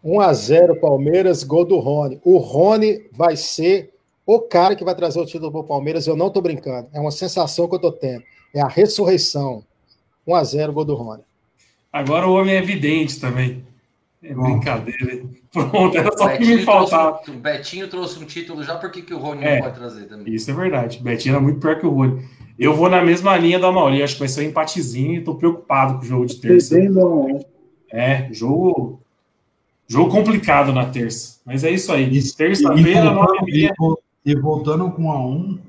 1 0.03 0.19
a 0.19 0.33
0 0.33 0.75
Palmeiras, 0.79 1.43
gol 1.43 1.65
do 1.65 1.79
Rony. 1.79 2.19
O 2.23 2.37
Rony 2.37 3.07
vai 3.11 3.35
ser 3.35 3.93
o 4.25 4.39
cara 4.39 4.75
que 4.75 4.83
vai 4.83 4.95
trazer 4.95 5.19
o 5.19 5.25
título 5.25 5.51
pro 5.51 5.63
Palmeiras. 5.63 6.05
Eu 6.05 6.15
não 6.15 6.29
tô 6.29 6.41
brincando. 6.41 6.87
É 6.93 6.99
uma 6.99 7.11
sensação 7.11 7.67
que 7.67 7.75
eu 7.75 7.79
tô 7.79 7.91
tendo. 7.91 8.23
É 8.53 8.61
a 8.61 8.67
ressurreição. 8.67 9.63
1 10.27 10.35
a 10.35 10.43
0 10.43 10.73
gol 10.73 10.85
do 10.85 10.95
Rony. 10.95 11.23
Agora 11.93 12.27
o 12.27 12.33
homem 12.33 12.55
é 12.55 12.57
evidente 12.57 13.19
também. 13.19 13.63
É 14.23 14.33
brincadeira. 14.33 15.25
Pronto, 15.53 15.95
era 15.95 16.17
só 16.17 16.25
o 16.25 16.37
que 16.37 16.45
me 16.45 16.63
faltava. 16.63 17.17
Trouxe, 17.19 17.31
o 17.31 17.33
Betinho 17.35 17.87
trouxe 17.87 18.19
um 18.19 18.25
título 18.25 18.63
já, 18.63 18.75
por 18.75 18.89
que, 18.89 19.03
que 19.03 19.13
o 19.13 19.19
Rony 19.19 19.43
é, 19.43 19.55
não 19.55 19.63
pode 19.65 19.75
trazer 19.75 20.05
também? 20.05 20.33
Isso 20.33 20.49
é 20.49 20.53
verdade. 20.55 20.99
O 20.99 21.03
Betinho 21.03 21.35
era 21.35 21.41
muito 21.41 21.59
pior 21.59 21.79
que 21.79 21.85
o 21.85 21.91
Rony. 21.91 22.25
Eu 22.57 22.73
vou 22.73 22.89
na 22.89 23.03
mesma 23.03 23.37
linha 23.37 23.59
da 23.59 23.71
Mauri, 23.71 24.01
acho 24.01 24.13
que 24.13 24.19
vai 24.21 24.27
ser 24.27 24.41
um 24.41 24.49
empatezinho 24.49 25.15
e 25.15 25.23
tô 25.23 25.35
preocupado 25.35 25.95
com 25.95 26.01
o 26.01 26.05
jogo 26.05 26.25
de 26.25 26.37
terça. 26.37 26.75
É, 27.91 28.27
jogo. 28.31 28.99
Jogo 29.87 30.09
complicado 30.09 30.73
na 30.73 30.85
terça. 30.85 31.39
Mas 31.45 31.63
é 31.63 31.69
isso 31.69 31.91
aí. 31.91 32.09
Terça-feira, 32.31 33.11
nove 33.11 33.51
e 33.51 33.69
E 34.25 34.35
voltando 34.35 34.89
com 34.91 35.11
a 35.11 35.19
um, 35.19 35.59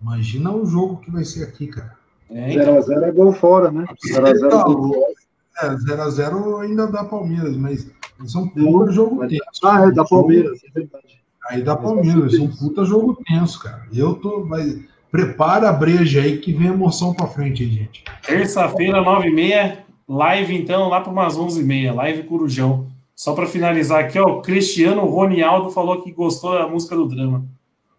imagina 0.00 0.50
o 0.52 0.64
jogo 0.64 0.98
que 0.98 1.10
vai 1.10 1.24
ser 1.24 1.42
aqui, 1.42 1.66
cara. 1.66 1.98
0x0 2.30 2.36
é, 2.36 2.52
então. 2.52 3.04
é 3.04 3.10
gol 3.10 3.32
fora, 3.32 3.70
né? 3.70 3.84
0x0 4.06 4.94
é, 4.94 5.17
0x0 5.66 6.62
ainda 6.62 6.86
dá 6.86 7.04
Palmeiras, 7.04 7.56
mas 7.56 7.90
são 8.26 8.42
um 8.42 8.48
puta 8.48 8.92
jogo 8.92 9.26
tenso. 9.26 9.42
Ah, 9.64 9.86
é 9.86 9.90
da 9.90 10.04
Palmeiras, 10.04 10.60
é 10.64 10.70
verdade. 10.70 11.18
Aí 11.48 11.62
dá 11.62 11.76
Palmeiras, 11.76 12.34
é 12.34 12.40
um 12.40 12.48
puta 12.48 12.84
jogo 12.84 13.18
tenso, 13.26 13.60
cara. 13.60 13.86
Eu 13.92 14.14
tô. 14.14 14.44
Vai, 14.44 14.82
prepara 15.10 15.68
a 15.68 15.72
breja 15.72 16.22
aí 16.22 16.38
que 16.38 16.52
vem 16.52 16.68
emoção 16.68 17.14
pra 17.14 17.26
frente, 17.26 17.64
hein, 17.64 17.70
gente. 17.70 18.04
Terça-feira, 18.26 19.02
9h30, 19.02 19.78
live 20.08 20.56
então, 20.56 20.88
lá 20.88 21.00
para 21.00 21.12
umas 21.12 21.36
11h30, 21.36 21.94
live 21.94 22.22
Corujão. 22.24 22.86
Só 23.14 23.34
para 23.34 23.46
finalizar 23.46 24.04
aqui, 24.04 24.18
ó, 24.18 24.26
o 24.26 24.42
Cristiano 24.42 25.04
Ronialdo 25.04 25.70
falou 25.70 26.02
que 26.02 26.12
gostou 26.12 26.52
da 26.52 26.68
música 26.68 26.94
do 26.94 27.08
drama. 27.08 27.44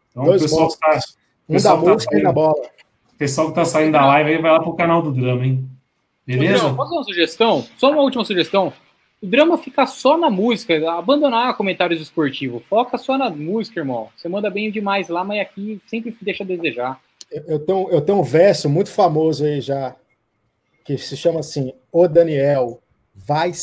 Então, 0.09 0.23
Dois 0.23 0.41
o 0.41 0.45
pessoal 0.45 0.69
que 0.69 0.79
tá. 0.79 0.99
Um 1.49 1.55
da 1.57 1.61
tá 1.61 1.75
música 1.75 2.17
e 2.17 2.23
da 2.23 2.31
bola. 2.31 2.55
O 3.13 3.17
pessoal 3.17 3.47
que 3.49 3.55
tá 3.55 3.65
saindo 3.65 3.93
da 3.93 4.05
live 4.05 4.29
aí 4.29 4.41
vai 4.41 4.51
lá 4.51 4.61
pro 4.61 4.75
canal 4.75 5.01
do 5.01 5.11
drama, 5.11 5.45
hein? 5.45 5.67
Beleza? 6.37 6.73
Posso 6.73 6.91
dar 6.91 6.97
uma 6.97 7.03
sugestão? 7.03 7.65
Só 7.77 7.91
uma 7.91 8.01
última 8.01 8.23
sugestão. 8.23 8.71
o 9.21 9.27
drama 9.27 9.57
fica 9.57 9.85
só 9.87 10.17
na 10.17 10.29
música, 10.29 10.75
abandonar 10.91 11.57
comentários 11.57 11.99
esportivos. 11.99 12.61
Foca 12.69 12.97
só 12.97 13.17
na 13.17 13.29
música, 13.29 13.79
irmão. 13.79 14.09
Você 14.15 14.29
manda 14.29 14.49
bem 14.49 14.71
demais 14.71 15.09
lá, 15.09 15.23
mas 15.23 15.41
aqui 15.41 15.81
sempre 15.87 16.15
deixa 16.21 16.43
a 16.43 16.47
desejar. 16.47 17.01
Eu 17.31 17.59
tenho, 17.59 17.89
eu 17.89 18.01
tenho 18.01 18.19
um 18.19 18.23
verso 18.23 18.69
muito 18.69 18.91
famoso 18.91 19.45
aí 19.45 19.61
já, 19.61 19.95
que 20.85 20.97
se 20.97 21.17
chama 21.17 21.39
assim: 21.39 21.73
O 21.91 22.07
Daniel, 22.07 22.79
vai. 23.15 23.51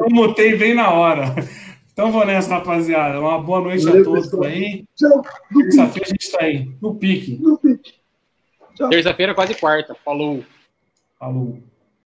Eu 0.00 0.10
mutei 0.10 0.56
bem 0.56 0.74
na 0.74 0.92
hora. 0.92 1.34
Então 1.92 2.12
vou 2.12 2.24
nessa, 2.26 2.54
rapaziada. 2.54 3.20
Uma 3.20 3.40
boa 3.40 3.60
noite 3.60 3.84
Valeu, 3.84 4.02
a 4.02 4.04
todos 4.04 4.24
pessoal. 4.26 4.44
aí. 4.44 4.84
Terça-feira 4.96 6.06
a 6.06 6.08
gente 6.08 6.22
está 6.22 6.44
aí, 6.44 6.70
no 6.80 6.94
pique. 6.94 7.40
Terça-feira, 8.90 9.34
quase 9.34 9.54
quarta. 9.54 9.94
Falou. 10.04 10.44
Falou. 11.18 11.62